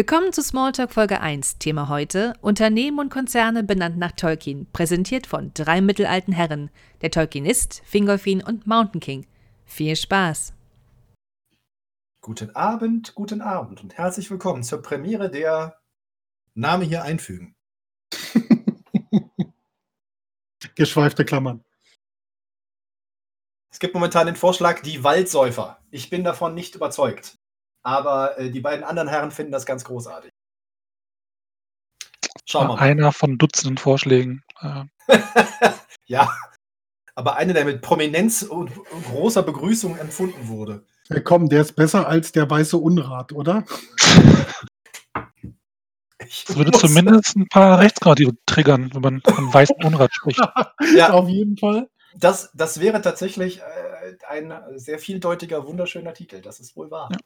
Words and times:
Willkommen 0.00 0.32
zu 0.32 0.42
Smalltalk 0.42 0.94
Folge 0.94 1.20
1. 1.20 1.58
Thema 1.58 1.90
heute: 1.90 2.32
Unternehmen 2.40 3.00
und 3.00 3.10
Konzerne 3.10 3.62
benannt 3.62 3.98
nach 3.98 4.12
Tolkien. 4.12 4.66
Präsentiert 4.72 5.26
von 5.26 5.52
drei 5.52 5.82
mittelalten 5.82 6.32
Herren: 6.32 6.70
der 7.02 7.10
Tolkienist, 7.10 7.82
Fingolfin 7.84 8.42
und 8.42 8.66
Mountain 8.66 9.02
King. 9.02 9.26
Viel 9.66 9.94
Spaß! 9.94 10.54
Guten 12.22 12.56
Abend, 12.56 13.14
guten 13.14 13.42
Abend 13.42 13.82
und 13.82 13.98
herzlich 13.98 14.30
willkommen 14.30 14.62
zur 14.62 14.80
Premiere 14.80 15.30
der 15.30 15.78
Name 16.54 16.86
hier 16.86 17.02
einfügen. 17.02 17.54
Geschweifte 20.76 21.26
Klammern. 21.26 21.62
Es 23.70 23.78
gibt 23.78 23.92
momentan 23.92 24.24
den 24.24 24.36
Vorschlag, 24.36 24.80
die 24.80 25.04
Waldsäufer. 25.04 25.78
Ich 25.90 26.08
bin 26.08 26.24
davon 26.24 26.54
nicht 26.54 26.74
überzeugt. 26.74 27.39
Aber 27.82 28.38
äh, 28.38 28.50
die 28.50 28.60
beiden 28.60 28.84
anderen 28.84 29.08
Herren 29.08 29.30
finden 29.30 29.52
das 29.52 29.66
ganz 29.66 29.84
großartig. 29.84 30.30
Schauen 32.44 32.68
wir 32.68 32.74
mal. 32.74 32.80
Einer 32.80 33.12
von 33.12 33.38
Dutzenden 33.38 33.78
Vorschlägen. 33.78 34.42
Äh. 34.60 34.84
ja, 36.06 36.30
aber 37.14 37.36
einer, 37.36 37.52
der 37.52 37.64
mit 37.64 37.82
Prominenz 37.82 38.42
und 38.42 38.72
großer 39.10 39.42
Begrüßung 39.42 39.96
empfunden 39.98 40.48
wurde. 40.48 40.84
Ja, 41.08 41.20
komm, 41.20 41.48
der 41.48 41.62
ist 41.62 41.74
besser 41.74 42.06
als 42.06 42.32
der 42.32 42.48
weiße 42.48 42.76
Unrat, 42.76 43.32
oder? 43.32 43.64
Das 46.18 46.56
würde 46.56 46.70
zumindest 46.70 47.36
ein 47.36 47.48
paar 47.48 47.78
Rechtskonservative 47.78 48.36
triggern, 48.46 48.90
wenn 48.94 49.02
man 49.02 49.20
von 49.22 49.52
weißem 49.52 49.76
Unrat 49.84 50.14
spricht. 50.14 50.40
ja, 50.94 51.12
auf 51.12 51.28
jeden 51.28 51.56
Fall. 51.56 51.88
Das, 52.14 52.50
das 52.54 52.80
wäre 52.80 53.00
tatsächlich 53.00 53.60
äh, 53.60 54.16
ein 54.28 54.52
sehr 54.76 54.98
vieldeutiger, 54.98 55.66
wunderschöner 55.66 56.14
Titel. 56.14 56.40
Das 56.40 56.60
ist 56.60 56.76
wohl 56.76 56.90
wahr. 56.90 57.08
Ja. 57.12 57.18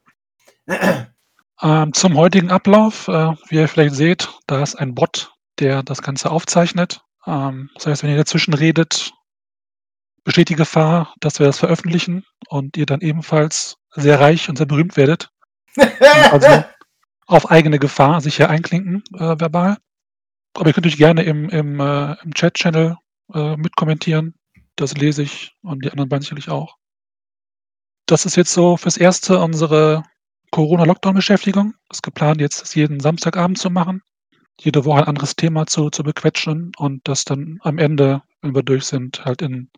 Ähm, 1.62 1.92
zum 1.92 2.16
heutigen 2.16 2.50
Ablauf, 2.50 3.08
äh, 3.08 3.32
wie 3.48 3.56
ihr 3.56 3.68
vielleicht 3.68 3.94
seht, 3.94 4.28
da 4.46 4.62
ist 4.62 4.74
ein 4.74 4.94
Bot, 4.94 5.32
der 5.58 5.82
das 5.82 6.02
Ganze 6.02 6.30
aufzeichnet. 6.30 7.02
Ähm, 7.26 7.70
das 7.74 7.86
heißt, 7.86 8.02
wenn 8.02 8.10
ihr 8.10 8.16
dazwischen 8.16 8.54
redet, 8.54 9.12
besteht 10.24 10.48
die 10.48 10.56
Gefahr, 10.56 11.14
dass 11.20 11.38
wir 11.38 11.46
das 11.46 11.58
veröffentlichen 11.58 12.24
und 12.48 12.76
ihr 12.76 12.86
dann 12.86 13.00
ebenfalls 13.00 13.76
sehr 13.90 14.20
reich 14.20 14.48
und 14.48 14.56
sehr 14.56 14.66
berühmt 14.66 14.96
werdet. 14.96 15.30
also 16.30 16.64
auf 17.26 17.50
eigene 17.50 17.78
Gefahr 17.78 18.20
sich 18.20 18.36
hier 18.36 18.50
einklinken, 18.50 19.02
äh, 19.14 19.38
verbal. 19.38 19.78
Aber 20.54 20.68
ihr 20.68 20.72
könnt 20.72 20.86
euch 20.86 20.96
gerne 20.96 21.22
im, 21.22 21.48
im, 21.48 21.80
äh, 21.80 22.16
im 22.22 22.34
Chat-Channel 22.34 22.96
äh, 23.32 23.56
mitkommentieren. 23.56 24.34
Das 24.76 24.94
lese 24.96 25.22
ich 25.22 25.54
und 25.62 25.84
die 25.84 25.90
anderen 25.90 26.08
beiden 26.08 26.22
sicherlich 26.22 26.48
auch. 26.48 26.76
Das 28.06 28.26
ist 28.26 28.36
jetzt 28.36 28.52
so 28.52 28.76
fürs 28.76 28.96
Erste 28.96 29.38
unsere 29.38 30.02
Corona-Lockdown-Beschäftigung. 30.54 31.74
Es 31.90 31.96
ist 31.96 32.02
geplant, 32.04 32.40
jetzt 32.40 32.62
das 32.62 32.76
jeden 32.76 33.00
Samstagabend 33.00 33.58
zu 33.58 33.70
machen. 33.70 34.02
Jede 34.60 34.84
Woche 34.84 35.00
ein 35.00 35.08
anderes 35.08 35.34
Thema 35.34 35.66
zu, 35.66 35.90
zu 35.90 36.04
bequetschen 36.04 36.70
und 36.76 37.08
das 37.08 37.24
dann 37.24 37.58
am 37.62 37.76
Ende, 37.78 38.22
wenn 38.40 38.54
wir 38.54 38.62
durch 38.62 38.84
sind, 38.84 39.24
halt 39.24 39.42
in, 39.42 39.68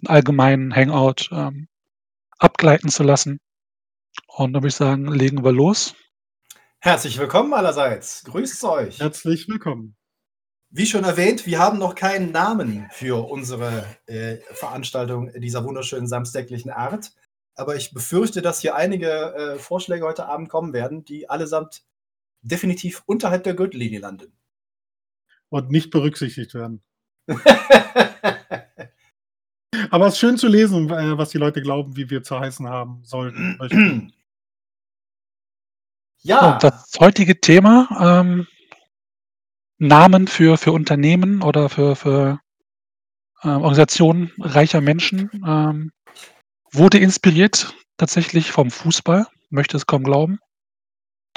in 0.00 0.08
allgemeinen 0.08 0.74
Hangout 0.74 1.28
ähm, 1.30 1.68
abgleiten 2.38 2.88
zu 2.88 3.02
lassen. 3.02 3.38
Und 4.26 4.54
dann 4.54 4.62
würde 4.62 4.68
ich 4.68 4.76
sagen, 4.76 5.08
legen 5.08 5.44
wir 5.44 5.52
los. 5.52 5.94
Herzlich 6.80 7.18
willkommen 7.18 7.52
allerseits. 7.52 8.24
Grüßt 8.24 8.64
euch. 8.64 9.00
Herzlich 9.00 9.46
willkommen. 9.46 9.94
Wie 10.70 10.86
schon 10.86 11.04
erwähnt, 11.04 11.44
wir 11.44 11.58
haben 11.58 11.78
noch 11.78 11.94
keinen 11.94 12.32
Namen 12.32 12.88
für 12.92 13.28
unsere 13.28 13.84
äh, 14.06 14.38
Veranstaltung 14.52 15.30
dieser 15.36 15.64
wunderschönen 15.64 16.06
samstäglichen 16.06 16.70
Art. 16.70 17.12
Aber 17.54 17.76
ich 17.76 17.92
befürchte, 17.92 18.42
dass 18.42 18.60
hier 18.60 18.74
einige 18.74 19.34
äh, 19.34 19.58
Vorschläge 19.58 20.04
heute 20.04 20.26
Abend 20.26 20.48
kommen 20.48 20.72
werden, 20.72 21.04
die 21.04 21.30
allesamt 21.30 21.84
definitiv 22.42 23.02
unterhalb 23.06 23.44
der 23.44 23.54
Gürtellinie 23.54 24.00
landen. 24.00 24.36
Und 25.48 25.70
nicht 25.70 25.90
berücksichtigt 25.90 26.54
werden. 26.54 26.82
Aber 29.90 30.06
es 30.06 30.14
ist 30.14 30.20
schön 30.20 30.38
zu 30.38 30.48
lesen, 30.48 30.90
äh, 30.90 31.16
was 31.16 31.30
die 31.30 31.38
Leute 31.38 31.62
glauben, 31.62 31.96
wie 31.96 32.10
wir 32.10 32.22
zu 32.22 32.38
heißen 32.38 32.68
haben 32.68 33.02
sollten. 33.04 34.12
Ja. 36.22 36.58
das 36.58 36.90
heutige 36.98 37.40
Thema, 37.40 37.88
ähm, 38.00 38.46
Namen 39.78 40.26
für, 40.26 40.56
für 40.56 40.72
Unternehmen 40.72 41.42
oder 41.42 41.68
für, 41.68 41.96
für 41.96 42.40
äh, 43.42 43.48
Organisationen 43.48 44.32
reicher 44.38 44.80
Menschen, 44.80 45.30
ähm, 45.46 45.92
wurde 46.74 46.98
inspiriert 46.98 47.74
tatsächlich 47.96 48.50
vom 48.50 48.70
Fußball, 48.70 49.26
möchte 49.50 49.76
es 49.76 49.86
kaum 49.86 50.04
glauben. 50.04 50.38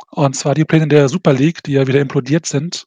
Und 0.10 0.36
zwar 0.36 0.56
die 0.56 0.66
Pläne 0.66 0.88
der 0.88 1.10
Super 1.10 1.34
League, 1.34 1.64
die 1.64 1.74
ja 1.74 1.88
wieder 1.88 2.02
implodiert 2.02 2.46
sind, 2.46 2.86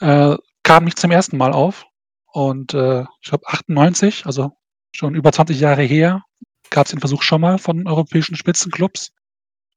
äh, 0.00 0.36
kamen 0.62 0.86
nicht 0.86 0.98
zum 0.98 1.10
ersten 1.10 1.36
Mal 1.36 1.52
auf. 1.52 1.86
Und 2.32 2.74
äh, 2.74 3.02
ich 3.20 3.28
glaube 3.28 3.46
98, 3.46 4.26
also 4.26 4.52
schon 4.92 5.14
über 5.14 5.32
20 5.32 5.58
Jahre 5.58 5.82
her, 5.82 6.22
gab 6.70 6.86
es 6.86 6.90
den 6.90 7.00
Versuch 7.00 7.22
schon 7.22 7.40
mal 7.40 7.58
von 7.58 7.86
europäischen 7.86 8.36
Spitzenclubs. 8.36 9.12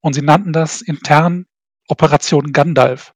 Und 0.01 0.13
sie 0.13 0.21
nannten 0.21 0.53
das 0.53 0.81
intern 0.81 1.45
Operation 1.87 2.51
Gandalf. 2.51 3.13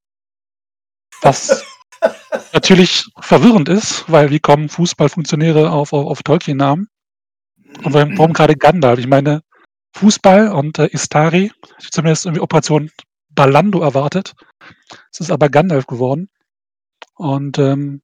Was 1.22 1.66
natürlich 2.54 3.06
verwirrend 3.20 3.70
ist, 3.70 4.10
weil 4.12 4.30
wie 4.30 4.40
kommen 4.40 4.70
Fußballfunktionäre 4.70 5.72
auf, 5.72 5.94
auf, 5.94 6.06
auf 6.06 6.24
Tolkien-Namen? 6.24 6.88
Und 7.84 7.94
warum, 7.94 8.18
warum 8.18 8.34
gerade 8.34 8.56
Gandalf? 8.56 9.00
Ich 9.00 9.08
meine, 9.08 9.42
Fußball 9.96 10.50
und 10.52 10.80
äh, 10.80 10.88
Istari, 10.88 11.52
ich 11.80 11.92
zumindest 11.92 12.26
irgendwie 12.26 12.42
Operation 12.42 12.90
Balando 13.30 13.82
erwartet. 13.82 14.34
Es 15.12 15.20
ist 15.20 15.32
aber 15.32 15.50
Gandalf 15.50 15.88
geworden. 15.88 16.30
Und 17.16 17.58
ähm, 17.60 18.02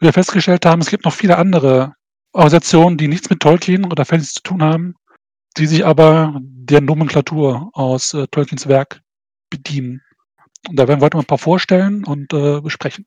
wir 0.00 0.12
festgestellt 0.12 0.64
haben, 0.66 0.80
es 0.80 0.90
gibt 0.90 1.04
noch 1.04 1.12
viele 1.12 1.38
andere 1.38 1.94
Organisationen, 2.32 2.98
die 2.98 3.08
nichts 3.08 3.30
mit 3.30 3.40
Tolkien 3.40 3.84
oder 3.84 4.04
Fantasy 4.04 4.34
zu 4.34 4.42
tun 4.42 4.62
haben, 4.62 4.94
die 5.56 5.66
sich 5.66 5.84
aber 5.84 6.38
der 6.40 6.80
Nomenklatur 6.80 7.70
aus 7.72 8.14
äh, 8.14 8.26
Tolkiens 8.28 8.68
Werk 8.68 9.00
bedienen. 9.50 10.02
Und 10.68 10.78
da 10.78 10.86
werden 10.86 11.00
wir 11.00 11.06
heute 11.06 11.16
mal 11.16 11.22
ein 11.22 11.26
paar 11.26 11.38
vorstellen 11.38 12.04
und 12.04 12.32
äh, 12.32 12.60
besprechen. 12.60 13.04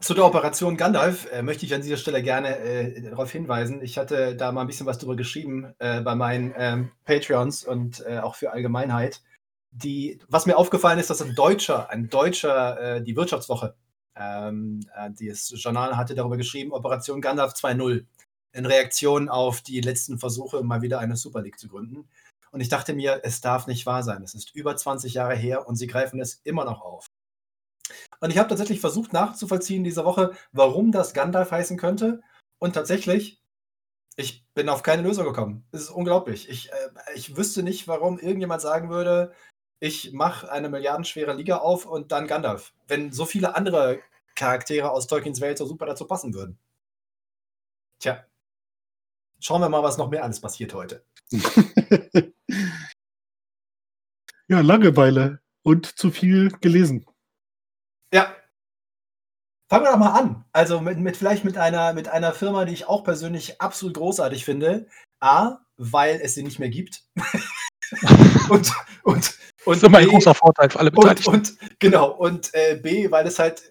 Zu 0.00 0.14
der 0.14 0.24
Operation 0.24 0.78
Gandalf 0.78 1.30
äh, 1.30 1.42
möchte 1.42 1.66
ich 1.66 1.74
an 1.74 1.82
dieser 1.82 1.98
Stelle 1.98 2.22
gerne 2.22 2.58
äh, 2.58 3.02
darauf 3.02 3.30
hinweisen. 3.30 3.82
Ich 3.82 3.98
hatte 3.98 4.34
da 4.34 4.50
mal 4.50 4.62
ein 4.62 4.66
bisschen 4.66 4.86
was 4.86 4.96
drüber 4.96 5.14
geschrieben 5.14 5.74
äh, 5.78 6.00
bei 6.00 6.14
meinen 6.14 6.54
ähm, 6.56 6.90
Patreons 7.04 7.64
und 7.64 8.02
äh, 8.06 8.18
auch 8.18 8.34
für 8.34 8.50
Allgemeinheit. 8.50 9.20
Die, 9.72 10.18
was 10.26 10.46
mir 10.46 10.56
aufgefallen 10.56 10.98
ist, 10.98 11.10
dass 11.10 11.20
ein 11.20 11.34
Deutscher, 11.34 11.90
ein 11.90 12.08
Deutscher, 12.08 12.80
äh, 12.80 13.02
die 13.02 13.14
Wirtschaftswoche, 13.14 13.74
ähm, 14.16 14.80
das 15.18 15.52
Journal 15.54 15.96
hatte 15.98 16.14
darüber 16.14 16.38
geschrieben, 16.38 16.72
Operation 16.72 17.20
Gandalf 17.20 17.52
2.0, 17.52 18.06
in 18.52 18.66
Reaktion 18.66 19.28
auf 19.28 19.60
die 19.60 19.82
letzten 19.82 20.18
Versuche, 20.18 20.62
mal 20.62 20.80
wieder 20.80 20.98
eine 20.98 21.16
Super 21.16 21.42
League 21.42 21.58
zu 21.58 21.68
gründen. 21.68 22.08
Und 22.52 22.60
ich 22.60 22.70
dachte 22.70 22.94
mir, 22.94 23.20
es 23.22 23.42
darf 23.42 23.66
nicht 23.66 23.84
wahr 23.84 24.02
sein. 24.02 24.22
Es 24.22 24.34
ist 24.34 24.54
über 24.54 24.74
20 24.74 25.12
Jahre 25.12 25.36
her 25.36 25.68
und 25.68 25.76
sie 25.76 25.86
greifen 25.86 26.20
es 26.20 26.40
immer 26.42 26.64
noch 26.64 26.80
auf. 26.80 27.06
Und 28.20 28.30
ich 28.30 28.38
habe 28.38 28.48
tatsächlich 28.48 28.80
versucht 28.80 29.12
nachzuvollziehen 29.12 29.84
diese 29.84 30.04
Woche, 30.04 30.32
warum 30.52 30.92
das 30.92 31.14
Gandalf 31.14 31.50
heißen 31.50 31.76
könnte. 31.76 32.22
Und 32.58 32.74
tatsächlich, 32.74 33.42
ich 34.16 34.44
bin 34.54 34.68
auf 34.68 34.82
keine 34.82 35.02
Lösung 35.02 35.24
gekommen. 35.24 35.64
Es 35.72 35.82
ist 35.82 35.90
unglaublich. 35.90 36.48
Ich, 36.48 36.70
äh, 36.70 36.90
ich 37.14 37.36
wüsste 37.36 37.62
nicht, 37.62 37.88
warum 37.88 38.18
irgendjemand 38.18 38.60
sagen 38.60 38.90
würde, 38.90 39.32
ich 39.80 40.12
mache 40.12 40.50
eine 40.52 40.68
milliardenschwere 40.68 41.32
Liga 41.32 41.56
auf 41.56 41.86
und 41.86 42.12
dann 42.12 42.26
Gandalf. 42.26 42.74
Wenn 42.86 43.12
so 43.12 43.24
viele 43.24 43.56
andere 43.56 44.00
Charaktere 44.34 44.90
aus 44.90 45.06
Tolkiens 45.06 45.40
Welt 45.40 45.58
so 45.58 45.66
super 45.66 45.86
dazu 45.86 46.06
passen 46.06 46.34
würden. 46.34 46.58
Tja. 47.98 48.24
Schauen 49.38 49.62
wir 49.62 49.68
mal, 49.70 49.82
was 49.82 49.96
noch 49.96 50.10
mehr 50.10 50.22
alles 50.22 50.40
passiert 50.40 50.74
heute. 50.74 51.04
ja, 54.48 54.60
Langeweile 54.60 55.40
und 55.62 55.86
zu 55.86 56.10
viel 56.10 56.50
gelesen. 56.60 57.06
Ja. 58.12 58.36
Fangen 59.68 59.84
wir 59.84 59.92
doch 59.92 59.98
mal 59.98 60.18
an. 60.18 60.44
Also 60.52 60.80
mit, 60.80 60.98
mit 60.98 61.16
vielleicht 61.16 61.44
mit 61.44 61.56
einer, 61.56 61.92
mit 61.92 62.08
einer 62.08 62.32
Firma, 62.32 62.64
die 62.64 62.72
ich 62.72 62.88
auch 62.88 63.04
persönlich 63.04 63.60
absolut 63.60 63.96
großartig 63.96 64.44
finde. 64.44 64.88
A, 65.20 65.58
weil 65.76 66.20
es 66.22 66.34
sie 66.34 66.42
nicht 66.42 66.58
mehr 66.58 66.70
gibt. 66.70 67.04
und, 68.48 68.72
und, 69.04 69.04
und 69.04 69.36
das 69.66 69.76
ist 69.76 69.84
immer 69.84 69.98
ein 69.98 70.08
großer 70.08 70.34
Vorteil 70.34 70.70
für 70.70 70.80
alle 70.80 70.90
Beteiligten. 70.90 71.28
Und, 71.28 71.50
und 71.50 71.78
genau. 71.78 72.10
Und 72.10 72.52
äh, 72.54 72.76
B, 72.82 73.10
weil 73.10 73.26
es 73.26 73.38
halt, 73.38 73.62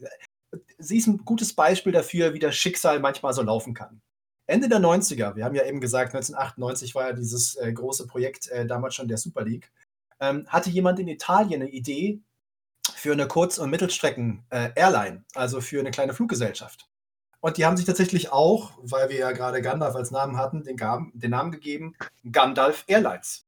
sie 0.77 0.97
ist 0.97 1.07
ein 1.07 1.17
gutes 1.25 1.53
Beispiel 1.53 1.91
dafür, 1.91 2.33
wie 2.33 2.39
das 2.39 2.55
Schicksal 2.55 2.99
manchmal 2.99 3.33
so 3.33 3.41
laufen 3.41 3.73
kann. 3.73 4.01
Ende 4.47 4.67
der 4.67 4.79
90er, 4.79 5.35
wir 5.35 5.45
haben 5.45 5.53
ja 5.53 5.65
eben 5.65 5.79
gesagt, 5.79 6.15
1998 6.15 6.95
war 6.95 7.09
ja 7.09 7.13
dieses 7.13 7.55
äh, 7.55 7.71
große 7.71 8.07
Projekt 8.07 8.47
äh, 8.47 8.65
damals 8.65 8.95
schon 8.95 9.07
der 9.07 9.17
Super 9.17 9.43
League, 9.43 9.71
ähm, 10.19 10.47
hatte 10.47 10.71
jemand 10.71 10.99
in 10.99 11.07
Italien 11.07 11.61
eine 11.61 11.69
Idee 11.69 12.21
für 12.99 13.13
eine 13.13 13.27
Kurz- 13.27 13.57
und 13.57 13.69
Mittelstrecken-Airline, 13.69 15.17
äh, 15.17 15.39
also 15.39 15.61
für 15.61 15.79
eine 15.79 15.91
kleine 15.91 16.13
Fluggesellschaft. 16.13 16.89
Und 17.39 17.57
die 17.57 17.65
haben 17.65 17.77
sich 17.77 17.85
tatsächlich 17.85 18.31
auch, 18.33 18.73
weil 18.81 19.09
wir 19.09 19.17
ja 19.17 19.31
gerade 19.31 19.61
Gandalf 19.61 19.95
als 19.95 20.11
Namen 20.11 20.37
hatten, 20.37 20.63
den, 20.63 20.77
den 21.13 21.31
Namen 21.31 21.51
gegeben, 21.51 21.95
Gandalf 22.29 22.83
Airlines. 22.87 23.45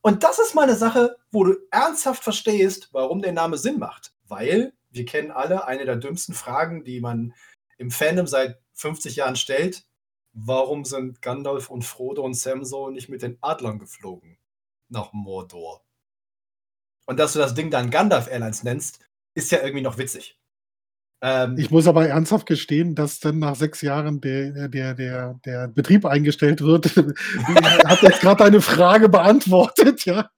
Und 0.00 0.22
das 0.22 0.38
ist 0.38 0.54
mal 0.54 0.62
eine 0.62 0.76
Sache, 0.76 1.16
wo 1.30 1.44
du 1.44 1.56
ernsthaft 1.70 2.24
verstehst, 2.24 2.88
warum 2.92 3.20
der 3.20 3.32
Name 3.32 3.58
Sinn 3.58 3.78
macht. 3.78 4.14
Weil 4.26 4.72
wir 4.90 5.04
kennen 5.04 5.30
alle 5.30 5.66
eine 5.66 5.84
der 5.84 5.96
dümmsten 5.96 6.34
Fragen, 6.34 6.84
die 6.84 7.00
man 7.00 7.34
im 7.76 7.90
Fandom 7.90 8.26
seit 8.26 8.58
50 8.74 9.16
Jahren 9.16 9.36
stellt. 9.36 9.84
Warum 10.32 10.84
sind 10.84 11.20
Gandalf 11.20 11.68
und 11.68 11.82
Frodo 11.82 12.22
und 12.22 12.34
Sam 12.34 12.64
so 12.64 12.90
nicht 12.90 13.08
mit 13.08 13.22
den 13.22 13.38
Adlern 13.40 13.78
geflogen? 13.78 14.38
Nach 14.88 15.12
Mordor. 15.12 15.83
Und 17.06 17.18
dass 17.18 17.32
du 17.34 17.38
das 17.38 17.54
Ding 17.54 17.70
dann 17.70 17.90
Gandalf 17.90 18.28
Airlines 18.28 18.62
nennst, 18.62 19.00
ist 19.34 19.50
ja 19.52 19.58
irgendwie 19.62 19.82
noch 19.82 19.98
witzig. 19.98 20.38
Ähm, 21.22 21.56
ich 21.58 21.70
muss 21.70 21.86
aber 21.86 22.06
ernsthaft 22.06 22.46
gestehen, 22.46 22.94
dass 22.94 23.18
dann 23.18 23.38
nach 23.38 23.56
sechs 23.56 23.80
Jahren 23.80 24.20
der, 24.20 24.68
der, 24.68 24.94
der, 24.94 25.40
der 25.44 25.68
Betrieb 25.68 26.04
eingestellt 26.04 26.60
wird. 26.60 26.86
hat 27.86 28.02
jetzt 28.02 28.20
gerade 28.20 28.44
eine 28.44 28.60
Frage 28.60 29.08
beantwortet, 29.08 30.04
ja. 30.04 30.28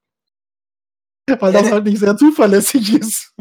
Weil 1.41 1.53
das 1.53 1.73
halt 1.73 1.85
nicht 1.85 1.99
sehr 1.99 2.17
zuverlässig 2.17 2.95
ist. 2.95 3.35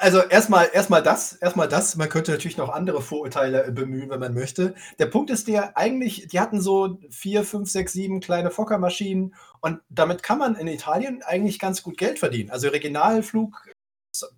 Also 0.00 0.20
erstmal 0.20 0.68
erstmal 0.72 1.02
das, 1.02 1.32
erstmal 1.34 1.68
das. 1.68 1.96
Man 1.96 2.08
könnte 2.08 2.30
natürlich 2.32 2.56
noch 2.56 2.70
andere 2.70 3.02
Vorurteile 3.02 3.70
bemühen, 3.72 4.10
wenn 4.10 4.20
man 4.20 4.34
möchte. 4.34 4.74
Der 4.98 5.06
Punkt 5.06 5.30
ist 5.30 5.48
der, 5.48 5.76
eigentlich, 5.76 6.28
die 6.28 6.40
hatten 6.40 6.60
so 6.60 6.98
vier, 7.10 7.44
fünf, 7.44 7.70
sechs, 7.70 7.92
sieben 7.92 8.20
kleine 8.20 8.50
Fockermaschinen 8.50 9.34
und 9.60 9.80
damit 9.88 10.22
kann 10.22 10.38
man 10.38 10.56
in 10.56 10.68
Italien 10.68 11.22
eigentlich 11.22 11.58
ganz 11.58 11.82
gut 11.82 11.96
Geld 11.96 12.18
verdienen. 12.18 12.50
Also 12.50 12.68
Regionalflug 12.68 13.66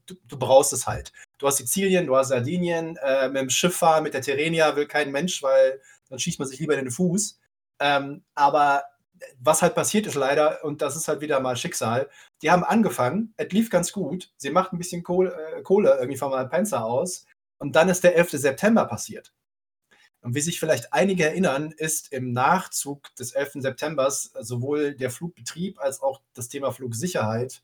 du, 0.06 0.14
du, 0.26 0.38
brauchst 0.38 0.72
es 0.72 0.86
halt. 0.86 1.12
Du 1.38 1.46
hast 1.46 1.58
Sizilien, 1.58 2.06
du 2.06 2.16
hast 2.16 2.28
Sardinien, 2.28 2.96
äh, 2.96 3.28
mit 3.28 3.42
dem 3.42 3.50
Schiff 3.50 3.76
fahren, 3.76 4.02
mit 4.02 4.14
der 4.14 4.22
Terrenia 4.22 4.76
will 4.76 4.86
kein 4.86 5.10
Mensch, 5.10 5.42
weil 5.42 5.80
dann 6.08 6.18
schießt 6.18 6.38
man 6.38 6.48
sich 6.48 6.58
lieber 6.58 6.74
in 6.74 6.84
den 6.84 6.90
Fuß. 6.90 7.38
Ähm, 7.80 8.24
aber 8.34 8.84
was 9.38 9.62
halt 9.62 9.74
passiert 9.74 10.06
ist 10.06 10.14
leider, 10.14 10.64
und 10.64 10.82
das 10.82 10.96
ist 10.96 11.08
halt 11.08 11.20
wieder 11.20 11.40
mal 11.40 11.56
Schicksal, 11.56 12.08
die 12.42 12.50
haben 12.50 12.64
angefangen, 12.64 13.34
es 13.36 13.52
lief 13.52 13.70
ganz 13.70 13.92
gut, 13.92 14.32
sie 14.36 14.50
macht 14.50 14.72
ein 14.72 14.78
bisschen 14.78 15.02
Kohle, 15.02 15.34
äh, 15.56 15.62
Kohle 15.62 15.96
irgendwie 15.98 16.18
vom 16.18 16.32
Alpenzer 16.32 16.84
aus, 16.84 17.26
und 17.58 17.76
dann 17.76 17.90
ist 17.90 18.02
der 18.04 18.16
11. 18.16 18.30
September 18.32 18.86
passiert. 18.86 19.32
Und 20.22 20.34
wie 20.34 20.40
sich 20.40 20.60
vielleicht 20.60 20.92
einige 20.92 21.24
erinnern, 21.24 21.72
ist 21.76 22.12
im 22.12 22.32
Nachzug 22.32 23.14
des 23.16 23.32
11. 23.32 23.62
Septembers 23.62 24.32
sowohl 24.40 24.94
der 24.94 25.10
Flugbetrieb 25.10 25.78
als 25.80 26.02
auch 26.02 26.20
das 26.34 26.48
Thema 26.48 26.72
Flugsicherheit 26.72 27.62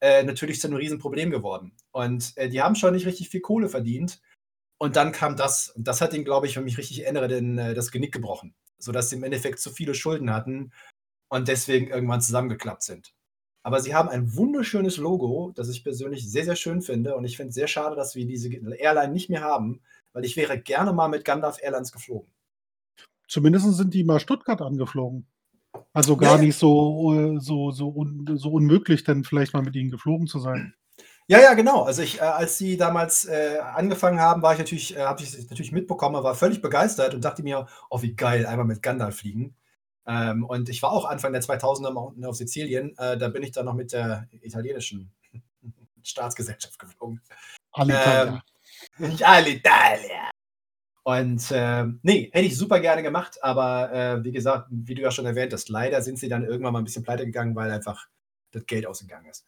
äh, 0.00 0.22
natürlich 0.22 0.60
zu 0.60 0.68
einem 0.68 0.76
Riesenproblem 0.76 1.30
geworden. 1.30 1.72
Und 1.90 2.36
äh, 2.36 2.48
die 2.48 2.62
haben 2.62 2.76
schon 2.76 2.94
nicht 2.94 3.06
richtig 3.06 3.28
viel 3.28 3.40
Kohle 3.40 3.68
verdient. 3.68 4.20
Und 4.78 4.96
dann 4.96 5.12
kam 5.12 5.36
das, 5.36 5.70
und 5.70 5.88
das 5.88 6.00
hat 6.00 6.14
ihnen, 6.14 6.24
glaube 6.24 6.46
ich, 6.46 6.56
wenn 6.56 6.62
ich 6.62 6.76
mich 6.76 6.78
richtig 6.78 7.04
erinnere, 7.04 7.28
den, 7.28 7.58
äh, 7.58 7.74
das 7.74 7.90
Genick 7.90 8.12
gebrochen. 8.12 8.54
Sodass 8.78 9.10
sie 9.10 9.16
im 9.16 9.24
Endeffekt 9.24 9.58
zu 9.58 9.70
viele 9.70 9.94
Schulden 9.94 10.32
hatten 10.32 10.72
und 11.28 11.48
deswegen 11.48 11.88
irgendwann 11.88 12.20
zusammengeklappt 12.20 12.84
sind. 12.84 13.12
Aber 13.64 13.80
sie 13.80 13.94
haben 13.94 14.08
ein 14.08 14.34
wunderschönes 14.34 14.96
Logo, 14.96 15.52
das 15.54 15.68
ich 15.68 15.84
persönlich 15.84 16.30
sehr, 16.30 16.44
sehr 16.44 16.56
schön 16.56 16.80
finde. 16.80 17.16
Und 17.16 17.24
ich 17.24 17.36
finde 17.36 17.50
es 17.50 17.54
sehr 17.54 17.66
schade, 17.66 17.96
dass 17.96 18.14
wir 18.14 18.24
diese 18.24 18.48
Airline 18.48 19.12
nicht 19.12 19.28
mehr 19.28 19.42
haben, 19.42 19.82
weil 20.18 20.24
ich 20.24 20.36
wäre 20.36 20.58
gerne 20.58 20.92
mal 20.92 21.06
mit 21.06 21.24
Gandalf 21.24 21.62
Airlines 21.62 21.92
geflogen. 21.92 22.28
Zumindest 23.28 23.72
sind 23.76 23.94
die 23.94 24.02
mal 24.02 24.18
Stuttgart 24.18 24.60
angeflogen. 24.60 25.28
Also 25.92 26.16
gar 26.16 26.38
ja. 26.38 26.42
nicht 26.42 26.58
so, 26.58 27.14
äh, 27.14 27.38
so, 27.38 27.70
so, 27.70 27.88
un, 27.90 28.26
so 28.34 28.50
unmöglich, 28.50 29.04
dann 29.04 29.22
vielleicht 29.22 29.54
mal 29.54 29.62
mit 29.62 29.76
ihnen 29.76 29.92
geflogen 29.92 30.26
zu 30.26 30.40
sein. 30.40 30.74
Ja, 31.28 31.38
ja, 31.38 31.54
genau. 31.54 31.84
Also 31.84 32.02
ich, 32.02 32.18
äh, 32.18 32.22
als 32.22 32.58
sie 32.58 32.76
damals 32.76 33.26
äh, 33.26 33.58
angefangen 33.60 34.18
haben, 34.18 34.42
war 34.42 34.54
ich 34.54 34.58
natürlich, 34.58 34.96
äh, 34.96 35.02
habe 35.02 35.22
ich 35.22 35.38
natürlich 35.48 35.70
mitbekommen, 35.70 36.20
war 36.24 36.34
völlig 36.34 36.62
begeistert 36.62 37.14
und 37.14 37.24
dachte 37.24 37.44
mir, 37.44 37.68
oh 37.88 38.02
wie 38.02 38.16
geil, 38.16 38.44
einmal 38.44 38.66
mit 38.66 38.82
Gandalf 38.82 39.18
fliegen. 39.18 39.54
Ähm, 40.04 40.44
und 40.44 40.68
ich 40.68 40.82
war 40.82 40.90
auch 40.90 41.04
Anfang 41.04 41.32
der 41.32 41.42
2000er 41.42 41.92
mal 41.92 42.00
unten 42.00 42.24
auf 42.24 42.34
Sizilien. 42.34 42.98
Äh, 42.98 43.18
da 43.18 43.28
bin 43.28 43.44
ich 43.44 43.52
dann 43.52 43.66
noch 43.66 43.74
mit 43.74 43.92
der 43.92 44.26
italienischen 44.40 45.12
Staatsgesellschaft 46.02 46.76
geflogen. 46.76 47.20
Alitalia. 47.70 48.34
Ähm, 48.34 48.40
Alitalia. 49.22 50.30
Und 51.04 51.50
äh, 51.52 51.86
nee, 52.02 52.30
hätte 52.32 52.46
ich 52.46 52.56
super 52.56 52.80
gerne 52.80 53.02
gemacht, 53.02 53.42
aber 53.42 53.92
äh, 53.92 54.24
wie 54.24 54.32
gesagt, 54.32 54.66
wie 54.70 54.94
du 54.94 55.00
ja 55.00 55.10
schon 55.10 55.24
erwähnt 55.24 55.54
hast, 55.54 55.70
leider 55.70 56.02
sind 56.02 56.18
sie 56.18 56.28
dann 56.28 56.44
irgendwann 56.44 56.74
mal 56.74 56.80
ein 56.80 56.84
bisschen 56.84 57.02
pleite 57.02 57.24
gegangen, 57.24 57.56
weil 57.56 57.70
einfach 57.70 58.08
das 58.50 58.66
Geld 58.66 58.86
ausgegangen 58.86 59.26
ist. 59.26 59.46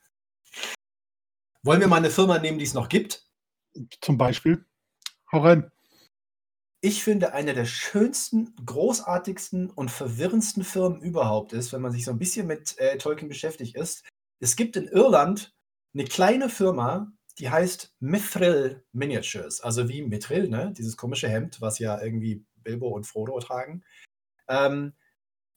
Wollen 1.62 1.80
wir 1.80 1.88
mal 1.88 1.96
eine 1.96 2.10
Firma 2.10 2.38
nehmen, 2.38 2.58
die 2.58 2.64
es 2.64 2.72
noch 2.72 2.88
gibt? 2.88 3.28
Zum 4.00 4.16
Beispiel. 4.16 4.64
Hau 5.32 5.40
rein. 5.40 5.70
Ich 6.80 7.04
finde, 7.04 7.34
eine 7.34 7.52
der 7.52 7.66
schönsten, 7.66 8.54
großartigsten 8.64 9.68
und 9.68 9.90
verwirrendsten 9.90 10.64
Firmen 10.64 11.02
überhaupt 11.02 11.52
ist, 11.52 11.74
wenn 11.74 11.82
man 11.82 11.92
sich 11.92 12.06
so 12.06 12.10
ein 12.10 12.18
bisschen 12.18 12.46
mit 12.46 12.78
äh, 12.78 12.96
Tolkien 12.96 13.28
beschäftigt 13.28 13.76
ist. 13.76 14.02
Es 14.38 14.56
gibt 14.56 14.76
in 14.76 14.88
Irland 14.88 15.54
eine 15.92 16.04
kleine 16.04 16.48
Firma, 16.48 17.12
die 17.40 17.50
heißt 17.50 17.94
Mithril 18.00 18.84
Miniatures, 18.92 19.60
also 19.62 19.88
wie 19.88 20.02
Mithril, 20.02 20.48
ne? 20.48 20.72
dieses 20.76 20.96
komische 20.96 21.28
Hemd, 21.28 21.60
was 21.60 21.78
ja 21.78 22.00
irgendwie 22.00 22.44
Bilbo 22.56 22.88
und 22.88 23.04
Frodo 23.06 23.38
tragen. 23.40 23.82
Ähm, 24.48 24.92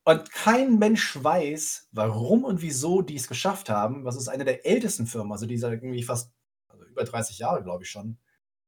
und 0.06 0.32
kein 0.32 0.80
Mensch 0.80 1.22
weiß, 1.22 1.90
warum 1.92 2.46
und 2.46 2.62
wieso 2.62 3.02
die 3.02 3.16
es 3.16 3.28
geschafft 3.28 3.70
haben. 3.70 4.06
Was 4.06 4.16
ist 4.16 4.28
eine 4.28 4.46
der 4.46 4.66
ältesten 4.66 5.06
Firmen, 5.08 5.32
also 5.32 5.46
die 5.46 5.56
irgendwie 5.56 6.04
fast 6.04 6.32
also 6.68 6.86
über 6.86 7.04
30 7.04 7.40
Jahre, 7.40 7.64
glaube 7.64 7.84
ich 7.84 7.90
schon, 7.90 8.18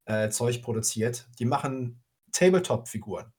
äh, 0.04 0.28
Zeug 0.30 0.62
produziert. 0.62 1.28
Die 1.38 1.44
machen 1.44 2.02
Tabletop-Figuren. 2.32 3.32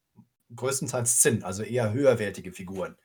Größtenteils 0.55 1.19
Zinn, 1.19 1.43
also 1.43 1.63
eher 1.63 1.93
höherwertige 1.93 2.51
Figuren. 2.51 2.97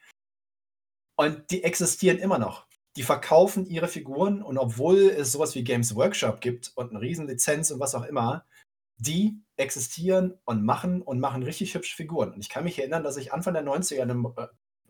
Und 1.17 1.51
die 1.51 1.65
existieren 1.65 2.19
immer 2.19 2.39
noch 2.39 2.67
die 2.97 3.03
verkaufen 3.03 3.67
ihre 3.67 3.89
Figuren 3.89 4.43
und 4.43 4.59
obwohl 4.59 5.09
es 5.09 5.33
sowas 5.33 5.55
wie 5.55 5.65
Games 5.65 5.95
Workshop 5.95 6.41
gibt 6.41 6.73
und 6.75 6.91
eine 6.91 7.01
Riesenlizenz 7.01 7.71
und 7.71 7.81
was 7.81 7.95
auch 7.95 8.05
immer, 8.05 8.45
die 8.99 9.41
existieren 9.57 10.39
und 10.45 10.65
machen 10.65 11.03
und 11.03 11.19
machen 11.19 11.43
richtig 11.43 11.75
hübsche 11.75 11.97
Figuren. 11.97 12.33
Und 12.33 12.41
ich 12.41 12.49
kann 12.49 12.65
mich 12.65 12.79
erinnern, 12.79 13.03
dass 13.03 13.17
ich 13.17 13.33
Anfang 13.33 13.55
der 13.55 13.65
90er 13.65 13.97
in 13.97 14.11
einem 14.11 14.27
äh, 14.37 14.47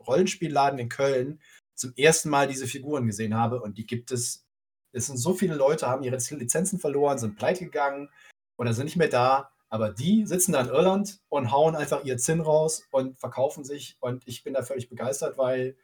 Rollenspielladen 0.06 0.78
in 0.78 0.88
Köln 0.88 1.40
zum 1.75 1.93
ersten 1.96 2.28
Mal 2.28 2.49
diese 2.49 2.66
Figuren 2.66 3.06
gesehen 3.06 3.34
habe 3.34 3.60
und 3.60 3.78
die 3.78 3.87
gibt 3.87 4.10
es. 4.10 4.46
Es 4.94 5.06
sind 5.06 5.16
so 5.16 5.32
viele 5.32 5.55
Leute, 5.55 5.87
haben 5.87 6.02
ihre 6.02 6.19
Lizenzen 6.19 6.78
verloren, 6.78 7.16
sind 7.16 7.37
pleite 7.37 7.64
gegangen 7.64 8.10
oder 8.58 8.75
sind 8.75 8.84
nicht 8.84 8.96
mehr 8.96 9.08
da. 9.08 9.50
Aber 9.70 9.90
die 9.90 10.26
sitzen 10.26 10.52
da 10.52 10.60
in 10.60 10.69
Irland 10.69 11.20
und 11.31 11.50
hauen 11.50 11.76
einfach 11.76 12.05
ihr 12.05 12.19
Zinn 12.19 12.43
raus 12.43 12.87
und 12.90 13.19
verkaufen 13.19 13.64
sich. 13.64 13.96
Und 14.00 14.28
ich 14.28 14.44
bin 14.44 14.52
da 14.52 14.62
völlig 14.62 14.90
begeistert, 14.90 15.38
weil 15.38 15.76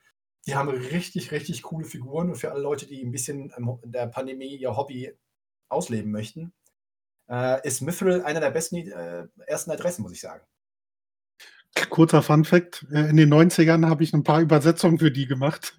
die 0.49 0.57
haben 0.57 0.71
richtig, 0.71 1.31
richtig 1.31 1.63
coole 1.63 1.85
Figuren 1.85 2.31
und 2.31 2.37
für 2.37 2.51
alle 2.51 2.63
Leute, 2.63 2.87
die 2.87 3.05
ein 3.05 3.13
bisschen 3.13 3.53
in 3.83 3.93
der 3.93 4.07
Pandemie 4.07 4.57
ihr 4.57 4.75
Hobby 4.75 5.13
ausleben 5.69 6.11
möchten, 6.11 6.55
äh, 7.29 7.67
ist 7.67 7.83
Mithril 7.83 8.23
einer 8.23 8.41
der 8.41 8.51
besten 8.51 8.77
äh, 8.77 9.27
ersten 9.47 9.71
Adressen, 9.71 10.03
muss 10.03 10.13
ich 10.13 10.23
sagen. 10.23 10.41
Kurzer 11.91 12.23
Fun 12.23 12.47
Fact: 12.47 12.87
äh, 12.91 13.11
In 13.11 13.19
den 13.19 13.33
90ern 13.33 13.91
habe 13.91 14.03
ich 14.03 14.15
ein 14.15 14.25
paar 14.25 14.41
Übersetzungen 14.41 14.99
für 14.99 15.11
die 15.11 15.27
gemacht. 15.27 15.79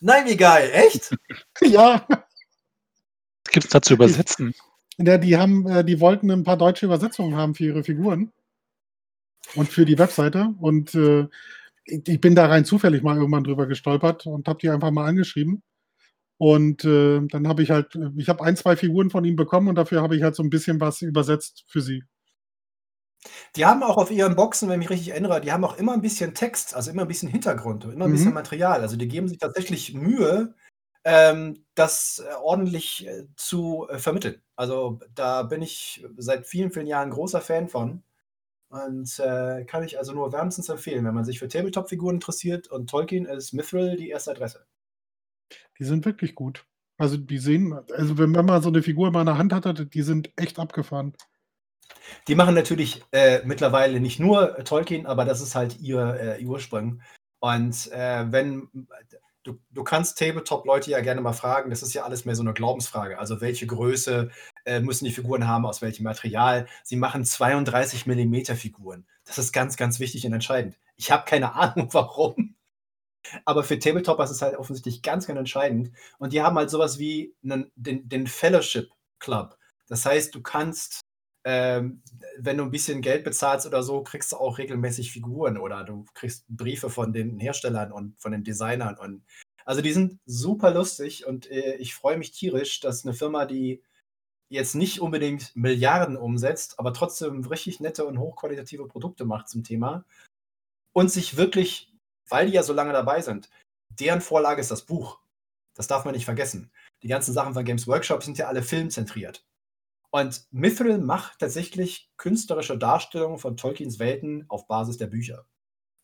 Nein, 0.00 0.24
wie 0.26 0.36
geil, 0.36 0.70
echt? 0.72 1.12
ja. 1.62 2.06
Was 2.08 3.52
gibt 3.52 3.64
es 3.64 3.70
da 3.70 3.82
zu 3.82 3.94
übersetzen? 3.94 4.54
Ja, 4.98 5.18
die 5.18 5.36
haben, 5.36 5.66
äh, 5.66 5.84
die 5.84 5.98
wollten 5.98 6.30
ein 6.30 6.44
paar 6.44 6.56
deutsche 6.56 6.86
Übersetzungen 6.86 7.34
haben 7.34 7.56
für 7.56 7.64
ihre 7.64 7.82
Figuren 7.82 8.32
und 9.56 9.68
für 9.68 9.84
die 9.84 9.98
Webseite. 9.98 10.54
Und 10.60 10.94
äh, 10.94 11.26
ich 11.84 12.20
bin 12.20 12.34
da 12.34 12.46
rein 12.46 12.64
zufällig 12.64 13.02
mal 13.02 13.16
irgendwann 13.16 13.44
drüber 13.44 13.66
gestolpert 13.66 14.26
und 14.26 14.48
habe 14.48 14.58
die 14.60 14.70
einfach 14.70 14.90
mal 14.90 15.06
angeschrieben. 15.06 15.62
Und 16.38 16.84
äh, 16.84 17.20
dann 17.28 17.46
habe 17.46 17.62
ich 17.62 17.70
halt, 17.70 17.98
ich 18.16 18.28
habe 18.28 18.42
ein, 18.42 18.56
zwei 18.56 18.76
Figuren 18.76 19.10
von 19.10 19.24
ihm 19.24 19.36
bekommen 19.36 19.68
und 19.68 19.76
dafür 19.76 20.02
habe 20.02 20.16
ich 20.16 20.22
halt 20.22 20.34
so 20.34 20.42
ein 20.42 20.50
bisschen 20.50 20.80
was 20.80 21.02
übersetzt 21.02 21.64
für 21.68 21.80
sie. 21.80 22.02
Die 23.54 23.64
haben 23.64 23.82
auch 23.82 23.96
auf 23.96 24.10
ihren 24.10 24.34
Boxen, 24.34 24.68
wenn 24.68 24.80
ich 24.80 24.88
mich 24.88 24.90
richtig 24.90 25.10
erinnere, 25.10 25.40
die 25.40 25.52
haben 25.52 25.64
auch 25.64 25.78
immer 25.78 25.92
ein 25.92 26.02
bisschen 26.02 26.34
Text, 26.34 26.74
also 26.74 26.90
immer 26.90 27.02
ein 27.02 27.08
bisschen 27.08 27.28
Hintergrund 27.28 27.84
und 27.84 27.92
immer 27.92 28.06
ein 28.06 28.10
mhm. 28.10 28.14
bisschen 28.14 28.34
Material. 28.34 28.80
Also 28.80 28.96
die 28.96 29.06
geben 29.06 29.28
sich 29.28 29.38
tatsächlich 29.38 29.94
Mühe, 29.94 30.54
ähm, 31.04 31.64
das 31.74 32.22
äh, 32.24 32.34
ordentlich 32.34 33.06
äh, 33.06 33.26
zu 33.36 33.86
äh, 33.88 33.98
vermitteln. 33.98 34.42
Also 34.56 35.00
da 35.14 35.44
bin 35.44 35.62
ich 35.62 36.04
seit 36.16 36.46
vielen, 36.46 36.72
vielen 36.72 36.86
Jahren 36.86 37.10
großer 37.10 37.40
Fan 37.40 37.68
von. 37.68 38.02
Und 38.72 39.18
äh, 39.18 39.66
kann 39.66 39.84
ich 39.84 39.98
also 39.98 40.14
nur 40.14 40.32
wärmstens 40.32 40.70
empfehlen, 40.70 41.04
wenn 41.04 41.12
man 41.14 41.26
sich 41.26 41.38
für 41.38 41.46
Tabletop-Figuren 41.46 42.14
interessiert 42.14 42.68
und 42.68 42.88
Tolkien 42.88 43.26
ist 43.26 43.52
Mithril 43.52 43.96
die 43.96 44.08
erste 44.08 44.30
Adresse. 44.30 44.64
Die 45.78 45.84
sind 45.84 46.06
wirklich 46.06 46.34
gut. 46.34 46.64
Also 46.96 47.18
die 47.18 47.36
sehen, 47.36 47.78
also 47.92 48.16
wenn 48.16 48.30
man 48.30 48.46
mal 48.46 48.62
so 48.62 48.70
eine 48.70 48.82
Figur 48.82 49.08
in 49.08 49.12
meiner 49.12 49.36
Hand 49.36 49.52
hatte, 49.52 49.84
die 49.84 50.00
sind 50.00 50.32
echt 50.36 50.58
abgefahren. 50.58 51.12
Die 52.28 52.34
machen 52.34 52.54
natürlich 52.54 53.04
äh, 53.12 53.42
mittlerweile 53.44 54.00
nicht 54.00 54.18
nur 54.18 54.56
Tolkien, 54.64 55.04
aber 55.04 55.26
das 55.26 55.42
ist 55.42 55.54
halt 55.54 55.78
ihr, 55.78 56.38
äh, 56.40 56.42
Ursprung. 56.42 57.02
Und 57.40 57.92
äh, 57.92 58.32
wenn 58.32 58.70
du, 59.42 59.58
du 59.70 59.84
kannst 59.84 60.18
Tabletop-Leute 60.18 60.90
ja 60.90 61.00
gerne 61.00 61.20
mal 61.20 61.32
fragen, 61.32 61.70
das 61.70 61.82
ist 61.82 61.94
ja 61.94 62.04
alles 62.04 62.24
mehr 62.24 62.34
so 62.34 62.42
eine 62.42 62.52
Glaubensfrage. 62.52 63.18
Also 63.18 63.40
welche 63.40 63.66
Größe 63.66 64.30
äh, 64.64 64.80
müssen 64.80 65.04
die 65.04 65.12
Figuren 65.12 65.46
haben, 65.46 65.66
aus 65.66 65.82
welchem 65.82 66.04
Material? 66.04 66.66
Sie 66.84 66.96
machen 66.96 67.24
32 67.24 68.06
mm 68.06 68.54
Figuren. 68.56 69.06
Das 69.24 69.38
ist 69.38 69.52
ganz, 69.52 69.76
ganz 69.76 70.00
wichtig 70.00 70.26
und 70.26 70.32
entscheidend. 70.32 70.78
Ich 70.96 71.10
habe 71.10 71.24
keine 71.24 71.54
Ahnung, 71.54 71.88
warum. 71.92 72.54
Aber 73.44 73.62
für 73.64 73.78
Tabletopper 73.78 74.24
ist 74.24 74.30
es 74.30 74.42
halt 74.42 74.56
offensichtlich 74.56 75.02
ganz, 75.02 75.26
ganz 75.26 75.38
entscheidend. 75.38 75.92
Und 76.18 76.32
die 76.32 76.42
haben 76.42 76.56
halt 76.56 76.70
sowas 76.70 76.98
wie 76.98 77.34
einen, 77.42 77.70
den, 77.76 78.08
den 78.08 78.26
Fellowship 78.26 78.90
Club. 79.18 79.56
Das 79.86 80.04
heißt, 80.04 80.34
du 80.34 80.42
kannst, 80.42 81.00
ähm, 81.44 82.02
wenn 82.38 82.56
du 82.56 82.64
ein 82.64 82.70
bisschen 82.70 83.02
Geld 83.02 83.24
bezahlst 83.24 83.66
oder 83.66 83.82
so, 83.82 84.02
kriegst 84.02 84.32
du 84.32 84.36
auch 84.36 84.58
regelmäßig 84.58 85.12
Figuren 85.12 85.58
oder 85.58 85.84
du 85.84 86.04
kriegst 86.14 86.44
Briefe 86.48 86.88
von 86.88 87.12
den 87.12 87.38
Herstellern 87.38 87.92
und 87.92 88.20
von 88.20 88.32
den 88.32 88.44
Designern. 88.44 88.96
Und 88.96 89.24
also 89.64 89.82
die 89.82 89.92
sind 89.92 90.20
super 90.24 90.72
lustig 90.72 91.26
und 91.26 91.50
äh, 91.50 91.76
ich 91.76 91.94
freue 91.94 92.16
mich 92.16 92.32
tierisch, 92.32 92.80
dass 92.80 93.04
eine 93.04 93.14
Firma, 93.14 93.44
die 93.44 93.82
jetzt 94.48 94.74
nicht 94.74 95.00
unbedingt 95.00 95.56
Milliarden 95.56 96.16
umsetzt, 96.16 96.78
aber 96.78 96.92
trotzdem 96.92 97.44
richtig 97.44 97.80
nette 97.80 98.04
und 98.04 98.18
hochqualitative 98.18 98.86
Produkte 98.86 99.24
macht 99.24 99.48
zum 99.48 99.64
Thema 99.64 100.04
und 100.92 101.10
sich 101.10 101.36
wirklich, 101.36 101.92
weil 102.28 102.46
die 102.46 102.52
ja 102.52 102.62
so 102.62 102.72
lange 102.72 102.92
dabei 102.92 103.22
sind, 103.22 103.50
deren 103.88 104.20
Vorlage 104.20 104.60
ist 104.60 104.70
das 104.70 104.82
Buch. 104.82 105.20
Das 105.74 105.86
darf 105.86 106.04
man 106.04 106.14
nicht 106.14 106.26
vergessen. 106.26 106.70
Die 107.02 107.08
ganzen 107.08 107.32
Sachen 107.32 107.54
von 107.54 107.64
Games 107.64 107.88
Workshop 107.88 108.22
sind 108.22 108.36
ja 108.38 108.46
alle 108.46 108.62
filmzentriert. 108.62 109.44
Und 110.14 110.44
Mithril 110.50 110.98
macht 110.98 111.38
tatsächlich 111.38 112.10
künstlerische 112.18 112.76
Darstellungen 112.76 113.38
von 113.38 113.56
Tolkiens 113.56 113.98
Welten 113.98 114.44
auf 114.48 114.66
Basis 114.66 114.98
der 114.98 115.06
Bücher. 115.06 115.46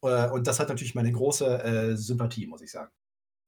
Äh, 0.02 0.30
und 0.30 0.46
das 0.46 0.58
hat 0.58 0.70
natürlich 0.70 0.94
meine 0.94 1.12
große 1.12 1.62
äh, 1.62 1.96
Sympathie, 1.96 2.46
muss 2.46 2.62
ich 2.62 2.70
sagen. 2.70 2.90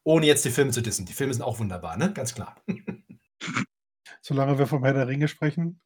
Ohne 0.04 0.26
jetzt 0.26 0.44
die 0.44 0.50
Filme 0.50 0.70
zu 0.70 0.82
dissen. 0.82 1.06
Die 1.06 1.14
Filme 1.14 1.32
sind 1.32 1.42
auch 1.42 1.58
wunderbar, 1.58 1.96
ne? 1.96 2.12
Ganz 2.12 2.34
klar. 2.34 2.62
Solange 4.20 4.58
wir 4.58 4.66
vom 4.66 4.84
Herr 4.84 4.92
der 4.92 5.08
Ringe 5.08 5.28
sprechen. 5.28 5.80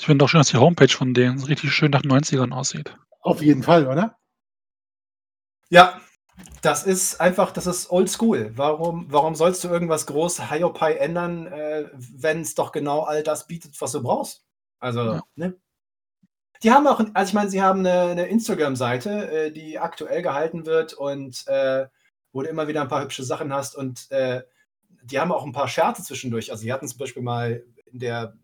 Ich 0.00 0.06
finde 0.06 0.24
auch 0.24 0.28
schön, 0.28 0.40
dass 0.40 0.48
die 0.48 0.56
Homepage 0.56 0.88
von 0.88 1.14
denen 1.14 1.40
richtig 1.44 1.72
schön 1.72 1.92
nach 1.92 2.02
90ern 2.02 2.52
aussieht. 2.52 2.98
Auf 3.20 3.40
jeden 3.40 3.62
Fall, 3.62 3.86
oder? 3.86 4.18
Ja, 5.70 6.00
das 6.62 6.84
ist 6.84 7.20
einfach, 7.20 7.52
das 7.52 7.66
ist 7.66 7.90
oldschool. 7.90 8.52
Warum, 8.56 9.06
warum 9.10 9.34
sollst 9.34 9.62
du 9.64 9.68
irgendwas 9.68 10.06
groß 10.06 10.50
Hiopai 10.50 10.94
ändern, 10.94 11.46
äh, 11.46 11.88
wenn 11.92 12.40
es 12.40 12.54
doch 12.54 12.72
genau 12.72 13.02
all 13.02 13.22
das 13.22 13.46
bietet, 13.46 13.80
was 13.80 13.92
du 13.92 14.02
brauchst? 14.02 14.44
Also, 14.80 15.00
ja. 15.00 15.22
ne? 15.36 15.54
Die 16.62 16.70
haben 16.70 16.86
auch, 16.86 17.00
also 17.12 17.28
ich 17.28 17.34
meine, 17.34 17.50
sie 17.50 17.60
haben 17.60 17.80
eine, 17.80 18.10
eine 18.10 18.26
Instagram-Seite, 18.26 19.30
äh, 19.30 19.52
die 19.52 19.78
aktuell 19.78 20.22
gehalten 20.22 20.64
wird 20.64 20.94
und 20.94 21.46
äh, 21.46 21.86
wo 22.32 22.42
du 22.42 22.48
immer 22.48 22.66
wieder 22.66 22.80
ein 22.80 22.88
paar 22.88 23.02
hübsche 23.02 23.24
Sachen 23.24 23.52
hast 23.52 23.76
und 23.76 24.10
äh, 24.10 24.42
die 25.02 25.20
haben 25.20 25.32
auch 25.32 25.44
ein 25.44 25.52
paar 25.52 25.68
Scherze 25.68 26.02
zwischendurch. 26.02 26.50
Also, 26.50 26.62
sie 26.62 26.72
hatten 26.72 26.88
zum 26.88 26.98
Beispiel 26.98 27.22
mal 27.22 27.62
in 27.92 27.98
der, 27.98 28.36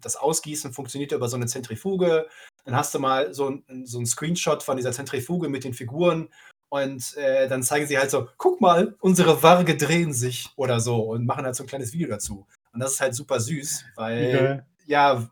das 0.00 0.16
Ausgießen 0.16 0.72
funktioniert 0.72 1.12
über 1.12 1.28
so 1.28 1.36
eine 1.36 1.46
Zentrifuge. 1.46 2.26
Dann 2.64 2.76
hast 2.76 2.94
du 2.94 2.98
mal 2.98 3.34
so, 3.34 3.50
ein, 3.50 3.86
so 3.86 3.98
einen 3.98 4.06
Screenshot 4.06 4.62
von 4.62 4.76
dieser 4.76 4.92
Zentrifuge 4.92 5.48
mit 5.48 5.64
den 5.64 5.74
Figuren 5.74 6.30
und 6.72 7.18
äh, 7.18 7.48
dann 7.48 7.62
zeigen 7.62 7.86
sie 7.86 7.98
halt 7.98 8.10
so, 8.10 8.28
guck 8.38 8.62
mal, 8.62 8.96
unsere 9.00 9.42
Warge 9.42 9.76
drehen 9.76 10.14
sich 10.14 10.48
oder 10.56 10.80
so 10.80 11.02
und 11.02 11.26
machen 11.26 11.44
halt 11.44 11.54
so 11.54 11.64
ein 11.64 11.66
kleines 11.66 11.92
Video 11.92 12.08
dazu. 12.08 12.46
Und 12.72 12.80
das 12.80 12.92
ist 12.92 13.00
halt 13.02 13.14
super 13.14 13.40
süß, 13.40 13.84
weil, 13.94 14.34
okay. 14.34 14.60
ja, 14.86 15.30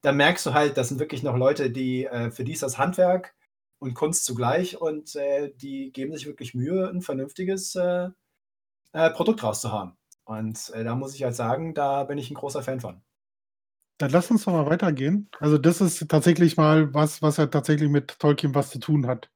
da 0.00 0.12
merkst 0.12 0.46
du 0.46 0.54
halt, 0.54 0.78
das 0.78 0.88
sind 0.88 0.98
wirklich 0.98 1.22
noch 1.22 1.36
Leute, 1.36 1.68
die, 1.68 2.06
äh, 2.06 2.30
für 2.30 2.42
die 2.42 2.52
ist 2.52 2.62
das 2.62 2.78
Handwerk 2.78 3.34
und 3.80 3.92
Kunst 3.92 4.24
zugleich 4.24 4.80
und 4.80 5.14
äh, 5.14 5.52
die 5.54 5.92
geben 5.92 6.14
sich 6.14 6.24
wirklich 6.24 6.54
Mühe, 6.54 6.88
ein 6.88 7.02
vernünftiges 7.02 7.74
äh, 7.74 8.08
äh, 8.94 9.10
Produkt 9.10 9.42
rauszuhaben. 9.42 9.98
Und 10.24 10.70
äh, 10.70 10.84
da 10.84 10.94
muss 10.94 11.14
ich 11.14 11.22
halt 11.22 11.34
sagen, 11.34 11.74
da 11.74 12.04
bin 12.04 12.16
ich 12.16 12.30
ein 12.30 12.34
großer 12.34 12.62
Fan 12.62 12.80
von. 12.80 13.02
Dann 13.98 14.10
lass 14.10 14.30
uns 14.30 14.46
doch 14.46 14.52
mal 14.52 14.64
weitergehen. 14.64 15.28
Also, 15.38 15.58
das 15.58 15.82
ist 15.82 16.08
tatsächlich 16.08 16.56
mal 16.56 16.94
was, 16.94 17.20
was 17.20 17.36
ja 17.36 17.44
tatsächlich 17.44 17.90
mit 17.90 18.18
Tolkien 18.18 18.54
was 18.54 18.70
zu 18.70 18.78
tun 18.78 19.06
hat. 19.06 19.28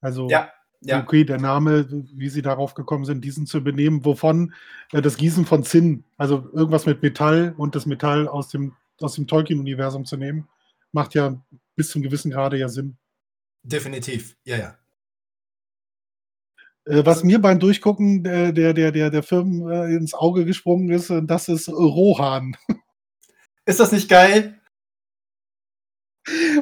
Also, 0.00 0.28
ja, 0.28 0.53
ja. 0.84 1.02
okay, 1.02 1.24
der 1.24 1.38
Name, 1.38 1.86
wie 2.14 2.28
sie 2.28 2.42
darauf 2.42 2.74
gekommen 2.74 3.04
sind, 3.04 3.24
diesen 3.24 3.46
zu 3.46 3.58
übernehmen, 3.58 4.04
wovon 4.04 4.54
äh, 4.92 5.02
das 5.02 5.16
Gießen 5.16 5.46
von 5.46 5.64
Zinn, 5.64 6.04
also 6.16 6.48
irgendwas 6.52 6.86
mit 6.86 7.02
Metall 7.02 7.54
und 7.56 7.74
das 7.74 7.86
Metall 7.86 8.28
aus 8.28 8.48
dem, 8.48 8.74
aus 9.00 9.14
dem 9.14 9.26
Tolkien-Universum 9.26 10.04
zu 10.04 10.16
nehmen, 10.16 10.48
macht 10.92 11.14
ja 11.14 11.40
bis 11.76 11.90
zum 11.90 12.02
gewissen 12.02 12.30
Grade 12.30 12.58
ja 12.58 12.68
Sinn. 12.68 12.96
Definitiv, 13.62 14.36
ja, 14.44 14.56
ja. 14.56 14.78
Äh, 16.86 17.04
was 17.04 17.24
mir 17.24 17.40
beim 17.40 17.58
Durchgucken 17.58 18.22
der, 18.22 18.52
der, 18.52 18.74
der, 18.74 19.10
der 19.10 19.22
Firmen 19.22 19.68
äh, 19.70 19.94
ins 19.96 20.14
Auge 20.14 20.44
gesprungen 20.44 20.90
ist, 20.90 21.10
äh, 21.10 21.22
das 21.24 21.48
ist 21.48 21.68
Rohan. 21.68 22.56
Ist 23.66 23.80
das 23.80 23.92
nicht 23.92 24.10
geil? 24.10 24.60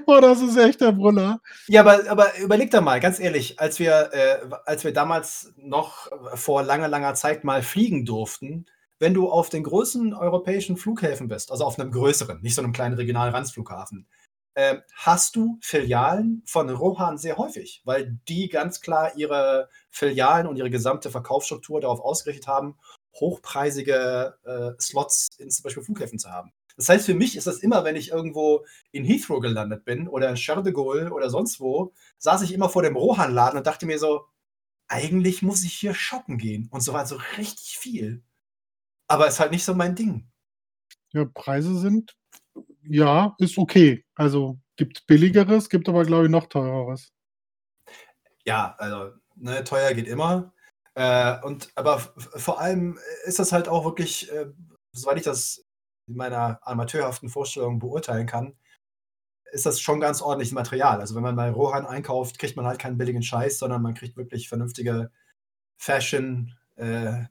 Boah, 0.06 0.20
das 0.20 0.40
ist 0.40 0.56
echt 0.56 0.80
der 0.80 0.92
Brunner. 0.92 1.40
Ja, 1.68 1.82
aber, 1.82 2.10
aber 2.10 2.38
überleg 2.38 2.70
da 2.70 2.80
mal, 2.80 3.00
ganz 3.00 3.20
ehrlich, 3.20 3.60
als 3.60 3.78
wir, 3.78 4.10
äh, 4.12 4.38
als 4.66 4.84
wir 4.84 4.92
damals 4.92 5.52
noch 5.56 6.08
vor 6.34 6.62
langer, 6.62 6.88
langer 6.88 7.14
Zeit 7.14 7.44
mal 7.44 7.62
fliegen 7.62 8.04
durften, 8.04 8.66
wenn 8.98 9.14
du 9.14 9.28
auf 9.28 9.48
den 9.48 9.64
großen 9.64 10.14
europäischen 10.14 10.76
Flughäfen 10.76 11.28
bist, 11.28 11.50
also 11.50 11.64
auf 11.64 11.78
einem 11.78 11.90
größeren, 11.90 12.40
nicht 12.40 12.54
so 12.54 12.62
einem 12.62 12.72
kleinen 12.72 12.94
regionalen 12.94 13.34
Randsflughafen, 13.34 14.06
äh, 14.54 14.76
hast 14.94 15.36
du 15.36 15.58
Filialen 15.62 16.42
von 16.46 16.68
Rohan 16.68 17.18
sehr 17.18 17.36
häufig, 17.36 17.82
weil 17.84 18.18
die 18.28 18.48
ganz 18.48 18.80
klar 18.80 19.16
ihre 19.16 19.68
Filialen 19.90 20.46
und 20.46 20.56
ihre 20.56 20.70
gesamte 20.70 21.10
Verkaufsstruktur 21.10 21.80
darauf 21.80 22.00
ausgerichtet 22.00 22.46
haben, 22.46 22.76
hochpreisige 23.14 24.36
äh, 24.44 24.80
Slots 24.80 25.28
in 25.38 25.50
zum 25.50 25.64
Beispiel 25.64 25.82
Flughäfen 25.82 26.18
zu 26.18 26.30
haben. 26.30 26.52
Das 26.82 26.88
heißt, 26.88 27.06
für 27.06 27.14
mich 27.14 27.36
ist 27.36 27.46
das 27.46 27.60
immer, 27.60 27.84
wenn 27.84 27.94
ich 27.94 28.10
irgendwo 28.10 28.66
in 28.90 29.04
Heathrow 29.04 29.40
gelandet 29.40 29.84
bin 29.84 30.08
oder 30.08 30.28
in 30.28 30.34
Charles 30.34 30.64
de 30.64 30.72
Gaulle 30.72 31.12
oder 31.12 31.30
sonst 31.30 31.60
wo, 31.60 31.94
saß 32.18 32.42
ich 32.42 32.52
immer 32.52 32.68
vor 32.68 32.82
dem 32.82 32.96
Rohan-Laden 32.96 33.56
und 33.56 33.68
dachte 33.68 33.86
mir 33.86 34.00
so, 34.00 34.26
eigentlich 34.88 35.42
muss 35.42 35.62
ich 35.62 35.74
hier 35.74 35.94
shoppen 35.94 36.38
gehen. 36.38 36.68
Und 36.72 36.80
so 36.80 36.92
war 36.92 37.06
so 37.06 37.20
richtig 37.38 37.78
viel. 37.78 38.24
Aber 39.06 39.28
ist 39.28 39.38
halt 39.38 39.52
nicht 39.52 39.64
so 39.64 39.74
mein 39.76 39.94
Ding. 39.94 40.28
Ja, 41.12 41.24
Preise 41.24 41.78
sind, 41.78 42.16
ja, 42.82 43.36
ist 43.38 43.58
okay. 43.58 44.04
Also 44.16 44.58
gibt 44.74 45.06
billigeres, 45.06 45.68
gibt 45.68 45.88
aber, 45.88 46.04
glaube 46.04 46.24
ich, 46.24 46.30
noch 46.32 46.46
teureres. 46.48 47.12
Ja, 48.44 48.74
also 48.78 49.16
ne, 49.36 49.62
teuer 49.62 49.94
geht 49.94 50.08
immer. 50.08 50.52
Äh, 50.94 51.40
und 51.42 51.70
aber 51.76 52.00
vor 52.00 52.60
allem 52.60 52.98
ist 53.24 53.38
das 53.38 53.52
halt 53.52 53.68
auch 53.68 53.84
wirklich, 53.84 54.32
äh, 54.32 54.46
soweit 54.90 55.18
ich 55.18 55.24
das 55.24 55.64
in 56.06 56.16
meiner 56.16 56.60
amateurhaften 56.62 57.28
Vorstellung 57.28 57.78
beurteilen 57.78 58.26
kann, 58.26 58.56
ist 59.52 59.66
das 59.66 59.80
schon 59.80 60.00
ganz 60.00 60.22
ordentliches 60.22 60.54
Material. 60.54 61.00
Also 61.00 61.14
wenn 61.14 61.22
man 61.22 61.36
bei 61.36 61.50
Rohan 61.50 61.86
einkauft, 61.86 62.38
kriegt 62.38 62.56
man 62.56 62.66
halt 62.66 62.78
keinen 62.78 62.98
billigen 62.98 63.22
Scheiß, 63.22 63.58
sondern 63.58 63.82
man 63.82 63.94
kriegt 63.94 64.16
wirklich 64.16 64.48
vernünftige 64.48 65.10
Fashion, 65.76 66.54
äh, 66.76 67.24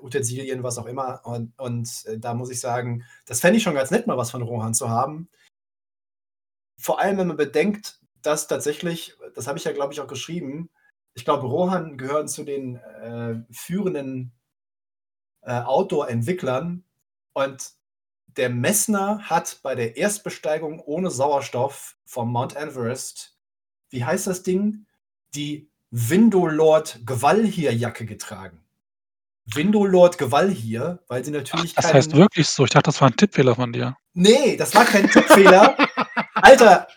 Utensilien, 0.00 0.62
was 0.62 0.78
auch 0.78 0.86
immer. 0.86 1.20
Und, 1.24 1.52
und 1.58 2.04
äh, 2.06 2.18
da 2.18 2.34
muss 2.34 2.50
ich 2.50 2.60
sagen, 2.60 3.04
das 3.26 3.40
fände 3.40 3.58
ich 3.58 3.62
schon 3.62 3.74
ganz 3.74 3.90
nett, 3.90 4.06
mal 4.06 4.16
was 4.16 4.30
von 4.30 4.42
Rohan 4.42 4.74
zu 4.74 4.88
haben. 4.88 5.28
Vor 6.78 7.00
allem, 7.00 7.18
wenn 7.18 7.28
man 7.28 7.36
bedenkt, 7.36 8.00
dass 8.22 8.48
tatsächlich, 8.48 9.16
das 9.34 9.46
habe 9.46 9.58
ich 9.58 9.64
ja, 9.64 9.72
glaube 9.72 9.92
ich, 9.92 10.00
auch 10.00 10.08
geschrieben, 10.08 10.70
ich 11.14 11.24
glaube, 11.24 11.46
Rohan 11.46 11.96
gehören 11.96 12.28
zu 12.28 12.44
den 12.44 12.76
äh, 12.76 13.36
führenden 13.50 14.32
äh, 15.42 15.60
Outdoor-Entwicklern 15.62 16.84
und 17.32 17.75
der 18.36 18.50
Messner 18.50 19.20
hat 19.22 19.60
bei 19.62 19.74
der 19.74 19.96
Erstbesteigung 19.96 20.80
ohne 20.80 21.10
Sauerstoff 21.10 21.96
vom 22.04 22.32
Mount 22.32 22.56
Everest, 22.56 23.36
wie 23.90 24.04
heißt 24.04 24.26
das 24.26 24.42
Ding? 24.42 24.86
Die 25.34 25.70
Windolord 25.90 27.00
Gewallhir-Jacke 27.06 28.04
getragen. 28.04 28.62
Windolord 29.46 30.18
Gewallhir, 30.18 31.02
weil 31.06 31.24
sie 31.24 31.30
natürlich. 31.30 31.74
Ach, 31.76 31.82
das 31.82 31.94
heißt 31.94 32.16
wirklich 32.16 32.48
so. 32.48 32.64
Ich 32.64 32.70
dachte, 32.70 32.88
das 32.88 33.00
war 33.00 33.08
ein 33.08 33.16
Tippfehler 33.16 33.54
von 33.54 33.72
dir. 33.72 33.96
Nee, 34.12 34.56
das 34.56 34.74
war 34.74 34.84
kein 34.84 35.08
Tippfehler. 35.08 35.76
Alter, 36.34 36.88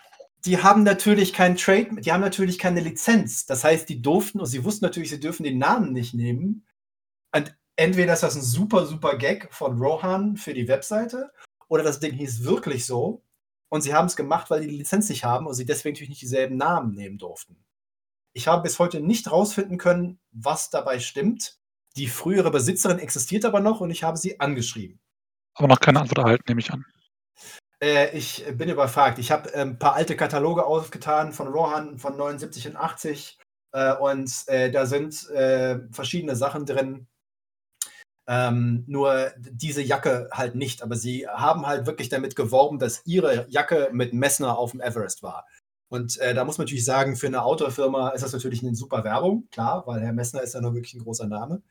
die 0.46 0.62
haben 0.62 0.84
natürlich 0.84 1.34
kein 1.34 1.58
Trade, 1.58 2.02
die 2.02 2.12
haben 2.12 2.22
natürlich 2.22 2.58
keine 2.58 2.80
Lizenz. 2.80 3.46
Das 3.46 3.64
heißt, 3.64 3.88
die 3.88 4.02
durften, 4.02 4.40
und 4.40 4.48
sie 4.48 4.64
wussten 4.64 4.86
natürlich, 4.86 5.10
sie 5.10 5.20
dürfen 5.20 5.44
den 5.44 5.60
Namen 5.60 5.94
nicht 5.94 6.14
nehmen. 6.14 6.66
Und 7.36 7.56
entweder 7.80 8.14
ist 8.14 8.24
das 8.24 8.36
ein 8.36 8.42
super, 8.42 8.86
super 8.86 9.18
Gag 9.18 9.54
von 9.54 9.82
Rohan 9.82 10.36
für 10.38 10.54
die 10.54 10.68
Webseite, 10.68 11.32
oder 11.70 11.84
das 11.84 12.00
Ding 12.00 12.14
hieß 12.14 12.44
wirklich 12.44 12.86
so. 12.86 13.24
Und 13.70 13.82
sie 13.82 13.94
haben 13.94 14.08
es 14.08 14.16
gemacht, 14.16 14.50
weil 14.50 14.62
die 14.62 14.68
die 14.68 14.78
Lizenz 14.78 15.08
nicht 15.10 15.24
haben 15.24 15.46
und 15.46 15.54
sie 15.54 15.66
deswegen 15.66 15.94
natürlich 15.94 16.10
nicht 16.10 16.22
dieselben 16.22 16.58
Namen 16.58 16.94
nehmen 16.96 17.18
durften. 17.18 17.64
Ich 18.34 18.48
habe 18.48 18.64
bis 18.64 18.80
heute 18.80 19.00
nicht 19.00 19.32
rausfinden 19.32 19.78
können, 19.78 20.20
was 20.32 20.70
dabei 20.70 21.00
stimmt. 21.00 21.60
Die 21.96 22.08
frühere 22.08 22.52
Besitzerin 22.52 23.00
existiert 23.00 23.46
aber 23.46 23.60
noch 23.60 23.80
und 23.82 23.92
ich 23.92 24.04
habe 24.04 24.18
sie 24.18 24.40
angeschrieben. 24.40 25.00
Aber 25.54 25.68
noch 25.68 25.80
keine 25.80 26.02
Antwort 26.02 26.20
erhalten, 26.20 26.44
nehme 26.48 26.62
ich 26.62 26.72
an. 26.72 26.86
Äh, 27.82 28.16
ich 28.18 28.46
bin 28.56 28.70
überfragt. 28.70 29.20
Ich 29.20 29.32
habe 29.32 29.54
ein 29.54 29.78
paar 29.78 29.94
alte 29.94 30.16
Kataloge 30.16 30.66
aufgetan 30.66 31.32
von 31.32 31.48
Rohan 31.48 32.00
von 32.00 32.18
79 32.18 32.70
und 32.70 32.76
80 32.76 33.38
äh, 33.72 33.94
und 33.94 34.32
äh, 34.48 34.72
da 34.72 34.86
sind 34.86 35.30
äh, 35.30 35.80
verschiedene 35.92 36.36
Sachen 36.36 36.66
drin. 36.66 37.08
Ähm, 38.32 38.84
nur 38.86 39.32
diese 39.40 39.82
Jacke 39.82 40.30
halt 40.32 40.54
nicht. 40.54 40.84
Aber 40.84 40.96
sie 40.96 41.28
haben 41.28 41.66
halt 41.66 41.88
wirklich 41.88 42.10
damit 42.10 42.36
geworben, 42.36 42.78
dass 42.78 43.02
ihre 43.06 43.48
Jacke 43.50 43.90
mit 43.92 44.14
Messner 44.14 44.56
auf 44.56 44.72
dem 44.72 44.82
Everest 44.82 45.24
war. 45.24 45.48
Und 45.90 46.20
äh, 46.20 46.36
da 46.36 46.46
muss 46.46 46.60
man 46.60 46.66
natürlich 46.66 46.86
sagen, 46.86 47.16
für 47.16 47.26
eine 47.26 47.42
Outdoor-Firma 47.42 48.10
ist 48.10 48.24
das 48.24 48.32
natürlich 48.32 48.62
eine 48.64 48.76
super 48.76 49.04
Werbung, 49.04 49.48
klar, 49.52 49.88
weil 49.88 50.02
Herr 50.02 50.14
Messner 50.14 50.44
ist 50.44 50.54
ja 50.54 50.62
nur 50.62 50.76
wirklich 50.76 50.94
ein 50.94 51.04
großer 51.04 51.26
Name. 51.26 51.64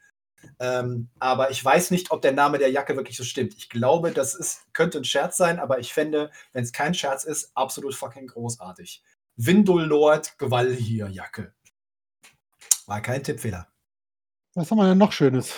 Ähm, 0.59 1.09
aber 1.21 1.51
ich 1.53 1.65
weiß 1.65 1.93
nicht, 1.93 2.11
ob 2.11 2.23
der 2.23 2.33
Name 2.33 2.59
der 2.59 2.71
Jacke 2.71 2.97
wirklich 2.97 3.17
so 3.17 3.23
stimmt. 3.23 3.55
Ich 3.57 3.69
glaube, 3.69 4.11
das 4.11 4.35
ist, 4.35 4.67
könnte 4.73 4.99
ein 4.99 5.05
Scherz 5.05 5.37
sein, 5.37 5.61
aber 5.61 5.79
ich 5.79 5.93
fände, 5.93 6.33
wenn 6.53 6.65
es 6.65 6.73
kein 6.73 6.95
Scherz 6.95 7.23
ist, 7.23 7.53
absolut 7.55 7.95
fucking 7.95 8.27
großartig. 8.27 9.05
Windul 9.37 9.85
Lord 9.85 10.37
Gewall 10.39 10.75
hier 10.75 11.09
Jacke. 11.09 11.55
War 12.87 13.01
kein 13.01 13.23
Tippfehler. 13.23 13.69
Was 14.55 14.71
haben 14.73 14.79
wir 14.79 14.89
denn 14.89 14.99
noch 14.99 15.13
Schönes? 15.13 15.55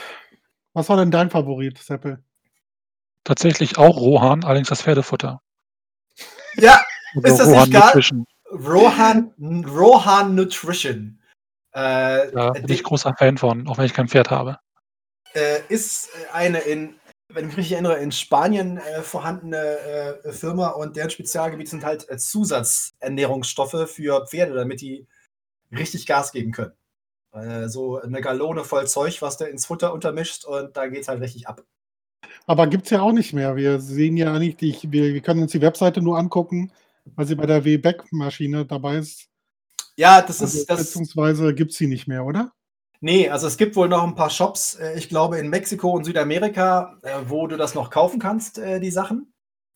Was 0.73 0.89
war 0.89 0.97
denn 0.97 1.11
dein 1.11 1.31
Favorit, 1.31 1.79
Seppel? 1.79 2.23
Tatsächlich 3.25 3.77
auch 3.79 3.97
Rohan, 3.97 4.45
allerdings 4.45 4.69
das 4.69 4.83
Pferdefutter. 4.83 5.41
Ja, 6.57 6.83
Also 7.15 7.29
Ist 7.29 7.39
das 7.39 7.47
Rohan 7.49 7.69
nicht 7.69 7.73
geil? 7.73 7.83
Nutrition. 7.87 8.27
Rohan, 8.51 9.65
Rohan 9.69 10.35
Nutrition. 10.35 11.23
Äh, 11.73 12.33
Da 12.33 12.51
bin 12.51 12.67
die- 12.67 12.75
ich 12.75 12.83
großer 12.83 13.15
Fan 13.17 13.39
von, 13.39 13.69
auch 13.69 13.79
wenn 13.79 13.85
ich 13.87 13.95
kein 13.95 14.09
Pferd 14.09 14.31
habe. 14.31 14.59
äh, 15.35 15.61
ist 15.69 16.11
eine 16.33 16.59
in, 16.59 16.99
wenn 17.29 17.45
ich 17.45 17.51
mich 17.51 17.59
richtig 17.59 17.73
erinnere, 17.75 17.99
in 17.99 18.11
Spanien 18.11 18.79
äh, 18.79 19.03
vorhandene 19.03 19.57
äh, 20.25 20.33
Firma 20.33 20.71
und 20.71 20.97
deren 20.97 21.11
Spezialgebiet 21.11 21.69
sind 21.69 21.85
halt 21.85 22.09
äh, 22.11 22.19
Zusatzernährungsstoffe 22.19 23.89
für 23.89 24.27
Pferde, 24.27 24.55
damit 24.55 24.81
die 24.81 25.07
richtig 25.71 26.07
Gas 26.07 26.33
geben 26.33 26.51
können. 26.51 26.73
Äh, 27.33 27.69
so 27.69 28.01
eine 28.01 28.21
Gallone 28.21 28.65
voll 28.65 28.87
Zeug, 28.89 29.23
was 29.23 29.37
du 29.37 29.45
ins 29.45 29.67
Futter 29.67 29.93
untermischt 29.93 30.45
und 30.45 30.77
da 30.77 30.89
geht's 30.89 31.09
halt 31.09 31.21
richtig 31.21 31.47
ab. 31.49 31.63
Aber 32.47 32.67
gibt 32.67 32.85
es 32.85 32.91
ja 32.91 33.03
auch 33.03 33.13
nicht 33.13 33.33
mehr. 33.33 33.57
Wir 33.57 33.81
sehen 33.81 34.17
ja 34.17 34.39
nicht, 34.39 34.61
die, 34.61 34.77
wir, 34.83 35.15
wir 35.15 35.21
können 35.21 35.43
uns 35.43 35.53
die 35.53 35.61
Webseite 35.61 36.03
nur 36.03 36.19
angucken, 36.19 36.73
weil 37.17 37.27
sie 37.27 37.37
bei 37.37 37.47
der 37.47 37.65
W-Back-Maschine 37.65 38.67
dabei 38.67 38.97
ist. 38.97 39.29
Ja, 39.97 40.23
das 40.23 40.41
Also, 40.41 40.59
ist 40.59 40.71
das. 40.71 40.79
beziehungsweise 40.81 41.55
gibt 41.55 41.71
es 41.73 41.79
sie 41.79 41.87
nicht 41.87 42.09
mehr, 42.09 42.25
oder? 42.25 42.53
Nee, 43.01 43.29
also 43.31 43.47
es 43.47 43.57
gibt 43.57 43.77
wohl 43.77 43.89
noch 43.89 44.03
ein 44.03 44.15
paar 44.15 44.31
Shops, 44.31 44.75
äh, 44.75 44.99
ich 44.99 45.09
glaube 45.09 45.39
in 45.39 45.49
Mexiko 45.49 45.91
und 45.93 46.05
Südamerika, 46.05 46.99
äh, 47.03 47.21
wo 47.27 47.47
du 47.47 47.57
das 47.57 47.75
noch 47.75 47.91
kaufen 47.91 48.19
kannst, 48.19 48.57
die 48.59 48.91
Sachen. 48.91 49.33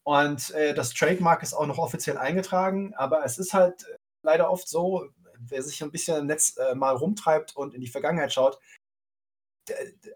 Und 0.06 0.52
das 0.76 0.92
Trademark 0.92 1.42
ist 1.42 1.54
auch 1.54 1.66
noch 1.66 1.78
offiziell 1.78 2.18
eingetragen, 2.18 2.92
aber 2.94 3.24
es 3.24 3.38
ist 3.38 3.54
halt 3.54 3.86
leider 4.22 4.50
oft 4.50 4.68
so, 4.68 5.06
wer 5.38 5.62
sich 5.62 5.82
ein 5.82 5.90
bisschen 5.90 6.18
im 6.18 6.26
Netz 6.26 6.56
äh, 6.56 6.74
mal 6.74 6.94
rumtreibt 6.94 7.56
und 7.56 7.74
in 7.74 7.80
die 7.80 7.88
Vergangenheit 7.88 8.32
schaut, 8.32 8.58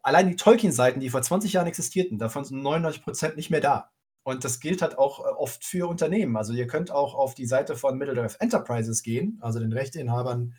allein 0.02 0.28
die 0.28 0.36
Tolkien-Seiten, 0.36 1.00
die 1.00 1.10
vor 1.10 1.22
20 1.22 1.52
Jahren 1.52 1.66
existierten, 1.66 2.18
davon 2.18 2.44
sind 2.44 2.60
99% 2.60 3.36
nicht 3.36 3.50
mehr 3.50 3.60
da. 3.60 3.90
Und 4.22 4.44
das 4.44 4.60
gilt 4.60 4.82
halt 4.82 4.98
auch 4.98 5.20
äh, 5.20 5.28
oft 5.28 5.64
für 5.64 5.88
Unternehmen. 5.88 6.36
Also 6.36 6.52
ihr 6.52 6.66
könnt 6.66 6.90
auch 6.90 7.14
auf 7.14 7.34
die 7.34 7.46
Seite 7.46 7.76
von 7.76 7.96
Middle-earth 7.96 8.40
Enterprises 8.40 9.02
gehen, 9.02 9.38
also 9.40 9.58
den 9.58 9.72
Rechteinhabern 9.72 10.54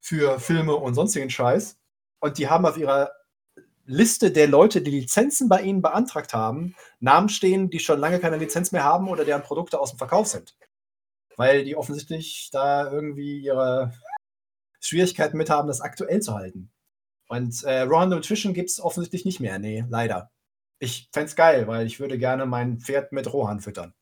für 0.00 0.40
Filme 0.40 0.74
und 0.74 0.94
sonstigen 0.94 1.30
Scheiß. 1.30 1.78
Und 2.20 2.38
die 2.38 2.48
haben 2.48 2.66
auf 2.66 2.76
ihrer 2.76 3.12
Liste 3.86 4.30
der 4.30 4.48
Leute, 4.48 4.82
die 4.82 4.90
Lizenzen 4.90 5.48
bei 5.48 5.62
ihnen 5.62 5.82
beantragt 5.82 6.32
haben, 6.32 6.74
Namen 7.00 7.28
stehen, 7.28 7.70
die 7.70 7.78
schon 7.78 8.00
lange 8.00 8.18
keine 8.18 8.38
Lizenz 8.38 8.72
mehr 8.72 8.82
haben 8.82 9.08
oder 9.08 9.24
deren 9.24 9.42
Produkte 9.42 9.78
aus 9.78 9.90
dem 9.90 9.98
Verkauf 9.98 10.26
sind. 10.26 10.56
Weil 11.36 11.64
die 11.64 11.76
offensichtlich 11.76 12.50
da 12.52 12.90
irgendwie 12.90 13.38
ihre 13.38 13.92
Schwierigkeiten 14.80 15.36
mit 15.36 15.50
haben, 15.50 15.68
das 15.68 15.80
aktuell 15.80 16.20
zu 16.20 16.34
halten. 16.34 16.70
Und 17.28 17.62
äh, 17.64 17.80
Raw 17.80 18.06
Nutrition 18.06 18.54
gibt 18.54 18.70
es 18.70 18.80
offensichtlich 18.80 19.24
nicht 19.24 19.40
mehr. 19.40 19.58
Nee, 19.58 19.84
leider. 19.88 20.30
Ich 20.78 21.08
fände 21.12 21.28
es 21.28 21.36
geil, 21.36 21.66
weil 21.66 21.86
ich 21.86 21.98
würde 21.98 22.18
gerne 22.18 22.46
mein 22.46 22.78
Pferd 22.78 23.12
mit 23.12 23.32
Rohan 23.32 23.60
füttern. 23.60 23.94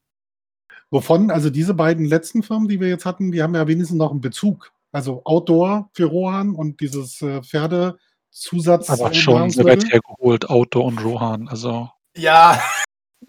Wovon, 0.90 1.30
also 1.30 1.48
diese 1.48 1.74
beiden 1.74 2.04
letzten 2.04 2.42
Firmen, 2.42 2.68
die 2.68 2.80
wir 2.80 2.88
jetzt 2.88 3.06
hatten, 3.06 3.32
die 3.32 3.42
haben 3.42 3.54
ja 3.54 3.66
wenigstens 3.66 3.96
noch 3.96 4.10
einen 4.10 4.20
Bezug. 4.20 4.72
Also 4.90 5.22
Outdoor 5.24 5.88
für 5.94 6.04
Rohan 6.04 6.54
und 6.54 6.80
dieses 6.80 7.22
äh, 7.22 7.42
Pferdezusatz. 7.42 8.90
Aber 8.90 9.14
schon 9.14 9.48
so 9.48 9.64
weit 9.64 9.90
hergeholt, 9.90 10.50
Outdoor 10.50 10.84
und 10.84 11.02
Rohan. 11.02 11.48
Also, 11.48 11.88
Ja, 12.14 12.62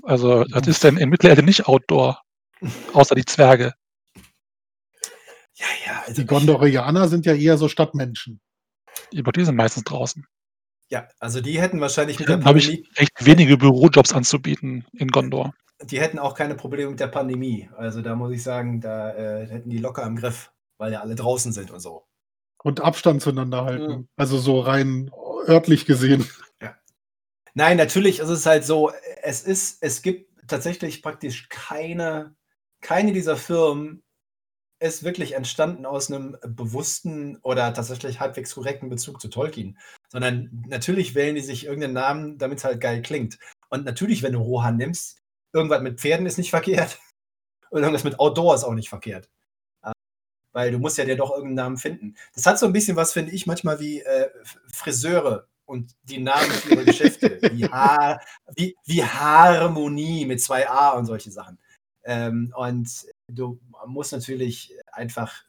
also 0.02 0.44
das 0.44 0.68
ist 0.68 0.84
denn 0.84 0.98
in 0.98 1.10
Mittelerde 1.10 1.44
nicht 1.44 1.68
Outdoor. 1.68 2.22
Außer 2.94 3.16
die 3.16 3.26
Zwerge. 3.26 3.74
Ja, 5.86 5.92
ja. 5.94 6.04
Also 6.06 6.22
Die 6.22 6.28
Gondorianer 6.28 7.08
sind 7.08 7.26
ja 7.26 7.34
eher 7.34 7.58
so 7.58 7.68
Stadtmenschen. 7.68 8.40
Aber 9.18 9.32
die 9.32 9.46
sind 9.46 9.56
meistens 9.56 9.84
draußen. 9.86 10.26
Ja, 10.90 11.08
also 11.20 11.42
die 11.42 11.60
hätten 11.60 11.80
wahrscheinlich 11.82 12.20
mit 12.20 12.28
der 12.30 12.38
Dann 12.38 12.46
habe 12.46 12.60
ich 12.60 12.68
Pandemie, 12.68 12.90
recht 12.98 13.26
wenige 13.26 13.58
Bürojobs 13.58 14.14
anzubieten 14.14 14.86
in 14.94 15.08
Gondor. 15.08 15.54
die 15.84 16.00
hätten 16.00 16.20
auch 16.20 16.36
keine 16.36 16.56
Probleme 16.56 16.92
mit 16.92 17.00
der 17.00 17.08
Pandemie. 17.08 17.70
Also 17.78 18.02
da 18.02 18.16
muss 18.16 18.32
ich 18.32 18.44
sagen, 18.44 18.80
da 18.82 19.14
äh, 19.16 19.48
hätten 19.48 19.70
die 19.70 19.80
locker 19.80 20.04
im 20.04 20.16
Griff, 20.16 20.52
weil 20.78 20.92
ja 20.94 21.02
alle 21.02 21.16
draußen 21.16 21.52
sind 21.52 21.72
und 21.72 21.80
so. 21.80 22.06
Und 22.64 22.82
Abstand 22.82 23.22
zueinander 23.22 23.66
halten. 23.66 23.92
Mhm. 23.94 24.08
Also 24.16 24.38
so 24.38 24.60
rein 24.60 25.10
örtlich 25.48 25.86
gesehen. 25.86 26.28
Nein, 27.56 27.78
natürlich 27.78 28.20
ist 28.20 28.30
es 28.30 28.46
halt 28.46 28.66
so, 28.66 28.92
es 29.22 29.44
ist, 29.44 29.82
es 29.82 30.02
gibt 30.02 30.32
tatsächlich 30.48 31.02
praktisch 31.02 31.50
keine, 31.50 32.36
keine 32.82 33.14
dieser 33.14 33.38
Firmen 33.38 34.03
ist 34.84 35.04
wirklich 35.04 35.34
entstanden 35.34 35.86
aus 35.86 36.12
einem 36.12 36.38
bewussten 36.46 37.38
oder 37.38 37.74
tatsächlich 37.74 38.20
halbwegs 38.20 38.54
korrekten 38.54 38.90
Bezug 38.90 39.22
zu 39.22 39.30
Tolkien, 39.30 39.78
sondern 40.10 40.66
natürlich 40.68 41.16
wählen 41.16 41.36
die 41.36 41.42
sich 41.42 41.66
irgendeinen 41.66 41.94
Namen, 41.94 42.38
damit 42.38 42.58
es 42.58 42.66
halt 42.66 42.82
geil 42.82 43.02
klingt. 43.02 43.40
Und 43.70 43.86
natürlich, 43.86 44.24
wenn 44.24 44.34
du 44.34 44.40
Rohan 44.40 44.76
nimmst, 44.76 45.20
irgendwas 45.54 45.82
mit 45.82 46.02
Pferden 46.02 46.26
ist 46.26 46.38
nicht 46.38 46.50
verkehrt 46.50 47.00
und 47.70 47.82
irgendwas 47.82 48.04
mit 48.04 48.20
Outdoor 48.20 48.56
ist 48.56 48.66
auch 48.66 48.74
nicht 48.74 48.90
verkehrt. 48.90 49.30
Äh, 49.84 49.94
Weil 50.52 50.72
du 50.72 50.80
musst 50.80 50.98
ja 50.98 51.06
dir 51.06 51.16
doch 51.16 51.32
irgendeinen 51.32 51.56
Namen 51.56 51.78
finden. 51.78 52.18
Das 52.36 52.46
hat 52.46 52.60
so 52.60 52.66
ein 52.66 52.74
bisschen 52.74 52.98
was, 52.98 53.14
finde 53.14 53.32
ich, 53.32 53.48
manchmal 53.48 53.80
wie 53.80 54.02
äh, 54.02 54.30
Friseure 54.68 55.48
und 55.66 55.96
die 56.04 56.20
Namen 56.20 56.52
für 56.52 56.74
ihre 56.74 56.86
Geschäfte. 56.86 57.40
Wie, 57.54 57.66
Haar, 57.66 58.20
wie, 58.56 58.76
wie 58.86 59.02
Harmonie 59.02 60.26
mit 60.26 60.42
zwei 60.42 60.68
A 60.68 60.90
und 60.92 61.06
solche 61.06 61.32
Sachen. 61.32 61.58
Ähm, 62.04 62.54
und 62.56 63.06
du 63.28 63.60
musst 63.88 64.12
natürlich 64.12 64.74
einfach 64.92 65.44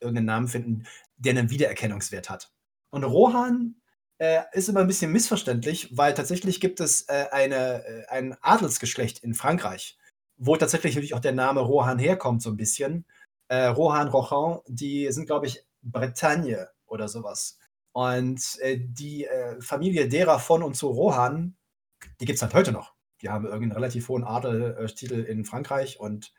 irgendeinen 0.00 0.26
Namen 0.26 0.48
finden, 0.48 0.86
der 1.16 1.32
einen 1.32 1.50
Wiedererkennungswert 1.50 2.30
hat. 2.30 2.52
Und 2.90 3.04
Rohan 3.04 3.76
äh, 4.18 4.42
ist 4.52 4.68
immer 4.68 4.80
ein 4.80 4.86
bisschen 4.86 5.12
missverständlich, 5.12 5.96
weil 5.96 6.14
tatsächlich 6.14 6.60
gibt 6.60 6.80
es 6.80 7.02
äh, 7.08 7.26
eine, 7.30 7.84
äh, 7.84 8.06
ein 8.08 8.36
Adelsgeschlecht 8.40 9.22
in 9.22 9.34
Frankreich, 9.34 9.98
wo 10.36 10.56
tatsächlich 10.56 10.94
natürlich 10.94 11.14
auch 11.14 11.20
der 11.20 11.32
Name 11.32 11.60
Rohan 11.60 11.98
herkommt, 11.98 12.42
so 12.42 12.50
ein 12.50 12.56
bisschen. 12.56 13.04
Äh, 13.48 13.66
Rohan, 13.66 14.08
Rohan, 14.08 14.60
die 14.66 15.10
sind, 15.12 15.26
glaube 15.26 15.46
ich, 15.46 15.64
Bretagne 15.82 16.68
oder 16.86 17.08
sowas. 17.08 17.58
Und 17.92 18.58
äh, 18.60 18.78
die 18.80 19.24
äh, 19.24 19.60
Familie 19.60 20.08
derer 20.08 20.38
von 20.38 20.62
und 20.62 20.74
zu 20.74 20.88
Rohan, 20.88 21.56
die 22.20 22.26
gibt 22.26 22.36
es 22.36 22.42
halt 22.42 22.54
heute 22.54 22.72
noch. 22.72 22.94
Die 23.20 23.28
haben 23.28 23.44
irgendeinen 23.44 23.72
relativ 23.72 24.08
hohen 24.08 24.24
Adeltitel 24.24 25.20
in 25.20 25.44
Frankreich 25.44 25.98
und 25.98 26.32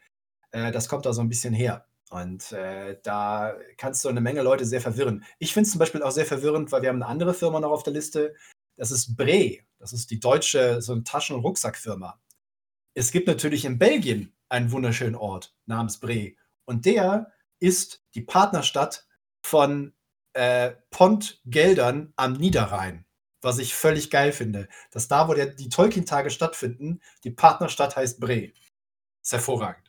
äh, 0.52 0.72
das 0.72 0.88
kommt 0.90 1.06
da 1.06 1.14
so 1.14 1.22
ein 1.22 1.30
bisschen 1.30 1.54
her. 1.54 1.86
Und 2.10 2.52
äh, 2.54 2.98
da 3.04 3.56
kannst 3.78 4.04
du 4.04 4.10
eine 4.10 4.22
Menge 4.22 4.42
Leute 4.42 4.66
sehr 4.66 4.82
verwirren. 4.82 5.24
Ich 5.38 5.54
finde 5.54 5.68
es 5.68 5.72
zum 5.72 5.80
Beispiel 5.80 6.02
auch 6.02 6.12
sehr 6.12 6.26
verwirrend, 6.26 6.72
weil 6.72 6.82
wir 6.82 6.90
haben 6.90 7.02
eine 7.02 7.12
andere 7.12 7.34
Firma 7.34 7.60
noch 7.60 7.72
auf 7.72 7.84
der 7.84 7.94
Liste. 7.94 8.34
Das 8.78 8.92
ist 8.92 9.16
Bre. 9.16 9.60
Das 9.78 9.94
ist 9.94 10.10
die 10.10 10.20
deutsche 10.20 10.82
so 10.82 10.94
eine 10.94 11.04
Taschen- 11.04 11.36
und 11.36 11.44
Rucksackfirma. 11.44 12.20
Es 12.96 13.12
gibt 13.12 13.28
natürlich 13.28 13.66
in 13.66 13.78
Belgien 13.78 14.34
einen 14.50 14.72
wunderschönen 14.72 15.16
Ort 15.16 15.56
namens 15.68 16.00
Bre. 16.00 16.34
Und 16.66 16.86
der 16.86 17.32
ist 17.60 18.04
die 18.16 18.22
Partnerstadt 18.22 19.08
von 19.46 19.94
äh, 20.34 20.72
Pont-Geldern 20.90 22.14
am 22.16 22.34
Niederrhein. 22.34 23.06
Was 23.42 23.58
ich 23.60 23.74
völlig 23.74 24.10
geil 24.10 24.32
finde. 24.32 24.68
Dass 24.92 25.08
da, 25.08 25.28
wo 25.28 25.34
der, 25.34 25.48
die 25.48 25.70
Tolkien-Tage 25.70 26.30
stattfinden, 26.30 27.00
die 27.24 27.32
Partnerstadt 27.32 27.96
heißt 27.96 28.20
Bre. 28.20 28.52
Ist 29.22 29.32
hervorragend. 29.34 29.86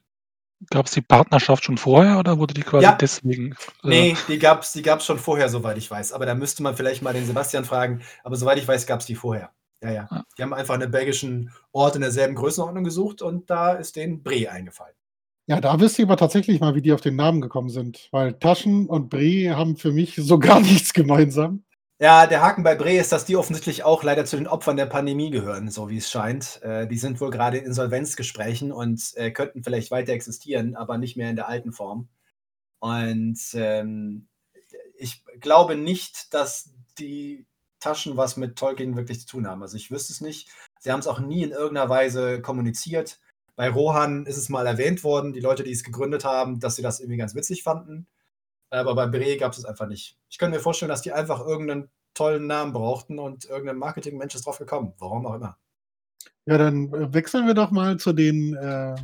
Gab 0.69 0.87
es 0.87 0.93
die 0.93 1.01
Partnerschaft 1.01 1.65
schon 1.65 1.79
vorher 1.79 2.19
oder 2.19 2.39
wurde 2.39 2.53
die 2.53 2.61
quasi 2.63 2.85
Ja. 2.85 2.93
deswegen? 2.93 3.53
äh, 3.83 3.89
Nee, 3.89 4.17
die 4.29 4.39
gab 4.39 4.63
es 4.63 4.73
die 4.73 4.83
gab's 4.83 5.07
schon 5.07 5.19
vorher, 5.19 5.49
soweit 5.49 5.79
ich 5.79 5.91
weiß. 5.91 6.13
Aber 6.13 6.27
da 6.27 6.35
müsste 6.35 6.63
man 6.63 6.77
vielleicht 6.77 7.01
mal 7.03 7.15
den 7.15 7.25
Sebastian 7.27 7.65
fragen. 7.65 8.03
Aber 8.25 8.37
soweit 8.37 8.59
ich 8.59 8.69
weiß, 8.69 8.87
gab 8.87 9.01
es 9.01 9.07
die 9.07 9.15
vorher. 9.15 9.51
Ja, 9.83 9.91
ja. 9.91 10.07
Ah. 10.11 10.23
Die 10.37 10.43
haben 10.43 10.53
einfach 10.53 10.75
einen 10.75 10.91
belgischen 10.91 11.51
Ort 11.73 11.95
in 11.97 12.03
derselben 12.03 12.35
Größenordnung 12.35 12.85
gesucht 12.85 13.23
und 13.23 13.49
da 13.49 13.73
ist 13.73 13.97
denen 13.97 14.23
Bre 14.23 14.51
eingefallen. 14.51 14.95
Ja, 15.47 15.61
da 15.63 15.81
wisst 15.81 15.99
ihr 15.99 16.05
aber 16.05 16.19
tatsächlich 16.19 16.61
mal, 16.61 16.75
wie 16.75 16.83
die 16.83 16.93
auf 16.93 17.01
den 17.01 17.17
Namen 17.17 17.41
gekommen 17.41 17.71
sind. 17.71 18.09
Weil 18.13 18.35
Taschen 18.35 18.87
und 18.87 19.09
Bre 19.09 19.57
haben 19.57 19.77
für 19.79 19.91
mich 19.93 20.15
so 20.17 20.39
gar 20.39 20.61
nichts 20.61 20.93
gemeinsam. 20.93 21.65
Ja, 22.03 22.27
der 22.27 22.41
Haken 22.41 22.63
bei 22.63 22.75
Bre 22.75 22.95
ist, 22.97 23.13
dass 23.13 23.27
die 23.27 23.37
offensichtlich 23.37 23.85
auch 23.85 24.03
leider 24.03 24.25
zu 24.25 24.37
den 24.37 24.47
Opfern 24.47 24.79
der 24.79 24.87
Pandemie 24.87 25.29
gehören, 25.31 25.71
so 25.71 25.91
wie 25.91 25.99
es 25.99 26.11
scheint. 26.11 26.63
Äh, 26.63 26.87
die 26.89 26.97
sind 26.97 27.21
wohl 27.21 27.31
gerade 27.31 27.59
in 27.59 27.67
Insolvenzgesprächen 27.67 28.73
und 28.73 29.13
äh, 29.17 29.31
könnten 29.31 29.63
vielleicht 29.63 29.91
weiter 29.91 30.15
existieren, 30.15 30.77
aber 30.77 30.97
nicht 30.97 31.19
mehr 31.19 31.29
in 31.29 31.37
der 31.37 31.47
alten 31.47 31.73
Form. 31.73 32.09
Und 32.79 33.39
ähm, 33.53 34.29
ich 34.97 35.23
glaube 35.41 35.77
nicht, 35.77 36.33
dass 36.33 36.71
die 36.99 37.47
Taschen 37.81 38.17
was 38.17 38.39
mit 38.39 38.57
Tolkien 38.57 38.97
wirklich 38.97 39.21
zu 39.21 39.27
tun 39.27 39.47
haben. 39.47 39.61
Also 39.61 39.77
ich 39.77 39.91
wüsste 39.91 40.15
es 40.15 40.23
nicht. 40.23 40.49
Sie 40.79 40.91
haben 40.91 41.01
es 41.01 41.07
auch 41.07 41.21
nie 41.21 41.43
in 41.43 41.51
irgendeiner 41.51 41.91
Weise 41.91 42.41
kommuniziert. 42.41 43.21
Bei 43.57 43.69
Rohan 43.69 44.25
ist 44.25 44.39
es 44.39 44.49
mal 44.49 44.67
erwähnt 44.67 45.05
worden, 45.05 45.35
die 45.35 45.41
Leute, 45.41 45.65
die 45.65 45.73
es 45.73 45.85
gegründet 45.85 46.25
haben, 46.25 46.61
dass 46.61 46.77
sie 46.77 46.83
das 46.83 47.01
irgendwie 47.01 47.19
ganz 47.19 47.35
witzig 47.35 47.63
fanden. 47.63 48.07
Aber 48.71 48.95
bei 48.95 49.07
Bre 49.07 49.37
gab 49.37 49.53
es 49.53 49.59
es 49.59 49.65
einfach 49.65 49.87
nicht. 49.87 50.17
Ich 50.29 50.39
könnte 50.39 50.57
mir 50.57 50.63
vorstellen, 50.63 50.91
dass 50.91 51.03
die 51.03 51.13
einfach 51.13 51.45
irgendeinen 51.45 51.91
tollen 52.15 52.47
Namen 52.47 52.73
brauchten 52.73 53.19
und 53.19 53.45
irgendein 53.45 53.79
Marketingmensch 53.79 54.35
ist 54.35 54.47
drauf 54.47 54.59
gekommen. 54.59 54.95
Warum 54.99 55.27
auch 55.27 55.35
immer. 55.35 55.59
Ja, 56.47 56.59
dann 56.59 56.93
äh, 56.95 57.13
wechseln 57.13 57.47
wir 57.47 57.55
doch 57.55 57.71
mal 57.71 57.99
zu 57.99 58.13
den 58.13 58.55
äh, 58.55 58.97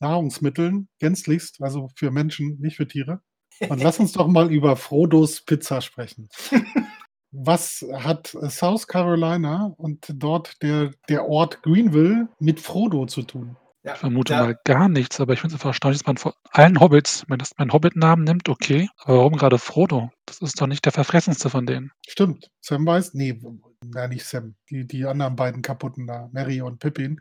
Nahrungsmitteln, 0.00 0.88
gänzlichst, 0.98 1.62
also 1.62 1.88
für 1.96 2.10
Menschen, 2.10 2.58
nicht 2.60 2.76
für 2.76 2.86
Tiere. 2.86 3.20
Und 3.68 3.82
lass 3.82 4.00
uns 4.00 4.12
doch 4.12 4.26
mal 4.26 4.50
über 4.50 4.76
Frodos 4.76 5.42
Pizza 5.42 5.80
sprechen. 5.80 6.28
Was 7.30 7.84
hat 7.94 8.36
South 8.48 8.86
Carolina 8.86 9.72
und 9.78 10.12
dort 10.14 10.62
der, 10.62 10.90
der 11.08 11.26
Ort 11.26 11.62
Greenville 11.62 12.28
mit 12.38 12.60
Frodo 12.60 13.06
zu 13.06 13.22
tun? 13.22 13.56
Ja, 13.84 13.94
Ich 13.94 13.98
vermute 13.98 14.32
da- 14.34 14.44
mal 14.44 14.58
gar 14.64 14.88
nichts, 14.88 15.20
aber 15.20 15.32
ich 15.32 15.40
finde 15.40 15.54
es 15.54 15.60
einfach 15.60 15.70
erstaunlich, 15.70 15.98
dass 16.00 16.06
man 16.06 16.16
von 16.16 16.32
allen 16.50 16.78
Hobbits, 16.78 17.24
wenn 17.28 17.38
das 17.38 17.50
meinen 17.58 17.72
Hobbit-Namen 17.72 18.22
nimmt, 18.22 18.48
okay. 18.48 18.88
Aber 18.98 19.18
warum 19.18 19.36
gerade 19.36 19.58
Frodo? 19.58 20.10
Das 20.26 20.38
ist 20.40 20.60
doch 20.60 20.68
nicht 20.68 20.84
der 20.84 20.92
verfressenste 20.92 21.50
von 21.50 21.66
denen. 21.66 21.90
Stimmt. 22.06 22.48
Sam 22.60 22.86
weiß? 22.86 23.14
Nee, 23.14 23.40
na, 23.84 24.06
nicht 24.06 24.24
Sam. 24.24 24.54
Die, 24.70 24.86
die 24.86 25.04
anderen 25.04 25.34
beiden 25.34 25.62
kaputten 25.62 26.06
da, 26.06 26.28
Mary 26.32 26.62
und 26.62 26.78
Pippin. 26.78 27.20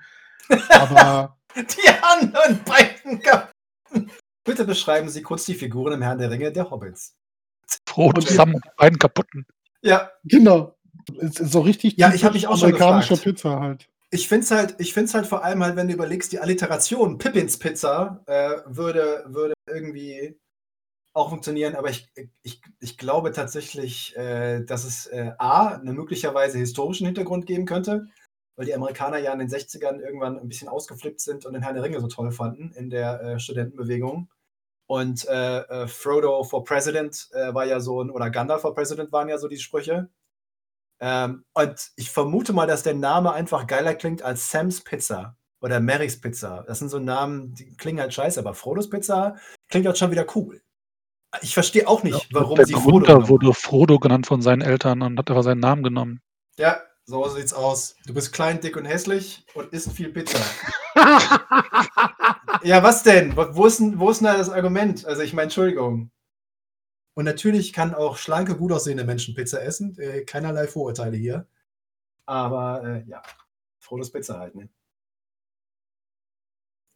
Aber 0.70 1.38
Die 1.56 1.90
anderen 2.02 2.64
beiden 2.64 3.20
Kapitel. 3.22 4.08
Bitte 4.44 4.66
beschreiben 4.66 5.10
Sie 5.10 5.22
kurz 5.22 5.46
die 5.46 5.54
Figuren 5.56 5.94
im 5.94 6.02
Herrn 6.02 6.18
der 6.20 6.30
Ringe 6.32 6.52
der 6.52 6.70
Hobbits. 6.70 7.16
Frodo 7.88 8.20
Und- 8.22 8.28
zusammen, 8.28 8.54
die 8.64 8.70
beiden 8.78 9.00
kaputten. 9.00 9.46
Ja, 9.82 10.12
genau. 10.24 10.76
So 11.22 11.62
richtig 11.62 11.98
Ja, 11.98 12.14
ich 12.14 12.24
mich 12.32 12.48
auch 12.48 12.56
schon 12.58 12.70
amerikanische 12.70 13.10
gefragt. 13.16 13.24
Pizza 13.24 13.60
halt. 13.60 13.88
Ich 14.12 14.28
finde 14.28 14.44
es 14.44 14.52
halt, 14.52 15.14
halt 15.14 15.28
vor 15.28 15.44
allem 15.44 15.64
halt, 15.64 15.78
wenn 15.78 15.88
du 15.88 15.94
überlegst, 15.94 16.32
die 16.34 16.40
Alliteration 16.40 17.18
Pippins 17.18 17.58
Pizza 17.58 18.22
äh, 18.28 18.58
würde, 18.66 19.24
würde 19.28 19.54
irgendwie 19.68 20.38
auch 21.14 21.30
funktionieren, 21.30 21.76
aber 21.76 21.90
ich, 21.90 22.12
ich, 22.42 22.62
ich 22.80 22.98
glaube 22.98 23.32
tatsächlich, 23.32 24.16
äh, 24.18 24.64
dass 24.64 24.84
es 24.86 25.08
äh, 25.08 25.32
A, 25.38 25.76
einen 25.76 25.96
möglicherweise 25.96 26.58
historischen 26.58 27.06
Hintergrund 27.06 27.46
geben 27.46 27.66
könnte, 27.66 28.08
weil 28.58 28.66
die 28.66 28.76
Amerikaner 28.76 29.18
ja 29.18 29.32
in 29.34 29.40
den 29.40 29.50
60ern 29.50 30.00
irgendwann 30.00 30.40
ein 30.40 30.48
bisschen 30.48 30.68
ausgeflippt 30.68 31.22
sind 31.22 31.46
und 31.46 31.54
den 31.54 31.64
Herrn 31.64 31.76
der 31.76 31.84
Ringe 31.84 32.00
so 32.00 32.08
toll 32.08 32.32
fanden 32.32 32.74
in 32.74 32.90
der 32.90 33.22
äh, 33.22 33.40
Studentenbewegung. 33.40 34.30
Und 34.88 35.26
äh, 35.30 35.60
äh, 35.60 35.88
Frodo 35.88 36.44
for 36.44 36.66
President 36.66 37.30
war 37.32 37.66
ja 37.66 37.80
so 37.80 38.04
ein, 38.04 38.10
oder 38.10 38.30
Gandalf 38.30 38.62
for 38.62 38.76
President 38.76 39.12
waren 39.14 39.30
ja 39.30 39.38
so 39.38 39.48
die 39.48 39.58
Sprüche. 39.58 40.10
Ähm, 41.02 41.44
und 41.54 41.92
ich 41.96 42.12
vermute 42.12 42.54
mal, 42.54 42.68
dass 42.68 42.84
der 42.84 42.94
Name 42.94 43.34
einfach 43.34 43.66
geiler 43.66 43.96
klingt 43.96 44.22
als 44.22 44.52
Sam's 44.52 44.82
Pizza 44.82 45.36
oder 45.60 45.80
Marys 45.80 46.22
Pizza. 46.22 46.64
Das 46.68 46.80
sind 46.80 46.90
so 46.90 47.00
Namen, 47.00 47.56
die 47.56 47.76
klingen 47.76 48.00
halt 48.00 48.14
scheiße, 48.14 48.40
aber 48.40 48.54
Frodos 48.54 48.90
Pizza 48.90 49.36
klingt 49.68 49.88
halt 49.88 49.98
schon 49.98 50.12
wieder 50.12 50.28
cool. 50.36 50.62
Ich 51.42 51.54
verstehe 51.54 51.88
auch 51.88 52.04
nicht, 52.04 52.28
warum 52.34 52.56
der 52.56 52.66
sie 52.66 52.74
Gründer 52.74 53.14
Frodo 53.16 53.30
wurde 53.30 53.54
Frodo 53.54 54.00
genannt 54.00 54.28
von 54.28 54.42
seinen 54.42 54.62
Eltern 54.62 55.02
und 55.02 55.18
hat 55.18 55.32
aber 55.32 55.44
seinen 55.44 55.62
Namen 55.62 55.82
genommen. 55.82 56.22
Ja, 56.58 56.82
so 57.06 57.28
sieht's 57.30 57.54
aus. 57.54 57.96
Du 58.06 58.14
bist 58.14 58.32
klein, 58.32 58.60
dick 58.60 58.78
und 58.78 58.86
hässlich 58.86 59.46
und 59.56 59.74
isst 59.74 59.92
viel 59.94 60.10
Pizza. 60.10 60.40
ja, 62.64 62.84
was 62.84 63.02
denn? 63.04 63.36
Wo 63.36 63.48
wo 63.56 63.66
ist 63.66 63.80
denn, 63.80 63.98
wo 64.00 64.12
ist 64.12 64.20
denn 64.20 64.28
da 64.28 64.38
das 64.38 64.50
Argument? 64.50 65.06
Also, 65.06 65.22
ich 65.22 65.34
meine, 65.34 65.46
Entschuldigung. 65.46 66.12
Und 67.14 67.26
natürlich 67.26 67.74
kann 67.74 67.94
auch 67.94 68.18
schlanke, 68.18 68.56
gut 68.56 68.72
aussehende 68.72 69.04
Menschen 69.04 69.36
Pizza 69.36 69.62
essen. 69.62 69.98
Äh, 70.00 70.24
keinerlei 70.24 70.68
Vorurteile 70.68 71.18
hier. 71.18 71.48
Aber 72.26 72.84
äh, 72.84 73.04
ja, 73.10 73.22
Frodos 73.80 74.12
Pizza 74.12 74.40
halt, 74.40 74.56
ne? 74.56 74.70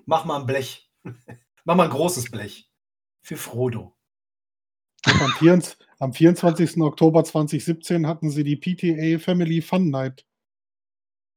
Mach 0.05 0.23
mal 0.25 0.39
ein 0.39 0.45
Blech. 0.45 0.89
Mach 1.65 1.75
mal 1.75 1.85
ein 1.85 1.89
großes 1.89 2.31
Blech. 2.31 2.69
Für 3.21 3.37
Frodo. 3.37 3.95
Am, 5.05 5.31
24, 5.31 5.87
am 5.99 6.13
24. 6.13 6.81
Oktober 6.81 7.23
2017 7.23 8.07
hatten 8.07 8.29
sie 8.29 8.43
die 8.43 8.55
PTA 8.55 9.19
Family 9.19 9.61
Fun 9.61 9.89
Night. 9.89 10.25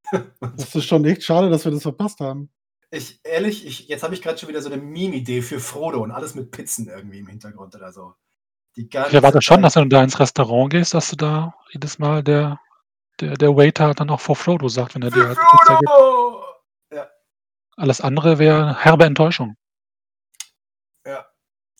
Das 0.40 0.74
ist 0.74 0.86
schon 0.86 1.04
echt 1.04 1.22
schade, 1.22 1.50
dass 1.50 1.64
wir 1.64 1.72
das 1.72 1.82
verpasst 1.82 2.20
haben. 2.20 2.50
Ich, 2.90 3.20
ehrlich, 3.24 3.66
ich, 3.66 3.88
jetzt 3.88 4.02
habe 4.02 4.14
ich 4.14 4.22
gerade 4.22 4.38
schon 4.38 4.48
wieder 4.48 4.62
so 4.62 4.70
eine 4.70 4.80
Meme-Idee 4.80 5.42
für 5.42 5.60
Frodo 5.60 6.02
und 6.02 6.10
alles 6.10 6.34
mit 6.34 6.50
Pizzen 6.50 6.88
irgendwie 6.88 7.18
im 7.18 7.26
Hintergrund 7.26 7.74
oder 7.74 7.92
so. 7.92 8.14
Die 8.78 8.88
ganze 8.88 9.08
Ich 9.08 9.14
erwarte 9.16 9.42
schon, 9.42 9.60
dass 9.60 9.74
wenn 9.74 9.90
du 9.90 9.96
da 9.96 10.04
ins 10.04 10.20
Restaurant 10.20 10.70
gehst, 10.70 10.94
dass 10.94 11.10
du 11.10 11.16
da 11.16 11.52
jedes 11.72 11.98
Mal 11.98 12.22
der, 12.22 12.60
der, 13.20 13.34
der 13.34 13.56
Waiter 13.56 13.92
dann 13.92 14.08
auch 14.08 14.20
vor 14.20 14.36
Frodo 14.36 14.68
sagt, 14.68 14.94
wenn 14.94 15.02
er 15.02 15.10
dir 15.10 15.26
halt 15.26 15.36
Pizza. 15.36 15.80
Frodo! 15.84 16.44
Alles 17.76 18.00
andere 18.00 18.38
wäre 18.38 18.82
herbe 18.82 19.04
Enttäuschung. 19.04 19.56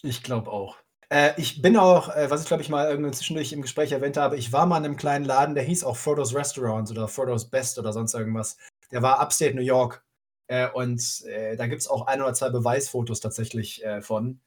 Ich 0.03 0.23
glaube 0.23 0.51
auch. 0.51 0.77
Äh, 1.09 1.33
ich 1.37 1.63
bin 1.63 1.77
auch, 1.77 2.15
äh, 2.15 2.31
was 2.31 2.43
ich 2.43 2.49
glaube 2.49 2.63
ich 2.63 2.69
mal 2.69 2.89
irgendwann 2.89 3.13
zwischendurch 3.13 3.53
im 3.53 3.63
Gespräch 3.63 3.93
erwähnt 3.93 4.17
habe, 4.17 4.37
ich 4.37 4.53
war 4.53 4.67
mal 4.67 4.79
in 4.79 4.85
einem 4.85 4.97
kleinen 4.97 5.25
Laden, 5.25 5.55
der 5.55 5.65
hieß 5.65 5.85
auch 5.85 5.97
Frodo's 5.97 6.35
Restaurant 6.35 6.91
oder 6.91 7.09
Frodo's 7.09 7.49
Best 7.49 7.79
oder 7.79 7.93
sonst 7.93 8.15
irgendwas. 8.15 8.57
Der 8.91 9.03
war 9.03 9.21
upstate 9.21 9.55
New 9.55 9.63
York. 9.63 10.05
Äh, 10.49 10.69
und 10.71 11.25
äh, 11.27 11.57
da 11.57 11.67
gibt 11.67 11.83
es 11.83 11.89
auch 11.89 12.07
ein 12.07 12.23
oder 12.23 12.33
zwei 12.33 12.51
Beweisfotos 12.51 13.21
tatsächlich 13.21 13.85
äh, 13.85 14.03
von. 14.03 14.41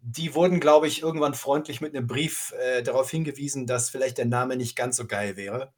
Die 0.00 0.34
wurden, 0.34 0.60
glaube 0.60 0.86
ich, 0.86 1.02
irgendwann 1.02 1.34
freundlich 1.34 1.80
mit 1.80 1.94
einem 1.94 2.06
Brief 2.06 2.52
äh, 2.58 2.82
darauf 2.82 3.10
hingewiesen, 3.10 3.66
dass 3.66 3.90
vielleicht 3.90 4.18
der 4.18 4.26
Name 4.26 4.56
nicht 4.56 4.76
ganz 4.76 4.96
so 4.96 5.06
geil 5.06 5.36
wäre. 5.36 5.72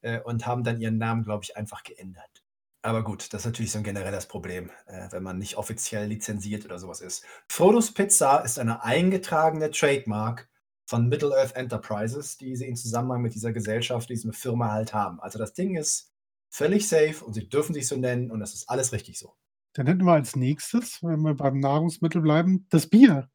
Äh, 0.00 0.20
und 0.20 0.46
haben 0.46 0.64
dann 0.64 0.80
ihren 0.80 0.98
Namen, 0.98 1.24
glaube 1.24 1.44
ich, 1.44 1.56
einfach 1.56 1.82
geändert. 1.82 2.44
Aber 2.82 3.02
gut, 3.02 3.32
das 3.32 3.40
ist 3.40 3.46
natürlich 3.46 3.72
so 3.72 3.78
ein 3.78 3.84
generelles 3.84 4.26
Problem, 4.26 4.70
äh, 4.86 5.08
wenn 5.10 5.22
man 5.22 5.38
nicht 5.38 5.56
offiziell 5.56 6.06
lizenziert 6.06 6.66
oder 6.66 6.78
sowas 6.78 7.00
ist. 7.00 7.24
Frodo's 7.48 7.94
Pizza 7.94 8.40
ist 8.40 8.58
eine 8.58 8.84
eingetragene 8.84 9.70
Trademark 9.70 10.50
von 10.84 11.08
Middle-earth 11.08 11.56
Enterprises, 11.56 12.36
die 12.36 12.56
sie 12.56 12.66
in 12.66 12.76
Zusammenhang 12.76 13.22
mit 13.22 13.34
dieser 13.34 13.54
Gesellschaft, 13.54 14.10
dieser 14.10 14.34
Firma 14.34 14.70
halt 14.70 14.92
haben. 14.92 15.18
Also 15.20 15.38
das 15.38 15.54
Ding 15.54 15.76
ist 15.76 16.12
völlig 16.50 16.86
safe 16.86 17.24
und 17.24 17.32
sie 17.32 17.48
dürfen 17.48 17.72
sich 17.72 17.88
so 17.88 17.96
nennen 17.96 18.30
und 18.30 18.40
das 18.40 18.52
ist 18.52 18.68
alles 18.68 18.92
richtig 18.92 19.18
so. 19.18 19.34
Dann 19.72 19.86
hätten 19.86 20.04
wir 20.04 20.12
als 20.12 20.36
nächstes, 20.36 21.02
wenn 21.02 21.22
wir 21.22 21.34
beim 21.34 21.58
Nahrungsmittel 21.58 22.20
bleiben, 22.20 22.66
das 22.68 22.86
Bier. 22.86 23.30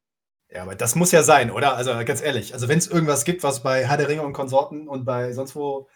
Ja, 0.51 0.63
aber 0.63 0.75
das 0.75 0.95
muss 0.95 1.11
ja 1.11 1.21
sein, 1.21 1.51
oder? 1.51 1.75
Also 1.75 1.91
ganz 2.05 2.21
ehrlich, 2.21 2.53
also 2.53 2.67
wenn 2.67 2.79
es 2.79 2.87
irgendwas 2.87 3.23
gibt, 3.23 3.43
was 3.43 3.61
bei 3.61 3.85
Herr 3.85 3.97
der 3.97 4.09
Ringe 4.09 4.23
und 4.23 4.33
Konsorten 4.33 4.87
und 4.87 5.05
bei 5.05 5.31
sonst 5.33 5.55
wo 5.55 5.87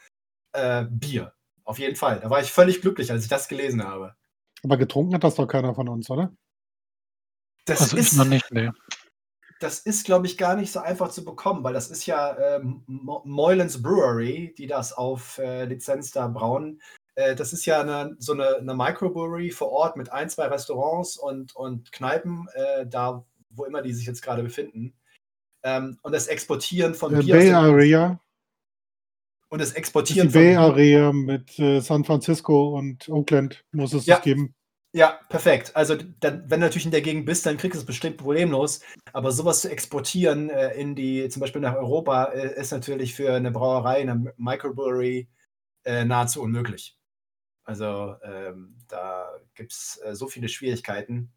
äh, 0.53 0.85
Bier. 0.89 1.33
Auf 1.63 1.79
jeden 1.79 1.95
Fall. 1.95 2.19
Da 2.19 2.29
war 2.29 2.41
ich 2.41 2.51
völlig 2.51 2.81
glücklich, 2.81 3.11
als 3.11 3.23
ich 3.23 3.29
das 3.29 3.47
gelesen 3.47 3.83
habe. 3.83 4.15
Aber 4.63 4.77
getrunken 4.77 5.15
hat 5.15 5.23
das 5.23 5.35
doch 5.35 5.47
keiner 5.47 5.73
von 5.73 5.89
uns, 5.89 6.09
oder? 6.09 6.31
Das 7.65 7.81
Also 7.81 7.97
ich 7.97 8.03
ist, 8.03 8.17
noch 8.17 8.25
nicht, 8.25 8.51
nee. 8.51 8.69
das 9.59 9.79
ist, 9.79 10.05
glaube 10.05 10.27
ich, 10.27 10.37
gar 10.37 10.55
nicht 10.55 10.71
so 10.71 10.81
einfach 10.81 11.09
zu 11.09 11.23
bekommen, 11.23 11.63
weil 11.63 11.73
das 11.73 11.89
ist 11.89 12.05
ja 12.05 12.37
ähm, 12.37 12.83
Mo- 12.85 13.23
Moylan's 13.25 13.81
Brewery, 13.81 14.53
die 14.57 14.67
das 14.67 14.93
auf 14.93 15.37
äh, 15.37 15.65
Lizenz 15.65 16.11
da 16.11 16.27
brauen. 16.27 16.81
Äh, 17.15 17.35
das 17.35 17.53
ist 17.53 17.65
ja 17.65 17.81
eine, 17.81 18.15
so 18.19 18.33
eine, 18.33 18.57
eine 18.57 18.75
Microbrewery 18.75 19.51
vor 19.51 19.69
Ort 19.71 19.95
mit 19.95 20.11
ein, 20.11 20.29
zwei 20.29 20.47
Restaurants 20.47 21.17
und, 21.17 21.55
und 21.55 21.91
Kneipen, 21.91 22.47
äh, 22.53 22.85
da 22.85 23.25
wo 23.55 23.65
immer 23.65 23.81
die 23.81 23.93
sich 23.93 24.05
jetzt 24.05 24.21
gerade 24.21 24.43
befinden. 24.43 24.93
Ähm, 25.63 25.97
und 26.01 26.11
das 26.13 26.27
Exportieren 26.27 26.93
von 26.93 27.13
Äh, 27.15 27.19
Bier 27.23 27.35
Bay 27.35 27.51
Area. 27.51 28.19
und 29.49 29.59
das 29.59 29.69
Das 29.69 29.77
Exportieren 29.77 30.31
Bay 30.31 30.55
von 30.55 30.63
Area 30.63 31.13
mit 31.13 31.57
äh, 31.59 31.79
San 31.79 32.03
Francisco 32.03 32.77
und 32.77 33.07
Oakland 33.09 33.63
muss 33.71 33.93
es 33.93 34.05
Ja. 34.05 34.15
das 34.15 34.23
geben. 34.23 34.53
Ja, 34.95 35.19
perfekt. 35.29 35.75
Also, 35.75 35.95
dann, 36.19 36.43
wenn 36.51 36.59
du 36.59 36.67
natürlich 36.67 36.85
in 36.85 36.91
der 36.91 37.01
Gegend 37.01 37.25
bist, 37.25 37.47
dann 37.47 37.57
kriegst 37.57 37.75
du 37.75 37.79
es 37.79 37.85
bestimmt 37.85 38.17
problemlos. 38.17 38.81
Aber 39.11 39.31
sowas 39.31 39.61
zu 39.61 39.71
exportieren 39.71 40.51
äh, 40.51 40.75
in 40.75 40.95
die, 40.95 41.27
zum 41.29 41.39
Beispiel 41.39 41.61
nach 41.61 41.73
Europa, 41.75 42.25
äh, 42.25 42.59
ist 42.59 42.71
natürlich 42.71 43.15
für 43.15 43.33
eine 43.33 43.49
Brauerei, 43.49 44.01
eine 44.01 44.33
Microbrewery 44.37 45.27
äh, 45.85 46.05
nahezu 46.05 46.43
unmöglich. 46.43 46.95
Also, 47.63 48.15
ähm, 48.23 48.75
da 48.87 49.31
gibt 49.55 49.71
es 49.71 49.99
äh, 50.03 50.13
so 50.13 50.27
viele 50.27 50.47
Schwierigkeiten. 50.47 51.31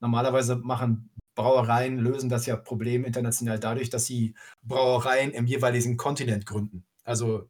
Normalerweise 0.00 0.56
machen 0.56 1.10
Brauereien, 1.34 1.98
lösen 1.98 2.28
das 2.28 2.46
ja 2.46 2.56
Problem 2.56 3.04
international 3.04 3.58
dadurch, 3.58 3.90
dass 3.90 4.06
sie 4.06 4.34
Brauereien 4.62 5.32
im 5.32 5.46
jeweiligen 5.46 5.96
Kontinent 5.96 6.46
gründen. 6.46 6.84
Also, 7.04 7.48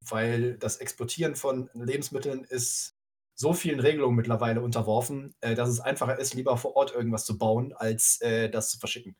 weil 0.00 0.56
das 0.58 0.76
Exportieren 0.76 1.36
von 1.36 1.70
Lebensmitteln 1.74 2.44
ist 2.44 2.94
so 3.34 3.52
vielen 3.52 3.80
Regelungen 3.80 4.16
mittlerweile 4.16 4.60
unterworfen, 4.60 5.34
äh, 5.40 5.54
dass 5.54 5.68
es 5.68 5.80
einfacher 5.80 6.18
ist, 6.18 6.34
lieber 6.34 6.56
vor 6.56 6.76
Ort 6.76 6.92
irgendwas 6.92 7.24
zu 7.24 7.38
bauen, 7.38 7.72
als 7.72 8.20
äh, 8.20 8.50
das 8.50 8.70
zu 8.70 8.78
verschicken. 8.78 9.16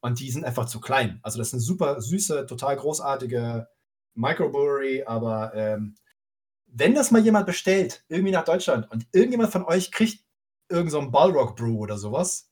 Und 0.00 0.20
die 0.20 0.30
sind 0.30 0.44
einfach 0.44 0.66
zu 0.66 0.80
klein. 0.80 1.18
Also 1.22 1.38
das 1.38 1.48
ist 1.48 1.54
eine 1.54 1.62
super 1.62 2.00
süße, 2.00 2.46
total 2.46 2.76
großartige 2.76 3.68
Microbrewery, 4.14 5.04
aber 5.04 5.54
ähm, 5.54 5.96
wenn 6.66 6.94
das 6.94 7.10
mal 7.10 7.22
jemand 7.22 7.46
bestellt, 7.46 8.04
irgendwie 8.08 8.32
nach 8.32 8.44
Deutschland, 8.44 8.90
und 8.90 9.06
irgendjemand 9.12 9.50
von 9.50 9.64
euch 9.64 9.92
kriegt 9.92 10.24
irgend 10.68 10.90
so 10.90 11.10
Balrog 11.10 11.56
Brew 11.56 11.78
oder 11.78 11.96
sowas, 11.96 12.50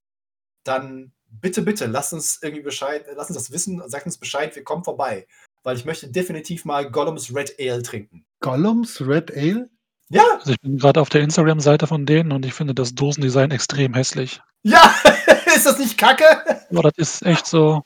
dann 0.64 1.12
bitte, 1.28 1.62
bitte, 1.62 1.86
lasst 1.86 2.12
uns 2.12 2.38
irgendwie 2.42 2.62
Bescheid, 2.62 3.04
lasst 3.16 3.30
uns 3.30 3.38
das 3.38 3.50
wissen, 3.50 3.82
sagt 3.86 4.06
uns 4.06 4.18
Bescheid, 4.18 4.54
wir 4.54 4.64
kommen 4.64 4.84
vorbei. 4.84 5.26
Weil 5.62 5.76
ich 5.76 5.84
möchte 5.84 6.08
definitiv 6.08 6.64
mal 6.64 6.90
Gollums 6.90 7.34
Red 7.34 7.54
Ale 7.58 7.82
trinken. 7.82 8.24
Gollums 8.40 9.00
Red 9.00 9.36
Ale? 9.36 9.70
Ja, 10.08 10.24
Also, 10.38 10.52
ich 10.52 10.60
bin 10.60 10.76
gerade 10.76 11.00
auf 11.00 11.08
der 11.08 11.22
Instagram-Seite 11.22 11.86
von 11.86 12.04
denen 12.04 12.32
und 12.32 12.44
ich 12.44 12.52
finde 12.52 12.74
das 12.74 12.94
Dosendesign 12.94 13.50
extrem 13.50 13.94
hässlich. 13.94 14.40
ja, 14.62 14.94
ist 15.54 15.66
das 15.66 15.78
nicht 15.78 15.96
kacke? 15.96 16.24
Boah, 16.70 16.82
das 16.82 16.94
ist 16.96 17.22
echt 17.24 17.46
so 17.46 17.82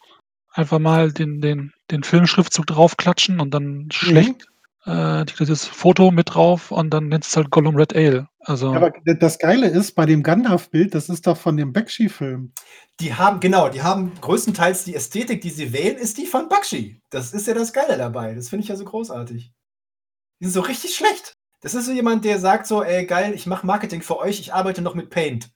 einfach 0.52 0.78
mal 0.78 1.12
den 1.12 1.40
den 1.40 1.72
den 1.90 2.02
Filmschriftzug 2.02 2.66
draufklatschen 2.66 3.40
und 3.40 3.52
dann 3.52 3.88
schlecht, 3.92 4.46
äh, 4.86 5.24
dieses 5.24 5.66
Foto 5.66 6.10
mit 6.10 6.34
drauf 6.34 6.70
und 6.70 6.90
dann 6.90 7.08
nennst 7.08 7.30
du's 7.30 7.36
halt 7.36 7.50
Gollum 7.50 7.76
Red 7.76 7.94
Ale. 7.94 8.28
Also 8.40 8.72
Ja, 8.72 8.76
aber 8.76 8.92
das 9.18 9.38
Geile 9.38 9.68
ist, 9.68 9.94
bei 9.96 10.06
dem 10.06 10.22
Gandalf-Bild, 10.22 10.94
das 10.94 11.08
ist 11.08 11.26
doch 11.26 11.36
von 11.36 11.56
dem 11.56 11.72
Bakshi-Film. 11.72 12.52
Die 13.00 13.14
haben, 13.14 13.40
genau, 13.40 13.68
die 13.68 13.82
haben 13.82 14.12
größtenteils 14.20 14.84
die 14.84 14.94
Ästhetik, 14.94 15.40
die 15.40 15.50
sie 15.50 15.72
wählen, 15.72 15.96
ist 15.96 16.18
die 16.18 16.26
von 16.26 16.48
Bakshi. 16.48 17.02
Das 17.10 17.32
ist 17.32 17.46
ja 17.46 17.54
das 17.54 17.72
Geile 17.72 17.98
dabei. 17.98 18.34
Das 18.34 18.48
finde 18.48 18.62
ich 18.62 18.68
ja 18.68 18.76
so 18.76 18.84
großartig. 18.84 19.52
Die 20.40 20.44
sind 20.44 20.54
so 20.54 20.60
richtig 20.60 20.94
schlecht. 20.94 21.34
Das 21.60 21.74
ist 21.74 21.86
so 21.86 21.92
jemand, 21.92 22.24
der 22.24 22.38
sagt 22.38 22.66
so, 22.66 22.82
ey, 22.82 23.06
geil, 23.06 23.32
ich 23.34 23.46
mache 23.46 23.66
Marketing 23.66 24.02
für 24.02 24.18
euch, 24.18 24.38
ich 24.38 24.54
arbeite 24.54 24.82
noch 24.82 24.94
mit 24.94 25.10
Paint. 25.10 25.50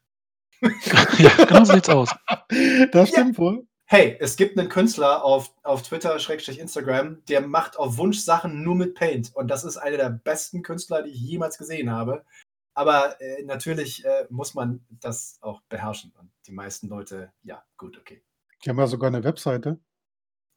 ja, 1.19 1.31
genau 1.45 1.65
so 1.65 1.75
sieht's 1.75 1.89
aus. 1.89 2.11
Das 2.91 3.11
stimmt 3.11 3.39
wohl. 3.39 3.65
Hey, 3.93 4.17
es 4.21 4.37
gibt 4.37 4.57
einen 4.57 4.69
Künstler 4.69 5.25
auf, 5.25 5.53
auf 5.65 5.83
Twitter, 5.83 6.17
Schrägstrich 6.21 6.61
Instagram, 6.61 7.25
der 7.29 7.41
macht 7.41 7.77
auf 7.77 7.97
Wunsch 7.97 8.21
Sachen 8.21 8.63
nur 8.63 8.77
mit 8.77 8.95
Paint. 8.95 9.35
Und 9.35 9.49
das 9.49 9.65
ist 9.65 9.79
einer 9.79 9.97
der 9.97 10.11
besten 10.11 10.63
Künstler, 10.63 11.03
die 11.03 11.11
ich 11.11 11.21
jemals 11.21 11.59
gesehen 11.59 11.91
habe. 11.91 12.25
Aber 12.73 13.21
äh, 13.21 13.43
natürlich 13.43 14.05
äh, 14.05 14.27
muss 14.31 14.55
man 14.55 14.87
das 15.01 15.39
auch 15.41 15.61
beherrschen. 15.63 16.13
Und 16.21 16.31
die 16.47 16.53
meisten 16.53 16.87
Leute, 16.87 17.33
ja, 17.43 17.65
gut, 17.77 17.99
okay. 17.99 18.23
Die 18.65 18.71
haben 18.71 18.79
ja 18.79 18.87
sogar 18.87 19.09
eine 19.09 19.25
Webseite. 19.25 19.81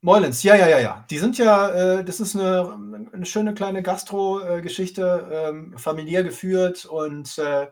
Moilens, 0.02 0.44
ja, 0.44 0.54
ja, 0.54 0.68
ja, 0.68 0.78
ja. 0.78 1.06
Die 1.10 1.18
sind 1.18 1.40
ja, 1.40 1.70
äh, 1.72 2.06
das 2.06 2.20
ist 2.20 2.36
eine, 2.36 3.10
eine 3.14 3.26
schöne 3.26 3.56
kleine 3.56 3.82
Gastro-Geschichte, 3.82 5.28
ähm, 5.32 5.76
familiär 5.80 6.24
geführt 6.24 6.86
und 6.86 7.36
äh, 7.40 7.66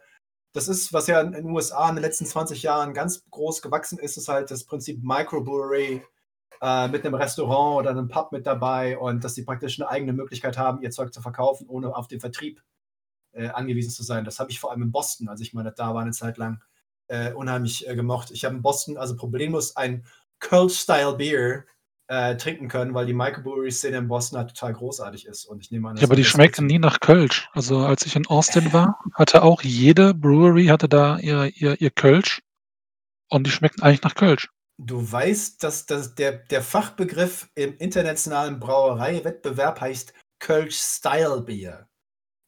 das 0.54 0.68
ist, 0.68 0.94
was 0.94 1.08
ja 1.08 1.22
in 1.22 1.32
den 1.32 1.46
USA 1.50 1.90
in 1.90 1.96
den 1.96 2.04
letzten 2.04 2.26
20 2.26 2.64
Jahren 2.64 2.94
ganz 2.94 3.24
groß 3.30 3.62
gewachsen 3.62 4.00
ist, 4.00 4.18
ist 4.18 4.28
halt 4.28 4.52
das 4.52 4.66
Prinzip 4.66 5.02
Microbrewery 5.04 6.04
äh, 6.62 6.88
mit 6.90 7.06
einem 7.06 7.16
Restaurant 7.16 7.80
oder 7.80 7.92
einem 7.92 8.08
Pub 8.08 8.32
mit 8.32 8.46
dabei 8.46 8.98
und 8.98 9.24
dass 9.24 9.36
sie 9.36 9.44
praktisch 9.44 9.80
eine 9.80 9.90
eigene 9.90 10.14
Möglichkeit 10.14 10.58
haben, 10.58 10.82
ihr 10.82 10.92
Zeug 10.92 11.14
zu 11.14 11.22
verkaufen, 11.22 11.68
ohne 11.68 11.96
auf 11.96 12.08
den 12.08 12.20
Vertrieb 12.20 12.62
äh, 13.34 13.48
angewiesen 13.50 13.92
zu 13.92 14.04
sein. 14.04 14.26
Das 14.26 14.40
habe 14.40 14.52
ich 14.52 14.60
vor 14.60 14.72
allem 14.72 14.84
in 14.84 14.92
Boston, 14.92 15.30
als 15.30 15.42
ich 15.42 15.54
mal 15.54 15.64
da 15.76 15.94
war, 15.94 16.02
eine 16.02 16.12
Zeit 16.12 16.38
lang, 16.38 16.62
äh, 17.08 17.34
unheimlich 17.34 17.88
äh, 17.88 17.96
gemocht. 17.96 18.32
Ich 18.32 18.46
habe 18.46 18.56
in 18.56 18.62
Boston 18.62 18.98
also 18.98 19.16
problemlos 19.16 19.76
ein 19.76 20.06
Kölsch-Style-Beer 20.40 21.66
äh, 22.12 22.36
trinken 22.36 22.67
können, 22.67 22.93
weil 22.93 23.06
die 23.06 23.13
Microbrewery-Szene 23.13 23.97
in 23.97 24.10
Boston 24.10 24.38
halt 24.38 24.50
total 24.50 24.74
großartig 24.74 25.26
ist. 25.26 25.45
Und 25.45 25.62
ich 25.62 25.71
nehme 25.71 25.89
an, 25.89 25.95
Ja, 25.95 26.04
aber 26.04 26.17
die 26.17 26.26
schmecken 26.26 26.65
nie 26.65 26.78
nach 26.78 27.00
Kölsch. 27.00 27.50
Also, 27.54 27.80
als 27.80 28.06
ich 28.06 28.17
in 28.17 28.28
Austin 28.28 28.74
war, 28.74 29.00
hatte 29.13 29.43
auch 29.43 29.62
jede 29.62 30.13
Brewery 30.13 30.65
hatte 30.65 30.89
da 30.89 31.17
ihr 31.19 31.45
ihr 31.56 31.80
ihr 31.80 31.89
Kölsch 31.89 32.41
und 33.30 33.47
die 33.47 33.52
schmeckten 33.52 33.82
eigentlich 33.82 34.04
nach 34.04 34.15
Kölsch. 34.15 34.50
Du 34.78 35.10
weißt, 35.10 35.63
dass, 35.63 35.86
dass 35.86 36.15
der, 36.15 36.34
der 36.34 36.62
Fachbegriff 36.62 37.50
im 37.56 37.78
internationalen 37.78 38.60
Brauereiwettbewerb 38.60 39.80
heißt 39.80 40.13
Kölsch 40.39 40.76
Style 40.76 41.41
Beer. 41.41 41.88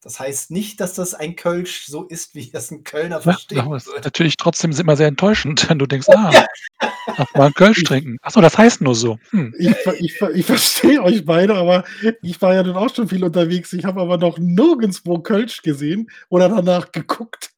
Das 0.03 0.19
heißt 0.19 0.51
nicht, 0.51 0.81
dass 0.81 0.93
das 0.93 1.13
ein 1.13 1.35
Kölsch 1.35 1.85
so 1.85 2.03
ist, 2.03 2.35
wie 2.35 2.51
es 2.53 2.71
ein 2.71 2.83
Kölner 2.83 3.17
Ja, 3.17 3.21
versteht. 3.21 3.57
das 3.57 3.87
ist 3.87 4.03
natürlich 4.03 4.37
trotzdem 4.37 4.71
immer 4.71 4.97
sehr 4.97 5.07
enttäuschend, 5.07 5.67
wenn 5.69 5.79
du 5.79 5.85
denkst: 5.85 6.09
„Ah, 6.09 6.45
darf 7.17 7.33
mal 7.35 7.47
'n 7.47 7.53
Kölsch 7.53 7.83
trinken. 7.83 8.17
Ach 8.21 8.31
so, 8.31 8.41
das 8.41 8.57
heißt 8.57 8.81
nur 8.81 8.95
so. 8.95 9.17
Hm. 9.31 9.53
Ich, 9.57 9.71
ich, 9.99 10.21
ich 10.21 10.45
verstehe 10.45 11.01
euch 11.01 11.25
beide, 11.25 11.55
aber 11.55 11.83
ich 12.21 12.41
war 12.41 12.53
ja 12.53 12.63
nun 12.63 12.75
auch 12.75 12.93
schon 12.93 13.07
viel 13.07 13.23
unterwegs. 13.23 13.71
Ich 13.73 13.85
habe 13.85 14.01
aber 14.01 14.17
noch 14.17 14.37
nirgendwo 14.37 15.19
Kölsch 15.19 15.61
gesehen 15.61 16.09
oder 16.29 16.49
danach 16.49 16.91
geguckt. 16.91 17.51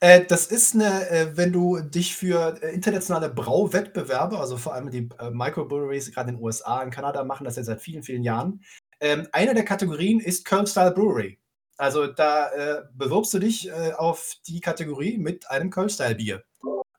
Äh, 0.00 0.24
das 0.24 0.46
ist 0.46 0.74
eine, 0.74 1.08
äh, 1.10 1.36
wenn 1.36 1.52
du 1.52 1.80
dich 1.80 2.16
für 2.16 2.60
äh, 2.62 2.74
internationale 2.74 3.28
Brauwettbewerbe, 3.28 4.38
also 4.38 4.56
vor 4.56 4.74
allem 4.74 4.90
die 4.90 5.08
äh, 5.18 5.30
Microbreweries, 5.30 6.12
gerade 6.12 6.30
in 6.30 6.36
den 6.36 6.44
USA, 6.44 6.82
in 6.82 6.90
Kanada, 6.90 7.24
machen 7.24 7.44
das 7.44 7.56
ja 7.56 7.62
seit 7.62 7.80
vielen, 7.80 8.02
vielen 8.02 8.22
Jahren. 8.22 8.62
Ähm, 9.00 9.26
eine 9.32 9.54
der 9.54 9.64
Kategorien 9.64 10.20
ist 10.20 10.44
Köln 10.44 10.66
Style 10.66 10.92
Brewery. 10.92 11.38
Also 11.82 12.06
da 12.06 12.48
äh, 12.52 12.84
bewirbst 12.94 13.34
du 13.34 13.40
dich 13.40 13.68
äh, 13.68 13.92
auf 13.94 14.36
die 14.46 14.60
Kategorie 14.60 15.18
mit 15.18 15.50
einem 15.50 15.68
Köln 15.68 15.88
Style 15.88 16.14
Bier. 16.14 16.44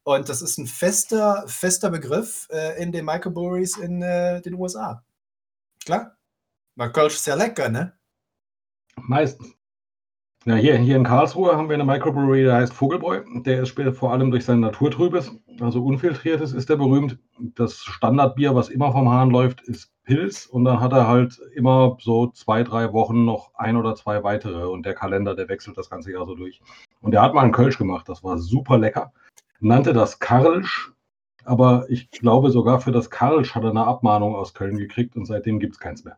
Und 0.03 0.27
das 0.27 0.41
ist 0.41 0.57
ein 0.57 0.67
fester, 0.67 1.45
fester 1.47 1.89
Begriff 1.89 2.49
äh, 2.51 2.83
in 2.83 2.91
den 2.91 3.05
Microbreweries 3.05 3.77
in 3.77 4.01
äh, 4.01 4.41
den 4.41 4.55
USA. 4.55 5.01
Klar. 5.85 6.17
Weil 6.75 6.91
Kölsch 6.91 7.13
ist 7.13 7.27
ja 7.27 7.35
lecker, 7.35 7.69
ne? 7.69 7.93
Meistens. 8.97 9.55
Ja, 10.43 10.55
hier, 10.55 10.75
hier 10.75 10.97
in 10.97 11.05
Karlsruhe 11.05 11.55
haben 11.55 11.69
wir 11.69 11.75
eine 11.75 11.85
Microbrewery, 11.85 12.43
der 12.43 12.55
heißt 12.55 12.73
Vogelbräu. 12.73 13.23
Der 13.45 13.61
ist 13.61 13.69
später 13.69 13.93
vor 13.93 14.11
allem 14.11 14.31
durch 14.31 14.43
sein 14.43 14.59
Naturtrübes, 14.59 15.31
also 15.61 15.81
unfiltriertes, 15.81 16.51
ist 16.51 16.67
der 16.67 16.75
berühmt. 16.75 17.17
Das 17.39 17.77
Standardbier, 17.77 18.53
was 18.53 18.67
immer 18.67 18.91
vom 18.91 19.09
Hahn 19.09 19.29
läuft, 19.29 19.61
ist 19.61 19.92
Pilz. 20.03 20.45
Und 20.45 20.65
dann 20.65 20.79
hat 20.79 20.91
er 20.93 21.07
halt 21.07 21.39
immer 21.53 21.97
so 21.99 22.27
zwei, 22.27 22.63
drei 22.63 22.93
Wochen 22.93 23.25
noch 23.25 23.53
ein 23.55 23.77
oder 23.77 23.95
zwei 23.95 24.23
weitere. 24.23 24.67
Und 24.67 24.85
der 24.85 24.93
Kalender, 24.93 25.35
der 25.35 25.49
wechselt 25.49 25.77
das 25.77 25.89
ganze 25.89 26.11
Jahr 26.11 26.25
so 26.25 26.35
durch. 26.35 26.61
Und 27.01 27.11
der 27.11 27.21
hat 27.21 27.33
mal 27.33 27.41
einen 27.41 27.51
Kölsch 27.51 27.77
gemacht, 27.77 28.09
das 28.09 28.23
war 28.23 28.37
super 28.37 28.77
lecker. 28.77 29.13
Nannte 29.59 29.93
das 29.93 30.19
Karlsch, 30.19 30.91
aber 31.45 31.85
ich 31.89 32.11
glaube 32.11 32.51
sogar 32.51 32.81
für 32.81 32.91
das 32.91 33.09
Karlsch 33.09 33.55
hat 33.55 33.63
er 33.63 33.69
eine 33.69 33.85
Abmahnung 33.85 34.35
aus 34.35 34.53
Köln 34.53 34.77
gekriegt 34.77 35.15
und 35.15 35.25
seitdem 35.25 35.59
gibt 35.59 35.75
es 35.75 35.79
keins 35.79 36.03
mehr. 36.03 36.17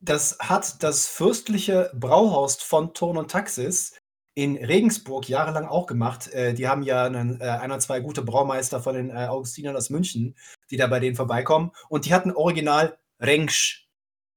Das 0.00 0.38
hat 0.40 0.82
das 0.82 1.06
fürstliche 1.06 1.90
Brauhaus 1.94 2.56
von 2.56 2.94
Turn 2.94 3.18
und 3.18 3.30
Taxis 3.30 4.00
in 4.34 4.56
Regensburg 4.56 5.28
jahrelang 5.28 5.66
auch 5.66 5.86
gemacht. 5.86 6.32
Äh, 6.32 6.54
die 6.54 6.68
haben 6.68 6.82
ja 6.82 7.04
einen, 7.04 7.40
äh, 7.40 7.44
ein 7.44 7.70
oder 7.70 7.80
zwei 7.80 8.00
gute 8.00 8.22
Braumeister 8.22 8.80
von 8.80 8.94
den 8.94 9.10
äh, 9.10 9.26
Augustinern 9.26 9.76
aus 9.76 9.90
München, 9.90 10.36
die 10.70 10.78
da 10.78 10.86
bei 10.86 11.00
denen 11.00 11.16
vorbeikommen. 11.16 11.72
Und 11.90 12.06
die 12.06 12.14
hatten 12.14 12.30
original 12.30 12.96
Rengsch, 13.20 13.88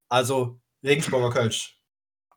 also 0.09 0.59
Regensburger 0.83 1.31
Kölsch. 1.31 1.77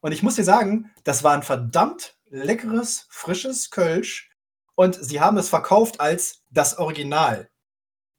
Und 0.01 0.13
ich 0.13 0.23
muss 0.23 0.37
dir 0.37 0.45
sagen, 0.45 0.91
das 1.05 1.25
war 1.25 1.35
ein 1.35 1.43
verdammt 1.43 2.17
leckeres, 2.31 3.07
frisches 3.11 3.71
Kölsch. 3.71 4.31
Und 4.75 4.95
sie 4.95 5.21
haben 5.21 5.39
es 5.39 5.49
verkauft 5.49 6.01
als 6.01 6.45
das 6.51 6.79
Original. 6.79 7.51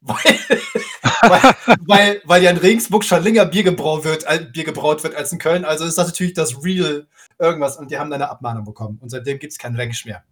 Weil, 0.00 0.38
weil, 1.22 1.76
weil, 1.80 2.22
weil 2.24 2.42
ja 2.44 2.50
in 2.50 2.56
Regensburg 2.56 3.04
schon 3.04 3.20
länger 3.24 3.44
Bier 3.46 3.64
gebraut, 3.64 4.04
wird, 4.04 4.22
äh, 4.28 4.46
Bier 4.52 4.62
gebraut 4.62 5.02
wird 5.02 5.16
als 5.16 5.32
in 5.32 5.40
Köln. 5.40 5.64
Also 5.64 5.84
ist 5.84 5.98
das 5.98 6.06
natürlich 6.06 6.34
das 6.34 6.62
Real 6.62 7.08
irgendwas. 7.40 7.76
Und 7.76 7.90
die 7.90 7.98
haben 7.98 8.08
dann 8.08 8.22
eine 8.22 8.30
Abmahnung 8.30 8.64
bekommen. 8.64 8.98
Und 9.00 9.08
seitdem 9.08 9.40
gibt 9.40 9.52
es 9.52 9.58
keinen 9.58 9.74
Rengsch 9.74 10.04
mehr. 10.04 10.22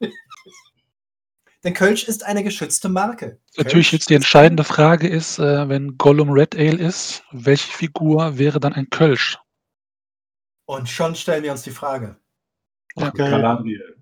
Denn 1.64 1.74
Kölsch 1.74 2.04
ist 2.04 2.24
eine 2.24 2.42
geschützte 2.42 2.88
Marke. 2.88 3.38
Natürlich 3.56 3.72
Kölsch 3.72 3.92
jetzt 3.92 4.10
die 4.10 4.14
entscheidende 4.14 4.64
Frage 4.64 5.08
ist, 5.08 5.38
äh, 5.38 5.68
wenn 5.68 5.96
Gollum 5.96 6.30
Red 6.30 6.56
Ale 6.56 6.78
ist, 6.78 7.22
welche 7.30 7.70
Figur 7.70 8.36
wäre 8.36 8.58
dann 8.58 8.72
ein 8.72 8.90
Kölsch? 8.90 9.38
Und 10.66 10.88
schon 10.88 11.14
stellen 11.14 11.44
wir 11.44 11.52
uns 11.52 11.62
die 11.62 11.70
Frage. 11.70 12.16
Okay. 12.96 13.30
Galadriel. 13.30 13.96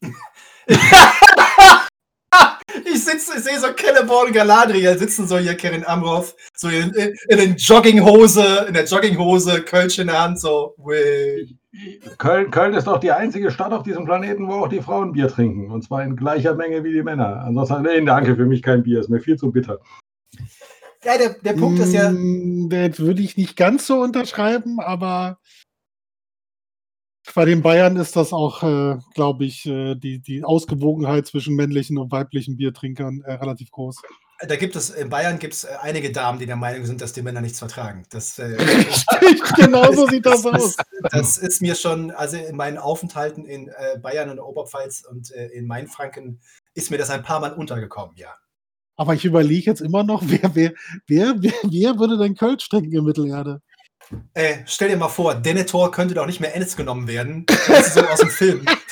Ich 2.84 3.04
sitze, 3.04 3.32
ich 3.36 3.44
sehe 3.44 3.58
so 3.58 3.68
Celeborn 3.72 4.28
und 4.28 4.32
Galadriel 4.32 4.96
sitzen 4.98 5.26
so 5.26 5.38
hier, 5.38 5.56
Kevin 5.56 5.86
Amroth, 5.86 6.34
so 6.54 6.68
in, 6.68 6.92
in, 6.92 7.14
in 7.28 7.38
den 7.38 7.56
Jogginghose, 7.56 8.66
in 8.68 8.74
der 8.74 8.84
Jogginghose, 8.84 9.62
Kölsch 9.62 9.98
in 9.98 10.06
der 10.08 10.20
Hand, 10.20 10.40
so, 10.40 10.74
wait. 10.78 11.56
Köln, 12.16 12.50
Köln 12.50 12.74
ist 12.74 12.86
doch 12.86 12.98
die 12.98 13.12
einzige 13.12 13.50
Stadt 13.50 13.72
auf 13.72 13.82
diesem 13.82 14.04
Planeten, 14.04 14.48
wo 14.48 14.52
auch 14.54 14.68
die 14.68 14.80
Frauen 14.80 15.12
Bier 15.12 15.28
trinken. 15.28 15.70
Und 15.70 15.82
zwar 15.82 16.02
in 16.02 16.16
gleicher 16.16 16.54
Menge 16.54 16.82
wie 16.82 16.92
die 16.92 17.02
Männer. 17.02 17.42
Ansonsten, 17.42 17.82
nee, 17.82 18.04
danke, 18.04 18.36
für 18.36 18.46
mich 18.46 18.62
kein 18.62 18.82
Bier, 18.82 19.00
ist 19.00 19.10
mir 19.10 19.20
viel 19.20 19.36
zu 19.36 19.52
bitter. 19.52 19.78
Ja, 21.04 21.16
der, 21.16 21.34
der 21.34 21.52
Punkt 21.52 21.78
ist 21.78 21.92
ja, 21.92 22.10
Mm, 22.10 22.68
Das 22.70 22.98
würde 22.98 23.22
ich 23.22 23.36
nicht 23.36 23.56
ganz 23.56 23.86
so 23.86 24.00
unterschreiben, 24.00 24.80
aber 24.80 25.38
bei 27.34 27.44
den 27.44 27.62
Bayern 27.62 27.96
ist 27.96 28.16
das 28.16 28.32
auch, 28.32 28.62
äh, 28.62 28.96
glaube 29.14 29.44
ich, 29.44 29.66
äh, 29.66 29.94
die, 29.94 30.20
die 30.20 30.44
Ausgewogenheit 30.44 31.26
zwischen 31.26 31.54
männlichen 31.54 31.98
und 31.98 32.10
weiblichen 32.10 32.56
Biertrinkern 32.56 33.20
äh, 33.20 33.34
relativ 33.34 33.70
groß. 33.70 34.00
Da 34.46 34.56
gibt 34.56 34.76
es, 34.76 34.90
in 34.90 35.08
Bayern 35.08 35.38
gibt 35.38 35.54
es 35.54 35.64
äh, 35.64 35.68
einige 35.80 36.12
Damen, 36.12 36.38
die 36.38 36.46
der 36.46 36.56
Meinung 36.56 36.86
sind, 36.86 37.00
dass 37.00 37.12
die 37.12 37.22
Männer 37.22 37.40
nichts 37.40 37.58
vertragen. 37.58 38.04
Das, 38.10 38.38
äh, 38.38 38.56
genau 39.56 39.92
so 39.92 40.06
sieht 40.06 40.26
das 40.26 40.46
aus. 40.46 40.76
das 41.10 41.38
ist 41.38 41.60
mir 41.60 41.74
schon, 41.74 42.10
also 42.12 42.36
in 42.36 42.56
meinen 42.56 42.78
Aufenthalten 42.78 43.44
in 43.44 43.68
äh, 43.68 43.98
Bayern 44.00 44.30
und 44.30 44.38
Oberpfalz 44.38 45.04
und 45.08 45.32
äh, 45.32 45.46
in 45.48 45.66
Mainfranken 45.66 46.40
ist 46.74 46.90
mir 46.90 46.98
das 46.98 47.10
ein 47.10 47.22
paar 47.22 47.40
Mal 47.40 47.52
untergekommen, 47.52 48.16
ja. 48.16 48.34
Aber 48.96 49.14
ich 49.14 49.24
überlege 49.24 49.70
jetzt 49.70 49.80
immer 49.80 50.02
noch, 50.02 50.22
wer, 50.26 50.54
wer, 50.54 50.72
wer, 51.06 51.34
wer, 51.38 51.52
wer 51.62 51.98
würde 51.98 52.18
denn 52.18 52.34
Kölsch 52.34 52.68
trinken 52.68 52.92
in 52.92 53.04
Mittelerde? 53.04 53.60
Äh, 54.34 54.58
stell 54.66 54.88
dir 54.88 54.96
mal 54.96 55.08
vor, 55.08 55.34
Denethor 55.34 55.90
könnte 55.90 56.14
doch 56.14 56.26
nicht 56.26 56.40
mehr 56.40 56.54
ernst 56.54 56.76
genommen 56.76 57.06
werden. 57.08 57.44
Das 57.46 57.88
ist 57.88 57.94
so 57.94 58.00
aus 58.00 58.20
dem 58.20 58.30
Film. 58.30 58.64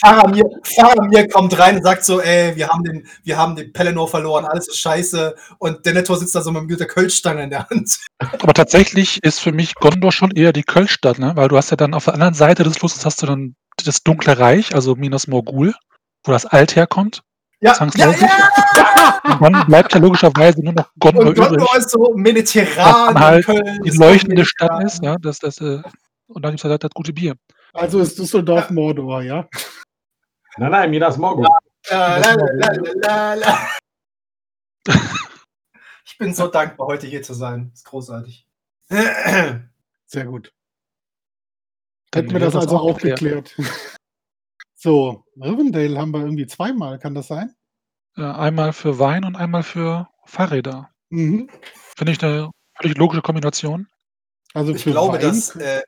Faramir, 0.00 0.44
Faramir 0.62 1.28
kommt 1.28 1.58
rein 1.58 1.76
und 1.76 1.82
sagt 1.82 2.04
so, 2.04 2.20
ey, 2.20 2.56
wir 2.56 2.68
haben 2.68 2.84
den, 2.84 3.06
wir 3.24 3.36
haben 3.36 3.56
den 3.56 3.72
Pelennor 3.72 4.08
verloren, 4.08 4.44
alles 4.44 4.68
ist 4.68 4.78
scheiße. 4.78 5.34
Und 5.58 5.84
Denethor 5.86 6.16
sitzt 6.16 6.34
da 6.34 6.42
so 6.42 6.50
mit 6.52 6.80
der 6.80 6.86
Kölschstange 6.86 7.42
in 7.42 7.50
der 7.50 7.68
Hand. 7.68 7.98
Aber 8.18 8.54
tatsächlich 8.54 9.22
ist 9.22 9.40
für 9.40 9.52
mich 9.52 9.74
Gondor 9.74 10.12
schon 10.12 10.30
eher 10.30 10.52
die 10.52 10.62
Kölschstadt, 10.62 11.18
ne? 11.18 11.32
Weil 11.34 11.48
du 11.48 11.56
hast 11.56 11.70
ja 11.70 11.76
dann 11.76 11.94
auf 11.94 12.04
der 12.04 12.14
anderen 12.14 12.34
Seite 12.34 12.62
des 12.62 12.78
Flusses 12.78 13.04
hast 13.04 13.22
du 13.22 13.26
dann 13.26 13.54
das 13.84 14.02
Dunkle 14.02 14.38
Reich, 14.38 14.74
also 14.74 14.94
Minas 14.94 15.26
Morgul, 15.26 15.74
wo 16.24 16.32
das 16.32 16.46
Alt 16.46 16.76
herkommt. 16.76 17.22
Ja, 17.60 17.74
ja, 17.94 18.10
ja! 18.10 19.38
Und 19.40 19.52
dann 19.52 19.66
bleibt 19.66 19.94
ja 19.94 20.00
logischerweise 20.00 20.62
nur 20.62 20.74
noch 20.74 20.90
Gondor 20.98 21.24
Und 21.24 21.30
übrig, 21.32 21.48
Gondor 21.48 21.76
ist 21.76 21.90
so 21.90 22.12
mediterran. 22.14 23.18
halt 23.18 23.46
Köln 23.46 23.80
die 23.82 23.90
leuchtende 23.90 24.44
Stadt 24.44 24.84
ist, 24.84 25.02
ja. 25.02 25.16
Das, 25.20 25.38
das, 25.38 25.60
äh, 25.60 25.80
und 26.28 26.44
dann 26.44 26.52
gibt 26.52 26.64
es 26.64 26.70
halt 26.70 26.84
das 26.84 26.90
gute 26.92 27.12
Bier. 27.12 27.34
Also 27.76 28.00
ist 28.00 28.18
Düsseldorf 28.18 28.70
Mordor, 28.70 29.22
ja? 29.22 29.46
Nein, 30.56 30.70
nein, 30.70 30.90
Minas 30.90 31.18
Morgul. 31.18 31.46
La. 31.90 33.68
Ich 36.06 36.18
bin 36.18 36.32
so 36.32 36.48
dankbar, 36.48 36.86
heute 36.86 37.06
hier 37.06 37.22
zu 37.22 37.34
sein. 37.34 37.70
Ist 37.74 37.84
großartig. 37.84 38.48
Sehr 38.88 40.24
gut. 40.24 40.54
Hätten 42.14 42.30
wir 42.30 42.40
wäre 42.40 42.50
das 42.50 42.56
also 42.56 42.78
auch 42.78 42.98
geklärt. 42.98 43.54
geklärt. 43.54 43.56
So, 44.78 45.24
Rivendale 45.40 45.98
haben 45.98 46.10
wir 46.12 46.20
irgendwie 46.20 46.46
zweimal, 46.46 46.98
kann 46.98 47.14
das 47.14 47.28
sein? 47.28 47.56
Äh, 48.16 48.22
einmal 48.22 48.74
für 48.74 48.98
Wein 48.98 49.24
und 49.24 49.34
einmal 49.34 49.62
für 49.62 50.08
Fahrräder. 50.26 50.90
Mhm. 51.08 51.48
Finde 51.96 52.12
ich 52.12 52.22
eine 52.22 52.50
völlig 52.78 52.96
logische 52.98 53.22
Kombination. 53.22 53.88
Also 54.52 54.74
Ich 54.74 54.84
glaube, 54.84 55.14
Wein, 55.14 55.22
dass 55.22 55.56
äh, 55.56 55.82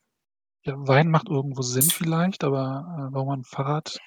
Ja, 0.69 0.75
Wein 0.77 1.11
macht 1.11 1.29
irgendwo 1.29 1.63
Sinn 1.63 1.91
vielleicht, 1.91 2.45
aber 2.45 3.09
äh, 3.11 3.13
warum 3.13 3.29
man 3.29 3.41
ein 3.41 3.45
Fahrrad 3.45 3.99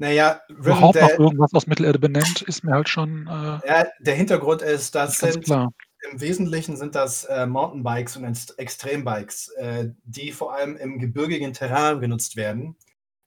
naja, 0.00 0.40
überhaupt 0.48 0.98
noch 0.98 1.10
irgendwas 1.10 1.52
aus 1.52 1.66
Mittelerde 1.66 1.98
benennt, 1.98 2.40
ist 2.40 2.64
mir 2.64 2.72
halt 2.72 2.88
schon 2.88 3.26
äh, 3.26 3.68
ja, 3.68 3.86
der 3.98 4.14
Hintergrund 4.14 4.62
ist, 4.62 4.94
das 4.94 5.10
nicht 5.10 5.20
ganz 5.20 5.34
sind 5.34 5.44
klar. 5.44 5.74
im 6.10 6.20
Wesentlichen 6.22 6.78
sind 6.78 6.94
das 6.94 7.24
äh, 7.24 7.46
Mountainbikes 7.46 8.16
und 8.16 8.24
Ex- 8.24 8.48
Extrembikes, 8.52 9.48
äh, 9.58 9.90
die 10.04 10.32
vor 10.32 10.54
allem 10.54 10.78
im 10.78 10.98
gebirgigen 10.98 11.52
Terrain 11.52 12.00
genutzt 12.00 12.36
werden. 12.36 12.78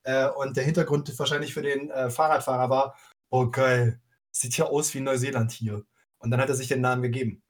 Äh, 0.02 0.28
und 0.30 0.58
der 0.58 0.64
Hintergrund 0.64 1.14
wahrscheinlich 1.20 1.54
für 1.54 1.62
den 1.62 1.92
äh, 1.92 2.10
Fahrradfahrer 2.10 2.72
war, 2.72 2.98
oh 3.30 3.52
geil, 3.52 4.02
sieht 4.32 4.58
ja 4.58 4.66
aus 4.66 4.96
wie 4.96 5.00
Neuseeland 5.00 5.52
hier. 5.52 5.84
Und 6.18 6.32
dann 6.32 6.42
hat 6.42 6.50
er 6.50 6.56
sich 6.56 6.70
den 6.70 6.82
Namen 6.82 7.04
gegeben. 7.04 7.43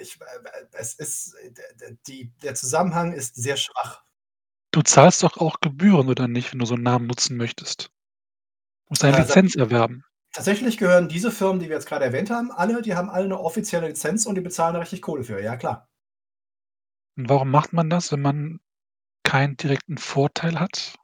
Ich, 0.00 0.20
äh, 0.20 0.24
es 0.72 0.94
ist, 0.94 1.34
äh, 1.34 1.94
die, 2.06 2.32
der 2.42 2.54
Zusammenhang 2.54 3.12
ist 3.12 3.34
sehr 3.36 3.56
schwach. 3.56 4.02
Du 4.72 4.82
zahlst 4.82 5.22
doch 5.22 5.38
auch 5.38 5.60
Gebühren 5.60 6.08
oder 6.08 6.28
nicht, 6.28 6.52
wenn 6.52 6.58
du 6.58 6.66
so 6.66 6.74
einen 6.74 6.82
Namen 6.82 7.06
nutzen 7.06 7.36
möchtest? 7.36 7.90
Du 8.86 8.90
musst 8.90 9.04
eine 9.04 9.16
Äh, 9.16 9.22
Lizenz 9.22 9.54
erwerben. 9.54 10.04
Tatsächlich 10.32 10.76
gehören 10.76 11.08
diese 11.08 11.30
Firmen, 11.30 11.60
die 11.60 11.68
wir 11.68 11.76
jetzt 11.76 11.86
gerade 11.86 12.04
erwähnt 12.04 12.30
haben, 12.30 12.52
alle, 12.52 12.82
die 12.82 12.94
haben 12.94 13.08
alle 13.08 13.24
eine 13.24 13.40
offizielle 13.40 13.88
Lizenz 13.88 14.26
und 14.26 14.34
die 14.34 14.42
bezahlen 14.42 14.74
da 14.74 14.80
richtig 14.80 15.00
Kohle 15.00 15.24
für. 15.24 15.42
Ja, 15.42 15.56
klar. 15.56 15.88
Und 17.16 17.28
warum 17.30 17.50
macht 17.50 17.72
man 17.72 17.88
das, 17.88 18.12
wenn 18.12 18.20
man 18.20 18.60
keinen 19.22 19.56
direkten 19.56 19.96
Vorteil 19.96 20.60
hat 20.60 20.94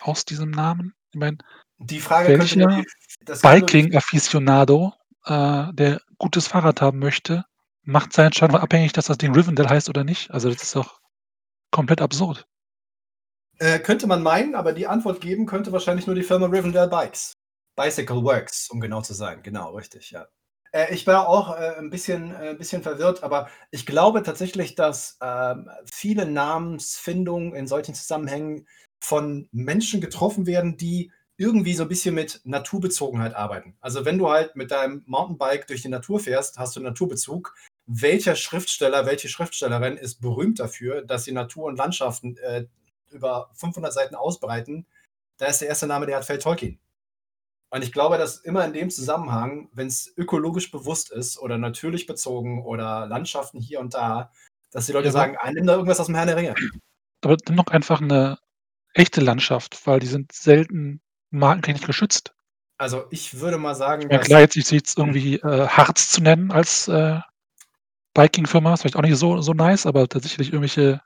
aus 0.00 0.24
diesem 0.24 0.50
Namen? 0.50 0.94
Ich 1.12 1.20
meine, 1.20 1.36
Die 1.76 2.00
Frage 2.00 2.38
welcher 2.38 2.82
Biking-Aficionado, 3.42 4.94
äh, 5.26 5.72
der 5.74 6.00
gutes 6.16 6.46
Fahrrad 6.46 6.80
haben 6.80 6.98
möchte, 6.98 7.44
macht 7.84 8.12
seinen 8.12 8.26
Entscheidung 8.26 8.56
abhängig, 8.56 8.92
dass 8.92 9.06
das 9.06 9.18
Ding 9.18 9.34
Rivendell 9.34 9.68
heißt 9.68 9.88
oder 9.88 10.04
nicht? 10.04 10.30
Also 10.30 10.50
das 10.50 10.62
ist 10.62 10.76
doch 10.76 11.00
komplett 11.70 12.00
absurd. 12.00 12.46
Äh, 13.58 13.78
könnte 13.78 14.06
man 14.06 14.22
meinen, 14.22 14.54
aber 14.54 14.72
die 14.72 14.86
Antwort 14.86 15.20
geben 15.20 15.46
könnte 15.46 15.72
wahrscheinlich 15.72 16.06
nur 16.06 16.16
die 16.16 16.22
Firma 16.22 16.46
Rivendell 16.46 16.88
Bikes. 16.88 17.34
Bicycle 17.76 18.22
Works, 18.22 18.68
um 18.70 18.80
genau 18.80 19.00
zu 19.00 19.14
sein. 19.14 19.42
Genau, 19.42 19.74
richtig, 19.74 20.10
ja. 20.10 20.26
Äh, 20.72 20.92
ich 20.92 21.06
war 21.06 21.28
auch 21.28 21.56
äh, 21.56 21.76
ein 21.78 21.90
bisschen, 21.90 22.34
äh, 22.34 22.54
bisschen 22.56 22.82
verwirrt, 22.82 23.22
aber 23.22 23.48
ich 23.70 23.86
glaube 23.86 24.22
tatsächlich, 24.22 24.74
dass 24.74 25.18
ähm, 25.22 25.68
viele 25.90 26.26
Namensfindungen 26.26 27.54
in 27.54 27.66
solchen 27.66 27.94
Zusammenhängen 27.94 28.66
von 29.00 29.48
Menschen 29.52 30.00
getroffen 30.00 30.46
werden, 30.46 30.76
die 30.76 31.12
irgendwie 31.36 31.74
so 31.74 31.82
ein 31.82 31.88
bisschen 31.88 32.14
mit 32.14 32.40
Naturbezogenheit 32.44 33.34
arbeiten. 33.34 33.76
Also 33.80 34.04
wenn 34.04 34.18
du 34.18 34.30
halt 34.30 34.56
mit 34.56 34.70
deinem 34.70 35.02
Mountainbike 35.06 35.66
durch 35.66 35.82
die 35.82 35.88
Natur 35.88 36.20
fährst, 36.20 36.58
hast 36.58 36.76
du 36.76 36.80
Naturbezug. 36.80 37.54
Welcher 37.86 38.34
Schriftsteller, 38.36 39.06
welche 39.06 39.28
Schriftstellerin 39.28 39.96
ist 39.96 40.20
berühmt 40.20 40.58
dafür, 40.58 41.02
dass 41.02 41.24
sie 41.24 41.32
Natur 41.32 41.64
und 41.66 41.76
Landschaften 41.76 42.36
äh, 42.38 42.66
über 43.10 43.50
500 43.54 43.92
Seiten 43.92 44.14
ausbreiten? 44.14 44.86
Da 45.36 45.46
ist 45.46 45.60
der 45.60 45.68
erste 45.68 45.86
Name, 45.86 46.06
der 46.06 46.16
hat 46.16 46.24
fällt 46.24 46.42
Tolkien. 46.42 46.78
Und 47.70 47.82
ich 47.82 47.92
glaube, 47.92 48.18
dass 48.18 48.36
immer 48.36 48.64
in 48.64 48.72
dem 48.72 48.88
Zusammenhang, 48.88 49.68
wenn 49.72 49.88
es 49.88 50.12
ökologisch 50.16 50.70
bewusst 50.70 51.10
ist 51.10 51.38
oder 51.38 51.58
natürlich 51.58 52.06
bezogen 52.06 52.64
oder 52.64 53.06
Landschaften 53.06 53.60
hier 53.60 53.80
und 53.80 53.94
da, 53.94 54.30
dass 54.70 54.86
die 54.86 54.92
Leute 54.92 55.06
Ja, 55.06 55.12
sagen, 55.12 55.36
ah, 55.40 55.50
nimm 55.50 55.66
da 55.66 55.74
irgendwas 55.74 55.98
aus 55.98 56.06
dem 56.06 56.14
Herrn 56.14 56.28
der 56.28 56.36
Ringe. 56.36 56.54
Aber 57.22 57.36
doch 57.36 57.66
einfach 57.66 58.00
eine 58.00 58.38
echte 58.92 59.20
Landschaft, 59.20 59.86
weil 59.86 59.98
die 59.98 60.06
sind 60.06 60.32
selten 60.32 61.00
markentechnisch 61.30 61.86
geschützt. 61.86 62.32
Also 62.78 63.06
ich 63.10 63.40
würde 63.40 63.58
mal 63.58 63.74
sagen, 63.74 64.08
Ja 64.08 64.18
klar, 64.18 64.40
jetzt, 64.40 64.54
jetzt 64.54 64.98
irgendwie 64.98 65.36
äh, 65.36 65.66
Harz 65.66 66.10
zu 66.10 66.22
nennen 66.22 66.52
als 66.52 66.88
äh, 66.88 67.18
Biking-Firma 68.14 68.74
ist 68.74 68.82
vielleicht 68.82 68.96
auch 68.96 69.02
nicht 69.02 69.16
so, 69.16 69.40
so 69.40 69.52
nice, 69.52 69.86
aber 69.86 70.08
tatsächlich 70.08 70.48
irgendwelche 70.48 71.02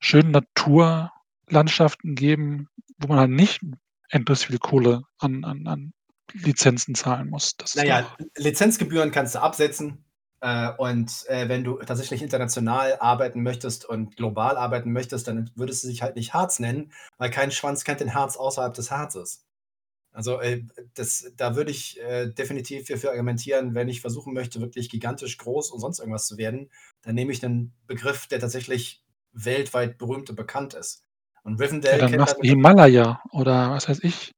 schönen 0.00 0.30
Naturlandschaften 0.30 2.14
geben, 2.14 2.68
wo 2.98 3.08
man 3.08 3.18
halt 3.18 3.30
nicht 3.30 3.60
endlos 4.08 4.44
viel 4.44 4.58
Kohle 4.58 5.02
an, 5.18 5.44
an, 5.44 5.66
an 5.66 5.92
Lizenzen 6.32 6.94
zahlen 6.94 7.28
muss. 7.28 7.56
Das 7.56 7.74
Naja, 7.74 8.06
Lizenzgebühren 8.36 9.10
kannst 9.10 9.34
du 9.34 9.40
absetzen. 9.40 10.04
Äh, 10.40 10.72
und 10.76 11.24
äh, 11.28 11.48
wenn 11.48 11.62
du 11.62 11.76
tatsächlich 11.78 12.20
international 12.20 12.96
arbeiten 12.98 13.42
möchtest 13.42 13.84
und 13.84 14.16
global 14.16 14.56
arbeiten 14.56 14.92
möchtest, 14.92 15.28
dann 15.28 15.50
würdest 15.54 15.84
du 15.84 15.88
dich 15.88 16.02
halt 16.02 16.16
nicht 16.16 16.34
Harz 16.34 16.58
nennen, 16.58 16.92
weil 17.18 17.30
kein 17.30 17.52
Schwanz 17.52 17.84
kennt 17.84 18.00
den 18.00 18.14
Harz 18.14 18.36
außerhalb 18.36 18.74
des 18.74 18.90
Harzes. 18.90 19.44
Also 20.12 20.40
äh, 20.40 20.62
das, 20.94 21.32
da 21.36 21.56
würde 21.56 21.70
ich 21.70 22.00
äh, 22.00 22.28
definitiv 22.28 22.86
hierfür 22.86 23.10
argumentieren, 23.10 23.74
wenn 23.74 23.88
ich 23.88 24.02
versuchen 24.02 24.34
möchte, 24.34 24.60
wirklich 24.60 24.90
gigantisch 24.90 25.38
groß 25.38 25.70
und 25.70 25.80
sonst 25.80 26.00
irgendwas 26.00 26.26
zu 26.26 26.36
werden, 26.36 26.70
dann 27.00 27.14
nehme 27.14 27.32
ich 27.32 27.44
einen 27.44 27.72
Begriff, 27.86 28.26
der 28.26 28.38
tatsächlich 28.38 29.02
weltweit 29.32 29.96
berühmt 29.96 30.28
und 30.28 30.36
bekannt 30.36 30.74
ist. 30.74 31.04
Und 31.44 31.58
ja, 31.58 31.66
Rivendell 31.66 31.98
dann 31.98 32.10
kennt 32.10 32.20
machst 32.20 32.36
du 32.36 32.46
Himalaya 32.46 33.22
oder 33.30 33.70
was 33.70 33.88
weiß 33.88 34.00
ich, 34.02 34.32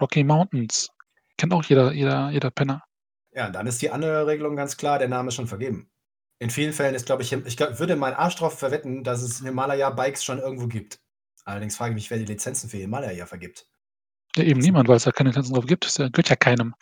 Rocky 0.00 0.24
Mountains. 0.24 0.90
Kennt 1.38 1.54
auch 1.54 1.64
jeder, 1.64 1.92
jeder, 1.92 2.30
jeder 2.30 2.50
Penner. 2.50 2.82
Ja, 3.32 3.48
dann 3.48 3.66
ist 3.66 3.80
die 3.80 3.90
andere 3.90 4.26
Regelung 4.26 4.56
ganz 4.56 4.76
klar, 4.76 4.98
der 4.98 5.08
Name 5.08 5.28
ist 5.28 5.34
schon 5.34 5.46
vergeben. 5.46 5.88
In 6.38 6.50
vielen 6.50 6.72
Fällen 6.72 6.94
ist, 6.94 7.06
glaube 7.06 7.22
ich, 7.22 7.32
ich 7.32 7.56
glaub, 7.56 7.78
würde 7.78 7.94
meinen 7.94 8.14
Arsch 8.14 8.34
drauf 8.34 8.58
verwetten, 8.58 9.04
dass 9.04 9.22
es 9.22 9.42
Himalaya-Bikes 9.42 10.24
schon 10.24 10.40
irgendwo 10.40 10.66
gibt. 10.66 10.98
Allerdings 11.44 11.76
frage 11.76 11.92
ich 11.92 11.94
mich, 11.94 12.10
wer 12.10 12.18
die 12.18 12.24
Lizenzen 12.24 12.68
für 12.68 12.78
Himalaya 12.78 13.26
vergibt. 13.26 13.68
Ja, 14.36 14.44
eben 14.44 14.60
niemand, 14.60 14.88
weil 14.88 14.96
es 14.96 15.04
da 15.04 15.12
keine 15.12 15.30
Lizenzen 15.30 15.54
drauf 15.54 15.66
gibt. 15.66 15.84
Das 15.84 15.96
gehört 15.96 16.28
ja 16.28 16.36
keinem. 16.36 16.74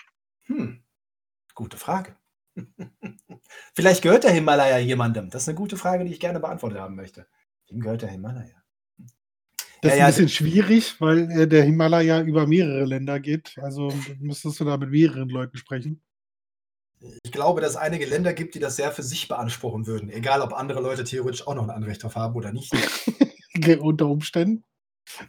Hm, 0.47 0.83
gute 1.55 1.77
Frage. 1.77 2.17
Vielleicht 3.75 4.03
gehört 4.03 4.25
der 4.25 4.33
Himalaya 4.33 4.79
jemandem. 4.79 5.31
Das 5.31 5.43
ist 5.43 5.49
eine 5.49 5.57
gute 5.57 5.77
Frage, 5.77 6.05
die 6.05 6.13
ich 6.13 6.21
gerne 6.21 6.41
beantwortet 6.41 6.79
haben 6.79 6.97
möchte. 6.97 7.27
Wem 7.69 7.81
gehört 7.81 8.03
der 8.03 8.11
Himalaya? 8.11 8.61
Das 9.83 9.95
ist 9.95 9.99
Ja, 9.99 10.07
ein 10.07 10.13
ja, 10.13 10.19
bisschen 10.19 10.29
schwierig, 10.29 11.01
weil 11.01 11.31
äh, 11.31 11.49
der 11.49 11.65
Himalaya 11.65 12.21
über 12.23 12.47
mehrere 12.47 12.85
Länder 12.85 13.19
geht. 13.19 13.57
Also 13.63 13.93
müsstest 14.19 14.61
du 14.61 14.65
da 14.65 14.77
mit 14.77 14.91
mehreren 14.91 15.29
Leuten 15.29 15.57
sprechen. 15.57 16.03
Ich 17.23 17.33
glaube, 17.33 17.63
dass 17.63 17.71
es 17.71 17.77
einige 17.77 18.05
Länder 18.05 18.35
gibt, 18.35 18.55
die 18.55 18.59
das 18.59 18.77
sehr 18.77 18.93
für 18.93 19.03
sich 19.03 19.27
beanspruchen 19.27 19.87
würden. 19.87 20.11
Egal, 20.11 20.43
ob 20.43 20.53
andere 20.53 20.83
Leute 20.83 21.05
theoretisch 21.05 21.47
auch 21.47 21.55
noch 21.55 21.65
ein 21.65 21.71
Anrecht 21.71 22.03
drauf 22.03 22.15
haben 22.15 22.35
oder 22.35 22.53
nicht. 22.53 22.73
Unter 23.81 24.07
Umständen. 24.07 24.65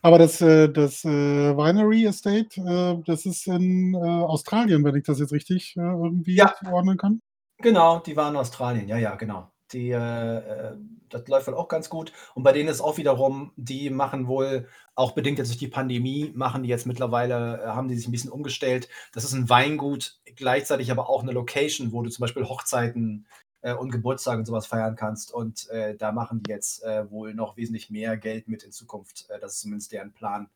Aber 0.02 0.18
das, 0.18 0.42
äh, 0.42 0.70
das 0.70 1.04
äh, 1.06 1.10
Winery 1.10 2.06
Estate, 2.06 2.60
äh, 2.62 3.02
das 3.06 3.26
ist 3.26 3.48
in 3.48 3.96
Australien, 3.96 4.84
wenn 4.84 4.96
ich 4.96 5.04
das 5.04 5.20
jetzt 5.20 5.32
richtig 5.34 5.76
irgendwie 5.78 6.36
Ja. 6.36 6.54
zuordnen 6.60 6.98
kann. 6.98 7.22
Genau, 7.58 8.00
die 8.00 8.16
waren 8.16 8.34
in 8.34 8.40
Australien, 8.40 8.88
ja, 8.88 8.98
ja, 8.98 9.16
genau. 9.16 9.52
Die, 9.72 9.92
äh, 9.92 10.76
das 11.10 11.28
läuft 11.28 11.48
wohl 11.48 11.54
auch 11.54 11.68
ganz 11.68 11.90
gut. 11.90 12.12
Und 12.34 12.44
bei 12.44 12.52
denen 12.52 12.68
ist 12.70 12.82
auch 12.82 12.98
wiederum, 12.98 13.52
die 13.56 13.90
machen 13.90 14.28
wohl, 14.28 14.68
auch 14.96 15.12
bedingt 15.14 15.38
jetzt 15.38 15.50
durch 15.50 15.60
die 15.60 15.68
Pandemie, 15.68 16.32
machen 16.36 16.64
die 16.64 16.70
jetzt 16.70 16.86
mittlerweile, 16.88 17.62
haben 17.74 17.88
die 17.88 17.96
sich 17.96 18.08
ein 18.08 18.12
bisschen 18.12 18.32
umgestellt. 18.32 18.90
Das 19.14 19.24
ist 19.24 19.34
ein 19.34 19.50
Weingut, 19.50 20.20
gleichzeitig 20.36 20.92
aber 20.92 21.10
auch 21.10 21.22
eine 21.22 21.32
Location, 21.32 21.92
wo 21.94 22.02
du 22.02 22.10
zum 22.10 22.22
Beispiel 22.24 22.44
Hochzeiten 22.46 23.28
äh, 23.62 23.74
und 23.74 23.92
Geburtstage 23.92 24.40
und 24.40 24.46
sowas 24.46 24.67
feiern 24.67 24.96
kannst. 24.96 25.33
Und 25.33 25.69
äh, 25.69 25.96
da 25.96 26.12
machen 26.12 26.44
die 26.44 26.52
jetzt 26.52 26.83
äh, 26.83 27.10
wohl 27.10 27.33
noch 27.33 27.58
wesentlich 27.58 27.90
mehr 27.90 28.17
Geld 28.17 28.48
mit 28.48 28.63
in 28.63 28.71
Zukunft. 28.71 29.29
Äh, 29.29 29.40
das 29.40 29.54
ist 29.54 29.62
zumindest 29.62 29.92
deren 29.92 30.13
Plan. 30.13 30.50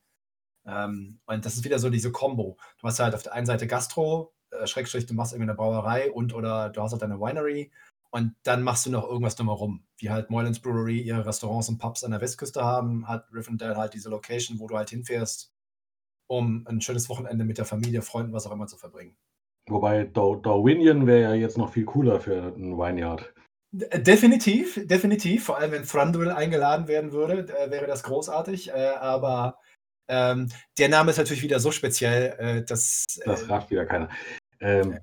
Ähm, 0.66 1.20
und 1.26 1.46
das 1.46 1.56
ist 1.56 1.64
wieder 1.64 1.80
so 1.80 1.90
diese 1.90 2.12
Kombo. 2.12 2.58
Du 2.80 2.88
hast 2.88 3.00
halt 3.00 3.16
auf 3.16 3.24
der 3.24 3.34
einen 3.34 3.46
Seite 3.46 3.68
Gastro, 3.68 4.34
äh, 4.52 4.68
Schrägstrich, 4.68 5.06
du 5.06 5.14
machst 5.14 5.34
irgendwie 5.34 5.50
eine 5.50 5.58
Brauerei 5.58 6.12
und 6.12 6.34
oder 6.34 6.70
du 6.70 6.82
hast 6.82 6.92
halt 6.92 7.02
deine 7.02 7.20
Winery 7.20 7.72
und 8.12 8.36
dann 8.44 8.64
machst 8.64 8.86
du 8.86 8.92
noch 8.92 9.04
irgendwas 9.08 9.36
drumherum. 9.36 9.84
Wie 9.98 10.10
halt 10.10 10.30
Moylan's 10.30 10.60
Brewery 10.60 11.02
ihre 11.02 11.26
Restaurants 11.26 11.70
und 11.70 11.78
Pubs 11.78 12.04
an 12.04 12.12
der 12.12 12.22
Westküste 12.22 12.64
haben, 12.64 13.08
hat 13.08 13.28
Rivendell 13.34 13.76
halt 13.76 13.94
diese 13.94 14.10
Location, 14.10 14.60
wo 14.60 14.68
du 14.68 14.78
halt 14.78 14.90
hinfährst, 14.90 15.54
um 16.28 16.66
ein 16.68 16.82
schönes 16.82 17.10
Wochenende 17.10 17.46
mit 17.46 17.58
der 17.58 17.66
Familie, 17.66 18.02
Freunden, 18.02 18.34
was 18.34 18.48
auch 18.48 18.52
immer 18.52 18.68
zu 18.68 18.78
verbringen. 18.78 19.16
Wobei 19.68 20.04
Dar 20.06 20.38
Darwinian 20.42 21.08
wäre 21.08 21.22
ja 21.22 21.34
jetzt 21.34 21.58
noch 21.58 21.74
viel 21.74 21.86
cooler 21.86 22.20
für 22.20 22.54
einen 22.54 22.78
Vineyard. 22.78 23.34
Definitiv, 23.72 24.80
definitiv. 24.86 25.46
Vor 25.46 25.58
allem, 25.58 25.72
wenn 25.72 25.84
Thranduil 25.84 26.32
eingeladen 26.32 26.88
werden 26.88 27.12
würde, 27.12 27.48
äh, 27.54 27.72
wäre 27.72 27.88
das 27.88 28.04
großartig. 28.04 28.70
Äh, 28.70 28.94
aber 29.00 29.58
ähm, 30.08 30.50
der 30.78 30.90
Name 30.90 31.12
ist 31.12 31.18
natürlich 31.18 31.44
wieder 31.44 31.60
so 31.60 31.72
speziell, 31.72 32.36
äh, 32.38 32.64
dass. 32.64 33.06
Das 33.26 33.50
rafft 33.50 33.72
wieder 33.72 33.86
keiner. 33.86 34.10
Ähm, 34.62 35.00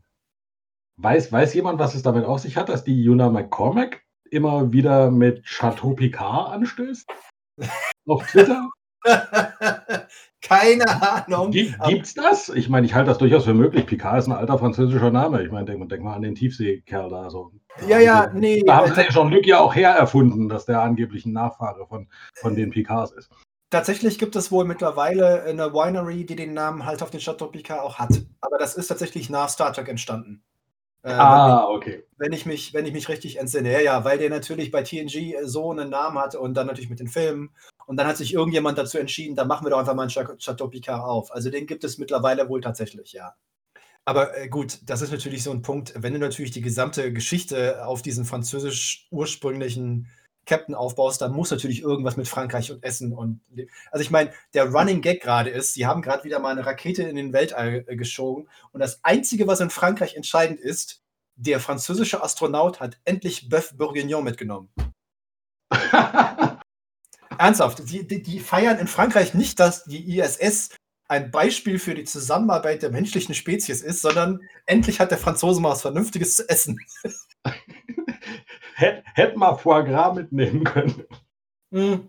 weiß, 0.97 1.33
weiß 1.33 1.55
jemand, 1.55 1.79
was 1.79 1.95
es 1.95 2.03
damit 2.03 2.25
auf 2.25 2.41
sich 2.41 2.57
hat, 2.57 2.69
dass 2.69 2.85
die 2.85 3.03
Juna 3.03 3.29
McCormack 3.29 4.05
immer 4.31 4.73
wieder 4.73 5.11
mit 5.11 5.45
Chateau 5.45 5.95
Picard 5.95 6.53
anstößt? 6.53 7.07
auf 8.07 8.27
Twitter? 8.31 8.71
Keine 10.43 10.85
Ahnung. 10.87 11.53
Gibt, 11.53 11.81
gibt's 11.85 12.15
das? 12.15 12.49
Ich 12.49 12.69
meine, 12.69 12.85
ich 12.85 12.95
halte 12.95 13.09
das 13.09 13.19
durchaus 13.19 13.45
für 13.45 13.55
möglich. 13.55 13.87
Picard 13.87 14.19
ist 14.19 14.27
ein 14.27 14.33
alter 14.33 14.59
französischer 14.59 15.11
Name. 15.11 15.43
Ich 15.43 15.51
meine, 15.51 15.65
denk, 15.65 15.89
denk 15.89 16.03
mal 16.03 16.15
an 16.15 16.23
den 16.23 16.35
Tiefseekerl 16.35 17.09
da. 17.09 17.31
So. 17.31 17.53
Ja, 17.89 18.01
ja, 18.01 18.31
nee. 18.35 18.63
Da 18.67 18.77
haben 18.77 18.95
sie 18.95 19.03
Jean-Luc 19.03 19.47
ja 19.47 19.61
auch 19.61 19.75
her 19.75 19.91
erfunden, 19.91 20.49
dass 20.49 20.67
der 20.67 20.83
angeblich 20.83 21.25
ein 21.27 21.33
Nachfahre 21.33 21.87
von, 21.87 22.09
von 22.35 22.57
den 22.57 22.71
Picards 22.71 23.13
ist. 23.13 23.31
Tatsächlich 23.71 24.19
gibt 24.19 24.37
es 24.37 24.53
wohl 24.53 24.67
mittlerweile 24.67 25.45
eine 25.45 25.73
Winery, 25.73 26.27
die 26.27 26.37
den 26.37 26.53
Namen 26.53 26.85
halt 26.85 27.03
auf 27.03 27.11
den 27.11 27.21
Chateau 27.21 27.47
Picard 27.47 27.81
auch 27.81 27.99
hat. 27.99 28.21
Aber 28.41 28.59
das 28.59 28.75
ist 28.75 28.89
tatsächlich 28.89 29.31
nach 29.31 29.49
Star 29.49 29.73
Trek 29.73 29.89
entstanden. 29.89 30.43
Äh, 31.05 31.11
Ah, 31.13 31.67
okay. 31.69 32.05
wenn 32.17 32.33
ich 32.33 32.47
mich, 32.47 32.73
wenn 32.75 32.87
ich 32.87 32.93
mich 32.93 33.09
richtig 33.09 33.39
entsinne. 33.39 33.73
Ja, 33.73 33.81
ja, 33.81 34.05
weil 34.05 34.19
der 34.19 34.31
natürlich 34.31 34.71
bei 34.71 34.83
TNG 34.83 35.37
so 35.45 35.71
einen 35.73 35.91
Namen 35.91 36.19
hatte 36.19 36.39
und 36.39 36.55
dann 36.55 36.67
natürlich 36.69 36.91
mit 36.91 37.01
den 37.01 37.09
Filmen. 37.09 37.51
Und 37.87 37.97
dann 37.97 38.07
hat 38.07 38.17
sich 38.17 38.33
irgendjemand 38.33 38.79
dazu 38.79 38.99
entschieden, 38.99 39.35
da 39.35 39.45
machen 39.45 39.67
wir 39.67 39.71
doch 39.71 39.79
einfach 39.81 39.95
mal 39.95 40.03
einen 40.03 40.11
Cha- 40.11 40.37
Chateau 40.39 40.69
Picard 40.69 41.03
auf. 41.03 41.33
Also 41.33 41.51
den 41.51 41.67
gibt 41.67 41.83
es 41.85 41.99
mittlerweile 41.99 42.49
wohl 42.49 42.61
tatsächlich, 42.61 43.13
ja. 43.13 43.35
Aber 44.05 44.37
äh, 44.37 44.49
gut, 44.49 44.79
das 44.87 45.03
ist 45.03 45.11
natürlich 45.13 45.43
so 45.43 45.51
ein 45.51 45.63
Punkt, 45.63 45.93
wenn 45.97 46.13
du 46.13 46.19
natürlich 46.21 46.51
die 46.53 46.61
gesamte 46.61 47.13
Geschichte 47.13 47.85
auf 47.87 48.03
diesen 48.03 48.25
französisch 48.25 49.07
ursprünglichen 49.11 50.09
Captain 50.45 50.75
aufbaust, 50.75 51.21
dann 51.21 51.33
muss 51.33 51.51
natürlich 51.51 51.83
irgendwas 51.83 52.17
mit 52.17 52.29
Frankreich 52.29 52.73
und 52.73 52.83
Essen 52.83 53.13
und 53.13 53.41
also 53.91 54.03
ich 54.03 54.11
meine, 54.11 54.33
der 54.55 54.71
Running 54.71 55.01
Gag 55.01 55.23
gerade 55.23 55.51
ist, 55.51 55.75
sie 55.75 55.87
haben 55.87 56.03
gerade 56.03 56.25
wieder 56.25 56.39
mal 56.41 56.51
eine 56.51 56.67
Rakete 56.67 57.05
in 57.05 57.17
den 57.17 57.33
Weltall 57.33 57.85
äh, 57.87 57.97
geschoben 57.97 58.49
und 58.73 58.81
das 58.81 59.05
einzige, 59.05 59.47
was 59.47 59.61
in 59.61 59.71
Frankreich 59.71 60.17
entscheidend 60.17 60.61
ist, 60.61 61.03
der 61.37 61.61
französische 61.61 62.23
Astronaut 62.23 62.81
hat 62.81 62.99
endlich 63.05 63.49
Bœuf 63.49 63.77
Bourguignon 63.77 64.25
mitgenommen. 64.25 64.69
Ernsthaft, 67.39 67.91
die, 67.91 68.07
die, 68.07 68.23
die 68.23 68.41
feiern 68.41 68.79
in 68.79 68.87
Frankreich 68.87 69.35
nicht, 69.35 69.59
dass 69.59 69.85
die 69.85 70.19
ISS 70.19 70.71
ein 71.09 71.31
Beispiel 71.31 71.79
für 71.79 71.95
die 71.95 72.05
Zusammenarbeit 72.05 72.83
der 72.83 72.91
menschlichen 72.91 73.35
Spezies 73.35 73.83
ist, 73.83 74.01
sondern 74.01 74.41
endlich 74.67 75.01
hat 75.01 75.11
der 75.11 75.19
Franzose 75.19 75.61
mal 75.61 75.71
was 75.71 75.83
Vernünftiges 75.83 76.37
zu 76.37 76.49
essen. 76.49 76.79
Hätte 78.75 79.03
hätt 79.15 79.37
mal 79.37 79.57
Foie 79.57 79.85
Gras 79.85 80.15
mitnehmen 80.15 80.65
können. 80.65 81.05
Hm. 81.73 82.09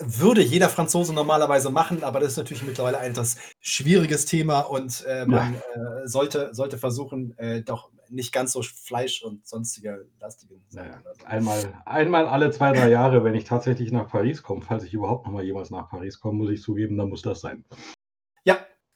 Würde 0.00 0.42
jeder 0.42 0.68
Franzose 0.68 1.14
normalerweise 1.14 1.70
machen, 1.70 2.04
aber 2.04 2.20
das 2.20 2.32
ist 2.32 2.36
natürlich 2.36 2.62
mittlerweile 2.62 2.98
ein 2.98 3.12
etwas 3.12 3.38
schwieriges 3.60 4.26
Thema 4.26 4.60
und 4.60 5.04
äh, 5.06 5.24
man 5.24 5.54
äh, 5.54 6.06
sollte, 6.06 6.52
sollte 6.52 6.76
versuchen, 6.76 7.36
äh, 7.38 7.62
doch 7.62 7.90
nicht 8.10 8.32
ganz 8.32 8.52
so 8.52 8.62
Fleisch 8.62 9.22
und 9.22 9.46
sonstige 9.46 10.06
lastige 10.18 10.56
Sachen. 10.68 10.88
Naja, 10.88 11.02
so. 11.18 11.24
einmal, 11.24 11.82
einmal 11.86 12.26
alle 12.26 12.50
zwei, 12.50 12.72
drei 12.72 12.90
Jahre, 12.90 13.24
wenn 13.24 13.34
ich 13.34 13.44
tatsächlich 13.44 13.92
nach 13.92 14.08
Paris 14.08 14.42
komme, 14.42 14.62
falls 14.62 14.84
ich 14.84 14.92
überhaupt 14.92 15.26
noch 15.26 15.32
mal 15.32 15.44
jemals 15.44 15.70
nach 15.70 15.88
Paris 15.88 16.20
komme, 16.20 16.38
muss 16.38 16.50
ich 16.50 16.62
zugeben, 16.62 16.98
dann 16.98 17.08
muss 17.08 17.22
das 17.22 17.40
sein. 17.40 17.64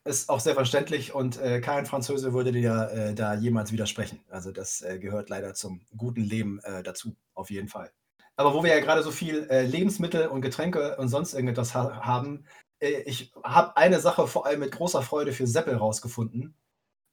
Ist 0.07 0.29
auch 0.29 0.41
sehr 0.41 0.55
verständlich 0.55 1.15
und 1.15 1.41
äh, 1.41 1.61
kein 1.61 1.87
Franzose 1.87 2.35
würde 2.35 2.53
dir 2.53 2.91
äh, 2.93 3.15
da 3.15 3.35
jemals 3.35 3.73
widersprechen. 3.73 4.21
Also 4.29 4.53
das 4.53 4.83
äh, 4.83 4.99
gehört 4.99 5.31
leider 5.31 5.55
zum 5.55 5.81
guten 5.97 6.23
Leben 6.23 6.61
äh, 6.65 6.83
dazu, 6.83 7.17
auf 7.33 7.51
jeden 7.51 7.69
Fall. 7.69 7.91
Aber 8.37 8.53
wo 8.53 8.63
wir 8.63 8.75
ja 8.75 8.81
gerade 8.81 9.03
so 9.03 9.11
viel 9.11 9.49
äh, 9.49 9.63
Lebensmittel 9.65 10.27
und 10.27 10.43
Getränke 10.43 10.97
und 10.99 11.09
sonst 11.09 11.33
irgendetwas 11.33 11.75
ha 11.75 12.05
haben, 12.05 12.45
äh, 12.81 13.03
ich 13.07 13.33
habe 13.43 13.77
eine 13.79 13.99
Sache 14.01 14.27
vor 14.27 14.45
allem 14.45 14.61
mit 14.61 14.73
großer 14.73 15.03
Freude 15.03 15.33
für 15.33 15.47
Seppel 15.47 15.77
rausgefunden. 15.77 16.55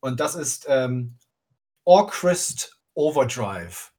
Und 0.02 0.20
das 0.20 0.36
ist 0.36 0.66
ähm, 0.68 1.18
Orchrist 1.86 2.78
Overdrive. 2.94 3.94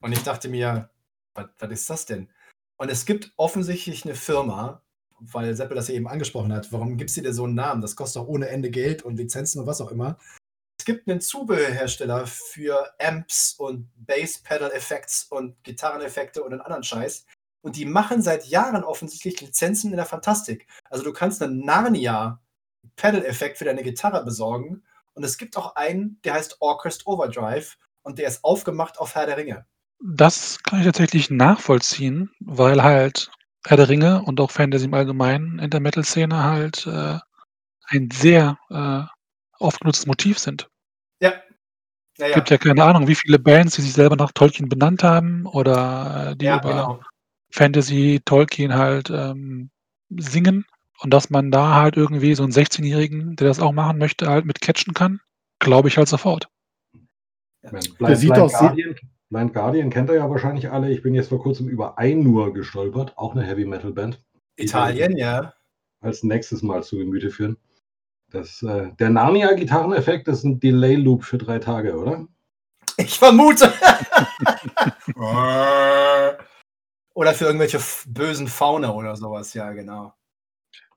Und 0.00 0.12
ich 0.12 0.22
dachte 0.22 0.48
mir, 0.48 0.90
was 1.34 1.70
ist 1.70 1.90
das 1.90 2.06
denn? 2.06 2.30
Und 2.76 2.90
es 2.90 3.06
gibt 3.06 3.32
offensichtlich 3.36 4.04
eine 4.04 4.14
Firma, 4.14 4.82
weil 5.20 5.54
Seppel 5.54 5.76
das 5.76 5.88
ja 5.88 5.94
eben 5.94 6.08
angesprochen 6.08 6.52
hat, 6.52 6.72
warum 6.72 6.96
gibt 6.96 7.10
es 7.10 7.16
dir 7.16 7.32
so 7.32 7.44
einen 7.44 7.54
Namen? 7.54 7.82
Das 7.82 7.96
kostet 7.96 8.22
doch 8.22 8.28
ohne 8.28 8.48
Ende 8.48 8.70
Geld 8.70 9.02
und 9.02 9.16
Lizenzen 9.16 9.60
und 9.60 9.66
was 9.66 9.80
auch 9.80 9.90
immer. 9.90 10.18
Es 10.78 10.84
gibt 10.84 11.08
einen 11.08 11.20
Zubehörhersteller 11.20 12.26
für 12.26 12.94
Amps 13.00 13.54
und 13.58 13.90
Bass-Pedal-Effekts 13.96 15.24
und 15.30 15.62
Gitarreneffekte 15.64 16.42
und 16.42 16.52
einen 16.52 16.60
anderen 16.60 16.84
Scheiß. 16.84 17.26
Und 17.62 17.76
die 17.76 17.86
machen 17.86 18.22
seit 18.22 18.46
Jahren 18.46 18.84
offensichtlich 18.84 19.40
Lizenzen 19.40 19.90
in 19.90 19.96
der 19.96 20.06
Fantastik. 20.06 20.68
Also 20.90 21.02
du 21.02 21.12
kannst 21.12 21.42
einen 21.42 21.64
Narnia-Pedal-Effekt 21.64 23.58
für 23.58 23.64
deine 23.64 23.82
Gitarre 23.82 24.22
besorgen. 24.24 24.84
Und 25.14 25.24
es 25.24 25.38
gibt 25.38 25.56
auch 25.56 25.74
einen, 25.76 26.20
der 26.24 26.34
heißt 26.34 26.58
Orchest 26.60 27.06
Overdrive 27.06 27.78
und 28.02 28.18
der 28.18 28.28
ist 28.28 28.44
aufgemacht 28.44 28.98
auf 28.98 29.14
Herr 29.14 29.26
der 29.26 29.38
Ringe. 29.38 29.66
Das 30.00 30.62
kann 30.62 30.80
ich 30.80 30.84
tatsächlich 30.84 31.30
nachvollziehen, 31.30 32.30
weil 32.38 32.82
halt 32.82 33.30
Herr 33.66 33.76
der 33.76 33.88
Ringe 33.88 34.22
und 34.22 34.40
auch 34.40 34.50
Fantasy 34.50 34.84
im 34.84 34.94
Allgemeinen 34.94 35.58
in 35.58 35.70
der 35.70 35.80
Metal-Szene 35.80 36.42
halt 36.44 36.86
äh, 36.86 37.18
ein 37.88 38.08
sehr 38.12 38.58
äh, 38.70 39.02
oft 39.58 39.80
genutztes 39.80 40.06
Motiv 40.06 40.38
sind. 40.38 40.68
Ja. 41.20 41.30
Ja, 42.18 42.26
Es 42.26 42.28
ja. 42.30 42.34
gibt 42.36 42.50
ja 42.50 42.58
keine 42.58 42.84
Ahnung, 42.84 43.08
wie 43.08 43.14
viele 43.14 43.38
Bands, 43.38 43.74
die 43.76 43.82
sich 43.82 43.92
selber 43.92 44.16
nach 44.16 44.32
Tolkien 44.32 44.68
benannt 44.68 45.02
haben 45.02 45.46
oder 45.46 46.30
äh, 46.30 46.36
die 46.36 46.46
ja 46.46 46.58
über 46.58 46.68
genau. 46.70 47.00
Fantasy, 47.50 48.20
Tolkien 48.24 48.74
halt 48.74 49.10
ähm, 49.10 49.70
singen 50.10 50.64
und 51.00 51.10
dass 51.12 51.30
man 51.30 51.50
da 51.50 51.74
halt 51.74 51.96
irgendwie 51.96 52.34
so 52.34 52.42
einen 52.44 52.52
16-Jährigen, 52.52 53.36
der 53.36 53.48
das 53.48 53.60
auch 53.60 53.72
machen 53.72 53.98
möchte, 53.98 54.28
halt 54.28 54.44
mit 54.46 54.60
catchen 54.60 54.94
kann, 54.94 55.20
glaube 55.58 55.88
ich 55.88 55.96
halt 55.98 56.08
sofort. 56.08 56.48
Meine, 57.62 57.80
Der 58.00 58.16
sieht 58.16 58.32
auch 58.32 58.48
sehr- 58.48 58.76
Blind 59.30 59.54
Guardian 59.54 59.90
kennt 59.90 60.08
ihr 60.08 60.16
ja 60.16 60.30
wahrscheinlich 60.30 60.70
alle. 60.70 60.90
Ich 60.90 61.02
bin 61.02 61.14
jetzt 61.14 61.30
vor 61.30 61.40
kurzem 61.40 61.68
über 61.68 61.98
Einur 61.98 62.52
gestolpert, 62.52 63.14
auch 63.16 63.34
eine 63.34 63.44
Heavy 63.44 63.64
Metal 63.64 63.92
Band. 63.92 64.22
Italien, 64.56 65.16
ja. 65.16 65.52
Als 66.00 66.22
nächstes 66.22 66.62
Mal 66.62 66.84
zu 66.84 66.96
Gemüte 66.96 67.30
führen. 67.30 67.56
Das, 68.30 68.62
äh, 68.62 68.92
der 68.98 69.10
Narnia-Gitarreneffekt 69.10 70.28
ist 70.28 70.44
ein 70.44 70.60
Delay-Loop 70.60 71.24
für 71.24 71.38
drei 71.38 71.58
Tage, 71.58 71.96
oder? 71.96 72.26
Ich 72.96 73.18
vermute. 73.18 73.72
oder 77.14 77.34
für 77.34 77.44
irgendwelche 77.44 77.78
bösen 78.06 78.48
Fauna 78.48 78.94
oder 78.94 79.16
sowas, 79.16 79.54
ja, 79.54 79.72
genau. 79.72 80.12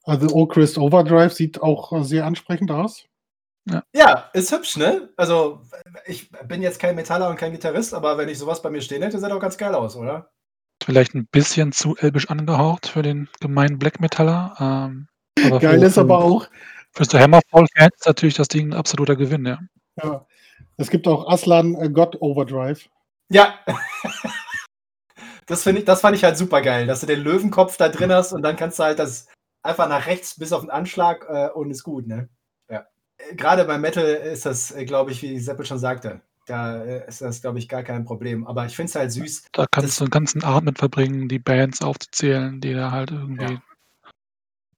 Also 0.03 0.27
Ochrist 0.36 0.77
Overdrive 0.77 1.34
sieht 1.34 1.61
auch 1.61 2.03
sehr 2.03 2.25
ansprechend 2.25 2.71
aus. 2.71 3.05
Ja, 3.93 4.30
ist 4.34 4.51
hübsch, 4.51 4.78
ne? 4.78 5.10
Also, 5.16 5.62
ich 6.05 6.32
bin 6.47 6.62
jetzt 6.62 6.80
kein 6.80 6.95
Metaller 6.95 7.30
und 7.30 7.36
kein 7.36 7.51
Gitarrist, 7.51 7.93
aber 7.93 8.18
wenn 8.18 8.30
ich 8.30 8.39
sowas 8.39 8.62
bei 8.62 8.70
mir 8.70 8.82
stehen 8.82 9.01
hätte, 9.01 9.20
sieht 9.20 9.32
auch 9.32 9.39
ganz 9.39 9.57
geil 9.57 9.76
aus, 9.76 9.95
oder? 9.95 10.32
Vielleicht 10.84 11.14
ein 11.14 11.28
bisschen 11.28 11.72
zu 11.72 11.95
elbisch 11.97 12.30
angehaucht 12.30 12.88
für 12.88 13.01
den 13.01 13.30
gemeinen 13.39 13.78
Black 13.78 13.99
Metaller. 13.99 14.55
Ähm, 14.60 15.07
aber 15.45 15.60
Geil 15.60 15.80
für, 15.80 15.86
ist 15.86 15.97
aber 15.97 16.20
auch, 16.20 16.47
Für 16.91 17.05
so 17.05 17.20
Hammerfall-Fans 17.20 17.95
ist 17.95 18.07
natürlich 18.07 18.36
das 18.36 18.47
Ding 18.47 18.70
ein 18.70 18.78
absoluter 18.78 19.16
Gewinn, 19.16 19.45
ja. 19.45 19.60
ja, 20.01 20.26
es 20.78 20.89
gibt 20.89 21.07
auch 21.07 21.28
Aslan 21.30 21.76
äh, 21.76 21.89
God 21.89 22.22
Overdrive. 22.22 22.89
Ja. 23.30 23.60
das, 25.45 25.64
finde 25.64 25.80
ich, 25.82 25.86
das 25.86 26.01
fand 26.01 26.16
ich 26.16 26.24
halt 26.24 26.38
super 26.38 26.62
geil, 26.62 26.88
dass 26.88 27.01
du 27.01 27.05
den 27.05 27.22
Löwenkopf 27.22 27.78
da 27.78 27.89
drin 27.89 28.12
hast 28.12 28.34
und 28.34 28.41
dann 28.41 28.55
kannst 28.55 28.80
du 28.80 28.84
halt 28.84 28.99
das 28.99 29.28
einfach 29.62 29.88
nach 29.88 30.07
rechts 30.07 30.36
bis 30.38 30.53
auf 30.53 30.62
den 30.62 30.70
Anschlag 30.70 31.26
äh, 31.30 31.49
und 31.49 31.70
ist 31.70 31.84
gut, 31.84 32.07
ne? 32.07 32.30
Äh, 33.20 33.36
Gerade 33.36 33.65
beim 33.65 33.82
Metal 33.82 34.05
ist 34.05 34.45
das, 34.45 34.72
äh, 34.72 34.86
glaube 34.86 35.11
ich, 35.11 35.22
wie 35.22 35.39
Seppel 35.39 35.65
schon 35.65 35.80
sagte, 35.80 36.22
da 36.45 36.84
äh, 36.84 37.07
ist 37.07 37.22
das, 37.22 37.41
glaube 37.41 37.59
ich, 37.59 37.70
gar 37.70 37.84
kein 37.84 38.05
Problem. 38.05 38.47
Aber 38.47 38.65
ich 38.65 38.76
finde 38.76 38.89
es 38.89 38.95
halt 38.95 39.11
süß. 39.11 39.49
Da 39.51 39.67
kannst 39.70 39.99
du 39.99 40.05
einen 40.05 40.11
ganzen 40.11 40.43
Abend 40.43 40.65
mit 40.65 40.80
verbringen, 40.80 41.28
die 41.28 41.39
Bands 41.39 41.82
aufzuzählen, 41.82 42.59
die 42.59 42.74
da 42.74 42.91
halt 42.91 43.11
irgendwie 43.11 43.53
Ja. 43.53 43.61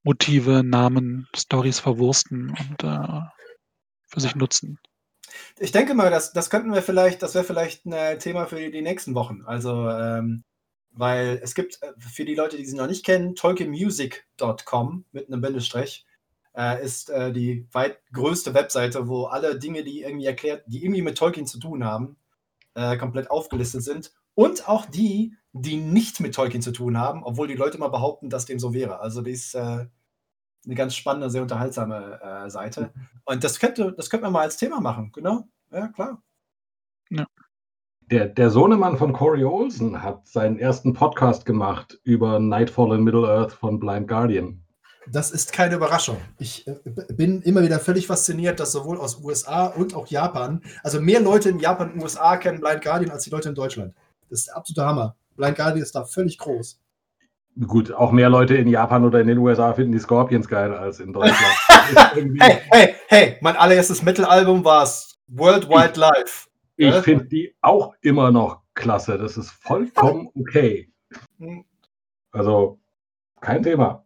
Motive, 0.04 0.62
Namen, 0.64 1.28
Stories 1.34 1.78
verwursten 1.78 2.50
und 2.50 2.82
äh, 2.82 3.20
für 4.08 4.20
sich 4.20 4.34
nutzen. 4.34 4.78
Ich 5.58 5.72
denke 5.72 5.94
mal, 5.94 6.10
das, 6.10 6.32
das 6.32 6.50
könnten 6.50 6.74
wir 6.74 6.82
vielleicht, 6.82 7.22
das 7.22 7.34
wäre 7.34 7.44
vielleicht 7.44 7.86
ein 7.86 8.18
Thema 8.18 8.46
für 8.46 8.56
die, 8.70 8.82
nächsten 8.82 9.14
Wochen. 9.14 9.42
Also, 9.46 9.88
ähm, 9.88 10.42
weil 10.90 11.40
es 11.42 11.54
gibt 11.54 11.78
äh, 11.82 11.92
für 11.98 12.24
die 12.24 12.34
Leute, 12.34 12.56
die 12.56 12.66
sie 12.66 12.76
noch 12.76 12.88
nicht 12.88 13.04
kennen, 13.04 13.34
tolkienmusic.com 13.34 15.04
mit 15.12 15.28
einem 15.28 15.40
Bindestrich 15.40 16.04
äh, 16.56 16.82
ist 16.84 17.10
äh, 17.10 17.32
die 17.32 17.66
weit 17.72 17.98
größte 18.12 18.54
Webseite, 18.54 19.08
wo 19.08 19.24
alle 19.24 19.58
Dinge, 19.58 19.84
die 19.84 20.02
irgendwie 20.02 20.26
erklärt, 20.26 20.64
die 20.66 20.84
irgendwie 20.84 21.02
mit 21.02 21.16
Tolkien 21.16 21.46
zu 21.46 21.58
tun 21.58 21.84
haben, 21.84 22.16
äh, 22.74 22.96
komplett 22.96 23.30
aufgelistet 23.30 23.82
sind. 23.82 24.12
Und 24.34 24.68
auch 24.68 24.86
die, 24.86 25.34
die 25.52 25.76
nicht 25.76 26.20
mit 26.20 26.34
Tolkien 26.34 26.62
zu 26.62 26.72
tun 26.72 26.98
haben, 26.98 27.22
obwohl 27.24 27.48
die 27.48 27.54
Leute 27.54 27.76
immer 27.76 27.90
behaupten, 27.90 28.30
dass 28.30 28.46
dem 28.46 28.58
so 28.58 28.72
wäre. 28.72 29.00
Also 29.00 29.22
die 29.22 29.32
ist 29.32 29.54
äh, 29.54 29.86
eine 30.64 30.74
ganz 30.74 30.94
spannende, 30.94 31.30
sehr 31.30 31.42
unterhaltsame 31.42 32.20
äh, 32.22 32.50
Seite. 32.50 32.92
Und 33.24 33.44
das 33.44 33.58
könnte, 33.58 33.92
das 33.96 34.08
könnte 34.10 34.24
man 34.24 34.32
mal 34.32 34.42
als 34.42 34.56
Thema 34.56 34.80
machen, 34.80 35.10
genau. 35.12 35.48
Ja, 35.70 35.88
klar. 35.88 36.22
Ja. 37.10 37.26
Der, 38.10 38.28
der 38.28 38.50
Sohnemann 38.50 38.98
von 38.98 39.12
Corey 39.12 39.44
Olsen 39.44 40.02
hat 40.02 40.26
seinen 40.28 40.58
ersten 40.58 40.92
Podcast 40.92 41.46
gemacht 41.46 42.00
über 42.04 42.38
Nightfall 42.40 42.94
in 42.96 43.04
Middle-earth 43.04 43.52
von 43.52 43.78
Blind 43.78 44.08
Guardian. 44.08 44.61
Das 45.10 45.30
ist 45.30 45.52
keine 45.52 45.74
Überraschung. 45.74 46.18
Ich 46.38 46.66
äh, 46.66 46.74
bin 47.12 47.42
immer 47.42 47.62
wieder 47.62 47.80
völlig 47.80 48.06
fasziniert, 48.06 48.60
dass 48.60 48.72
sowohl 48.72 48.98
aus 48.98 49.20
USA 49.22 49.66
und 49.66 49.94
auch 49.94 50.06
Japan, 50.06 50.62
also 50.82 51.00
mehr 51.00 51.20
Leute 51.20 51.48
in 51.48 51.58
Japan 51.58 51.92
und 51.92 52.02
USA 52.02 52.36
kennen 52.36 52.60
Blind 52.60 52.82
Guardian 52.82 53.10
als 53.10 53.24
die 53.24 53.30
Leute 53.30 53.48
in 53.48 53.54
Deutschland. 53.54 53.94
Das 54.30 54.40
ist 54.40 54.48
der 54.48 54.56
absolute 54.56 54.86
Hammer. 54.86 55.16
Blind 55.36 55.56
Guardian 55.56 55.82
ist 55.82 55.94
da 55.94 56.04
völlig 56.04 56.38
groß. 56.38 56.78
Gut, 57.66 57.92
auch 57.92 58.12
mehr 58.12 58.30
Leute 58.30 58.54
in 58.54 58.66
Japan 58.66 59.04
oder 59.04 59.20
in 59.20 59.26
den 59.26 59.36
USA 59.36 59.74
finden 59.74 59.92
die 59.92 59.98
Scorpions 59.98 60.48
geil 60.48 60.72
als 60.72 61.00
in 61.00 61.12
Deutschland. 61.12 61.54
hey, 62.40 62.60
hey, 62.70 62.94
hey, 63.08 63.36
mein 63.42 63.56
allererstes 63.56 64.02
Metal-Album 64.02 64.64
war 64.64 64.88
World 65.28 65.68
Wide 65.68 66.00
Life. 66.00 66.48
Ich 66.76 66.94
finde 66.96 67.26
die 67.26 67.54
auch 67.60 67.94
immer 68.00 68.30
noch 68.30 68.62
klasse. 68.74 69.18
Das 69.18 69.36
ist 69.36 69.50
vollkommen 69.50 70.30
okay. 70.34 70.90
Hm. 71.38 71.64
Also, 72.30 72.80
kein 73.40 73.62
Thema. 73.62 74.02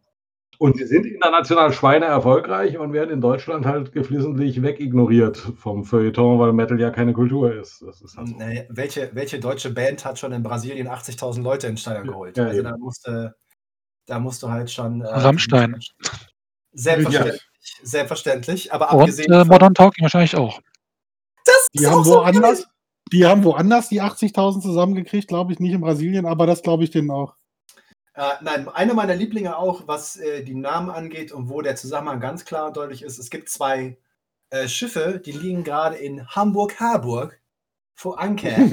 Und 0.59 0.77
sie 0.77 0.85
sind 0.85 1.05
international 1.05 1.71
Schweine 1.71 2.05
erfolgreich 2.05 2.77
und 2.77 2.91
werden 2.91 3.11
in 3.11 3.21
Deutschland 3.21 3.65
halt 3.65 3.91
geflissentlich 3.91 4.61
wegignoriert 4.61 5.37
vom 5.37 5.85
Feuilleton, 5.85 6.39
weil 6.39 6.51
Metal 6.53 6.79
ja 6.79 6.89
keine 6.89 7.13
Kultur 7.13 7.53
ist. 7.53 7.81
Das 7.81 8.01
ist 8.01 8.17
halt 8.17 8.29
so. 8.29 8.35
nee, 8.37 8.65
welche, 8.69 9.11
welche 9.13 9.39
deutsche 9.39 9.71
Band 9.71 10.03
hat 10.03 10.17
schon 10.17 10.31
in 10.31 10.41
Brasilien 10.41 10.87
80.000 10.87 11.41
Leute 11.41 11.67
in 11.67 11.77
Stadion 11.77 12.07
geholt? 12.07 12.37
Ja, 12.37 12.45
also 12.45 12.63
da 12.63 12.77
musste, 12.77 13.35
da 14.07 14.19
musst 14.19 14.41
du 14.41 14.49
halt 14.49 14.71
schon. 14.71 15.01
Äh, 15.01 15.07
Rammstein. 15.07 15.79
Selbstverständlich. 16.71 17.41
Ja. 17.41 17.87
Selbstverständlich. 17.87 18.73
Aber 18.73 18.93
und, 18.93 19.01
abgesehen. 19.01 19.31
Äh, 19.31 19.45
Modern 19.45 19.75
Talking 19.75 20.03
wahrscheinlich 20.03 20.35
auch. 20.35 20.59
Das 21.45 21.67
die 21.73 21.85
haben 21.85 22.05
woanders. 22.05 22.61
So 22.61 22.67
die 23.13 23.25
haben 23.25 23.43
woanders 23.43 23.89
die 23.89 24.01
80.000 24.01 24.61
zusammengekriegt, 24.61 25.27
glaube 25.27 25.53
ich, 25.53 25.59
nicht 25.59 25.71
in 25.73 25.81
Brasilien, 25.81 26.25
aber 26.25 26.45
das 26.45 26.61
glaube 26.61 26.83
ich 26.83 26.91
denen 26.91 27.09
auch. 27.09 27.36
Äh, 28.17 28.37
nein, 28.41 28.67
einer 28.69 28.95
meiner 28.95 29.13
Lieblinge 29.13 29.55
auch, 29.57 29.87
was 29.87 30.17
äh, 30.17 30.43
die 30.43 30.55
Namen 30.55 30.89
angeht 30.89 31.31
und 31.31 31.49
wo 31.49 31.61
der 31.61 31.75
Zusammenhang 31.75 32.19
ganz 32.19 32.45
klar 32.45 32.65
und 32.65 32.75
deutlich 32.75 33.03
ist. 33.03 33.19
Es 33.19 33.29
gibt 33.29 33.47
zwei 33.47 33.99
äh, 34.49 34.67
Schiffe, 34.67 35.21
die 35.23 35.33
liegen 35.33 35.63
gerade 35.63 35.97
in 35.97 36.27
Hamburg-Harburg 36.27 37.39
vor 37.93 38.19
Anker. 38.19 38.57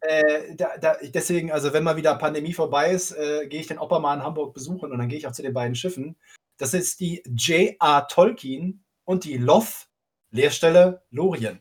Äh, 0.00 0.54
da, 0.54 0.78
da, 0.80 0.96
deswegen, 1.02 1.50
also 1.50 1.72
wenn 1.72 1.82
mal 1.82 1.96
wieder 1.96 2.14
Pandemie 2.14 2.54
vorbei 2.54 2.92
ist, 2.92 3.10
äh, 3.10 3.46
gehe 3.48 3.60
ich 3.60 3.66
den 3.66 3.80
Opa 3.80 3.98
mal 3.98 4.14
in 4.14 4.22
Hamburg 4.22 4.54
besuchen 4.54 4.92
und 4.92 4.98
dann 4.98 5.08
gehe 5.08 5.18
ich 5.18 5.26
auch 5.26 5.32
zu 5.32 5.42
den 5.42 5.52
beiden 5.52 5.74
Schiffen. 5.74 6.16
Das 6.56 6.72
ist 6.72 7.00
die 7.00 7.22
J.R. 7.26 8.06
Tolkien 8.06 8.84
und 9.04 9.24
die 9.24 9.36
Loth, 9.36 9.88
Leerstelle 10.30 11.02
Lorien. 11.10 11.58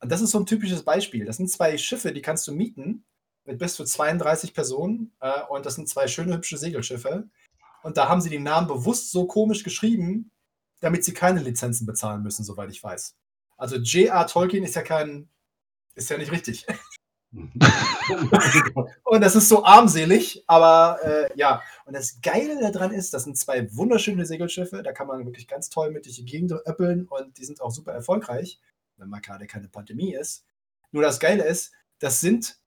Und 0.00 0.12
das 0.12 0.20
ist 0.20 0.30
so 0.30 0.38
ein 0.38 0.46
typisches 0.46 0.84
Beispiel. 0.84 1.24
Das 1.24 1.38
sind 1.38 1.50
zwei 1.50 1.78
Schiffe, 1.78 2.12
die 2.12 2.22
kannst 2.22 2.46
du 2.46 2.52
mieten 2.52 3.06
mit 3.48 3.58
bis 3.58 3.74
zu 3.74 3.84
32 3.84 4.54
Personen. 4.54 5.10
Äh, 5.20 5.42
und 5.48 5.66
das 5.66 5.74
sind 5.74 5.88
zwei 5.88 6.06
schöne, 6.06 6.34
hübsche 6.34 6.58
Segelschiffe. 6.58 7.28
Und 7.82 7.96
da 7.96 8.08
haben 8.08 8.20
sie 8.20 8.30
den 8.30 8.42
Namen 8.42 8.68
bewusst 8.68 9.10
so 9.10 9.26
komisch 9.26 9.64
geschrieben, 9.64 10.30
damit 10.80 11.02
sie 11.02 11.14
keine 11.14 11.40
Lizenzen 11.40 11.86
bezahlen 11.86 12.22
müssen, 12.22 12.44
soweit 12.44 12.70
ich 12.70 12.84
weiß. 12.84 13.16
Also 13.56 13.76
J.R. 13.76 14.26
Tolkien 14.26 14.64
ist 14.64 14.76
ja 14.76 14.82
kein, 14.82 15.28
ist 15.94 16.10
ja 16.10 16.18
nicht 16.18 16.30
richtig. 16.30 16.66
und 19.04 19.20
das 19.20 19.34
ist 19.34 19.48
so 19.48 19.64
armselig, 19.64 20.44
aber 20.46 20.98
äh, 21.02 21.30
ja. 21.34 21.62
Und 21.86 21.94
das 21.94 22.20
Geile 22.20 22.60
daran 22.70 22.92
ist, 22.92 23.14
das 23.14 23.24
sind 23.24 23.38
zwei 23.38 23.74
wunderschöne 23.74 24.26
Segelschiffe, 24.26 24.82
da 24.82 24.92
kann 24.92 25.06
man 25.06 25.24
wirklich 25.24 25.48
ganz 25.48 25.70
toll 25.70 25.90
mit 25.90 26.04
durch 26.04 26.16
die 26.16 26.24
Gegend 26.24 26.52
öppeln 26.52 27.06
und 27.08 27.38
die 27.38 27.44
sind 27.44 27.60
auch 27.60 27.70
super 27.70 27.92
erfolgreich, 27.92 28.60
wenn 28.96 29.08
mal 29.08 29.20
gerade 29.20 29.46
keine 29.46 29.68
Pandemie 29.68 30.14
ist. 30.14 30.44
Nur 30.90 31.02
das 31.02 31.18
Geile 31.18 31.44
ist, 31.44 31.72
das 31.98 32.20
sind 32.20 32.57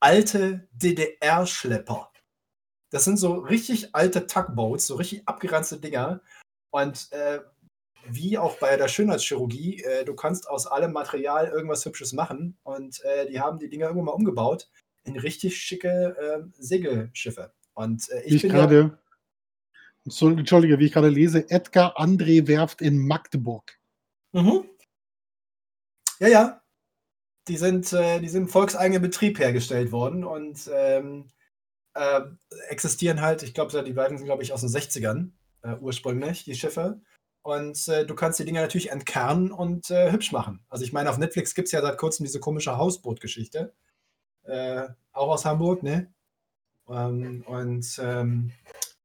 alte 0.00 0.68
DDR-Schlepper. 0.72 2.10
Das 2.90 3.04
sind 3.04 3.16
so 3.16 3.34
richtig 3.34 3.94
alte 3.94 4.26
Tugboats, 4.26 4.86
so 4.86 4.96
richtig 4.96 5.26
abgeranzte 5.26 5.78
Dinger. 5.78 6.20
Und 6.70 7.10
äh, 7.12 7.40
wie 8.08 8.38
auch 8.38 8.58
bei 8.58 8.76
der 8.76 8.88
Schönheitschirurgie, 8.88 9.82
äh, 9.82 10.04
du 10.04 10.14
kannst 10.14 10.48
aus 10.48 10.66
allem 10.66 10.92
Material 10.92 11.48
irgendwas 11.48 11.84
Hübsches 11.84 12.12
machen. 12.12 12.56
Und 12.62 13.02
äh, 13.04 13.26
die 13.26 13.40
haben 13.40 13.58
die 13.58 13.68
Dinger 13.68 13.86
irgendwann 13.86 14.06
mal 14.06 14.12
umgebaut 14.12 14.68
in 15.04 15.18
richtig 15.18 15.56
schicke 15.56 16.16
ähm, 16.20 16.52
Segelschiffe. 16.58 17.52
Und 17.74 18.08
äh, 18.10 18.22
ich, 18.22 18.36
ich 18.36 18.42
bin 18.42 18.52
gerade, 18.52 18.98
ja, 20.04 20.28
Entschuldige, 20.30 20.78
wie 20.78 20.86
ich 20.86 20.92
gerade 20.92 21.08
lese, 21.08 21.48
Edgar 21.50 21.98
André 21.98 22.46
Werft 22.46 22.80
in 22.80 22.98
Magdeburg. 22.98 23.78
Mhm. 24.32 24.64
Ja, 26.18 26.28
ja, 26.28 26.62
die 27.48 27.56
sind, 27.56 27.92
äh, 27.92 28.20
die 28.20 28.28
sind 28.28 28.44
im 28.44 28.48
volkseigenen 28.48 29.02
Betrieb 29.02 29.38
hergestellt 29.38 29.92
worden 29.92 30.24
und 30.24 30.70
ähm, 30.72 31.30
äh, 31.94 32.20
existieren 32.68 33.20
halt, 33.20 33.42
ich 33.42 33.54
glaube, 33.54 33.82
die 33.82 33.92
beiden 33.92 34.18
sind, 34.18 34.26
glaube 34.26 34.42
ich, 34.42 34.52
aus 34.52 34.60
den 34.60 34.70
60ern 34.70 35.30
äh, 35.62 35.76
ursprünglich, 35.80 36.44
die 36.44 36.54
Schiffe. 36.54 37.00
Und 37.42 37.86
äh, 37.88 38.04
du 38.04 38.14
kannst 38.14 38.40
die 38.40 38.44
Dinger 38.44 38.60
natürlich 38.60 38.90
entkernen 38.90 39.52
und 39.52 39.90
äh, 39.90 40.10
hübsch 40.10 40.32
machen. 40.32 40.64
Also 40.68 40.84
ich 40.84 40.92
meine, 40.92 41.10
auf 41.10 41.18
Netflix 41.18 41.54
gibt 41.54 41.66
es 41.66 41.72
ja 41.72 41.80
seit 41.80 41.96
kurzem 41.96 42.24
diese 42.24 42.40
komische 42.40 42.76
Hausboot-Geschichte. 42.76 43.72
Äh, 44.42 44.88
auch 45.12 45.28
aus 45.28 45.44
Hamburg, 45.44 45.82
ne? 45.82 46.12
Ähm, 46.88 47.44
und 47.46 48.00
ähm, 48.02 48.52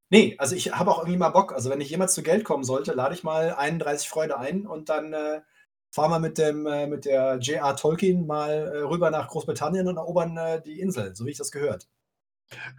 nee, 0.09 0.35
also 0.39 0.55
ich 0.55 0.71
habe 0.73 0.91
auch 0.91 0.99
irgendwie 0.99 1.17
mal 1.17 1.29
Bock. 1.29 1.53
Also 1.53 1.69
wenn 1.69 1.81
ich 1.81 1.91
jemals 1.91 2.15
zu 2.15 2.23
Geld 2.23 2.43
kommen 2.43 2.63
sollte, 2.63 2.93
lade 2.93 3.13
ich 3.13 3.23
mal 3.23 3.53
31 3.53 4.09
Freude 4.09 4.37
ein 4.39 4.65
und 4.65 4.89
dann 4.89 5.13
fahren 5.91 6.11
wir 6.11 6.19
mit, 6.19 6.37
dem, 6.37 6.65
äh, 6.65 6.87
mit 6.87 7.05
der 7.05 7.37
J.R. 7.37 7.75
Tolkien 7.75 8.25
mal 8.25 8.49
äh, 8.51 8.77
rüber 8.79 9.11
nach 9.11 9.27
Großbritannien 9.27 9.87
und 9.87 9.97
erobern 9.97 10.37
äh, 10.37 10.61
die 10.61 10.79
Insel, 10.79 11.15
so 11.15 11.25
wie 11.25 11.31
ich 11.31 11.37
das 11.37 11.51
gehört. 11.51 11.87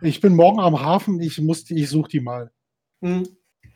Ich 0.01 0.21
bin 0.21 0.35
morgen 0.35 0.61
am 0.61 0.81
Hafen, 0.81 1.21
ich, 1.21 1.39
ich 1.71 1.89
suche 1.89 2.09
die 2.09 2.21
mal. 2.21 2.51
Hm. 3.03 3.29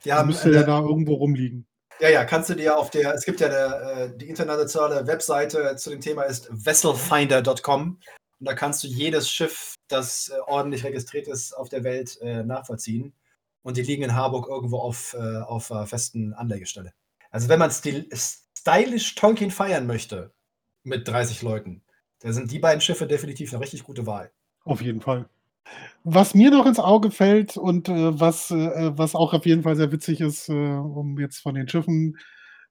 Die 0.05 0.13
haben, 0.13 0.29
müsste 0.29 0.51
ja 0.51 0.63
da 0.63 0.81
irgendwo 0.81 1.15
rumliegen. 1.15 1.67
Ja, 2.01 2.11
ja, 2.11 2.25
kannst 2.25 2.51
du 2.51 2.55
dir 2.55 2.77
auf 2.79 2.91
der, 2.91 3.15
es 3.15 3.25
gibt 3.25 3.41
ja 3.41 3.49
der, 3.49 4.09
die 4.09 4.29
internationale 4.29 5.07
Webseite 5.07 5.77
zu 5.77 5.89
dem 5.89 6.03
Thema 6.03 6.25
ist 6.25 6.51
vesselfinder.com 6.53 7.99
und 8.39 8.47
da 8.47 8.53
kannst 8.53 8.85
du 8.85 8.89
jedes 8.89 9.31
Schiff, 9.31 9.75
das 9.89 10.31
ordentlich 10.47 10.85
registriert 10.85 11.27
ist 11.27 11.55
auf 11.55 11.71
der 11.71 11.85
Welt, 11.85 12.19
nachvollziehen. 12.23 13.15
Und 13.63 13.79
die 13.79 13.83
liegen 13.83 14.03
in 14.03 14.15
Harburg 14.15 14.47
irgendwo 14.47 14.79
auf, 14.79 15.15
auf 15.15 15.73
festen 15.89 16.35
Anlegestelle. 16.35 16.93
Also 17.31 17.49
wenn 17.49 17.59
man 17.59 17.71
Stil, 17.71 18.07
stylisch 18.67 19.15
Tolkien 19.15 19.53
feiern 19.53 19.87
möchte 19.87 20.33
mit 20.83 21.07
30 21.07 21.43
Leuten, 21.43 21.83
da 22.21 22.33
sind 22.33 22.51
die 22.51 22.59
beiden 22.59 22.81
Schiffe 22.81 23.07
definitiv 23.07 23.53
eine 23.53 23.63
richtig 23.63 23.85
gute 23.85 24.07
Wahl. 24.07 24.33
Auf 24.65 24.83
jeden 24.83 25.01
Fall. 25.01 25.29
Was 26.03 26.35
mir 26.35 26.51
noch 26.51 26.67
ins 26.67 26.79
Auge 26.79 27.11
fällt 27.11 27.57
und 27.57 27.89
äh, 27.89 28.21
was, 28.21 28.51
äh, 28.51 28.97
was 28.97 29.15
auch 29.15 29.35
auf 29.35 29.47
jeden 29.47 29.63
Fall 29.63 29.77
sehr 29.77 29.93
witzig 29.93 30.21
ist, 30.21 30.49
äh, 30.49 30.53
um 30.53 31.19
jetzt 31.19 31.39
von 31.39 31.55
den 31.55 31.69
Schiffen, 31.69 32.19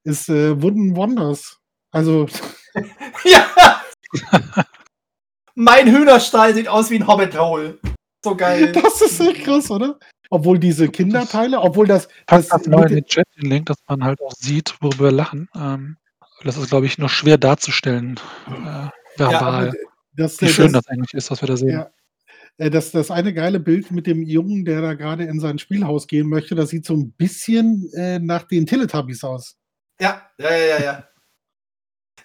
ist 0.04 0.30
äh, 0.30 0.62
Wooden 0.62 0.96
Wonders. 0.96 1.60
Also. 1.92 2.28
ja! 3.24 3.82
mein 5.56 5.90
Hühnerstall 5.90 6.54
sieht 6.54 6.68
aus 6.68 6.90
wie 6.90 6.96
ein 6.96 7.08
Hobbit-Hole. 7.08 7.80
So 8.24 8.36
geil. 8.36 8.72
Das 8.72 9.02
ist 9.02 9.20
echt 9.20 9.44
krass, 9.44 9.70
oder? 9.72 10.00
Obwohl 10.30 10.60
diese 10.60 10.90
Kinderteile, 10.90 11.60
obwohl 11.60 11.88
das. 11.88 12.08
Passt 12.26 12.52
das, 12.52 12.64
das 12.64 12.68
mal 12.68 12.90
in 12.90 12.96
den 12.96 13.06
Chat 13.06 13.28
den 13.38 13.50
Link, 13.50 13.68
dass 13.68 13.78
man 13.88 14.04
halt 14.04 14.22
auch 14.22 14.34
sieht, 14.34 14.76
worüber 14.82 15.06
wir 15.06 15.12
lachen. 15.12 15.50
Ähm, 15.56 15.98
das 16.44 16.58
ist, 16.58 16.70
glaube 16.70 16.86
ich, 16.86 16.98
noch 16.98 17.10
schwer 17.10 17.38
darzustellen. 17.38 18.20
Äh, 18.48 18.90
verbal. 19.20 19.68
Ja, 19.68 19.74
das, 20.14 20.42
Wie 20.42 20.48
schön 20.48 20.74
das, 20.74 20.84
das, 20.84 20.88
eigentlich 20.88 21.14
ist, 21.14 21.32
was 21.32 21.42
wir 21.42 21.48
da 21.48 21.58
sehen. 21.58 21.70
Ja. 21.70 21.92
Äh, 22.58 22.70
das, 22.70 22.92
das 22.92 23.12
eine 23.12 23.34
geile 23.34 23.60
Bild 23.60 23.92
mit 23.92 24.08
dem 24.08 24.24
Jungen, 24.24 24.66
der 24.66 24.82
da 24.82 24.94
gerade 24.94 25.24
in 25.26 25.40
sein 25.40 25.60
Spielhaus 25.60 26.08
gehen 26.08 26.28
möchte, 26.28 26.56
das 26.56 26.70
sieht 26.70 26.86
so 26.86 26.94
ein 26.96 27.12
bisschen 27.12 27.90
äh, 27.94 28.20
nach 28.20 28.44
den 28.44 28.66
Teletubbies 28.66 29.24
aus. 29.24 29.58
Ja, 30.00 30.22
ja, 30.38 30.52
ja, 30.52 30.66
ja, 30.66 30.84
ja. 30.84 31.08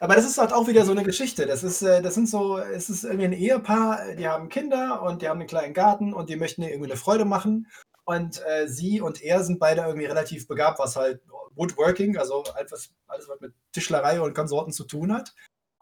Aber 0.02 0.14
das 0.14 0.24
ist 0.24 0.38
halt 0.38 0.52
auch 0.52 0.66
wieder 0.66 0.86
so 0.86 0.92
eine 0.92 1.02
Geschichte. 1.02 1.46
Das 1.46 1.62
ist, 1.62 1.82
äh, 1.82 2.00
das 2.00 2.14
sind 2.14 2.28
so, 2.28 2.58
es 2.58 2.88
ist 2.88 3.04
irgendwie 3.04 3.26
ein 3.26 3.32
Ehepaar, 3.32 4.14
die 4.18 4.26
haben 4.26 4.48
Kinder 4.48 5.02
und 5.02 5.20
die 5.20 5.28
haben 5.28 5.40
einen 5.40 5.48
kleinen 5.48 5.74
Garten 5.74 6.14
und 6.14 6.30
die 6.30 6.36
möchten 6.36 6.62
irgendwie 6.62 6.90
eine 6.90 6.96
Freude 6.96 7.26
machen. 7.26 7.66
Und 8.10 8.44
äh, 8.44 8.66
sie 8.66 9.00
und 9.00 9.22
er 9.22 9.44
sind 9.44 9.60
beide 9.60 9.82
irgendwie 9.82 10.06
relativ 10.06 10.48
begabt, 10.48 10.80
was 10.80 10.96
halt 10.96 11.22
Woodworking, 11.54 12.16
also 12.18 12.42
alles, 12.56 12.92
alles, 13.06 13.28
was 13.28 13.40
mit 13.40 13.54
Tischlerei 13.70 14.20
und 14.20 14.34
Konsorten 14.34 14.72
zu 14.72 14.82
tun 14.82 15.12
hat. 15.12 15.32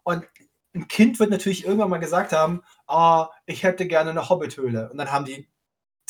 Und 0.03 0.26
ein 0.74 0.89
Kind 0.89 1.18
wird 1.20 1.31
natürlich 1.31 1.64
irgendwann 1.64 1.89
mal 1.89 1.97
gesagt 1.97 2.35
haben, 2.35 2.62
oh, 2.87 3.24
ich 3.47 3.62
hätte 3.62 3.87
gerne 3.87 4.11
eine 4.11 4.29
Hobbithöhle. 4.29 4.91
Und 4.91 4.99
dann 4.99 5.11
haben 5.11 5.24
die 5.24 5.49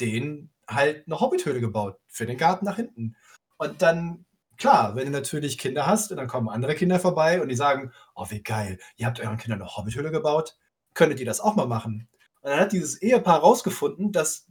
denen 0.00 0.50
halt 0.68 1.06
eine 1.06 1.20
Hobbithöhle 1.20 1.60
gebaut 1.60 2.00
für 2.08 2.26
den 2.26 2.36
Garten 2.36 2.64
nach 2.64 2.76
hinten. 2.76 3.14
Und 3.56 3.80
dann, 3.80 4.24
klar, 4.56 4.96
wenn 4.96 5.04
du 5.04 5.12
natürlich 5.12 5.56
Kinder 5.56 5.86
hast 5.86 6.10
und 6.10 6.16
dann 6.16 6.26
kommen 6.26 6.48
andere 6.48 6.74
Kinder 6.74 6.98
vorbei 6.98 7.40
und 7.40 7.48
die 7.48 7.54
sagen, 7.54 7.92
oh, 8.16 8.26
wie 8.28 8.42
geil, 8.42 8.80
ihr 8.96 9.06
habt 9.06 9.20
euren 9.20 9.38
Kindern 9.38 9.62
eine 9.62 9.76
Hobbithöhle 9.76 10.10
gebaut, 10.10 10.58
könntet 10.94 11.20
ihr 11.20 11.26
das 11.26 11.38
auch 11.38 11.54
mal 11.54 11.68
machen? 11.68 12.08
Und 12.40 12.50
dann 12.50 12.58
hat 12.58 12.72
dieses 12.72 13.00
Ehepaar 13.00 13.38
rausgefunden, 13.38 14.10
dass 14.10 14.47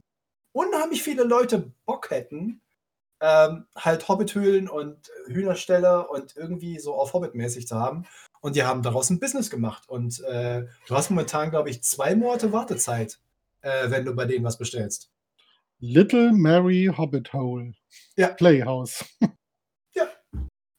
unheimlich 0.52 1.02
viele 1.02 1.24
Leute 1.24 1.72
Bock 1.86 2.10
hätten, 2.10 2.60
ähm, 3.20 3.66
halt 3.76 4.08
Hobbithöhlen 4.08 4.68
und 4.68 5.10
Hühnerställe 5.26 6.08
und 6.08 6.36
irgendwie 6.36 6.78
so 6.78 6.94
auf 6.94 7.12
Hobbit-mäßig 7.12 7.66
zu 7.66 7.76
haben. 7.76 8.06
Und 8.40 8.54
die 8.56 8.62
haben 8.62 8.82
daraus 8.82 9.10
ein 9.10 9.20
Business 9.20 9.50
gemacht. 9.50 9.88
Und 9.88 10.20
äh, 10.24 10.66
du 10.86 10.94
hast 10.94 11.10
momentan, 11.10 11.50
glaube 11.50 11.70
ich, 11.70 11.82
zwei 11.82 12.14
Monate 12.14 12.52
Wartezeit, 12.52 13.18
äh, 13.62 13.90
wenn 13.90 14.04
du 14.04 14.14
bei 14.14 14.24
denen 14.24 14.44
was 14.44 14.58
bestellst. 14.58 15.10
Little 15.80 16.32
Mary 16.32 16.90
Hobbit 16.96 17.32
Hole. 17.32 17.74
Ja. 18.16 18.28
Playhouse. 18.28 19.04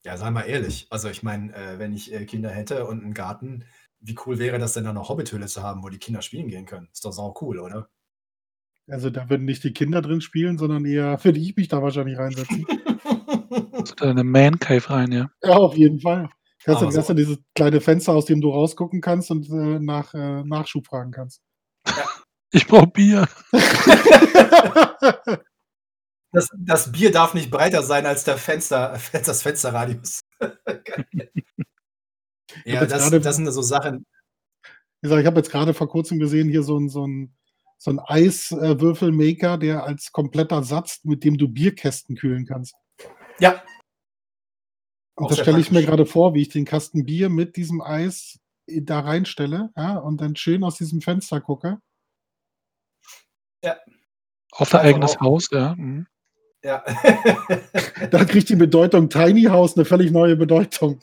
Ja, 0.05 0.17
sei 0.17 0.31
mal 0.31 0.43
ehrlich. 0.43 0.87
Also 0.89 1.09
ich 1.09 1.23
meine, 1.23 1.53
äh, 1.53 1.77
wenn 1.77 1.93
ich 1.93 2.13
äh, 2.13 2.25
Kinder 2.25 2.49
hätte 2.49 2.85
und 2.85 3.03
einen 3.03 3.13
Garten, 3.13 3.65
wie 3.99 4.15
cool 4.25 4.39
wäre 4.39 4.57
das 4.57 4.73
denn, 4.73 4.85
da 4.85 4.93
noch 4.93 5.09
Hobbithöhle 5.09 5.47
zu 5.47 5.61
haben, 5.61 5.83
wo 5.83 5.89
die 5.89 5.99
Kinder 5.99 6.21
spielen 6.21 6.47
gehen 6.47 6.65
können? 6.65 6.87
Ist 6.91 7.03
doch 7.03 7.11
sau 7.11 7.35
cool, 7.41 7.59
oder? 7.59 7.89
Also 8.89 9.09
da 9.09 9.29
würden 9.29 9.45
nicht 9.45 9.63
die 9.63 9.73
Kinder 9.73 10.01
drin 10.01 10.21
spielen, 10.21 10.57
sondern 10.57 10.85
eher 10.85 11.17
würde 11.23 11.39
ich 11.39 11.55
mich 11.55 11.67
da 11.67 11.81
wahrscheinlich 11.81 12.17
reinsetzen. 12.17 12.65
Also 13.71 13.95
da 13.95 14.05
in 14.05 14.11
eine 14.11 14.23
Man 14.23 14.59
Cave 14.59 14.89
rein, 14.89 15.11
ja. 15.11 15.29
Ja, 15.43 15.57
auf 15.57 15.75
jeden 15.75 15.99
Fall. 15.99 16.29
Ist 16.65 16.67
das 16.67 16.79
so. 16.93 16.99
ist 17.13 17.17
dieses 17.17 17.37
kleine 17.55 17.79
Fenster, 17.79 18.11
aus 18.13 18.25
dem 18.25 18.41
du 18.41 18.49
rausgucken 18.49 18.99
kannst 19.01 19.31
und 19.31 19.49
äh, 19.49 19.79
nach 19.79 20.13
äh, 20.13 20.43
Nachschub 20.43 20.87
fragen 20.87 21.11
kannst. 21.11 21.41
Ich 22.51 22.65
brauche 22.65 22.87
Bier. 22.87 23.27
Das, 26.31 26.47
das 26.59 26.91
Bier 26.91 27.11
darf 27.11 27.33
nicht 27.33 27.49
breiter 27.49 27.81
sein 27.81 28.05
als 28.05 28.23
der 28.23 28.37
Fenster, 28.37 28.91
als 28.91 29.11
das 29.25 29.41
Fensterradius. 29.41 30.21
ja, 32.65 32.85
das, 32.85 33.03
gerade- 33.03 33.19
das 33.19 33.35
sind 33.35 33.51
so 33.51 33.63
Sachen. 33.63 34.05
Ich 35.01 35.11
habe 35.11 35.37
jetzt 35.37 35.49
gerade 35.49 35.73
vor 35.73 35.89
kurzem 35.89 36.19
gesehen, 36.19 36.49
hier 36.49 36.61
so 36.61 36.77
ein, 36.77 36.89
so 36.89 37.07
ein, 37.07 37.35
so 37.79 37.91
ein 37.91 37.99
Eiswürfelmaker, 37.99 39.57
der 39.57 39.83
als 39.85 40.11
kompletter 40.11 40.63
Satz, 40.63 40.99
mit 41.03 41.23
dem 41.23 41.37
du 41.37 41.47
Bierkästen 41.47 42.15
kühlen 42.15 42.45
kannst. 42.45 42.75
Ja. 43.39 43.63
Und 45.15 45.25
Auch 45.25 45.29
das 45.29 45.39
stelle 45.39 45.59
ich 45.59 45.71
mir 45.71 45.83
gerade 45.83 46.05
vor, 46.05 46.33
wie 46.33 46.41
ich 46.41 46.49
den 46.49 46.65
Kasten 46.65 47.05
Bier 47.05 47.29
mit 47.29 47.55
diesem 47.55 47.81
Eis 47.81 48.39
da 48.67 48.99
reinstelle, 48.99 49.71
ja, 49.75 49.97
und 49.97 50.21
dann 50.21 50.35
schön 50.35 50.63
aus 50.63 50.77
diesem 50.77 51.01
Fenster 51.01 51.41
gucke. 51.41 51.79
Auf 54.51 54.69
dein 54.69 54.81
eigenes 54.81 55.15
auch. 55.17 55.21
Haus, 55.21 55.49
ja. 55.51 55.75
mhm. 55.75 56.05
Ja. 56.63 56.83
Da 58.11 58.25
kriegt 58.25 58.49
die 58.49 58.55
Bedeutung 58.55 59.09
Tiny 59.09 59.43
House 59.43 59.75
eine 59.75 59.85
völlig 59.85 60.11
neue 60.11 60.35
Bedeutung. 60.35 60.99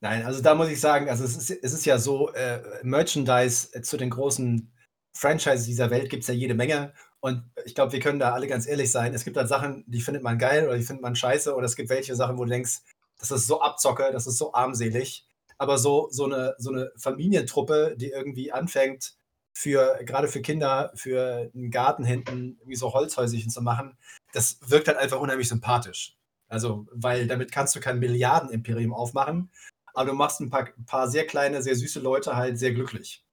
Nein, 0.00 0.24
also 0.24 0.42
da 0.42 0.54
muss 0.54 0.68
ich 0.68 0.80
sagen, 0.80 1.08
also 1.08 1.24
es 1.24 1.36
ist, 1.36 1.50
es 1.62 1.72
ist 1.72 1.86
ja 1.86 1.98
so, 1.98 2.32
äh, 2.32 2.60
Merchandise 2.82 3.68
äh, 3.72 3.82
zu 3.82 3.96
den 3.96 4.10
großen 4.10 4.73
Franchises 5.16 5.66
dieser 5.66 5.90
Welt 5.90 6.10
gibt 6.10 6.22
es 6.22 6.28
ja 6.28 6.34
jede 6.34 6.54
Menge. 6.54 6.92
Und 7.20 7.44
ich 7.64 7.74
glaube, 7.74 7.92
wir 7.92 8.00
können 8.00 8.18
da 8.18 8.32
alle 8.32 8.46
ganz 8.46 8.66
ehrlich 8.66 8.90
sein. 8.90 9.14
Es 9.14 9.24
gibt 9.24 9.36
halt 9.36 9.48
Sachen, 9.48 9.84
die 9.86 10.00
findet 10.00 10.22
man 10.22 10.38
geil 10.38 10.66
oder 10.66 10.76
die 10.76 10.82
findet 10.82 11.02
man 11.02 11.16
scheiße. 11.16 11.54
Oder 11.54 11.66
es 11.66 11.76
gibt 11.76 11.88
welche 11.88 12.16
Sachen, 12.16 12.36
wo 12.36 12.44
du 12.44 12.50
denkst, 12.50 12.80
das 13.18 13.30
ist 13.30 13.46
so 13.46 13.60
abzocke, 13.60 14.10
das 14.12 14.26
ist 14.26 14.38
so 14.38 14.52
armselig. 14.52 15.26
Aber 15.56 15.78
so, 15.78 16.08
so, 16.10 16.24
eine, 16.24 16.54
so 16.58 16.70
eine 16.70 16.92
Familientruppe, 16.96 17.94
die 17.96 18.10
irgendwie 18.10 18.52
anfängt, 18.52 19.14
für, 19.56 20.00
gerade 20.04 20.28
für 20.28 20.42
Kinder, 20.42 20.90
für 20.94 21.50
einen 21.54 21.70
Garten 21.70 22.04
hinten 22.04 22.56
irgendwie 22.58 22.76
so 22.76 22.92
Holzhäuschen 22.92 23.50
zu 23.50 23.62
machen, 23.62 23.96
das 24.32 24.58
wirkt 24.66 24.88
halt 24.88 24.98
einfach 24.98 25.20
unheimlich 25.20 25.48
sympathisch. 25.48 26.18
Also, 26.48 26.86
weil 26.92 27.26
damit 27.26 27.52
kannst 27.52 27.74
du 27.76 27.80
kein 27.80 28.00
Milliardenimperium 28.00 28.92
aufmachen, 28.92 29.50
aber 29.94 30.10
du 30.10 30.16
machst 30.16 30.40
ein 30.40 30.50
paar, 30.50 30.68
ein 30.76 30.84
paar 30.86 31.08
sehr 31.08 31.26
kleine, 31.26 31.62
sehr 31.62 31.76
süße 31.76 32.00
Leute 32.00 32.36
halt 32.36 32.58
sehr 32.58 32.72
glücklich. 32.72 33.23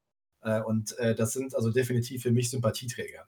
Äh, 0.42 0.62
und 0.62 0.98
äh, 1.00 1.16
das 1.16 1.34
sind 1.34 1.56
also 1.56 1.72
definitiv 1.72 2.24
für 2.24 2.32
mich 2.32 2.50
Sympathieträger. 2.50 3.28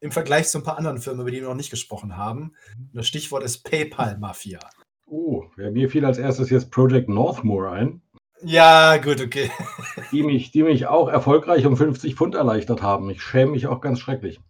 Im 0.00 0.10
Vergleich 0.10 0.48
zu 0.48 0.58
ein 0.58 0.64
paar 0.64 0.76
anderen 0.76 0.98
Firmen, 0.98 1.22
über 1.22 1.30
die 1.30 1.40
wir 1.40 1.48
noch 1.48 1.54
nicht 1.54 1.70
gesprochen 1.70 2.16
haben. 2.16 2.54
Das 2.92 3.06
Stichwort 3.06 3.44
ist 3.44 3.62
PayPal-Mafia. 3.64 4.60
Oh, 5.06 5.44
ja, 5.56 5.70
mir 5.70 5.90
fiel 5.90 6.04
als 6.04 6.18
erstes 6.18 6.50
jetzt 6.50 6.70
Project 6.70 7.08
Northmore 7.08 7.70
ein, 7.70 8.02
Ja, 8.42 8.98
gut, 8.98 9.20
okay. 9.22 9.50
die 10.12 10.22
mich, 10.22 10.50
die 10.50 10.62
mich 10.62 10.86
auch 10.86 11.08
erfolgreich 11.08 11.64
um 11.66 11.76
50 11.76 12.14
Pfund 12.14 12.34
erleichtert 12.34 12.82
haben. 12.82 13.08
Ich 13.10 13.22
schäme 13.22 13.52
mich 13.52 13.66
auch 13.66 13.80
ganz 13.80 14.00
schrecklich. 14.00 14.40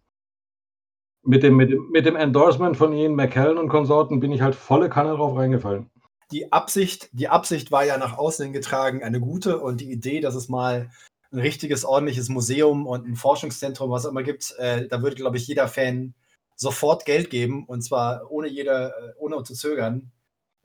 Mit 1.23 1.43
dem, 1.43 1.55
mit, 1.55 1.71
dem, 1.71 1.89
mit 1.91 2.05
dem 2.05 2.15
Endorsement 2.15 2.77
von 2.77 2.93
Ian 2.93 3.15
McKellen 3.15 3.57
und 3.57 3.69
Konsorten 3.69 4.19
bin 4.19 4.31
ich 4.31 4.41
halt 4.41 4.55
volle 4.55 4.89
Kanne 4.89 5.15
drauf 5.15 5.35
reingefallen. 5.37 5.89
die 6.31 6.51
Absicht, 6.51 7.09
die 7.13 7.29
Absicht 7.29 7.71
war 7.71 7.85
ja 7.85 7.97
nach 7.97 8.17
außen 8.17 8.45
hin 8.45 8.53
getragen 8.53 9.03
eine 9.03 9.19
gute 9.19 9.59
und 9.59 9.81
die 9.81 9.91
Idee, 9.91 10.19
dass 10.19 10.35
es 10.35 10.49
mal 10.49 10.89
ein 11.31 11.39
richtiges, 11.39 11.85
ordentliches 11.85 12.29
Museum 12.29 12.85
und 12.85 13.07
ein 13.07 13.15
Forschungszentrum, 13.15 13.89
was 13.89 14.05
auch 14.05 14.11
immer 14.11 14.23
gibt, 14.23 14.55
äh, 14.57 14.87
da 14.87 15.01
würde, 15.01 15.15
glaube 15.15 15.37
ich, 15.37 15.47
jeder 15.47 15.67
Fan 15.67 16.13
sofort 16.55 17.05
Geld 17.05 17.29
geben 17.29 17.65
und 17.65 17.81
zwar 17.81 18.31
ohne 18.31 18.47
jede, 18.47 18.93
äh, 18.99 19.19
ohne 19.19 19.43
zu 19.43 19.53
zögern. 19.53 20.11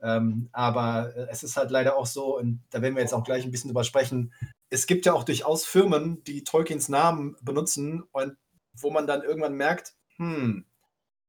Ähm, 0.01 0.49
aber 0.51 1.15
äh, 1.15 1.27
es 1.29 1.43
ist 1.43 1.57
halt 1.57 1.69
leider 1.69 1.97
auch 1.97 2.05
so, 2.05 2.37
und 2.37 2.63
da 2.71 2.81
werden 2.81 2.95
wir 2.95 3.01
jetzt 3.01 3.13
auch 3.13 3.23
gleich 3.23 3.43
ein 3.43 3.51
bisschen 3.51 3.69
drüber 3.69 3.83
sprechen, 3.83 4.33
es 4.69 4.87
gibt 4.87 5.05
ja 5.05 5.13
auch 5.13 5.23
durchaus 5.23 5.65
Firmen, 5.65 6.23
die 6.23 6.43
Tolkiens 6.43 6.89
Namen 6.89 7.35
benutzen 7.41 8.03
und 8.11 8.37
wo 8.73 8.89
man 8.89 9.05
dann 9.05 9.21
irgendwann 9.21 9.55
merkt, 9.55 9.93
hm, 10.15 10.65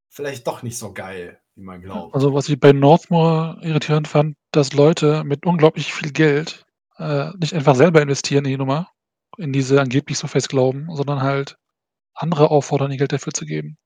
vielleicht 0.09 0.47
doch 0.47 0.63
nicht 0.63 0.77
so 0.77 0.93
geil, 0.93 1.39
wie 1.55 1.63
man 1.63 1.81
glaubt. 1.81 2.15
Also 2.15 2.33
was 2.33 2.47
ich 2.49 2.59
bei 2.59 2.71
Northmore 2.71 3.59
irritierend 3.61 4.07
fand, 4.07 4.37
dass 4.51 4.73
Leute 4.73 5.23
mit 5.23 5.45
unglaublich 5.45 5.93
viel 5.93 6.11
Geld 6.11 6.65
äh, 6.97 7.31
nicht 7.37 7.53
einfach 7.53 7.75
selber 7.75 8.01
investieren 8.01 8.45
in 8.45 8.51
die 8.51 8.57
Nummer, 8.57 8.89
in 9.37 9.53
diese 9.53 9.79
angeblich 9.81 10.17
so 10.17 10.27
fest 10.27 10.49
glauben, 10.49 10.87
sondern 10.93 11.21
halt 11.21 11.55
andere 12.13 12.51
auffordern, 12.51 12.91
ihr 12.91 12.97
Geld 12.97 13.13
dafür 13.13 13.33
zu 13.33 13.45
geben. 13.45 13.77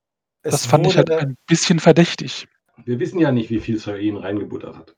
Es 0.42 0.52
Das 0.52 0.66
fand 0.66 0.86
ich 0.86 0.96
halt 0.96 1.10
ein 1.10 1.36
bisschen 1.46 1.80
verdächtig. 1.80 2.46
Wir 2.84 2.98
wissen 3.00 3.18
ja 3.18 3.32
nicht, 3.32 3.50
wie 3.50 3.60
viel 3.60 3.78
Sir 3.78 3.98
Ian 3.98 4.18
reingebuttert 4.18 4.76
hat. 4.76 4.94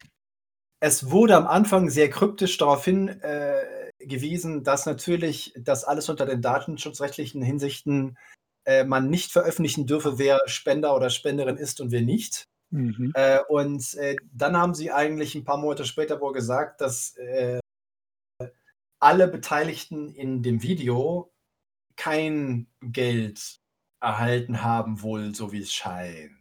es 0.81 1.11
wurde 1.11 1.37
am 1.37 1.47
Anfang 1.47 1.91
sehr 1.91 2.11
kryptisch 2.11 2.57
darauf 2.59 2.85
hingewiesen, 2.85 4.65
dass 4.65 4.87
natürlich 4.87 5.55
das 5.59 5.85
alles 5.85 6.09
unter 6.09 6.27
den 6.27 6.43
datenschutzrechtlichen 6.43 7.43
Hinsichten 7.43 8.17
äh, 8.65 8.85
man 8.85 9.09
nicht 9.09 9.33
veröffentlichen 9.33 9.87
dürfe, 9.87 10.19
wer 10.19 10.41
Spender 10.47 10.95
oder 10.95 11.11
Spenderin 11.11 11.57
ist 11.57 11.81
und 11.81 11.91
wer 11.91 12.03
nicht. 12.03 12.45
Mhm. 12.71 13.13
Äh, 13.15 13.41
und 13.49 13.95
äh, 13.95 14.17
dann 14.33 14.57
haben 14.57 14.75
sie 14.75 14.93
eigentlich 14.93 15.35
ein 15.35 15.45
paar 15.45 15.59
Monate 15.59 15.85
später 15.85 16.21
wohl 16.21 16.33
gesagt, 16.33 16.81
dass 16.81 17.17
äh, 17.17 17.61
alle 19.01 19.29
Beteiligten 19.29 20.15
in 20.15 20.43
dem 20.43 20.63
Video 20.63 21.33
kein 21.97 22.69
Geld 22.81 23.61
erhalten 24.01 24.63
haben, 24.63 25.03
wohl 25.03 25.35
so 25.35 25.53
wie 25.53 25.61
es 25.61 25.73
scheint. 25.73 26.33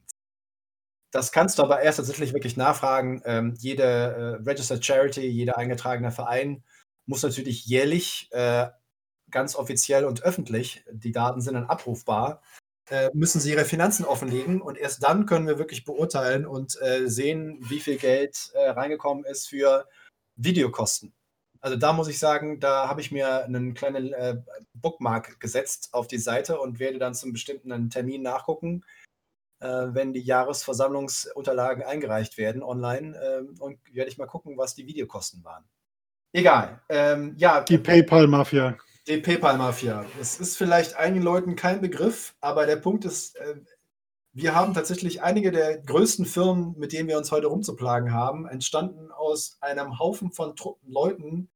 Das 1.12 1.32
kannst 1.32 1.58
du 1.58 1.64
aber 1.64 1.82
erst 1.82 1.98
tatsächlich 1.98 2.34
wirklich 2.34 2.56
nachfragen. 2.56 3.22
Ähm, 3.26 3.56
jede 3.58 3.84
äh, 3.84 4.48
Registered 4.48 4.86
Charity, 4.86 5.22
jeder 5.22 5.58
eingetragene 5.58 6.12
Verein 6.12 6.64
muss 7.08 7.24
natürlich 7.24 7.66
jährlich 7.66 8.28
äh, 8.32 8.68
ganz 9.32 9.56
offiziell 9.56 10.06
und 10.06 10.24
öffentlich, 10.24 10.84
die 10.92 11.12
Daten 11.12 11.42
sind 11.42 11.56
dann 11.56 11.66
abrufbar, 11.66 12.42
äh, 12.90 13.10
müssen 13.14 13.40
sie 13.42 13.52
ihre 13.52 13.66
Finanzen 13.66 14.06
offenlegen 14.06 14.62
und 14.62 14.78
erst 14.78 15.04
dann 15.04 15.26
können 15.26 15.48
wir 15.48 15.58
wirklich 15.58 15.86
beurteilen 15.86 16.46
und 16.46 16.80
äh, 16.82 17.08
sehen, 17.08 17.58
wie 17.62 17.80
viel 17.80 17.98
Geld 17.98 18.52
äh, 18.54 18.70
reingekommen 18.70 19.26
ist 19.26 19.50
für 19.50 19.88
Videokosten. 20.36 21.14
Also 21.62 21.76
da 21.76 21.92
muss 21.94 22.08
ich 22.08 22.20
sagen, 22.20 22.60
da 22.60 22.88
habe 22.88 23.02
ich 23.02 23.12
mir 23.12 23.44
einen 23.44 23.74
kleinen 23.74 24.14
äh, 24.14 24.38
Bookmark 24.74 25.40
gesetzt 25.40 25.90
auf 25.92 26.08
die 26.08 26.18
Seite 26.18 26.60
und 26.60 26.80
werde 26.80 27.00
dann 27.00 27.14
zum 27.14 27.34
bestimmten 27.34 27.90
Termin 27.90 28.22
nachgucken, 28.22 28.86
äh, 29.60 29.68
wenn 29.90 30.14
die 30.14 30.22
Jahresversammlungsunterlagen 30.22 31.84
eingereicht 31.84 32.38
werden 32.38 32.64
online 32.64 33.20
ähm, 33.22 33.56
und 33.60 33.80
werde 33.94 34.10
ich 34.10 34.18
mal 34.18 34.26
gucken, 34.28 34.58
was 34.58 34.74
die 34.76 34.88
Videokosten 34.88 35.44
waren. 35.44 35.66
Egal. 36.32 36.82
Ähm, 36.90 37.34
ja, 37.38 37.62
Die 37.62 37.78
PayPal-Mafia. 37.78 38.78
die 39.08 39.18
PayPal-Mafia. 39.18 40.06
Es 40.22 40.40
ist 40.40 40.58
vielleicht 40.58 40.96
einigen 40.96 41.24
Leuten 41.24 41.56
kein 41.56 41.82
Begriff, 41.82 42.36
aber 42.40 42.68
der 42.68 42.78
Punkt 42.78 43.04
ist, 43.04 43.36
äh, 43.38 43.56
wir 44.42 44.56
haben 44.56 44.74
tatsächlich 44.74 45.22
einige 45.22 45.52
der 45.52 45.80
größten 45.80 46.26
Firmen, 46.26 46.76
mit 46.78 46.94
denen 46.94 47.10
wir 47.10 47.18
uns 47.18 47.32
heute 47.32 47.48
rumzuplagen 47.48 48.14
haben, 48.14 48.48
entstanden 48.48 49.12
aus 49.12 49.58
einem 49.62 50.00
Haufen 50.00 50.32
von 50.32 50.56
Tru 50.56 50.78
Leuten. 50.86 51.50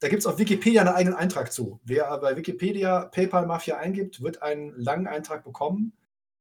Da 0.00 0.08
gibt 0.08 0.20
es 0.20 0.26
auf 0.26 0.38
Wikipedia 0.38 0.82
einen 0.82 0.94
eigenen 0.94 1.16
Eintrag 1.16 1.52
zu. 1.52 1.80
Wer 1.84 2.16
bei 2.18 2.36
Wikipedia 2.36 3.06
PayPal-Mafia 3.06 3.76
eingibt, 3.78 4.22
wird 4.22 4.42
einen 4.42 4.74
langen 4.76 5.06
Eintrag 5.06 5.44
bekommen. 5.44 5.92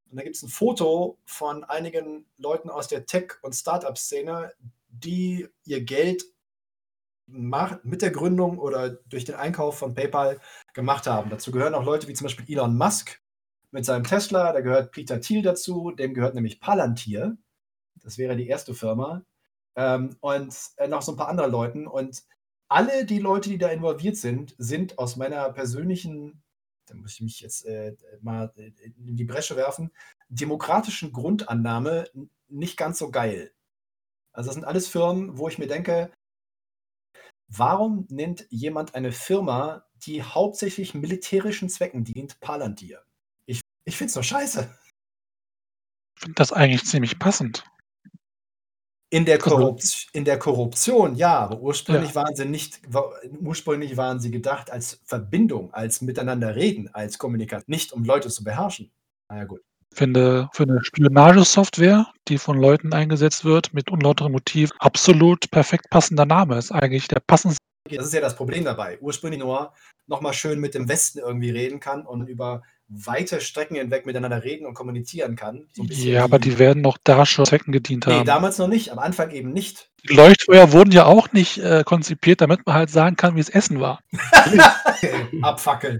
Und 0.10 0.18
da 0.18 0.24
gibt 0.24 0.36
es 0.36 0.44
ein 0.44 0.50
Foto 0.50 1.18
von 1.26 1.64
einigen 1.64 2.26
Leuten 2.38 2.70
aus 2.70 2.88
der 2.88 3.06
Tech- 3.06 3.38
und 3.42 3.54
Startup-Szene, 3.54 4.54
die 4.88 5.48
ihr 5.66 5.84
Geld 5.84 6.24
mit 7.28 8.02
der 8.02 8.12
Gründung 8.12 8.60
oder 8.60 8.90
durch 8.90 9.26
den 9.26 9.36
Einkauf 9.36 9.80
von 9.80 9.94
PayPal 9.94 10.40
gemacht 10.74 11.08
haben. 11.08 11.30
Dazu 11.30 11.52
gehören 11.52 11.74
auch 11.74 11.84
Leute 11.84 12.08
wie 12.08 12.14
zum 12.14 12.26
Beispiel 12.26 12.46
Elon 12.48 12.78
Musk 12.78 13.20
mit 13.76 13.86
seinem 13.86 14.06
Tesla, 14.06 14.54
da 14.54 14.62
gehört 14.62 14.94
Peter 14.94 15.20
Thiel 15.20 15.42
dazu, 15.42 15.92
dem 15.92 16.14
gehört 16.14 16.34
nämlich 16.34 16.62
Palantir. 16.62 17.38
Das 17.96 18.18
wäre 18.18 18.38
die 18.38 18.48
erste 18.48 18.74
Firma. 18.74 19.26
Ähm, 19.76 20.16
und 20.22 20.56
äh, 20.78 20.88
noch 20.88 21.02
so 21.02 21.12
ein 21.12 21.18
paar 21.18 21.28
andere 21.28 21.50
Leuten. 21.50 21.86
Und 21.86 22.24
alle 22.70 23.06
die 23.06 23.20
Leute, 23.20 23.50
die 23.50 23.58
da 23.58 23.68
involviert 23.68 24.16
sind, 24.16 24.56
sind 24.58 24.98
aus 24.98 25.18
meiner 25.18 25.52
persönlichen, 25.52 26.42
da 26.86 26.96
muss 26.96 27.16
ich 27.16 27.22
mich 27.22 27.42
jetzt 27.42 27.66
äh, 27.66 27.98
mal 28.22 28.54
in 28.56 29.18
die 29.18 29.26
Bresche 29.26 29.58
werfen, 29.58 29.92
demokratischen 30.30 31.12
Grundannahme 31.12 32.10
nicht 32.48 32.78
ganz 32.78 32.98
so 32.98 33.12
geil. 33.12 33.52
Also 34.32 34.48
das 34.48 34.56
sind 34.56 34.66
alles 34.66 34.88
Firmen, 34.88 35.38
wo 35.38 35.50
ich 35.50 35.60
mir 35.60 35.68
denke, 35.68 36.12
Warum 37.48 38.08
nennt 38.10 38.48
jemand 38.50 38.96
eine 38.96 39.12
Firma, 39.12 39.86
die 39.94 40.24
hauptsächlich 40.24 40.96
militärischen 40.96 41.70
Zwecken 41.70 42.04
dient, 42.04 42.40
Palantir? 42.40 43.06
Ich, 43.86 44.02
es 44.02 44.14
doch 44.14 44.24
scheiße. 44.24 44.70
Ich 46.16 46.22
finde 46.22 46.36
das 46.36 46.52
eigentlich 46.52 46.84
ziemlich 46.86 47.20
passend. 47.20 47.64
In 49.12 49.24
der, 49.24 49.38
Korrupt 49.38 50.08
in 50.14 50.26
der 50.26 50.40
Korruption, 50.40 51.16
ja, 51.16 51.38
aber 51.40 51.62
ursprünglich 51.62 52.10
ja. 52.10 52.16
waren 52.16 52.36
sie 52.36 52.46
nicht, 52.46 52.82
ursprünglich 53.40 53.96
waren 53.96 54.20
sie 54.20 54.32
gedacht 54.32 54.72
als 54.72 55.00
Verbindung, 55.06 55.72
als 55.74 56.02
Miteinander 56.02 56.56
reden, 56.56 56.90
als 56.94 57.18
Kommunikation, 57.18 57.72
nicht 57.72 57.94
um 57.94 58.04
Leute 58.04 58.30
zu 58.30 58.44
beherrschen. 58.44 58.92
Na 59.30 59.38
ja, 59.38 59.44
gut. 59.46 59.62
Finde 59.94 60.50
für 60.52 60.64
eine 60.64 60.84
Spionagesoftware, 60.84 62.12
die 62.28 62.38
von 62.38 62.58
Leuten 62.58 62.94
eingesetzt 62.94 63.46
wird, 63.46 63.74
mit 63.74 63.90
unlauterem 63.90 64.34
Motiv, 64.34 64.72
absolut 64.80 65.50
perfekt 65.52 65.90
passender 65.90 66.26
Name. 66.26 66.58
Ist 66.58 66.72
eigentlich 66.72 67.08
der 67.08 67.22
passendste. 67.22 67.64
Das 67.90 68.08
ist 68.08 68.14
ja 68.14 68.20
das 68.20 68.36
Problem 68.36 68.66
dabei. 68.66 69.00
Ursprünglich 69.00 69.40
nur 69.40 69.72
nochmal 70.08 70.34
schön 70.34 70.60
mit 70.60 70.74
dem 70.74 70.90
Westen 70.90 71.20
irgendwie 71.20 71.52
reden 71.52 71.80
kann 71.80 72.06
und 72.06 72.28
über 72.28 72.64
weite 72.88 73.42
Strecken 73.42 73.76
hinweg 73.76 74.06
miteinander 74.06 74.44
reden 74.44 74.66
und 74.66 74.74
kommunizieren 74.74 75.36
kann. 75.36 75.68
So 75.74 75.84
ja, 75.84 76.24
aber 76.24 76.40
die 76.40 76.60
werden 76.60 76.82
noch 76.82 76.98
da 77.04 77.26
schon 77.26 77.46
Zwecken 77.46 77.72
gedient 77.72 78.06
haben. 78.06 78.20
Nee, 78.20 78.24
damals 78.24 78.58
noch 78.58 78.68
nicht, 78.68 78.92
am 78.92 79.00
Anfang 79.00 79.32
eben 79.32 79.52
nicht. 79.52 79.90
Die 80.08 80.14
Leuchtfeuer 80.14 80.72
wurden 80.72 80.92
ja 80.92 81.06
auch 81.06 81.32
nicht 81.32 81.58
äh, 81.58 81.84
konzipiert, 81.84 82.42
damit 82.42 82.66
man 82.66 82.76
halt 82.76 82.90
sagen 82.90 83.16
kann, 83.16 83.36
wie 83.36 83.40
es 83.40 83.50
Essen 83.50 83.80
war. 83.80 84.02
Abfackeln 85.42 86.00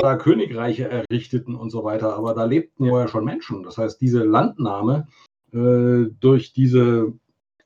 da 0.00 0.16
Königreiche 0.16 0.88
errichteten 0.88 1.54
und 1.54 1.70
so 1.70 1.84
weiter, 1.84 2.14
aber 2.14 2.34
da 2.34 2.44
lebten 2.44 2.84
ja 2.84 3.08
schon 3.08 3.24
Menschen. 3.24 3.62
Das 3.62 3.78
heißt, 3.78 4.00
diese 4.00 4.24
Landnahme 4.24 5.08
äh, 5.52 6.06
durch 6.20 6.52
diese 6.52 7.12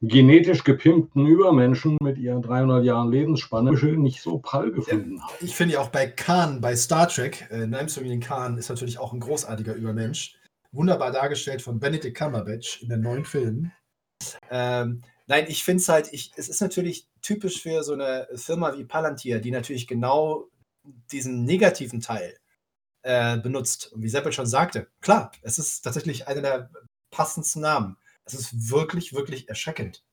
genetisch 0.09 0.65
gepimpten 0.65 1.27
Übermenschen 1.27 1.99
mit 2.01 2.19
ihren 2.19 2.43
300 2.43 2.85
Jahren 2.85 3.11
Lebensspanne 3.11 3.73
nicht 3.73 4.21
so 4.21 4.39
prall 4.39 4.73
gefunden 4.73 5.17
ja, 5.17 5.29
Ich 5.41 5.55
finde 5.55 5.75
ja 5.75 5.81
auch 5.81 5.91
bei 5.91 6.07
Khan, 6.07 6.61
bei 6.61 6.77
Star 6.77 7.09
Trek, 7.09 7.49
äh, 7.51 7.67
Namesfamilien 7.67 8.21
Khan 8.21 8.59
ist 8.59 8.69
natürlich 8.69 8.99
auch 8.99 9.13
ein 9.13 9.21
großartiger 9.21 9.75
Übermensch. 9.75 10.39
Wunderbar 10.73 11.13
dargestellt 11.13 11.63
von 11.63 11.79
Benedict 11.79 12.17
Cumberbatch 12.17 12.83
in 12.83 12.89
den 12.89 13.01
neuen 13.01 13.25
Filmen. 13.25 13.73
Ähm, 14.51 15.03
nein, 15.27 15.47
ich 15.49 15.65
finde 15.65 15.81
es 15.81 15.89
halt, 15.89 16.13
ich, 16.13 16.33
es 16.37 16.49
ist 16.49 16.61
natürlich 16.61 17.09
typisch 17.23 17.63
für 17.63 17.83
so 17.83 17.93
eine 17.93 18.27
Firma 18.35 18.77
wie 18.77 18.85
Palantir, 18.85 19.41
die 19.41 19.51
natürlich 19.51 19.87
genau 19.87 20.49
diesen 21.13 21.45
negativen 21.45 22.01
Teil 22.01 22.37
äh, 23.03 23.39
benutzt. 23.39 23.93
Und 23.93 24.03
wie 24.03 24.09
Seppel 24.09 24.33
schon 24.33 24.47
sagte, 24.47 24.89
klar, 25.01 25.33
es 25.43 25.59
ist 25.59 25.83
tatsächlich 25.83 26.27
einer 26.27 26.43
der 26.43 26.71
passendsten 27.11 27.63
Namen. 27.63 27.97
Es 28.25 28.35
ist 28.35 28.71
wirklich, 28.71 29.13
wirklich 29.13 29.49
erschreckend. 29.49 30.05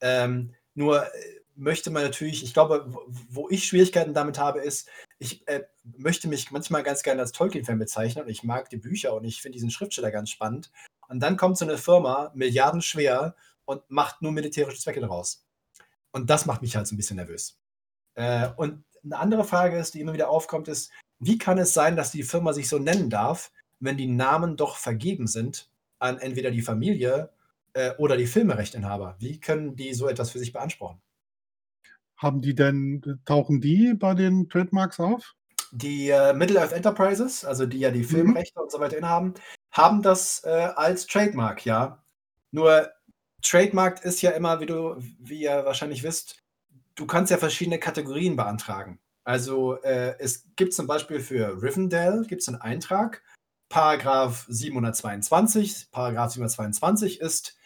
Ähm, 0.00 0.54
nur 0.74 1.04
äh, 1.06 1.10
möchte 1.56 1.90
man 1.90 2.04
natürlich, 2.04 2.44
ich 2.44 2.54
glaube, 2.54 2.86
wo 3.30 3.48
ich 3.48 3.66
Schwierigkeiten 3.66 4.14
damit 4.14 4.38
habe, 4.38 4.60
ist, 4.60 4.88
ich 5.18 5.46
äh, 5.48 5.64
möchte 5.82 6.28
mich 6.28 6.50
manchmal 6.50 6.84
ganz 6.84 7.02
gerne 7.02 7.20
als 7.20 7.32
Tolkien-Fan 7.32 7.78
bezeichnen 7.78 8.24
und 8.24 8.30
ich 8.30 8.44
mag 8.44 8.70
die 8.70 8.76
Bücher 8.76 9.14
und 9.14 9.24
ich 9.24 9.42
finde 9.42 9.56
diesen 9.56 9.70
Schriftsteller 9.70 10.12
ganz 10.12 10.30
spannend. 10.30 10.70
Und 11.08 11.20
dann 11.20 11.36
kommt 11.36 11.58
so 11.58 11.64
eine 11.64 11.78
Firma, 11.78 12.30
milliardenschwer, 12.34 13.34
und 13.68 13.82
macht 13.90 14.22
nur 14.22 14.32
militärische 14.32 14.80
Zwecke 14.80 15.00
daraus. 15.00 15.44
Und 16.10 16.30
das 16.30 16.46
macht 16.46 16.62
mich 16.62 16.74
halt 16.74 16.86
so 16.86 16.94
ein 16.94 16.96
bisschen 16.96 17.16
nervös. 17.16 17.58
Äh, 18.14 18.48
und 18.56 18.82
eine 19.04 19.18
andere 19.18 19.44
Frage 19.44 19.76
ist, 19.76 19.92
die 19.92 20.00
immer 20.00 20.14
wieder 20.14 20.30
aufkommt, 20.30 20.68
ist, 20.68 20.90
wie 21.18 21.36
kann 21.36 21.58
es 21.58 21.74
sein, 21.74 21.94
dass 21.94 22.10
die 22.10 22.22
Firma 22.22 22.54
sich 22.54 22.68
so 22.68 22.78
nennen 22.78 23.10
darf, 23.10 23.52
wenn 23.78 23.98
die 23.98 24.06
Namen 24.06 24.56
doch 24.56 24.76
vergeben 24.76 25.26
sind 25.26 25.70
an 25.98 26.18
entweder 26.18 26.50
die 26.50 26.62
Familie 26.62 27.30
äh, 27.78 27.94
oder 27.98 28.16
die 28.16 28.26
Filmerechtinhaber? 28.26 29.16
Wie 29.18 29.38
können 29.38 29.76
die 29.76 29.94
so 29.94 30.08
etwas 30.08 30.30
für 30.30 30.38
sich 30.38 30.52
beanspruchen? 30.52 31.00
Haben 32.16 32.42
die 32.42 32.54
denn, 32.54 33.20
tauchen 33.24 33.60
die 33.60 33.94
bei 33.94 34.14
den 34.14 34.48
Trademarks 34.48 34.98
auf? 34.98 35.34
Die 35.70 36.08
äh, 36.08 36.32
Middle-earth 36.32 36.72
Enterprises, 36.72 37.44
also 37.44 37.66
die 37.66 37.78
ja 37.78 37.90
die 37.90 38.00
mhm. 38.00 38.08
Filmrechte 38.08 38.58
mhm. 38.58 38.64
und 38.64 38.72
so 38.72 38.80
weiter 38.80 38.96
innehaben, 38.96 39.34
haben 39.70 40.02
das 40.02 40.42
äh, 40.44 40.48
als 40.48 41.06
Trademark, 41.06 41.64
ja. 41.64 42.02
Nur 42.50 42.90
Trademark 43.42 44.04
ist 44.04 44.22
ja 44.22 44.30
immer, 44.30 44.58
wie 44.60 44.66
du, 44.66 44.96
wie 45.20 45.42
ihr 45.42 45.64
wahrscheinlich 45.64 46.02
wisst, 46.02 46.42
du 46.96 47.06
kannst 47.06 47.30
ja 47.30 47.36
verschiedene 47.36 47.78
Kategorien 47.78 48.34
beantragen. 48.34 48.98
Also 49.22 49.80
äh, 49.82 50.16
es 50.18 50.46
gibt 50.56 50.72
zum 50.72 50.86
Beispiel 50.86 51.20
für 51.20 51.62
Rivendell 51.62 52.24
gibt 52.26 52.40
es 52.40 52.48
einen 52.48 52.60
Eintrag, 52.60 53.22
Paragraph 53.68 54.46
722. 54.48 55.88
Paragraph 55.92 56.32
722 56.32 57.20
ist 57.20 57.57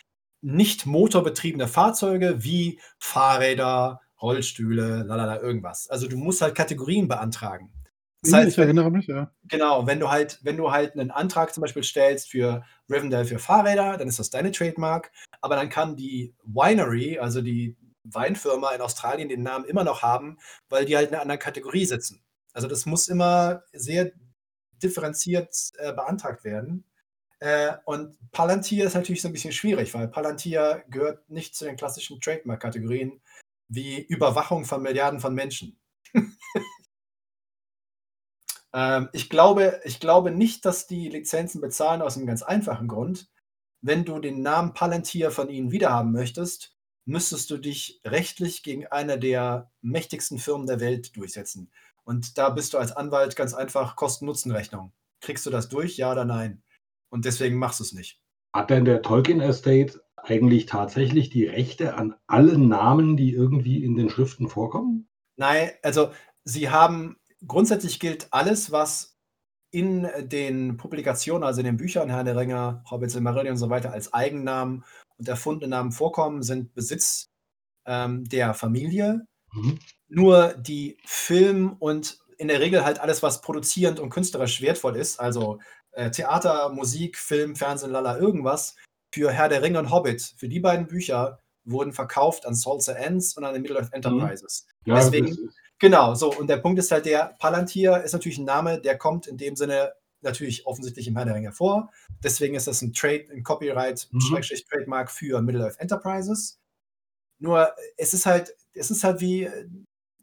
nicht 0.42 0.86
motorbetriebene 0.86 1.68
Fahrzeuge 1.68 2.44
wie 2.44 2.80
Fahrräder, 2.98 4.00
Rollstühle, 4.20 5.04
lalala, 5.04 5.40
irgendwas. 5.40 5.88
Also 5.88 6.08
du 6.08 6.16
musst 6.16 6.42
halt 6.42 6.54
Kategorien 6.54 7.08
beantragen. 7.08 7.72
Das 8.22 8.34
heißt, 8.34 8.48
ich 8.50 8.58
erinnere 8.58 8.90
mich, 8.90 9.08
ja. 9.08 9.32
Genau, 9.48 9.86
wenn 9.86 9.98
du 9.98 10.08
halt, 10.08 10.38
wenn 10.42 10.56
du 10.56 10.70
halt 10.70 10.92
einen 10.92 11.10
Antrag 11.10 11.52
zum 11.52 11.62
Beispiel 11.62 11.82
stellst 11.82 12.30
für 12.30 12.64
Rivendell 12.88 13.24
für 13.24 13.40
Fahrräder, 13.40 13.96
dann 13.96 14.06
ist 14.06 14.20
das 14.20 14.30
deine 14.30 14.52
Trademark. 14.52 15.10
Aber 15.40 15.56
dann 15.56 15.68
kann 15.68 15.96
die 15.96 16.34
Winery, 16.44 17.18
also 17.18 17.42
die 17.42 17.76
Weinfirma 18.04 18.70
in 18.72 18.80
Australien 18.80 19.28
den 19.28 19.42
Namen 19.42 19.64
immer 19.64 19.82
noch 19.82 20.02
haben, 20.02 20.38
weil 20.68 20.84
die 20.84 20.96
halt 20.96 21.08
in 21.08 21.14
einer 21.14 21.22
anderen 21.22 21.40
Kategorie 21.40 21.84
sitzen. 21.84 22.22
Also 22.52 22.68
das 22.68 22.86
muss 22.86 23.08
immer 23.08 23.62
sehr 23.72 24.12
differenziert 24.82 25.54
äh, 25.78 25.92
beantragt 25.92 26.44
werden. 26.44 26.84
Äh, 27.42 27.76
und 27.86 28.16
Palantir 28.30 28.86
ist 28.86 28.94
natürlich 28.94 29.20
so 29.20 29.26
ein 29.26 29.32
bisschen 29.32 29.50
schwierig, 29.50 29.92
weil 29.94 30.06
Palantir 30.06 30.84
gehört 30.88 31.28
nicht 31.28 31.56
zu 31.56 31.64
den 31.64 31.74
klassischen 31.74 32.20
Trademark-Kategorien 32.20 33.20
wie 33.66 34.00
Überwachung 34.00 34.64
von 34.64 34.80
Milliarden 34.80 35.18
von 35.18 35.34
Menschen. 35.34 35.76
ähm, 38.72 39.08
ich, 39.12 39.28
glaube, 39.28 39.80
ich 39.82 39.98
glaube 39.98 40.30
nicht, 40.30 40.64
dass 40.64 40.86
die 40.86 41.08
Lizenzen 41.08 41.60
bezahlen 41.60 42.00
aus 42.00 42.16
einem 42.16 42.28
ganz 42.28 42.44
einfachen 42.44 42.86
Grund. 42.86 43.28
Wenn 43.80 44.04
du 44.04 44.20
den 44.20 44.42
Namen 44.42 44.72
Palantir 44.72 45.32
von 45.32 45.48
ihnen 45.48 45.72
wiederhaben 45.72 46.12
möchtest, 46.12 46.76
müsstest 47.06 47.50
du 47.50 47.56
dich 47.58 48.00
rechtlich 48.04 48.62
gegen 48.62 48.86
eine 48.86 49.18
der 49.18 49.72
mächtigsten 49.80 50.38
Firmen 50.38 50.68
der 50.68 50.78
Welt 50.78 51.16
durchsetzen. 51.16 51.72
Und 52.04 52.38
da 52.38 52.50
bist 52.50 52.72
du 52.72 52.78
als 52.78 52.92
Anwalt 52.92 53.34
ganz 53.34 53.52
einfach 53.52 53.96
Kosten-Nutzen-Rechnung. 53.96 54.92
Kriegst 55.20 55.44
du 55.44 55.50
das 55.50 55.68
durch, 55.68 55.96
ja 55.96 56.12
oder 56.12 56.24
nein? 56.24 56.62
Und 57.12 57.26
deswegen 57.26 57.58
machst 57.58 57.78
du 57.78 57.84
es 57.84 57.92
nicht. 57.92 58.18
Hat 58.54 58.70
denn 58.70 58.86
der 58.86 59.02
Tolkien 59.02 59.40
Estate 59.40 60.02
eigentlich 60.16 60.66
tatsächlich 60.66 61.28
die 61.28 61.44
Rechte 61.44 61.94
an 61.94 62.14
allen 62.26 62.68
Namen, 62.68 63.16
die 63.16 63.32
irgendwie 63.32 63.84
in 63.84 63.96
den 63.96 64.08
Schriften 64.08 64.48
vorkommen? 64.48 65.08
Nein, 65.36 65.70
also 65.82 66.10
sie 66.44 66.70
haben, 66.70 67.16
grundsätzlich 67.46 68.00
gilt 68.00 68.28
alles, 68.30 68.72
was 68.72 69.18
in 69.70 70.08
den 70.22 70.78
Publikationen, 70.78 71.44
also 71.44 71.60
in 71.60 71.66
den 71.66 71.76
Büchern 71.76 72.08
Herr 72.08 72.24
der 72.24 72.36
Ringe, 72.36 72.82
Hobbit, 72.90 73.10
Silmarillion 73.10 73.52
und 73.52 73.58
so 73.58 73.68
weiter 73.68 73.92
als 73.92 74.12
Eigennamen 74.14 74.84
und 75.18 75.28
erfundene 75.28 75.68
Namen 75.68 75.92
vorkommen, 75.92 76.42
sind 76.42 76.74
Besitz 76.74 77.30
ähm, 77.86 78.24
der 78.24 78.54
Familie. 78.54 79.26
Mhm. 79.52 79.78
Nur 80.08 80.54
die 80.54 80.96
Film 81.04 81.76
und 81.78 82.18
in 82.38 82.48
der 82.48 82.60
Regel 82.60 82.84
halt 82.84 83.00
alles, 83.00 83.22
was 83.22 83.40
produzierend 83.40 84.00
und 84.00 84.10
künstlerisch 84.10 84.62
wertvoll 84.62 84.96
ist, 84.96 85.20
also 85.20 85.58
äh, 85.92 86.10
Theater, 86.10 86.70
Musik, 86.70 87.16
Film, 87.16 87.56
Fernsehen, 87.56 87.90
lala, 87.90 88.18
irgendwas, 88.18 88.76
für 89.14 89.30
Herr 89.30 89.48
der 89.48 89.62
Ringe 89.62 89.78
und 89.78 89.90
Hobbit, 89.90 90.34
für 90.36 90.48
die 90.48 90.60
beiden 90.60 90.86
Bücher 90.86 91.38
wurden 91.64 91.92
verkauft 91.92 92.46
an 92.46 92.54
Salsa 92.54 92.92
Ends 92.92 93.36
und 93.36 93.44
an 93.44 93.52
den 93.52 93.62
Middle-earth 93.62 93.92
Enterprises. 93.92 94.66
Mhm. 94.84 94.90
Ja, 94.90 94.96
Deswegen, 94.96 95.50
genau, 95.78 96.14
so, 96.14 96.34
und 96.34 96.48
der 96.48 96.56
Punkt 96.56 96.78
ist 96.78 96.90
halt 96.90 97.06
der, 97.06 97.36
Palantir 97.38 98.02
ist 98.02 98.12
natürlich 98.12 98.38
ein 98.38 98.44
Name, 98.44 98.80
der 98.80 98.98
kommt 98.98 99.26
in 99.26 99.36
dem 99.36 99.54
Sinne 99.54 99.92
natürlich 100.22 100.66
offensichtlich 100.66 101.08
im 101.08 101.16
Herr 101.16 101.24
der 101.24 101.34
Ringe 101.34 101.52
vor. 101.52 101.90
Deswegen 102.22 102.54
ist 102.54 102.66
das 102.66 102.80
ein 102.82 102.92
Trade, 102.92 103.26
ein 103.32 103.42
Copyright, 103.42 104.08
mhm. 104.12 104.40
Trademark 104.70 105.10
für 105.10 105.42
Middle-earth 105.42 105.78
Enterprises. 105.78 106.58
Nur 107.38 107.74
es 107.96 108.14
ist 108.14 108.24
halt, 108.24 108.54
es 108.72 108.90
ist 108.90 109.04
halt 109.04 109.20
wie, 109.20 109.50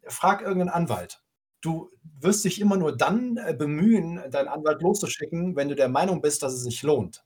frag 0.07 0.41
irgendeinen 0.41 0.69
Anwalt. 0.69 1.21
Du 1.61 1.89
wirst 2.19 2.45
dich 2.45 2.61
immer 2.61 2.77
nur 2.77 2.95
dann 2.95 3.37
äh, 3.37 3.53
bemühen, 3.53 4.21
deinen 4.31 4.47
Anwalt 4.47 4.81
loszuschicken, 4.81 5.55
wenn 5.55 5.69
du 5.69 5.75
der 5.75 5.89
Meinung 5.89 6.21
bist, 6.21 6.43
dass 6.43 6.53
es 6.53 6.63
sich 6.63 6.83
lohnt. 6.83 7.23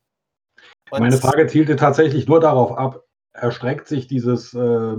Und 0.92 1.00
Meine 1.00 1.18
Frage 1.18 1.48
zielte 1.48 1.76
tatsächlich 1.76 2.28
nur 2.28 2.40
darauf 2.40 2.78
ab, 2.78 3.04
erstreckt 3.34 3.88
sich 3.88 4.08
dieses 4.08 4.54
äh, 4.54 4.96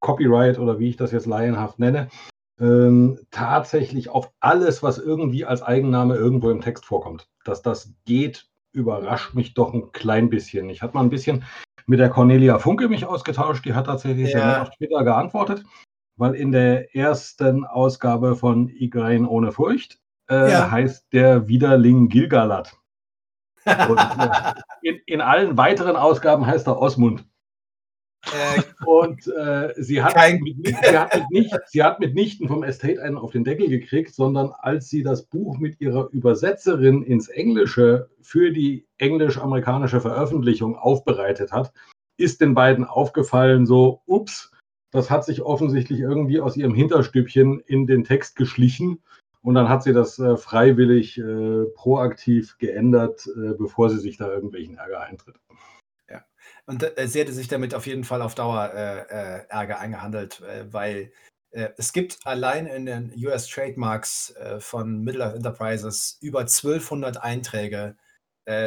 Copyright 0.00 0.58
oder 0.58 0.78
wie 0.78 0.88
ich 0.88 0.96
das 0.96 1.12
jetzt 1.12 1.26
laienhaft 1.26 1.78
nenne, 1.78 2.08
ähm, 2.58 3.18
tatsächlich 3.30 4.08
auf 4.08 4.32
alles, 4.40 4.82
was 4.82 4.98
irgendwie 4.98 5.44
als 5.44 5.62
Eigenname 5.62 6.16
irgendwo 6.16 6.50
im 6.50 6.60
Text 6.60 6.84
vorkommt. 6.84 7.28
Dass 7.44 7.62
das 7.62 7.92
geht, 8.04 8.48
überrascht 8.72 9.34
mich 9.34 9.54
doch 9.54 9.72
ein 9.72 9.92
klein 9.92 10.30
bisschen. 10.30 10.68
Ich 10.68 10.82
hatte 10.82 10.94
mal 10.94 11.02
ein 11.02 11.10
bisschen 11.10 11.44
mit 11.86 11.98
der 11.98 12.10
Cornelia 12.10 12.58
Funke 12.58 12.88
mich 12.88 13.06
ausgetauscht, 13.06 13.64
die 13.64 13.74
hat 13.74 13.86
tatsächlich 13.86 14.32
ja. 14.32 14.38
sehr 14.38 14.62
auf 14.62 14.70
Twitter 14.70 15.02
geantwortet, 15.04 15.64
weil 16.20 16.34
in 16.34 16.52
der 16.52 16.94
ersten 16.94 17.64
Ausgabe 17.64 18.36
von 18.36 18.68
Igrain 18.68 19.26
ohne 19.26 19.52
Furcht 19.52 19.98
äh, 20.30 20.50
ja. 20.50 20.70
heißt 20.70 21.12
der 21.12 21.48
Widerling 21.48 22.08
Gilgalad. 22.08 22.76
Und, 23.64 23.98
äh, 23.98 24.52
in, 24.82 25.00
in 25.06 25.20
allen 25.22 25.56
weiteren 25.56 25.96
Ausgaben 25.96 26.46
heißt 26.46 26.66
er 26.66 26.78
Osmund. 26.78 27.24
Äh, 28.26 28.62
und 28.84 29.26
äh, 29.28 29.72
sie, 29.78 30.02
hat 30.02 30.12
Kein- 30.12 30.40
mit, 30.40 30.66
sie, 30.66 30.98
hat 30.98 31.14
mit 31.14 31.30
nicht, 31.30 31.58
sie 31.66 31.82
hat 31.82 32.00
mitnichten 32.00 32.48
vom 32.48 32.64
Estate 32.64 33.02
einen 33.02 33.16
auf 33.16 33.32
den 33.32 33.44
Deckel 33.44 33.68
gekriegt, 33.68 34.14
sondern 34.14 34.52
als 34.58 34.90
sie 34.90 35.02
das 35.02 35.22
Buch 35.22 35.56
mit 35.58 35.80
ihrer 35.80 36.10
Übersetzerin 36.10 37.02
ins 37.02 37.28
Englische 37.28 38.10
für 38.20 38.50
die 38.50 38.86
englisch-amerikanische 38.98 40.02
Veröffentlichung 40.02 40.76
aufbereitet 40.76 41.50
hat, 41.50 41.72
ist 42.18 42.42
den 42.42 42.54
beiden 42.54 42.84
aufgefallen, 42.84 43.64
so, 43.64 44.02
ups, 44.04 44.52
das 44.90 45.10
hat 45.10 45.24
sich 45.24 45.42
offensichtlich 45.42 46.00
irgendwie 46.00 46.40
aus 46.40 46.56
ihrem 46.56 46.74
Hinterstübchen 46.74 47.60
in 47.60 47.86
den 47.86 48.04
Text 48.04 48.36
geschlichen. 48.36 49.02
Und 49.42 49.54
dann 49.54 49.68
hat 49.68 49.82
sie 49.82 49.92
das 49.92 50.18
äh, 50.18 50.36
freiwillig 50.36 51.18
äh, 51.18 51.64
proaktiv 51.74 52.58
geändert, 52.58 53.26
äh, 53.26 53.54
bevor 53.54 53.88
sie 53.88 53.98
sich 53.98 54.18
da 54.18 54.28
irgendwelchen 54.28 54.76
Ärger 54.76 55.00
eintritt. 55.00 55.36
Und 56.66 56.96
äh, 56.96 57.08
sie 57.08 57.18
hätte 57.18 57.32
sich 57.32 57.48
damit 57.48 57.74
auf 57.74 57.86
jeden 57.86 58.04
Fall 58.04 58.22
auf 58.22 58.36
Dauer 58.36 58.72
äh, 58.72 59.00
äh, 59.00 59.46
Ärger 59.48 59.80
eingehandelt, 59.80 60.42
weil 60.70 61.12
es 61.52 61.92
gibt 61.92 62.24
allein 62.24 62.66
in 62.66 62.86
den 62.86 63.12
US 63.26 63.48
Trademarks 63.48 64.32
von 64.60 65.02
Middle 65.02 65.34
Enterprises 65.34 66.16
über 66.20 66.42
1200 66.42 67.20
Einträge 67.20 67.96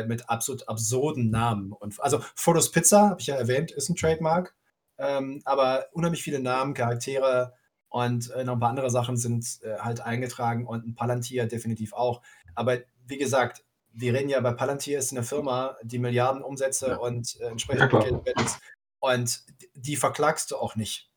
mit 0.05 0.29
absolut 0.29 0.67
absurden 0.67 1.29
Namen. 1.29 1.71
Und, 1.71 1.97
also 2.01 2.19
Photos 2.35 2.71
Pizza, 2.71 3.11
habe 3.11 3.21
ich 3.21 3.27
ja 3.27 3.35
erwähnt, 3.35 3.71
ist 3.71 3.87
ein 3.87 3.95
Trademark, 3.95 4.53
ähm, 4.97 5.41
aber 5.45 5.87
unheimlich 5.93 6.23
viele 6.23 6.39
Namen, 6.39 6.73
Charaktere 6.73 7.53
und 7.89 8.31
äh, 8.31 8.43
noch 8.43 8.53
ein 8.53 8.59
paar 8.59 8.69
andere 8.69 8.89
Sachen 8.89 9.17
sind 9.17 9.59
äh, 9.63 9.77
halt 9.79 10.01
eingetragen 10.01 10.65
und 10.65 10.85
ein 10.87 10.95
Palantir 10.95 11.45
definitiv 11.45 11.93
auch. 11.93 12.21
Aber 12.55 12.79
wie 13.05 13.17
gesagt, 13.17 13.63
wir 13.91 14.13
reden 14.13 14.29
ja 14.29 14.39
bei 14.41 14.53
Palantir 14.53 14.97
ist 14.97 15.11
eine 15.11 15.23
Firma, 15.23 15.77
die 15.83 15.99
Milliarden 15.99 16.41
Umsätze 16.41 16.87
Ja. 16.89 16.95
und 16.97 17.35
äh, 17.39 17.43
Ja, 17.43 17.49
entsprechend 17.51 18.27
ist. 18.39 18.59
Und 18.99 19.43
die 19.75 19.95
verklagst 19.95 20.49
du 20.51 20.57
auch 20.57 20.75
nicht. 20.75 21.11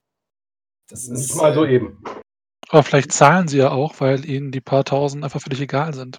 Das 0.88 1.06
Nicht 1.08 1.30
ist 1.30 1.36
mal 1.36 1.54
so 1.54 1.64
äh, 1.64 1.74
eben. 1.76 2.02
Aber 2.68 2.82
vielleicht 2.82 3.12
zahlen 3.12 3.48
sie 3.48 3.58
ja 3.58 3.70
auch, 3.70 3.94
weil 4.00 4.24
ihnen 4.28 4.50
die 4.52 4.60
paar 4.60 4.84
Tausend 4.84 5.24
einfach 5.24 5.40
völlig 5.40 5.60
egal 5.60 5.94
sind. 5.94 6.18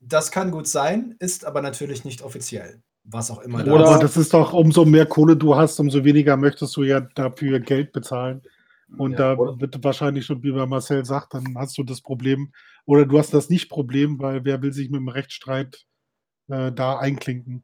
das 0.00 0.30
kann 0.30 0.50
gut 0.50 0.66
sein, 0.66 1.16
ist 1.20 1.44
aber 1.44 1.62
natürlich 1.62 2.04
nicht 2.04 2.22
offiziell. 2.22 2.82
Was 3.10 3.30
auch 3.30 3.40
immer 3.40 3.62
Oder- 3.62 3.78
da 3.84 3.90
Aber 3.94 3.98
das 4.02 4.16
ist 4.16 4.34
doch, 4.34 4.52
umso 4.52 4.84
mehr 4.84 5.06
Kohle 5.06 5.36
du 5.36 5.56
hast, 5.56 5.80
umso 5.80 6.04
weniger 6.04 6.36
möchtest 6.36 6.76
du 6.76 6.82
ja 6.82 7.00
dafür 7.00 7.58
Geld 7.60 7.92
bezahlen. 7.92 8.42
Und 8.96 9.12
Ja, 9.12 9.34
da 9.34 9.36
oder- 9.36 9.60
wird 9.60 9.82
wahrscheinlich 9.84 10.26
schon, 10.26 10.42
wie 10.42 10.52
bei 10.52 10.66
Marcel 10.66 11.04
sagt, 11.04 11.34
dann 11.34 11.54
hast 11.56 11.76
du 11.78 11.82
das 11.84 12.00
Problem, 12.02 12.52
oder 12.86 13.06
du 13.06 13.18
hast 13.18 13.32
das 13.34 13.48
nicht 13.50 13.68
Problem, 13.70 14.18
weil 14.18 14.44
wer 14.44 14.60
will 14.62 14.72
sich 14.72 14.90
mit 14.90 15.00
dem 15.00 15.08
Rechtsstreit 15.08 15.84
äh, 16.50 16.72
da 16.72 16.98
einklinken? 16.98 17.62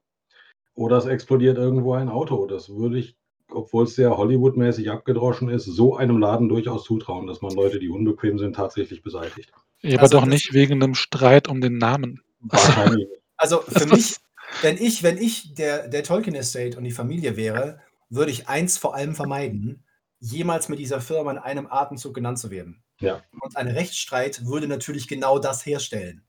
Oder 0.74 0.98
es 0.98 1.06
explodiert 1.06 1.56
irgendwo 1.56 1.94
ein 1.94 2.08
Auto. 2.10 2.46
Das 2.46 2.68
würde 2.68 2.98
ich, 2.98 3.16
obwohl 3.50 3.84
es 3.84 3.94
sehr 3.94 4.16
Hollywood-mäßig 4.16 4.90
abgedroschen 4.90 5.48
ist, 5.48 5.64
so 5.64 5.96
einem 5.96 6.18
Laden 6.18 6.48
durchaus 6.50 6.84
zutrauen, 6.84 7.26
dass 7.26 7.40
man 7.40 7.54
Leute, 7.54 7.78
die 7.78 7.88
unbequem 7.88 8.38
sind, 8.38 8.56
tatsächlich 8.56 9.02
beseitigt. 9.02 9.52
Ja, 9.82 9.94
aber 9.94 10.02
Also 10.02 10.18
doch 10.20 10.26
nicht 10.26 10.52
wegen 10.52 10.82
einem 10.82 10.94
Streit 10.94 11.48
um 11.48 11.60
den 11.60 11.78
Namen. 11.78 12.20
Wahrscheinlich. 12.40 13.08
Also 13.36 13.58
für 13.62 13.84
mich, 13.86 13.98
ist- 13.98 14.20
wenn 14.62 14.76
ich, 14.78 15.02
wenn 15.02 15.18
ich 15.18 15.54
der, 15.54 15.88
der 15.88 16.02
Tolkien 16.02 16.34
Estate 16.34 16.76
und 16.76 16.84
die 16.84 16.90
Familie 16.90 17.36
wäre, 17.36 17.80
würde 18.10 18.30
ich 18.30 18.48
eins 18.48 18.78
vor 18.78 18.94
allem 18.94 19.14
vermeiden, 19.14 19.84
jemals 20.20 20.68
mit 20.68 20.78
dieser 20.78 21.00
Firma 21.00 21.32
in 21.32 21.38
einem 21.38 21.66
Atemzug 21.66 22.14
genannt 22.14 22.38
zu 22.38 22.50
werden. 22.50 22.82
Ja. 23.00 23.22
Und 23.40 23.56
ein 23.56 23.68
Rechtsstreit 23.68 24.46
würde 24.46 24.68
natürlich 24.68 25.08
genau 25.08 25.38
das 25.38 25.66
herstellen. 25.66 26.24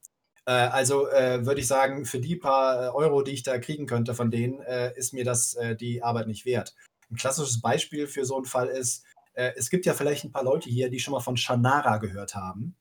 Äh, 0.46 0.52
also 0.52 1.08
äh, 1.10 1.46
würde 1.46 1.62
ich 1.62 1.68
sagen, 1.68 2.06
für 2.06 2.20
die 2.20 2.36
paar 2.36 2.88
äh, 2.88 2.90
Euro, 2.90 3.22
die 3.22 3.32
ich 3.32 3.44
da 3.44 3.58
kriegen 3.58 3.86
könnte 3.86 4.16
von 4.16 4.32
denen, 4.32 4.60
äh, 4.62 4.94
ist 4.98 5.14
mir 5.14 5.24
das 5.24 5.54
äh, 5.56 5.76
die 5.76 6.04
Arbeit 6.04 6.28
nicht 6.28 6.46
wert. 6.46 6.76
Ein 7.12 7.18
klassisches 7.18 7.62
Beispiel 7.62 8.08
für 8.08 8.26
so 8.26 8.36
einen 8.36 8.46
Fall 8.46 8.68
ist, 8.68 9.06
äh, 9.34 9.52
es 9.56 9.70
gibt 9.70 9.86
ja 9.86 9.94
vielleicht 9.94 10.24
ein 10.24 10.32
paar 10.32 10.44
Leute 10.44 10.70
hier, 10.70 10.90
die 10.90 11.00
schon 11.00 11.14
mal 11.14 11.20
von 11.20 11.38
Shannara 11.38 11.98
gehört 11.98 12.36
haben 12.36 12.76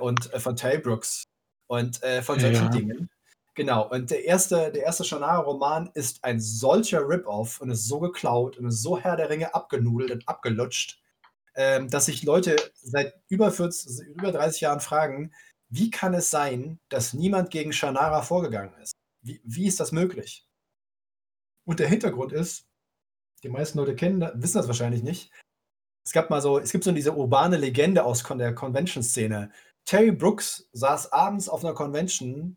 und 0.00 0.26
von 0.36 0.54
Terry 0.54 0.78
Brooks 0.78 1.24
und 1.66 1.96
von 2.22 2.38
solchen 2.38 2.66
Ja. 2.66 2.68
Dingen. 2.68 3.10
Genau, 3.54 3.88
und 3.88 4.10
der 4.10 4.24
erste, 4.24 4.72
der 4.72 4.82
erste 4.82 5.04
Shannara-Roman 5.04 5.90
ist 5.94 6.24
ein 6.24 6.40
solcher 6.40 7.08
Rip-Off 7.08 7.60
und 7.60 7.70
ist 7.70 7.86
so 7.86 8.00
geklaut 8.00 8.58
und 8.58 8.66
ist 8.66 8.82
so 8.82 8.98
Herr 8.98 9.16
der 9.16 9.30
Ringe 9.30 9.54
abgenudelt 9.54 10.10
und 10.10 10.28
abgelutscht, 10.28 11.00
ähm, 11.54 11.88
dass 11.88 12.06
sich 12.06 12.24
Leute 12.24 12.56
seit 12.74 13.14
über, 13.28 13.52
40, 13.52 14.08
über 14.08 14.32
30 14.32 14.60
Jahren 14.62 14.80
fragen, 14.80 15.32
wie 15.68 15.90
kann 15.90 16.14
es 16.14 16.30
sein, 16.30 16.80
dass 16.88 17.14
niemand 17.14 17.50
gegen 17.50 17.72
Shannara 17.72 18.22
vorgegangen 18.22 18.74
ist? 18.82 18.94
Wie, 19.22 19.40
wie 19.44 19.66
ist 19.66 19.78
das 19.78 19.92
möglich? 19.92 20.48
Und 21.64 21.78
der 21.78 21.88
Hintergrund 21.88 22.32
ist, 22.32 22.66
die 23.44 23.48
meisten 23.48 23.78
Leute 23.78 23.94
kennen, 23.94 24.28
wissen 24.34 24.58
das 24.58 24.66
wahrscheinlich 24.66 25.02
nicht. 25.04 25.30
Es 26.04 26.12
gab 26.12 26.28
mal 26.28 26.42
so, 26.42 26.58
es 26.58 26.72
gibt 26.72 26.84
so 26.84 26.92
diese 26.92 27.14
urbane 27.14 27.56
Legende 27.56 28.04
aus 28.04 28.24
der 28.24 28.54
Convention-Szene. 28.54 29.50
Terry 29.84 30.10
Brooks 30.10 30.68
saß 30.72 31.12
abends 31.12 31.48
auf 31.48 31.64
einer 31.64 31.74
Convention 31.74 32.56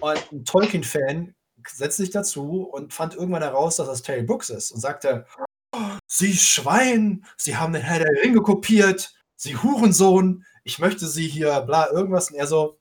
und 0.00 0.32
ein 0.32 0.44
Tolkien-Fan 0.44 1.34
setzte 1.68 2.02
sich 2.02 2.10
dazu 2.10 2.62
und 2.62 2.92
fand 2.92 3.14
irgendwann 3.14 3.42
heraus, 3.42 3.76
dass 3.76 3.88
das 3.88 4.02
Terry 4.02 4.22
Brooks 4.22 4.50
ist 4.50 4.70
und 4.70 4.80
sagte, 4.80 5.26
"Oh, 5.72 5.78
Sie 6.06 6.34
Schwein, 6.34 7.24
Sie 7.36 7.56
haben 7.56 7.72
den 7.72 7.82
Herr 7.82 7.98
der 7.98 8.22
Ringe 8.22 8.40
kopiert, 8.42 9.14
Sie 9.36 9.56
Hurensohn, 9.56 10.44
ich 10.64 10.78
möchte 10.78 11.06
Sie 11.06 11.28
hier, 11.28 11.60
bla, 11.62 11.90
irgendwas. 11.90 12.30
Und 12.30 12.36
er 12.36 12.46
so, 12.46 12.80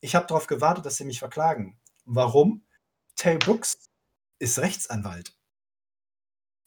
ich 0.00 0.14
habe 0.14 0.26
darauf 0.26 0.46
gewartet, 0.46 0.86
dass 0.86 0.96
Sie 0.96 1.04
mich 1.04 1.18
verklagen. 1.18 1.78
Warum? 2.04 2.64
Terry 3.16 3.38
Brooks 3.38 3.78
ist 4.38 4.58
Rechtsanwalt. 4.58 5.34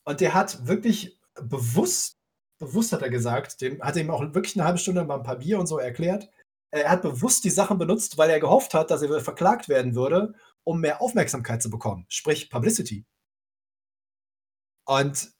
Und 0.05 0.21
der 0.21 0.33
hat 0.33 0.67
wirklich 0.67 1.19
bewusst, 1.35 2.17
bewusst 2.59 2.93
hat 2.93 3.01
er 3.01 3.09
gesagt, 3.09 3.61
dem 3.61 3.81
hat 3.81 3.95
er 3.95 4.03
ihm 4.03 4.11
auch 4.11 4.21
wirklich 4.33 4.55
eine 4.55 4.65
halbe 4.65 4.79
Stunde 4.79 5.03
mal 5.03 5.17
ein 5.17 5.23
paar 5.23 5.37
Bier 5.37 5.59
und 5.59 5.67
so 5.67 5.77
erklärt. 5.77 6.29
Er 6.75 6.89
hat 6.89 7.01
bewusst 7.03 7.43
die 7.45 7.49
Sachen 7.49 7.77
benutzt, 7.77 8.17
weil 8.17 8.29
er 8.29 8.39
gehofft 8.39 8.73
hat, 8.73 8.91
dass 8.91 9.01
er 9.01 9.21
verklagt 9.21 9.69
werden 9.69 9.95
würde, 9.95 10.33
um 10.65 10.81
mehr 10.81 11.01
Aufmerksamkeit 11.01 11.61
zu 11.61 11.69
bekommen, 11.69 12.05
sprich 12.09 12.49
Publicity. 12.49 13.05
Und 14.85 15.31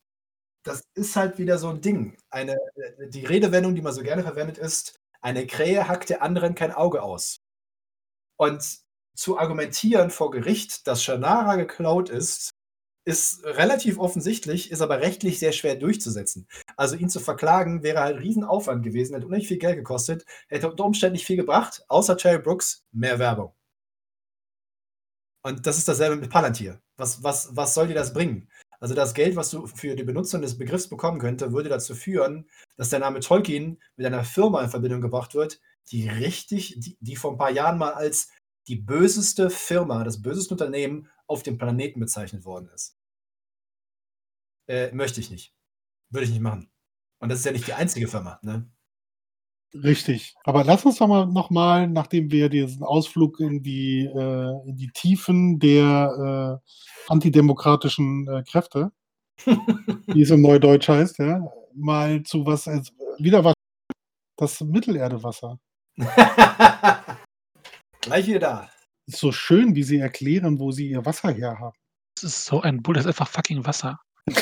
das 0.63 0.83
ist 0.95 1.15
halt 1.15 1.38
wieder 1.38 1.57
so 1.57 1.69
ein 1.69 1.81
Ding. 1.81 2.17
Eine, 2.29 2.53
äh, 2.75 3.09
die 3.09 3.25
Redewendung, 3.25 3.75
die 3.75 3.81
man 3.81 3.93
so 3.93 4.01
gerne 4.01 4.23
verwendet, 4.23 4.57
ist, 4.57 4.99
eine 5.21 5.45
Krähe 5.45 5.88
hackt 5.88 6.09
der 6.09 6.21
anderen 6.21 6.55
kein 6.55 6.71
Auge 6.71 7.03
aus. 7.03 7.38
Und 8.38 8.63
zu 9.15 9.38
argumentieren 9.38 10.09
vor 10.11 10.31
Gericht, 10.31 10.88
dass 10.88 11.03
Shannara 11.03 11.55
geklaut 11.55 12.09
ist, 12.09 12.51
ist 13.05 13.43
relativ 13.45 13.99
offensichtlich, 13.99 14.71
ist 14.71 14.81
aber 14.81 14.99
rechtlich 14.99 15.39
sehr 15.39 15.51
schwer 15.51 15.75
durchzusetzen. 15.75 16.47
Also 16.75 16.95
ihn 16.95 17.09
zu 17.09 17.19
verklagen 17.19 17.83
wäre 17.83 17.99
halt 18.01 18.19
Riesenaufwand 18.19 18.83
gewesen, 18.83 19.13
hätte 19.13 19.27
unheimlich 19.27 19.47
viel 19.47 19.59
Geld 19.59 19.77
gekostet, 19.77 20.25
hätte 20.47 20.69
unter 20.69 20.85
Umständen 20.85 21.13
nicht 21.13 21.25
viel 21.25 21.37
gebracht, 21.37 21.85
außer 21.87 22.17
Terry 22.17 22.39
Brooks, 22.39 22.83
mehr 22.91 23.19
Werbung. 23.19 23.53
Und 25.43 25.67
das 25.67 25.77
ist 25.77 25.87
dasselbe 25.87 26.15
mit 26.15 26.31
Palantir. 26.31 26.81
Was, 26.97 27.21
was, 27.23 27.55
was 27.55 27.75
soll 27.75 27.87
dir 27.87 27.93
das 27.93 28.13
bringen? 28.13 28.49
Also 28.79 28.95
das 28.95 29.13
Geld, 29.13 29.35
was 29.35 29.51
du 29.51 29.67
für 29.67 29.95
die 29.95 30.03
Benutzung 30.03 30.41
des 30.41 30.57
Begriffs 30.57 30.87
bekommen 30.87 31.19
könnte, 31.19 31.53
würde 31.53 31.69
dazu 31.69 31.93
führen, 31.93 32.49
dass 32.77 32.89
der 32.89 32.99
Name 32.99 33.19
Tolkien 33.19 33.79
mit 33.95 34.07
einer 34.07 34.23
Firma 34.23 34.63
in 34.63 34.69
Verbindung 34.69 35.01
gebracht 35.01 35.35
wird, 35.35 35.61
die 35.91 36.09
richtig, 36.09 36.79
die, 36.79 36.97
die 36.99 37.15
vor 37.15 37.31
ein 37.31 37.37
paar 37.37 37.51
Jahren 37.51 37.77
mal 37.77 37.93
als 37.93 38.29
die 38.67 38.75
böseste 38.75 39.49
Firma, 39.49 40.03
das 40.03 40.21
böseste 40.21 40.53
Unternehmen 40.55 41.07
auf 41.28 41.43
dem 41.43 41.57
Planeten 41.57 41.99
bezeichnet 41.99 42.45
worden 42.45 42.69
ist. 42.73 42.97
Äh, 44.67 44.91
möchte 44.91 45.19
ich 45.19 45.30
nicht. 45.30 45.53
Würde 46.09 46.26
ich 46.26 46.32
nicht 46.32 46.41
machen. 46.41 46.71
Und 47.19 47.30
das 47.30 47.39
ist 47.39 47.45
ja 47.45 47.51
nicht 47.51 47.67
die 47.67 47.73
einzige 47.73 48.07
Firma, 48.07 48.39
ne? 48.41 48.69
Richtig. 49.73 50.36
Aber 50.43 50.63
lass 50.63 50.86
uns 50.86 50.97
doch 50.97 51.07
mal 51.07 51.26
nochmal, 51.26 51.88
nachdem 51.89 52.32
wir 52.32 52.49
diesen 52.49 52.84
Ausflug 52.84 53.39
in 53.39 53.61
die, 53.61 54.05
äh, 54.05 54.69
in 54.69 54.78
die 54.78 54.89
Tiefen 54.93 55.59
der 55.59 56.61
äh, 56.63 57.11
antidemokratischen 57.11 58.28
äh, 58.28 58.43
Kräfte, 58.43 58.91
wie 59.45 60.21
es 60.21 60.30
im 60.30 60.41
Neudeutsch 60.41 60.88
heißt, 60.88 61.19
ja, 61.19 61.45
mal 61.73 62.23
zu 62.23 62.45
was, 62.45 62.67
als, 62.67 62.93
wieder 63.17 63.43
was, 63.43 63.53
das 64.38 64.61
Mittelerdewasser. 64.61 65.59
Gleich 68.01 68.28
wieder 68.28 68.39
da. 68.39 68.69
Ist 69.07 69.19
so 69.19 69.31
schön, 69.31 69.75
wie 69.75 69.83
sie 69.83 69.97
erklären, 69.99 70.59
wo 70.59 70.71
sie 70.71 70.89
ihr 70.89 71.05
Wasser 71.05 71.31
her 71.31 71.59
haben. 71.59 71.75
Das 72.15 72.23
ist 72.23 72.45
so 72.45 72.61
ein 72.61 72.81
Bull, 72.81 72.95
das 72.95 73.03
ist 73.05 73.07
einfach 73.09 73.27
fucking 73.27 73.65
Wasser. 73.65 73.99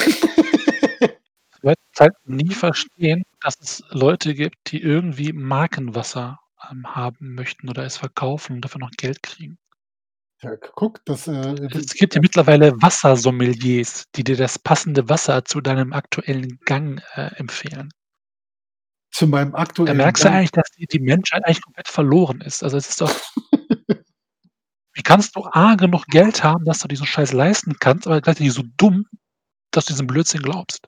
Ich 1.57 1.63
werde 1.67 1.79
es 1.93 1.99
halt 2.01 2.13
nie 2.25 2.53
verstehen, 2.53 3.23
dass 3.41 3.55
es 3.61 3.81
Leute 3.89 4.33
gibt, 4.33 4.57
die 4.71 4.81
irgendwie 4.81 5.31
Markenwasser 5.31 6.37
ähm, 6.69 6.85
haben 6.93 7.35
möchten 7.35 7.69
oder 7.69 7.85
es 7.85 7.95
verkaufen 7.95 8.55
und 8.57 8.61
dafür 8.65 8.79
noch 8.81 8.91
Geld 8.97 9.23
kriegen. 9.23 9.57
Ja, 10.41 10.57
guck, 10.57 10.99
das, 11.05 11.25
äh, 11.29 11.55
Es 11.71 11.93
gibt 11.93 12.15
ja 12.15 12.21
mittlerweile 12.21 12.73
Wassersommeliers, 12.81 14.03
die 14.15 14.25
dir 14.25 14.35
das 14.35 14.59
passende 14.59 15.07
Wasser 15.07 15.45
zu 15.45 15.61
deinem 15.61 15.93
aktuellen 15.93 16.59
Gang 16.65 17.01
äh, 17.15 17.27
empfehlen. 17.37 17.93
zu 19.11 19.25
meinem 19.27 19.53
Da 19.53 19.59
aktuellen. 19.59 19.95
merkst 19.95 20.21
du 20.21 20.27
Gang- 20.27 20.35
eigentlich, 20.39 20.51
dass 20.51 20.69
die, 20.71 20.85
die 20.85 20.99
Menschheit 20.99 21.45
eigentlich 21.45 21.61
komplett 21.61 21.87
verloren 21.87 22.41
ist. 22.41 22.61
Also 22.61 22.75
es 22.75 22.89
ist 22.89 22.99
doch. 22.99 23.13
Wie 24.93 25.01
kannst 25.03 25.35
du 25.35 25.43
A 25.51 25.75
genug 25.75 26.05
Geld 26.07 26.43
haben, 26.43 26.65
dass 26.65 26.79
du 26.79 26.87
diesen 26.87 27.05
Scheiß 27.07 27.33
leisten 27.33 27.75
kannst, 27.79 28.05
aber 28.07 28.21
gleichzeitig 28.21 28.53
so 28.53 28.63
dumm, 28.77 29.05
dass 29.71 29.85
du 29.85 29.93
diesen 29.93 30.07
Blödsinn 30.07 30.41
glaubst. 30.41 30.87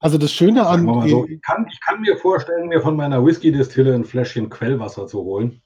Also 0.00 0.16
das 0.18 0.32
Schöne 0.32 0.66
an. 0.66 0.84
so, 1.08 1.26
ich, 1.26 1.40
kann, 1.42 1.66
ich 1.70 1.80
kann 1.80 2.00
mir 2.00 2.16
vorstellen, 2.18 2.68
mir 2.68 2.80
von 2.80 2.94
meiner 2.96 3.24
Whisky-Distille 3.24 3.94
ein 3.94 4.04
Fläschchen 4.04 4.48
Quellwasser 4.48 5.06
zu 5.06 5.18
holen 5.24 5.60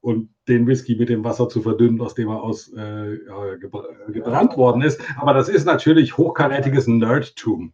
und 0.00 0.28
den 0.46 0.66
Whisky 0.66 0.94
mit 0.96 1.08
dem 1.08 1.24
Wasser 1.24 1.48
zu 1.48 1.62
verdünnen, 1.62 2.00
aus 2.00 2.14
dem 2.14 2.28
er 2.28 2.42
aus 2.42 2.68
äh, 2.72 3.18
gebr 3.60 3.84
gebrannt 4.08 4.56
worden 4.56 4.82
ist. 4.82 5.00
Aber 5.16 5.32
das 5.32 5.48
ist 5.48 5.64
natürlich 5.64 6.18
hochkarätiges 6.18 6.86
Nerdtum. 6.86 7.72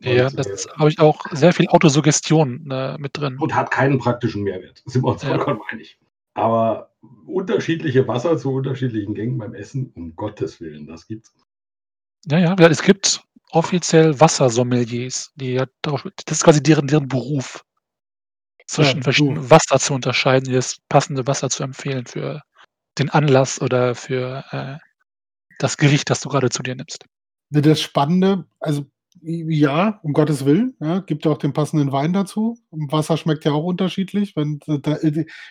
Ja, 0.00 0.26
Und, 0.26 0.38
das 0.38 0.66
äh, 0.66 0.70
habe 0.76 0.88
ich 0.90 0.98
auch 0.98 1.24
sehr 1.32 1.52
viel 1.52 1.68
Autosuggestion 1.68 2.68
äh, 2.70 2.98
mit 2.98 3.16
drin. 3.16 3.36
und 3.38 3.54
hat 3.54 3.70
keinen 3.70 3.98
praktischen 3.98 4.42
Mehrwert. 4.42 4.82
Sind 4.86 5.02
wir 5.04 5.12
uns 5.12 5.22
Ja. 5.22 5.28
vollkommen 5.30 5.60
einig. 5.70 5.98
Aber 6.34 6.92
unterschiedliche 7.26 8.06
Wasser 8.08 8.36
zu 8.38 8.52
unterschiedlichen 8.52 9.14
Gängen 9.14 9.38
beim 9.38 9.54
Essen, 9.54 9.92
um 9.94 10.14
Gottes 10.16 10.60
Willen, 10.60 10.86
das 10.86 11.06
gibt's. 11.06 11.34
Ja, 12.26 12.38
ja, 12.38 12.54
es 12.68 12.82
gibt 12.82 13.22
offiziell 13.50 14.18
Wassersommeliers, 14.20 15.32
die 15.36 15.52
ja 15.54 15.66
darauf, 15.82 16.02
das 16.26 16.38
ist 16.38 16.44
quasi 16.44 16.62
deren, 16.62 16.86
deren 16.86 17.08
Beruf, 17.08 17.64
zwischen 18.66 18.98
Ja, 18.98 19.02
verschiedenen. 19.02 19.50
Wasser 19.50 19.78
zu 19.78 19.94
unterscheiden, 19.94 20.52
das 20.52 20.78
passende 20.88 21.26
Wasser 21.26 21.50
zu 21.50 21.62
empfehlen 21.62 22.06
für 22.06 22.42
den 22.98 23.10
Anlass 23.10 23.60
oder 23.60 23.94
für 23.94 24.44
äh, 24.50 24.78
das 25.58 25.76
Gericht, 25.76 26.10
das 26.10 26.20
du 26.20 26.28
gerade 26.28 26.50
zu 26.50 26.62
dir 26.62 26.74
nimmst. 26.76 27.06
Das 27.50 27.80
Spannende, 27.80 28.46
also 28.60 28.86
ja, 29.22 30.00
um 30.02 30.12
Gottes 30.12 30.44
Willen, 30.44 30.74
ja, 30.80 31.00
gibt 31.00 31.24
ja 31.24 31.30
auch 31.30 31.38
den 31.38 31.52
passenden 31.52 31.92
Wein 31.92 32.12
dazu. 32.12 32.58
Wasser 32.70 33.16
schmeckt 33.16 33.44
ja 33.44 33.52
auch 33.52 33.64
unterschiedlich. 33.64 34.36
Wenn, 34.36 34.60
da, 34.66 34.98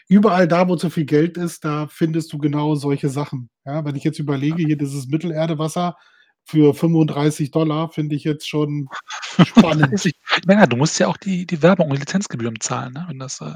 überall 0.07 0.47
da, 0.47 0.67
wo 0.67 0.75
zu 0.75 0.89
viel 0.89 1.05
Geld 1.05 1.37
ist, 1.37 1.65
da 1.65 1.87
findest 1.87 2.31
du 2.33 2.37
genau 2.37 2.75
solche 2.75 3.09
Sachen. 3.09 3.49
Ja, 3.65 3.83
wenn 3.85 3.95
ich 3.95 4.03
jetzt 4.03 4.19
überlege, 4.19 4.63
hier 4.63 4.77
dieses 4.77 5.07
Mittelerdewasser 5.07 5.95
für 6.45 6.73
35 6.73 7.51
Dollar, 7.51 7.89
finde 7.89 8.15
ich 8.15 8.23
jetzt 8.23 8.47
schon 8.47 8.89
spannend. 9.45 10.11
Meine, 10.45 10.67
du 10.67 10.77
musst 10.77 10.99
ja 10.99 11.07
auch 11.07 11.17
die, 11.17 11.45
die 11.45 11.61
Werbung 11.61 11.87
und 11.87 11.95
die 11.95 12.01
Lizenzgebühren 12.01 12.59
zahlen, 12.59 12.93
ne, 12.93 13.05
wenn 13.07 13.19
das, 13.19 13.41
äh, 13.41 13.53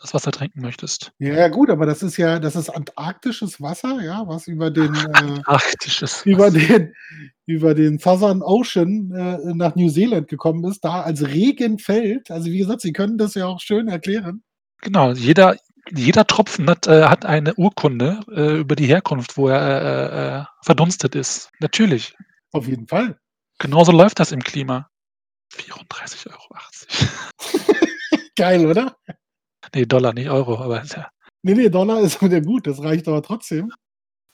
das 0.00 0.14
Wasser 0.14 0.30
trinken 0.30 0.60
möchtest. 0.60 1.12
ja, 1.18 1.34
ja, 1.34 1.48
gut, 1.48 1.70
aber 1.70 1.86
das 1.86 2.02
ist 2.02 2.16
ja, 2.16 2.38
das 2.38 2.56
ist 2.56 2.70
antarktisches 2.70 3.60
Wasser, 3.60 4.00
ja, 4.02 4.26
was 4.26 4.46
über 4.46 4.70
den 4.70 4.94
äh, 4.94 5.40
Arktisches 5.44 6.24
über 6.24 6.46
Wasser. 6.46 6.58
den, 6.58 6.94
über 7.46 7.74
den 7.74 7.98
Southern 7.98 8.42
Ocean 8.42 9.12
äh, 9.12 9.54
nach 9.54 9.74
New 9.76 9.90
Zealand 9.90 10.28
gekommen 10.28 10.64
ist, 10.64 10.84
da 10.84 11.02
als 11.02 11.26
Regen 11.26 11.78
fällt. 11.78 12.30
Also 12.30 12.50
wie 12.50 12.58
gesagt, 12.58 12.80
Sie 12.80 12.92
können 12.92 13.18
das 13.18 13.34
ja 13.34 13.46
auch 13.46 13.60
schön 13.60 13.88
erklären. 13.88 14.42
Genau, 14.82 15.12
jeder, 15.12 15.56
jeder 15.94 16.26
Tropfen 16.26 16.68
hat, 16.70 16.86
äh, 16.86 17.04
hat 17.04 17.26
eine 17.26 17.54
Urkunde 17.54 18.20
äh, 18.30 18.58
über 18.60 18.76
die 18.76 18.86
Herkunft, 18.86 19.36
wo 19.36 19.48
er 19.48 19.60
äh, 19.60 20.40
äh, 20.40 20.44
verdunstet 20.62 21.14
ist. 21.14 21.50
Natürlich. 21.60 22.14
Auf 22.52 22.66
jeden 22.66 22.86
Fall. 22.86 23.18
Genauso 23.58 23.92
läuft 23.92 24.18
das 24.20 24.32
im 24.32 24.40
Klima. 24.40 24.88
34,80 25.54 26.30
Euro. 26.30 27.76
Geil, 28.36 28.66
oder? 28.66 28.96
Nee, 29.74 29.86
Dollar, 29.86 30.12
nicht 30.12 30.30
Euro, 30.30 30.58
aber 30.58 30.84
ja, 30.84 31.10
Nee, 31.42 31.54
nee, 31.54 31.68
Dollar 31.70 32.00
ist 32.00 32.20
wieder 32.22 32.40
gut, 32.40 32.66
das 32.66 32.82
reicht 32.82 33.08
aber 33.08 33.22
trotzdem. 33.22 33.72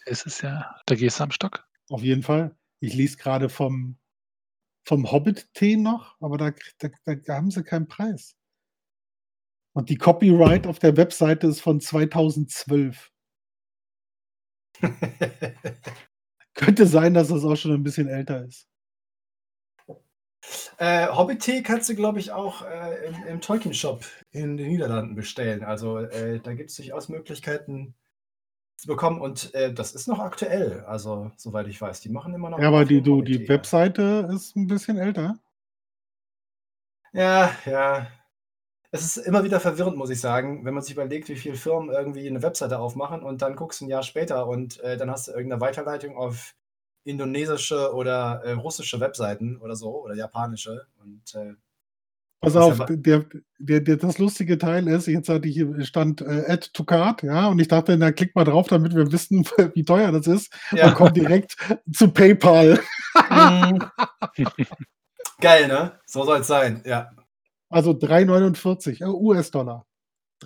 es 0.06 0.26
ist 0.26 0.42
ja, 0.42 0.74
da 0.86 0.94
gehst 0.94 1.20
du 1.20 1.24
am 1.24 1.30
Stock. 1.30 1.66
Auf 1.88 2.02
jeden 2.02 2.22
Fall. 2.22 2.56
Ich 2.80 2.94
lese 2.94 3.16
gerade 3.16 3.48
vom, 3.48 3.98
vom 4.86 5.10
Hobbit-Tee 5.10 5.76
noch, 5.76 6.16
aber 6.20 6.36
da, 6.36 6.52
da, 6.78 7.14
da 7.14 7.34
haben 7.36 7.50
sie 7.50 7.62
keinen 7.62 7.88
Preis. 7.88 8.34
Und 9.72 9.90
die 9.90 9.98
Copyright 9.98 10.66
auf 10.66 10.78
der 10.78 10.96
Webseite 10.96 11.46
ist 11.46 11.60
von 11.60 11.80
2012. 11.80 13.12
Könnte 16.54 16.86
sein, 16.86 17.14
dass 17.14 17.28
das 17.28 17.44
auch 17.44 17.56
schon 17.56 17.72
ein 17.72 17.82
bisschen 17.82 18.08
älter 18.08 18.44
ist. 18.44 18.66
Äh, 20.78 21.08
Hobbit-Tee 21.08 21.62
kannst 21.62 21.88
du, 21.88 21.94
glaube 21.94 22.18
ich, 22.18 22.32
auch 22.32 22.62
äh, 22.62 23.06
im, 23.06 23.26
im 23.26 23.40
Tolkien-Shop 23.40 24.04
in 24.30 24.56
den 24.56 24.68
Niederlanden 24.68 25.14
bestellen. 25.14 25.64
Also 25.64 25.98
äh, 25.98 26.40
da 26.40 26.54
gibt 26.54 26.70
es 26.70 26.76
durchaus 26.76 27.08
Möglichkeiten 27.08 27.94
zu 28.76 28.88
bekommen 28.88 29.20
und 29.20 29.54
äh, 29.54 29.72
das 29.72 29.94
ist 29.94 30.06
noch 30.06 30.18
aktuell. 30.18 30.84
Also, 30.86 31.30
soweit 31.36 31.66
ich 31.68 31.80
weiß, 31.80 32.00
die 32.00 32.10
machen 32.10 32.34
immer 32.34 32.50
noch. 32.50 32.58
Ja, 32.58 32.68
aber 32.68 32.84
die, 32.84 33.00
du, 33.00 33.22
die. 33.22 33.48
Webseite 33.48 34.28
ist 34.32 34.54
ein 34.56 34.66
bisschen 34.66 34.98
älter. 34.98 35.38
Ja, 37.12 37.50
ja. 37.64 38.08
Es 38.90 39.04
ist 39.04 39.16
immer 39.16 39.44
wieder 39.44 39.60
verwirrend, 39.60 39.96
muss 39.96 40.10
ich 40.10 40.20
sagen, 40.20 40.64
wenn 40.64 40.74
man 40.74 40.82
sich 40.82 40.92
überlegt, 40.92 41.28
wie 41.28 41.36
viele 41.36 41.56
Firmen 41.56 41.90
irgendwie 41.90 42.28
eine 42.28 42.42
Webseite 42.42 42.78
aufmachen 42.78 43.22
und 43.22 43.42
dann 43.42 43.56
guckst 43.56 43.80
du 43.80 43.86
ein 43.86 43.88
Jahr 43.88 44.02
später 44.02 44.46
und 44.46 44.80
äh, 44.80 44.96
dann 44.96 45.10
hast 45.10 45.28
du 45.28 45.32
irgendeine 45.32 45.60
Weiterleitung 45.60 46.16
auf 46.16 46.54
indonesische 47.06 47.94
oder 47.94 48.42
äh, 48.44 48.52
russische 48.52 49.00
Webseiten 49.00 49.56
oder 49.58 49.76
so 49.76 50.02
oder 50.02 50.14
japanische. 50.14 50.86
Und 51.02 51.34
äh, 51.34 51.54
Pass 52.40 52.54
auf, 52.56 52.80
aber- 52.80 52.96
der, 52.96 53.24
der, 53.58 53.80
der, 53.80 53.96
das 53.96 54.18
lustige 54.18 54.58
Teil 54.58 54.86
ist, 54.88 55.06
jetzt 55.06 55.28
hatte 55.28 55.48
ich 55.48 55.54
hier 55.54 55.84
stand 55.84 56.20
äh, 56.20 56.44
Add 56.46 56.68
to 56.72 56.84
Card, 56.84 57.22
ja, 57.22 57.48
und 57.48 57.58
ich 57.58 57.68
dachte, 57.68 57.96
na 57.96 58.12
klick 58.12 58.34
mal 58.36 58.44
drauf, 58.44 58.68
damit 58.68 58.94
wir 58.94 59.10
wissen, 59.10 59.44
wie 59.74 59.84
teuer 59.84 60.12
das 60.12 60.26
ist. 60.26 60.52
ja. 60.72 60.88
Und 60.88 60.94
kommt 60.94 61.16
direkt 61.16 61.56
zu 61.92 62.10
PayPal. 62.10 62.78
Mhm. 63.30 63.82
Geil, 65.40 65.68
ne? 65.68 65.98
So 66.06 66.24
soll 66.24 66.40
es 66.40 66.46
sein, 66.46 66.82
ja. 66.84 67.10
Also 67.68 67.92
3,49 67.92 69.02
äh, 69.02 69.06
US-Dollar. 69.06 69.86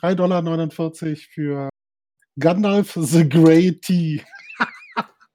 3,49 0.00 0.14
Dollar 0.14 1.16
für 1.16 1.68
Gandalf 2.38 2.92
the 2.94 3.28
Grey 3.28 3.72
Tea. 3.78 4.22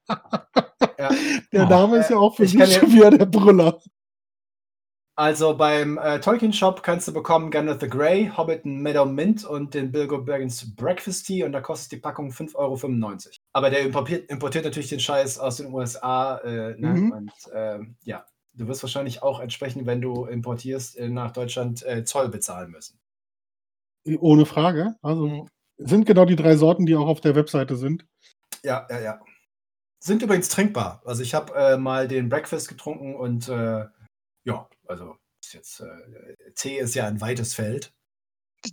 ja. 1.09 1.39
Der. 1.51 1.65
Name 1.67 1.97
ist 1.97 2.09
ja 2.09 2.17
auch 2.17 2.35
für 2.35 2.43
Ich 2.43 2.51
schon 2.51 2.91
wieder 2.91 3.11
der 3.11 3.25
Brüller. 3.25 3.79
Also 5.17 5.55
beim 5.55 5.97
äh, 5.97 6.19
Tolkien 6.19 6.51
Shop 6.51 6.83
kannst 6.83 7.07
du 7.07 7.13
bekommen 7.13 7.49
Gandalf 7.49 7.79
the 7.79 7.87
Grey, 7.87 8.29
Hobbiton 8.35 8.81
Meadow 8.81 9.05
Mint 9.05 9.45
und 9.45 9.73
den 9.73 9.89
Bilbo 9.89 10.17
Baggins 10.17 10.75
Breakfast 10.75 11.25
Tea 11.25 11.45
und 11.45 11.53
da 11.53 11.61
kostet 11.61 11.93
die 11.93 11.97
Packung 11.97 12.31
5,95 12.31 12.55
Euro. 12.55 13.31
Aber 13.53 13.69
der 13.69 13.81
importiert, 13.81 14.29
importiert 14.29 14.65
natürlich 14.65 14.89
den 14.89 14.99
Scheiß 14.99 15.39
aus 15.39 15.57
den 15.57 15.73
USA. 15.73 16.37
Äh, 16.39 16.75
ne? 16.77 16.87
Mhm. 16.89 17.11
Und 17.13 17.31
ähm, 17.53 17.95
ja, 18.03 18.25
du 18.55 18.67
wirst 18.67 18.83
wahrscheinlich 18.83 19.23
auch 19.23 19.39
entsprechend, 19.39 19.85
wenn 19.85 20.01
du 20.01 20.25
importierst, 20.25 20.97
äh, 20.97 21.07
nach 21.07 21.31
Deutschland 21.31 21.85
äh, 21.85 22.03
Zoll 22.03 22.27
bezahlen 22.27 22.71
müssen. 22.71 22.99
Ohne 24.19 24.45
Frage. 24.45 24.95
Also 25.01 25.27
Mhm. 25.27 25.47
sind 25.77 26.05
genau 26.05 26.25
die 26.25 26.35
drei 26.35 26.57
Sorten, 26.57 26.85
die 26.85 26.95
auch 26.95 27.07
auf 27.07 27.21
der 27.21 27.35
Webseite 27.35 27.77
sind. 27.77 28.05
Ja, 28.63 28.85
ja, 28.89 28.99
ja. 28.99 29.19
Sind 30.05 30.21
übrigens 30.21 30.49
trinkbar. 30.49 31.01
Also 31.03 31.23
ich 31.23 31.33
habe 31.33 31.53
äh, 31.55 31.77
mal 31.77 32.07
den 32.07 32.29
Breakfast 32.29 32.67
getrunken 32.69 33.15
und 33.15 33.49
äh, 33.49 33.85
ja, 34.43 34.69
also 34.87 35.15
ist 35.43 35.53
jetzt 35.55 35.79
äh, 35.79 36.35
Tee 36.55 36.77
ist 36.77 36.93
ja 36.93 37.07
ein 37.07 37.21
weites 37.21 37.55
Feld. 37.55 37.91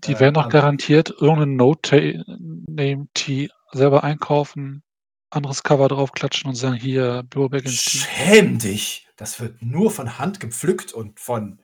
Die 0.05 0.13
Äh, 0.13 0.21
werden 0.21 0.37
auch 0.37 0.43
aber- 0.43 0.51
garantiert 0.51 1.09
irgendeinen 1.09 1.57
No-Name-Tee 1.57 3.49
selber 3.73 4.05
einkaufen, 4.05 4.83
anderes 5.31 5.63
Cover 5.63 5.89
draufklatschen 5.89 6.51
und 6.51 6.55
sagen, 6.55 6.77
hier, 6.77 7.23
Baggins 7.31 7.85
Tee. 7.85 7.99
Schäm 7.99 8.59
dich! 8.59 9.09
Das 9.17 9.41
wird 9.41 9.63
nur 9.63 9.91
von 9.91 10.19
Hand 10.19 10.39
gepflückt 10.39 10.93
und 10.93 11.19
von. 11.19 11.63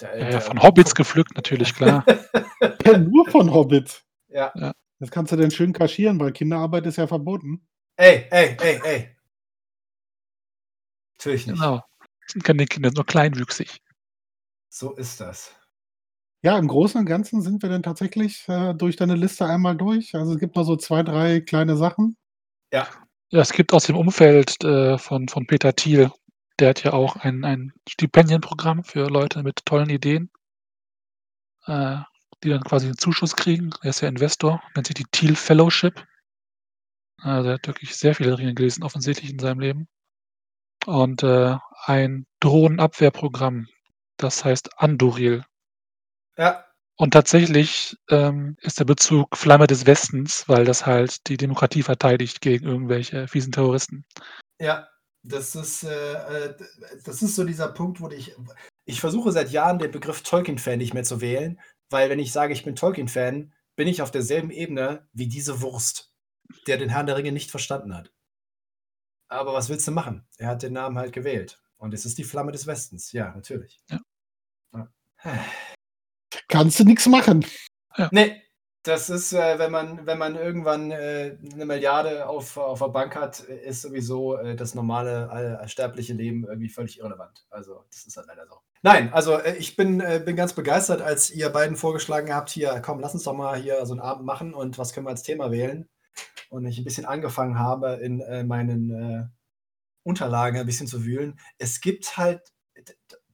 Der, 0.00 0.16
Ja, 0.18 0.24
ja, 0.24 0.30
der- 0.30 0.40
von 0.40 0.62
Hobbits 0.62 0.94
gepflückt, 0.94 1.34
natürlich, 1.36 1.74
klar. 1.74 2.04
Ja, 2.86 2.96
nur 2.98 3.28
von 3.30 3.52
Hobbit. 3.52 4.02
Ja. 4.28 4.72
Das 4.98 5.10
kannst 5.10 5.32
du 5.32 5.36
denn 5.36 5.50
schön 5.50 5.72
kaschieren, 5.74 6.18
weil 6.20 6.32
Kinderarbeit 6.32 6.86
ist 6.86 6.96
ja 6.96 7.06
verboten. 7.06 7.66
Ey, 8.00 8.26
ey, 8.30 8.56
ey, 8.62 8.80
ey. 8.82 9.16
Natürlich 11.18 11.46
nicht. 11.46 11.56
genau. 11.56 11.82
Sind 12.28 12.42
keine 12.42 12.64
Kinder, 12.64 12.90
nur 12.94 13.04
kleinwüchsig. 13.04 13.82
So 14.70 14.94
ist 14.94 15.20
das. 15.20 15.54
Ja, 16.42 16.56
im 16.56 16.66
Großen 16.66 16.98
und 16.98 17.04
Ganzen 17.04 17.42
sind 17.42 17.60
wir 17.60 17.68
dann 17.68 17.82
tatsächlich 17.82 18.48
äh, 18.48 18.72
durch 18.72 18.96
deine 18.96 19.16
Liste 19.16 19.44
einmal 19.44 19.76
durch. 19.76 20.14
Also 20.14 20.32
es 20.32 20.40
gibt 20.40 20.56
noch 20.56 20.64
so 20.64 20.76
zwei, 20.76 21.02
drei 21.02 21.40
kleine 21.40 21.76
Sachen. 21.76 22.16
Ja. 22.72 22.88
Ja, 23.28 23.40
es 23.42 23.52
gibt 23.52 23.74
aus 23.74 23.84
dem 23.84 23.96
Umfeld 23.98 24.64
äh, 24.64 24.96
von, 24.96 25.28
von 25.28 25.46
Peter 25.46 25.76
Thiel, 25.76 26.10
der 26.58 26.70
hat 26.70 26.82
ja 26.82 26.94
auch 26.94 27.16
ein, 27.16 27.44
ein 27.44 27.74
Stipendienprogramm 27.86 28.82
für 28.82 29.10
Leute 29.10 29.42
mit 29.42 29.66
tollen 29.66 29.90
Ideen, 29.90 30.30
äh, 31.66 31.98
die 32.42 32.48
dann 32.48 32.64
quasi 32.64 32.86
einen 32.86 32.96
Zuschuss 32.96 33.36
kriegen. 33.36 33.72
Er 33.82 33.90
ist 33.90 34.00
ja 34.00 34.08
Investor, 34.08 34.62
nennt 34.74 34.86
sich 34.86 34.94
die 34.94 35.06
Thiel 35.12 35.36
Fellowship. 35.36 36.02
Also 37.22 37.48
er 37.48 37.54
hat 37.54 37.66
wirklich 37.66 37.96
sehr 37.96 38.14
viele 38.14 38.36
Dinge 38.36 38.54
gelesen, 38.54 38.82
offensichtlich 38.82 39.30
in 39.30 39.38
seinem 39.38 39.60
Leben. 39.60 39.88
Und 40.86 41.22
äh, 41.22 41.56
ein 41.84 42.26
Drohnenabwehrprogramm, 42.40 43.68
das 44.16 44.44
heißt 44.44 44.78
Anduril. 44.78 45.44
Ja. 46.36 46.64
Und 46.96 47.12
tatsächlich 47.12 47.96
ähm, 48.10 48.56
ist 48.60 48.78
der 48.78 48.84
Bezug 48.84 49.36
Flamme 49.36 49.66
des 49.66 49.86
Westens, 49.86 50.48
weil 50.48 50.64
das 50.64 50.86
halt 50.86 51.28
die 51.28 51.36
Demokratie 51.36 51.82
verteidigt 51.82 52.40
gegen 52.40 52.66
irgendwelche 52.66 53.28
fiesen 53.28 53.52
Terroristen. 53.52 54.04
Ja. 54.58 54.86
Das 55.22 55.54
ist, 55.54 55.84
äh, 55.84 56.12
äh, 56.14 56.54
das 57.04 57.20
ist 57.22 57.36
so 57.36 57.44
dieser 57.44 57.68
Punkt, 57.68 58.00
wo 58.00 58.08
ich. 58.08 58.34
Ich 58.86 59.00
versuche 59.00 59.32
seit 59.32 59.50
Jahren 59.50 59.78
den 59.78 59.90
Begriff 59.90 60.22
Tolkien-Fan 60.22 60.78
nicht 60.78 60.94
mehr 60.94 61.04
zu 61.04 61.20
wählen, 61.20 61.60
weil 61.90 62.08
wenn 62.08 62.18
ich 62.18 62.32
sage, 62.32 62.54
ich 62.54 62.64
bin 62.64 62.74
Tolkien-Fan, 62.74 63.52
bin 63.76 63.88
ich 63.88 64.02
auf 64.02 64.10
derselben 64.10 64.50
Ebene 64.50 65.06
wie 65.12 65.28
diese 65.28 65.60
Wurst, 65.60 66.09
der 66.66 66.76
den 66.76 66.88
Herrn 66.88 67.06
der 67.06 67.16
Ringe 67.16 67.32
nicht 67.32 67.50
verstanden 67.50 67.96
hat. 67.96 68.12
Aber 69.28 69.52
was 69.52 69.68
willst 69.68 69.86
du 69.86 69.92
machen? 69.92 70.26
Er 70.38 70.48
hat 70.48 70.62
den 70.62 70.72
Namen 70.72 70.98
halt 70.98 71.12
gewählt. 71.12 71.62
Und 71.76 71.94
es 71.94 72.04
ist 72.04 72.18
die 72.18 72.24
Flamme 72.24 72.52
des 72.52 72.66
Westens, 72.66 73.12
ja, 73.12 73.32
natürlich. 73.34 73.80
Ja. 73.88 74.88
Kannst 76.48 76.80
du 76.80 76.84
nichts 76.84 77.06
machen. 77.06 77.44
Nee, 78.10 78.42
das 78.82 79.10
ist, 79.10 79.32
äh, 79.32 79.58
wenn 79.58 79.70
man, 79.70 80.06
wenn 80.06 80.18
man 80.18 80.36
irgendwann 80.36 80.90
äh, 80.90 81.36
eine 81.52 81.66
Milliarde 81.66 82.26
auf, 82.26 82.56
auf 82.56 82.78
der 82.78 82.88
Bank 82.88 83.14
hat, 83.14 83.40
ist 83.40 83.82
sowieso 83.82 84.36
äh, 84.36 84.56
das 84.56 84.74
normale 84.74 85.30
all- 85.30 85.68
sterbliche 85.68 86.14
Leben 86.14 86.44
irgendwie 86.44 86.68
völlig 86.68 86.98
irrelevant. 86.98 87.46
Also, 87.50 87.84
das 87.90 88.04
ist 88.06 88.16
halt 88.16 88.26
leider 88.26 88.46
so. 88.46 88.56
Nein, 88.82 89.12
also 89.12 89.38
ich 89.44 89.76
bin, 89.76 89.98
bin 89.98 90.36
ganz 90.36 90.54
begeistert, 90.54 91.02
als 91.02 91.30
ihr 91.30 91.50
beiden 91.50 91.76
vorgeschlagen 91.76 92.34
habt, 92.34 92.48
hier, 92.48 92.80
komm, 92.82 93.00
lass 93.00 93.12
uns 93.12 93.24
doch 93.24 93.34
mal 93.34 93.60
hier 93.60 93.84
so 93.84 93.92
einen 93.92 94.00
Abend 94.00 94.24
machen 94.24 94.54
und 94.54 94.78
was 94.78 94.94
können 94.94 95.04
wir 95.04 95.10
als 95.10 95.22
Thema 95.22 95.50
wählen. 95.50 95.86
Und 96.50 96.66
ich 96.66 96.76
ein 96.78 96.84
bisschen 96.84 97.06
angefangen 97.06 97.58
habe, 97.58 97.94
in 98.02 98.20
äh, 98.20 98.44
meinen 98.44 98.90
äh, 98.90 99.26
Unterlagen 100.02 100.58
ein 100.58 100.66
bisschen 100.66 100.86
zu 100.86 101.04
wühlen. 101.04 101.40
Es 101.58 101.80
gibt 101.80 102.16
halt 102.18 102.42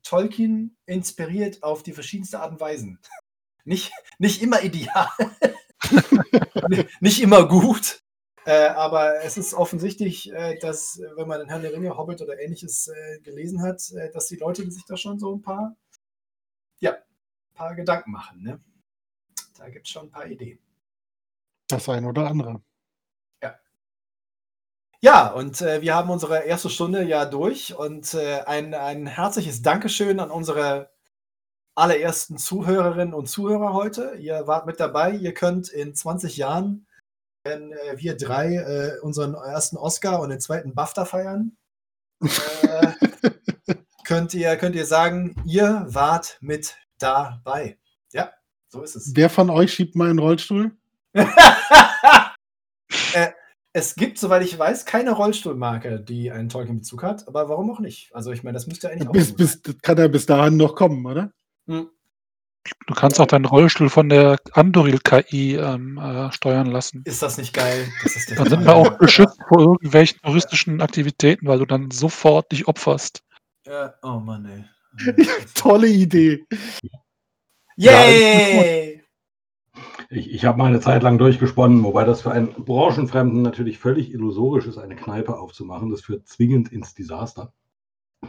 Tolkien 0.05 0.77
inspiriert 0.87 1.63
auf 1.63 1.83
die 1.83 1.93
verschiedensten 1.93 2.37
Art 2.37 2.53
und 2.53 2.61
Weisen. 2.61 3.01
Nicht, 3.65 3.91
nicht 4.21 4.43
immer 4.43 4.63
ideal, 4.63 5.09
nicht- 7.01 7.21
immer 7.21 7.49
gut, 7.49 8.01
äh, 8.45 8.69
aber 8.69 9.25
es 9.25 9.37
ist 9.37 9.55
offensichtlich, 9.55 10.33
äh, 10.33 10.57
dass, 10.61 11.01
äh, 11.01 11.09
wenn 11.17 11.27
man 11.27 11.41
den 11.41 11.49
Herrn 11.49 11.63
der 11.63 11.73
Ringe, 11.73 11.97
Hobbit 11.97 12.23
oder 12.23 12.39
ähnliches 12.39 12.87
äh, 12.87 13.19
gelesen 13.23 13.61
hat, 13.63 13.83
äh, 13.91 14.13
dass 14.13 14.29
die 14.29 14.37
Leute 14.37 14.71
sich 14.71 14.85
da 14.85 14.97
schon 14.97 15.19
so 15.19 15.35
ein 15.35 15.43
paar, 15.43 15.75
ja, 16.79 16.97
paar 17.55 17.75
Gedanken 17.75 18.13
machen. 18.13 18.41
Ne? 18.45 18.61
Da 19.59 19.69
gibt 19.69 19.87
es 19.87 19.93
schon 19.93 20.05
ein 20.07 20.11
paar 20.13 20.27
Ideen. 20.27 20.61
Das 21.67 21.89
eine 21.89 22.07
oder 22.07 22.29
andere. 22.31 22.63
Ja, 25.03 25.29
und 25.29 25.61
äh, 25.61 25.83
wir 25.83 25.95
haben 25.95 26.11
unsere 26.11 26.45
erste 26.45 26.71
Stunde 26.71 27.03
ja 27.03 27.27
durch 27.27 27.75
und 27.77 28.15
äh, 28.15 28.41
ein, 28.47 28.73
ein 28.75 29.07
herzliches 29.07 29.63
Dankeschön 29.63 30.21
an 30.21 30.31
unsere 30.31 30.91
allerersten 31.75 32.39
Zuhörerinnen 32.39 33.13
und 33.13 33.27
Zuhörer 33.27 33.75
heute. 33.75 34.15
Ihr 34.19 34.47
wart 34.47 34.67
mit 34.67 34.81
dabei. 34.81 35.13
Ihr 35.13 35.35
könnt 35.35 35.69
in 35.69 35.95
20 35.95 36.39
Jahren, 36.39 36.87
wenn 37.45 37.73
äh, 37.73 37.99
wir 37.99 38.17
drei 38.17 38.55
äh, 38.55 38.99
unseren 39.01 39.35
ersten 39.35 39.77
Oscar 39.77 40.21
und 40.21 40.31
den 40.31 40.41
zweiten 40.41 40.75
BAFTA 40.75 41.05
feiern, 41.05 41.57
äh, 42.23 42.93
könnt, 44.05 44.33
ihr, 44.33 44.57
könnt 44.57 44.75
ihr 44.75 44.87
sagen, 44.87 45.37
ihr 45.45 45.85
wart 45.89 46.39
mit 46.41 46.77
dabei. 46.99 47.79
Ja, 48.13 48.33
so 48.69 48.83
ist 48.83 48.97
es. 48.97 49.13
Wer 49.15 49.29
von 49.29 49.51
euch 49.51 49.75
schiebt 49.75 49.95
mal 49.95 50.09
einen 50.09 50.19
Rollstuhl? 50.19 50.75
es 53.77 53.95
gibt, 53.95 54.17
soweit 54.17 54.43
ich 54.43 54.59
weiß, 54.59 54.87
keine 54.87 55.11
Rollstuhlmarke, 55.13 56.01
die 56.01 56.31
einen 56.31 56.49
Tolkien-Bezug 56.49 57.03
hat, 57.03 57.29
aber 57.29 57.51
warum 57.51 57.71
auch 57.71 57.79
nicht? 57.79 58.11
Also 58.15 58.33
ich 58.33 58.43
meine, 58.43 58.55
das 58.55 58.67
müsste 58.67 58.89
eigentlich 58.91 59.07
auch 59.07 59.13
Bis, 59.13 59.29
gut 59.29 59.37
bis, 59.37 59.61
das 59.61 59.79
kann 59.83 59.99
er 59.99 60.09
bis 60.09 60.25
dahin 60.25 60.57
noch 60.57 60.75
kommen, 60.75 61.05
oder? 61.05 61.31
Hm. 61.67 61.91
Du 62.87 62.95
kannst 62.95 63.21
auch 63.21 63.27
deinen 63.27 63.45
Rollstuhl 63.45 63.91
von 63.91 64.09
der 64.09 64.39
Andoril-KI 64.53 65.57
ähm, 65.57 65.99
äh, 65.99 66.33
steuern 66.33 66.69
lassen. 66.69 67.03
Ist 67.05 67.23
das 67.23 67.37
nicht 67.37 67.53
geil? 67.53 67.87
Das 68.03 68.17
ist 68.17 68.31
der 68.31 68.39
Dann 68.39 68.49
sind 68.49 68.65
wir 68.65 68.75
auch 68.75 68.97
geschützt 68.97 69.39
vor 69.47 69.61
irgendwelchen 69.61 70.21
touristischen 70.23 70.81
Aktivitäten, 70.81 71.47
weil 71.47 71.59
du 71.59 71.67
dann 71.67 71.91
sofort 71.91 72.51
dich 72.53 72.67
opferst. 72.67 73.23
Ja, 73.67 73.93
oh 74.03 74.21
Mann, 74.21 74.47
ey. 74.47 75.25
Tolle 75.55 75.89
Idee. 75.89 76.47
Yay! 77.77 78.86
Ich, 80.09 80.33
ich 80.33 80.45
habe 80.45 80.59
mal 80.59 80.67
eine 80.67 80.81
Zeit 80.81 81.03
lang 81.03 81.19
durchgesponnen, 81.19 81.83
wobei 81.83 82.05
das 82.05 82.23
für 82.23 82.31
einen 82.31 82.49
Branchenfremden 82.53 83.43
natürlich 83.43 83.79
völlig 83.79 84.13
illusorisch 84.13 84.67
ist, 84.67 84.79
eine 84.79 84.97
Kneipe 84.97 85.37
aufzumachen. 85.39 85.91
Das 85.91 86.03
führt 86.03 86.29
zwingend 86.29 86.73
ins 86.73 86.95
Desaster. 86.95 87.53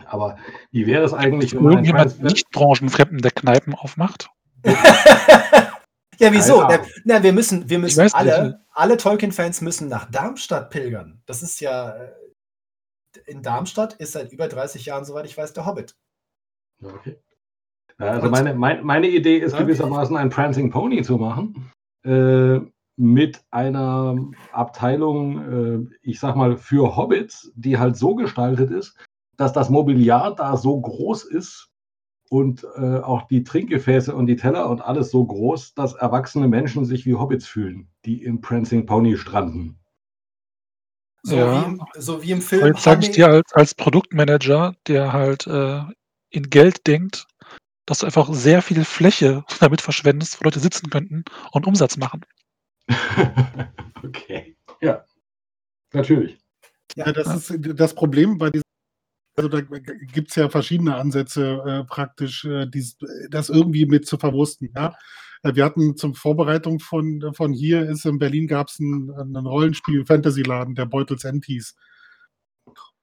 Aber 0.05 0.37
wie 0.71 0.87
wäre 0.87 1.03
es 1.03 1.13
eigentlich, 1.13 1.53
wenn 1.53 1.63
man 1.63 1.71
Irgendjemand 1.73 2.21
nicht 2.21 2.49
branchenfremden, 2.51 3.21
der 3.21 3.31
Kneipen 3.31 3.73
aufmacht? 3.73 4.29
ja, 4.65 6.31
wieso? 6.31 6.67
Na, 7.05 7.23
wir 7.23 7.33
müssen, 7.33 7.69
wir 7.69 7.79
müssen 7.79 8.03
nicht. 8.03 8.15
alle, 8.15 8.65
alle 8.71 8.97
Tolkien-Fans 8.97 9.61
müssen 9.61 9.87
nach 9.87 10.09
Darmstadt 10.09 10.69
pilgern. 10.69 11.21
Das 11.25 11.41
ist 11.41 11.59
ja, 11.61 11.95
äh, 11.95 12.11
in 13.25 13.41
Darmstadt 13.41 13.93
ist 13.93 14.13
seit 14.13 14.31
über 14.31 14.47
30 14.47 14.85
Jahren, 14.85 15.05
soweit 15.05 15.25
ich 15.25 15.37
weiß, 15.37 15.53
der 15.53 15.65
Hobbit. 15.65 15.95
Ja, 16.79 16.89
Okay. 16.89 17.17
Ja, 17.99 18.11
Also 18.11 18.29
meine, 18.29 18.53
mein, 18.53 18.83
meine 18.85 19.07
Idee 19.07 19.37
ist 19.37 19.53
Okay. 19.53 19.63
gewissermaßen 19.63 20.15
ein 20.17 20.29
Prancing 20.29 20.69
Pony 20.69 21.01
zu 21.01 21.17
machen. 21.17 21.71
Äh, 22.03 22.59
mit 22.95 23.43
einer 23.51 24.15
Abteilung, 24.51 25.89
äh, 25.91 25.95
ich 26.01 26.19
sag 26.19 26.35
mal, 26.35 26.57
für 26.57 26.95
Hobbits, 26.95 27.51
die 27.55 27.77
halt 27.77 27.95
so 27.95 28.15
gestaltet 28.15 28.71
ist, 28.71 28.95
dass 29.35 29.53
das 29.53 29.69
Mobiliar 29.69 30.35
da 30.35 30.57
so 30.57 30.79
groß 30.79 31.25
ist 31.25 31.69
und 32.29 32.65
äh, 32.75 32.99
auch 32.99 33.27
die 33.27 33.43
Trinkgefäße 33.43 34.15
und 34.15 34.27
die 34.27 34.35
Teller 34.35 34.69
und 34.69 34.81
alles 34.81 35.11
so 35.11 35.23
groß, 35.25 35.75
dass 35.75 35.93
erwachsene 35.93 36.47
Menschen 36.47 36.85
sich 36.85 37.05
wie 37.05 37.15
Hobbits 37.15 37.45
fühlen, 37.47 37.87
die 38.05 38.23
im 38.23 38.41
Prancing 38.41 38.85
Pony 38.85 39.17
stranden. 39.17 39.79
So, 41.23 41.37
Ja. 41.37 41.51
wie, 41.51 41.65
im, 41.65 41.81
so 41.95 42.23
wie 42.23 42.31
im 42.31 42.37
Aber 42.39 42.45
Film. 42.47 42.65
jetzt 42.67 42.83
sage 42.83 43.01
ich 43.01 43.11
dir 43.11 43.27
als, 43.27 43.53
als 43.53 43.75
Produktmanager, 43.75 44.75
der 44.87 45.13
halt 45.13 45.45
äh, 45.47 45.81
in 46.29 46.49
Geld 46.49 46.87
denkt, 46.87 47.27
dass 47.87 47.99
du 47.99 48.05
einfach 48.05 48.31
sehr 48.31 48.61
viel 48.61 48.85
Fläche 48.85 49.43
damit 49.59 49.81
verschwendest, 49.81 50.39
wo 50.39 50.43
Leute 50.43 50.59
sitzen 50.59 50.91
könnten 50.91 51.23
und 51.51 51.65
Umsatz 51.65 51.97
machen. 51.97 52.21
okay. 54.03 54.55
Ja, 54.81 55.03
natürlich. 55.93 56.37
Ja, 56.95 57.11
das 57.11 57.49
ist 57.49 57.59
das 57.79 57.95
Problem 57.95 58.37
bei 58.37 58.51
diesem. 58.51 58.63
Also 59.35 59.49
da 59.49 59.61
gibt 59.61 60.29
es 60.29 60.35
ja 60.35 60.49
verschiedene 60.49 60.95
Ansätze 60.95 61.61
äh, 61.63 61.83
praktisch, 61.83 62.43
äh, 62.45 62.65
dies, 62.65 62.97
das 63.29 63.49
irgendwie 63.49 63.85
mit 63.85 64.07
zu 64.07 64.17
verwursten. 64.17 64.71
Ja? 64.75 64.95
Äh, 65.43 65.53
Wir 65.53 65.63
hatten 65.63 65.95
zum 65.95 66.15
Vorbereitung 66.15 66.79
von, 66.79 67.33
von 67.35 67.53
hier 67.53 67.87
ist 67.87 68.05
in 68.05 68.17
Berlin 68.17 68.47
gab 68.47 68.69
es 68.69 68.79
einen, 68.79 69.11
einen 69.11 69.45
Rollenspiel-Fantasy-Laden, 69.45 70.73
der 70.73 70.87
Beutels 70.87 71.23
End 71.23 71.45
hieß. 71.45 71.75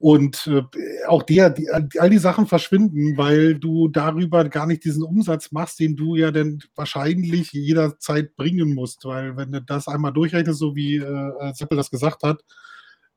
Und 0.05 0.49
äh, 0.49 0.63
auch 1.07 1.23
der, 1.23 1.49
die, 1.49 1.67
all 1.71 2.11
die 2.11 2.19
Sachen 2.19 2.47
verschwinden, 2.47 3.17
weil 3.17 3.55
du 3.55 3.89
darüber 3.89 4.47
gar 4.51 4.67
nicht 4.67 4.85
diesen 4.85 5.03
Umsatz 5.03 5.51
machst, 5.51 5.81
den 5.81 5.97
du 5.97 6.15
ja 6.15 6.31
dann 6.31 6.59
wahrscheinlich 6.77 7.55
jederzeit 7.55 8.37
bringen 8.37 8.75
musst. 8.75 9.07
Weil 9.07 9.35
wenn 9.39 9.51
du 9.53 9.63
das 9.63 9.89
einmal 9.89 10.13
durchrechnest, 10.13 10.59
so 10.59 10.77
wie 10.77 10.97
äh, 10.97 11.55
Seppel 11.55 11.79
das 11.79 11.91
gesagt 11.91 12.23
hat, 12.23 12.45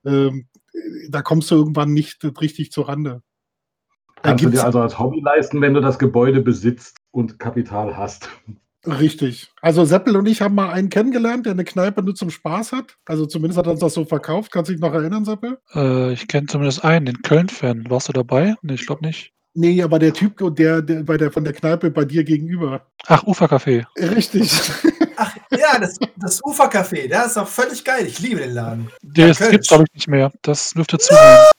ähm, 0.06 0.48
da 1.10 1.22
kommst 1.22 1.52
du 1.52 1.56
irgendwann 1.56 1.92
nicht 1.92 2.24
richtig 2.40 2.72
zur 2.72 2.88
Rande. 2.88 3.22
Da 4.22 4.30
Kannst 4.30 4.46
du 4.46 4.50
dir 4.50 4.64
also 4.64 4.80
als 4.80 4.98
Hobby 4.98 5.20
leisten, 5.20 5.60
wenn 5.60 5.74
du 5.74 5.82
das 5.82 6.00
Gebäude 6.00 6.40
besitzt 6.40 7.00
und 7.12 7.38
Kapital 7.38 7.98
hast. 7.98 8.30
Richtig. 8.88 9.52
Also 9.62 9.84
Seppel 9.86 10.16
und 10.16 10.28
ich 10.28 10.42
haben 10.42 10.56
mal 10.56 10.72
einen 10.72 10.90
kennengelernt, 10.90 11.46
der 11.46 11.54
eine 11.54 11.66
Kneipe 11.66 12.02
nur 12.02 12.16
zum 12.16 12.30
Spaß 12.30 12.72
hat. 12.72 12.98
Also 13.06 13.26
zumindest 13.26 13.58
hat 13.58 13.68
er 13.68 13.74
uns 13.74 13.82
das 13.82 13.94
so 13.94 14.06
verkauft. 14.06 14.52
Kannst 14.52 14.70
du 14.70 14.74
dich 14.74 14.82
noch 14.82 14.94
erinnern, 14.94 15.26
Seppel? 15.26 15.58
Äh, 15.76 16.14
ich 16.14 16.28
kenne 16.28 16.48
zumindest 16.48 16.86
einen, 16.86 17.06
den 17.06 17.22
Köln-Fan. 17.22 17.90
Warst 17.90 18.08
du 18.08 18.14
dabei? 18.14 18.56
Nee, 18.62 18.76
ich 18.76 18.86
glaube 18.86 19.06
nicht. 19.06 19.34
Nee, 19.54 19.82
aber 19.82 20.00
der 20.00 20.14
Typ, 20.14 20.38
der, 20.55 20.82
der, 20.82 21.04
bei 21.04 21.18
der 21.18 21.32
von 21.32 21.43
der 21.43 21.54
Kneipe 21.54 21.89
bei 21.89 22.05
dir 22.05 22.24
gegenüber. 22.24 22.86
Ach, 23.08 23.24
Ufercafé. 23.24 23.86
Richtig. 23.97 24.51
Ach 25.18 25.36
ja, 25.51 25.80
das, 25.80 25.97
das 26.18 26.42
Ufercafé, 26.43 27.08
der 27.08 27.26
ist 27.26 27.38
doch 27.38 27.47
völlig 27.47 27.84
geil. 27.84 28.05
Ich 28.05 28.20
liebe 28.20 28.39
den 28.39 28.54
Laden. 28.54 28.92
Das 29.01 29.39
Kölsch. 29.39 29.51
gibt's, 29.51 29.68
glaube 29.68 29.86
ich, 29.88 29.93
nicht 29.96 30.08
mehr. 30.08 30.32
Das 30.43 30.72
dürfte 30.72 31.00
zugehen. 31.00 31.20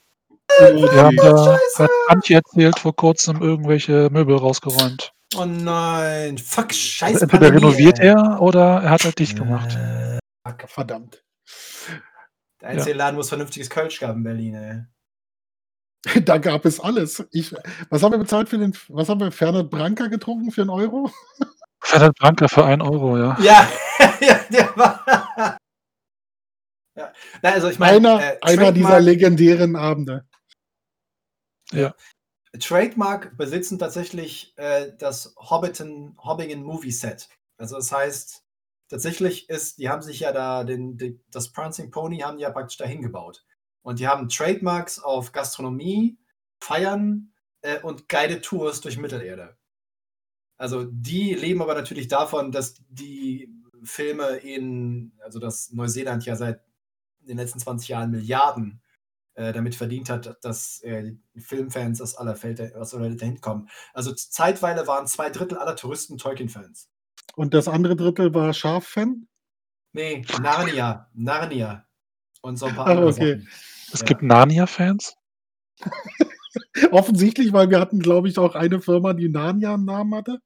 Wir 0.59 1.03
haben 1.03 1.15
da, 1.17 1.37
Scheiße. 1.37 1.83
hat 1.83 1.91
Antje 2.07 2.37
erzählt, 2.37 2.79
vor 2.79 2.95
kurzem 2.95 3.41
irgendwelche 3.41 4.09
Möbel 4.11 4.35
rausgeräumt. 4.37 5.11
Oh 5.35 5.45
nein, 5.45 6.37
fuck, 6.37 6.73
scheiße. 6.73 7.23
Entweder 7.23 7.49
Pandemie, 7.49 7.65
renoviert 7.65 7.99
ey. 7.99 8.07
er 8.07 8.41
oder 8.41 8.81
er 8.81 8.89
hat 8.89 9.03
halt 9.03 9.19
dicht 9.19 9.37
gemacht. 9.37 9.75
Äh, 9.75 10.19
fuck. 10.47 10.69
Verdammt. 10.69 11.23
Der 12.61 12.69
einzige 12.69 12.95
Laden, 12.95 13.15
wo 13.15 13.21
es 13.21 13.29
vernünftiges 13.29 13.69
Kölsch 13.69 13.99
gab 13.99 14.15
in 14.15 14.23
Berlin, 14.23 14.55
ey. 14.55 14.83
Da 16.25 16.37
gab 16.37 16.65
es 16.65 16.79
alles. 16.79 17.25
Ich, 17.31 17.53
was 17.89 18.03
haben 18.03 18.13
wir 18.13 18.19
bezahlt 18.19 18.49
für 18.49 18.57
den, 18.57 18.75
was 18.87 19.09
haben 19.09 19.19
wir, 19.19 19.31
Fernand 19.31 19.69
Branca 19.69 20.07
getrunken 20.07 20.51
für 20.51 20.61
einen 20.61 20.69
Euro? 20.69 21.11
Ferdinand 21.81 22.17
Branca 22.17 22.47
für 22.47 22.65
1 22.65 22.83
Euro, 22.83 23.17
ja. 23.17 23.37
Ja, 23.39 23.71
ja, 24.19 24.39
der 24.49 24.77
war. 24.77 25.57
ja. 26.95 27.13
Na, 27.41 27.49
also 27.51 27.69
ich 27.69 27.79
meine, 27.79 27.97
Einer, 27.97 28.21
äh, 28.21 28.37
einer 28.41 28.71
dieser 28.71 28.99
legendären 28.99 29.75
Abende. 29.75 30.25
Trademark 32.57 33.37
besitzen 33.37 33.77
tatsächlich 33.77 34.53
äh, 34.57 34.91
das 34.97 35.35
Hobbiton, 35.37 36.17
Hobbingen 36.17 36.63
Movie 36.63 36.91
Set. 36.91 37.29
Also 37.57 37.75
das 37.75 37.91
heißt, 37.91 38.43
tatsächlich 38.87 39.49
ist, 39.49 39.77
die 39.77 39.89
haben 39.89 40.01
sich 40.01 40.21
ja 40.21 40.31
da, 40.31 40.63
den, 40.63 40.97
den, 40.97 41.23
das 41.31 41.51
Prancing 41.51 41.91
Pony 41.91 42.19
haben 42.19 42.37
die 42.37 42.43
ja 42.43 42.49
praktisch 42.49 42.77
dahin 42.77 43.01
gebaut. 43.01 43.45
Und 43.81 43.99
die 43.99 44.07
haben 44.07 44.29
Trademarks 44.29 44.99
auf 44.99 45.31
Gastronomie, 45.31 46.17
Feiern 46.59 47.33
äh, 47.61 47.79
und 47.81 48.09
Guided 48.09 48.43
Tours 48.43 48.81
durch 48.81 48.97
Mittelerde. 48.97 49.57
Also 50.57 50.85
die 50.85 51.33
leben 51.35 51.61
aber 51.61 51.75
natürlich 51.75 52.07
davon, 52.07 52.51
dass 52.51 52.75
die 52.89 53.53
Filme 53.83 54.37
in, 54.37 55.13
also 55.23 55.39
dass 55.39 55.71
Neuseeland 55.71 56.25
ja 56.25 56.35
seit 56.35 56.61
den 57.21 57.37
letzten 57.37 57.59
20 57.59 57.87
Jahren 57.87 58.11
Milliarden 58.11 58.81
äh, 59.39 59.53
damit 59.53 59.73
verdient 59.73 60.09
hat, 60.09 60.37
dass 60.43 60.81
äh, 60.81 61.13
die 61.33 61.39
Filmfans 61.39 62.01
aus 62.01 62.15
aller 62.15 62.41
Welt, 62.43 62.75
aus 62.75 62.93
aller 62.93 63.05
Welt 63.05 63.21
dahin 63.21 63.39
kommen. 63.39 63.69
Also 63.93 64.13
zeitweile 64.13 64.85
waren 64.85 65.07
zwei 65.07 65.29
Drittel 65.29 65.57
aller 65.57 65.77
Touristen 65.77 66.17
Tolkien-Fans. 66.17 66.89
Und 67.35 67.53
das 67.53 67.69
andere 67.69 67.95
Drittel 67.95 68.33
war 68.33 68.53
Schaf-Fan? 68.53 69.27
Nee, 69.93 70.25
Narnia. 70.41 71.09
Narnia. 71.13 71.87
Und 72.41 72.57
so 72.57 72.65
ein 72.65 72.75
paar 72.75 72.87
Ah, 72.87 72.91
andere 72.91 73.07
okay. 73.07 73.35
Sachen. 73.37 73.49
Es 73.93 73.99
Ja. 74.01 74.05
gibt 74.07 74.23
Narnia-Fans? 74.23 75.15
Offensichtlich, 76.91 77.53
weil 77.53 77.69
wir 77.69 77.79
hatten, 77.79 77.99
glaube 77.99 78.27
ich, 78.27 78.37
auch 78.37 78.55
eine 78.55 78.81
Firma, 78.81 79.13
die 79.13 79.29
Narnia 79.29 79.75
einen 79.75 79.85
Namen 79.85 80.15
hatte. 80.15 80.39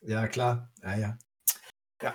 Ja, 0.00 0.26
klar. 0.26 0.72
Ja, 0.82 0.96
ja. 0.96 1.18
Ja. 2.02 2.14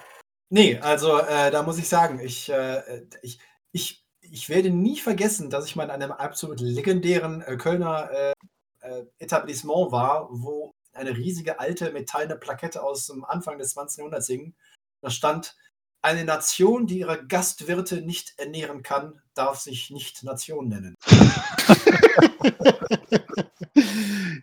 Nee, 0.50 0.80
also 0.80 1.20
äh, 1.20 1.52
da 1.52 1.62
muss 1.62 1.78
ich 1.78 1.88
sagen, 1.88 2.20
ich, 2.20 2.50
äh, 2.50 3.06
ich, 3.22 3.40
ich, 3.72 4.07
ich 4.32 4.50
werde 4.50 4.70
nie 4.70 4.98
vergessen, 4.98 5.50
dass 5.50 5.66
ich 5.66 5.76
mal 5.76 5.86
in 5.86 5.90
einem 5.90 6.12
absolut 6.12 6.60
legendären 6.60 7.42
äh, 7.42 7.58
Kölner 7.58 8.10
äh, 8.12 8.34
äh, 8.82 9.06
Etablissement 9.20 9.92
war, 9.92 10.28
wo 10.32 10.72
eine 10.94 11.16
riesige 11.16 11.60
alte 11.60 11.92
metallene 11.92 12.36
Plakette 12.36 12.82
aus 12.84 13.08
dem 13.08 13.24
Anfang 13.26 13.58
des 13.58 13.72
20. 13.74 13.98
Jahrhunderts 14.00 14.28
hing. 14.28 14.56
Da 15.02 15.10
stand, 15.10 15.56
eine 16.02 16.26
Nation, 16.26 16.88
die 16.88 17.00
ihre 17.00 17.26
Gastwirte 17.26 18.02
nicht 18.02 18.34
ernähren 18.38 18.84
kann, 18.84 19.20
darf 19.34 19.60
sich 19.60 19.90
nicht 19.90 20.24
Nation 20.24 20.70
nennen. 20.70 20.96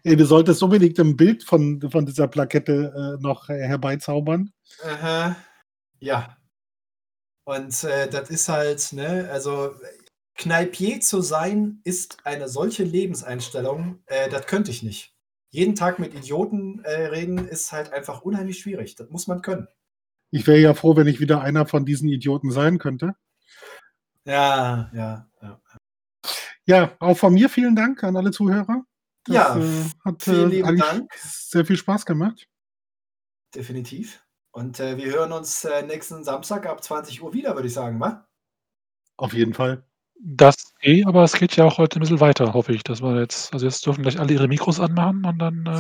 Ey, 0.05 0.17
du 0.17 0.27
solltest 0.27 0.63
unbedingt 0.63 0.99
ein 1.01 1.17
Bild 1.17 1.43
von, 1.45 1.81
von 1.91 2.05
dieser 2.05 2.29
Plakette 2.29 3.17
äh, 3.19 3.23
noch 3.23 3.49
herbeizaubern. 3.49 4.53
Ja. 6.01 6.37
Und 7.45 7.85
äh, 7.85 8.09
das 8.09 8.31
ist 8.31 8.49
halt, 8.49 8.93
ne, 8.93 9.29
also 9.31 9.75
Kneipier 10.37 11.01
zu 11.01 11.21
sein, 11.21 11.81
ist 11.85 12.19
eine 12.25 12.49
solche 12.49 12.85
Lebenseinstellung, 12.85 14.03
äh, 14.07 14.29
das 14.29 14.47
könnte 14.47 14.71
ich 14.71 14.83
nicht. 14.83 15.15
Jeden 15.51 15.77
Tag 15.77 15.99
mit 16.01 16.15
Idioten 16.15 16.83
äh, 16.85 17.07
reden 17.07 17.47
ist 17.47 17.71
halt 17.71 17.93
einfach 17.93 18.23
unheimlich 18.23 18.59
schwierig. 18.59 18.97
Das 18.97 19.09
muss 19.11 19.29
man 19.29 19.41
können. 19.41 19.69
Ich 20.33 20.49
wäre 20.49 20.59
ja 20.59 20.75
froh, 20.75 20.97
wenn 20.97 21.07
ich 21.07 21.21
wieder 21.21 21.43
einer 21.43 21.67
von 21.67 21.87
diesen 21.87 22.09
Idioten 22.09 22.51
sein 22.51 22.79
könnte. 22.79 23.15
Ja, 24.25 24.91
ja, 24.93 25.31
ja. 25.41 25.61
Ja, 26.67 26.97
auch 26.99 27.17
von 27.17 27.35
mir 27.35 27.49
vielen 27.49 27.77
Dank 27.77 28.03
an 28.03 28.17
alle 28.17 28.33
Zuhörer. 28.33 28.85
Das, 29.27 29.35
Ja, 29.35 29.59
äh, 29.59 29.85
hat 30.05 30.23
vielen 30.23 30.51
äh, 30.51 30.55
lieben 30.57 30.79
Dank. 30.79 31.13
sehr 31.15 31.65
viel 31.65 31.77
Spaß 31.77 32.05
gemacht. 32.05 32.49
Definitiv. 33.55 34.24
Und 34.55 34.79
äh, 34.79 34.97
wir 34.97 35.07
hören 35.13 35.33
uns 35.33 35.65
äh, 35.65 35.83
nächsten 35.83 36.23
Samstag 36.23 36.67
ab 36.67 36.83
20 36.83 37.21
Uhr 37.23 37.33
wieder, 37.33 37.57
würde 37.57 37.67
ich 37.67 37.75
sagen, 37.75 37.99
wa? 37.99 38.25
Auf 39.17 39.33
jeden 39.33 39.53
Fall. 39.53 39.83
Das 40.21 40.55
eh, 40.81 41.05
aber 41.05 41.25
es 41.25 41.33
geht 41.33 41.57
ja 41.57 41.65
auch 41.65 41.77
heute 41.77 41.99
ein 41.99 42.03
bisschen 42.03 42.21
weiter, 42.21 42.55
hoffe 42.55 42.73
ich. 42.73 42.85
Das 42.85 43.03
war 43.03 43.19
jetzt, 43.19 43.53
also 43.53 43.67
jetzt 43.67 43.85
dürfen 43.85 44.03
gleich 44.03 44.21
alle 44.21 44.33
ihre 44.33 44.47
Mikros 44.47 44.79
anmachen 44.79 45.25
und 45.25 45.39
dann 45.41 45.67
äh, 45.67 45.71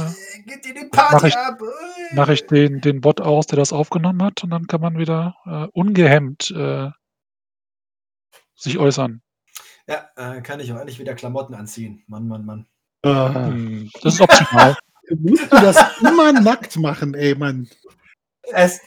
Äh, 0.52 0.60
die 0.74 0.88
Party 0.90 1.14
Mach 1.14 1.22
ich- 1.22 2.16
mache 2.16 2.34
ich 2.34 2.46
den, 2.48 2.80
den 2.80 3.01
Bot 3.01 3.20
aus, 3.20 3.46
der 3.46 3.59
das 3.59 3.72
aufgenommen 3.72 4.20
hat 4.24 4.42
und 4.42 4.51
dann 4.51 4.66
kann 4.66 4.80
man 4.80 4.98
wieder 4.98 5.36
äh, 5.46 5.68
ungehemmt 5.72 6.51
äh, 6.51 6.90
sich 8.56 8.76
äußern. 8.78 9.22
Ja, 9.86 10.09
äh, 10.16 10.42
kann 10.42 10.59
ich 10.59 10.72
auch 10.72 10.78
endlich 10.78 10.98
wieder 10.98 11.14
Klamotten 11.14 11.55
anziehen. 11.55 12.02
Mann, 12.09 12.26
Mann, 12.26 12.44
Mann. 12.44 12.66
Äh, 13.02 13.09
Hm, 13.34 13.90
Das 14.02 14.14
ist 14.14 14.20
optional. 14.20 14.76
musst 15.20 15.44
du 15.52 15.56
das 15.60 16.01
immer 16.01 16.32
nackt 16.32 16.76
machen, 16.76 17.14
ey, 17.14 17.36
Mann. 17.36 17.68
Es, 18.52 18.80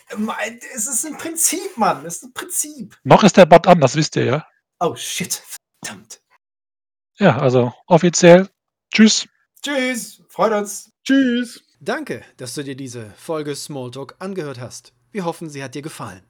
es 0.76 0.88
ist 0.88 1.06
ein 1.06 1.18
Prinzip, 1.18 1.78
Mann. 1.78 2.06
Es 2.06 2.18
ist 2.18 2.24
ein 2.24 2.34
Prinzip. 2.34 2.98
Noch 3.04 3.24
ist 3.24 3.38
der 3.38 3.46
Bot 3.46 3.68
an, 3.68 3.80
das 3.80 3.96
wisst 3.96 4.16
ihr 4.16 4.26
ja. 4.26 4.48
Oh, 4.80 4.96
shit. 4.96 5.42
Verdammt. 5.84 6.22
Ja, 7.18 7.40
also 7.40 7.74
offiziell. 7.88 8.50
Tschüss. 8.94 9.28
Tschüss. 9.64 10.22
Freut 10.30 10.54
uns. 10.54 10.92
Tschüss. 11.04 11.64
Danke, 11.80 12.24
dass 12.38 12.54
du 12.54 12.64
dir 12.64 12.76
diese 12.76 13.12
Folge 13.12 13.56
Smalltalk 13.56 14.16
angehört 14.20 14.60
hast. 14.60 14.94
Wir 15.12 15.26
hoffen, 15.26 15.50
sie 15.50 15.64
hat 15.64 15.76
dir 15.76 15.82
gefallen. 15.82 16.24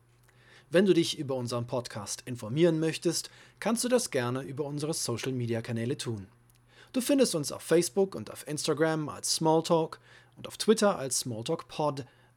Wenn 0.70 0.86
du 0.86 0.94
dich 0.94 1.18
über 1.18 1.36
unseren 1.36 1.68
Podcast 1.68 2.24
informieren 2.26 2.80
möchtest, 2.80 3.30
kannst 3.60 3.84
du 3.84 3.90
das 3.90 4.12
gerne 4.12 4.42
über 4.42 4.66
unsere 4.66 4.94
Social 4.94 5.32
Media 5.32 5.62
Kanäle 5.62 5.98
tun. 5.98 6.28
Du 6.94 7.02
findest 7.02 7.36
uns 7.36 7.52
auf 7.52 7.62
Facebook 7.62 8.16
und 8.16 8.32
auf 8.32 8.48
Instagram 8.48 9.08
als 9.08 9.36
Smalltalk 9.36 10.00
und 10.36 10.48
auf 10.48 10.58
Twitter 10.58 10.98
als 10.98 11.20
Smalltalk 11.20 11.68
Pod 11.68 12.06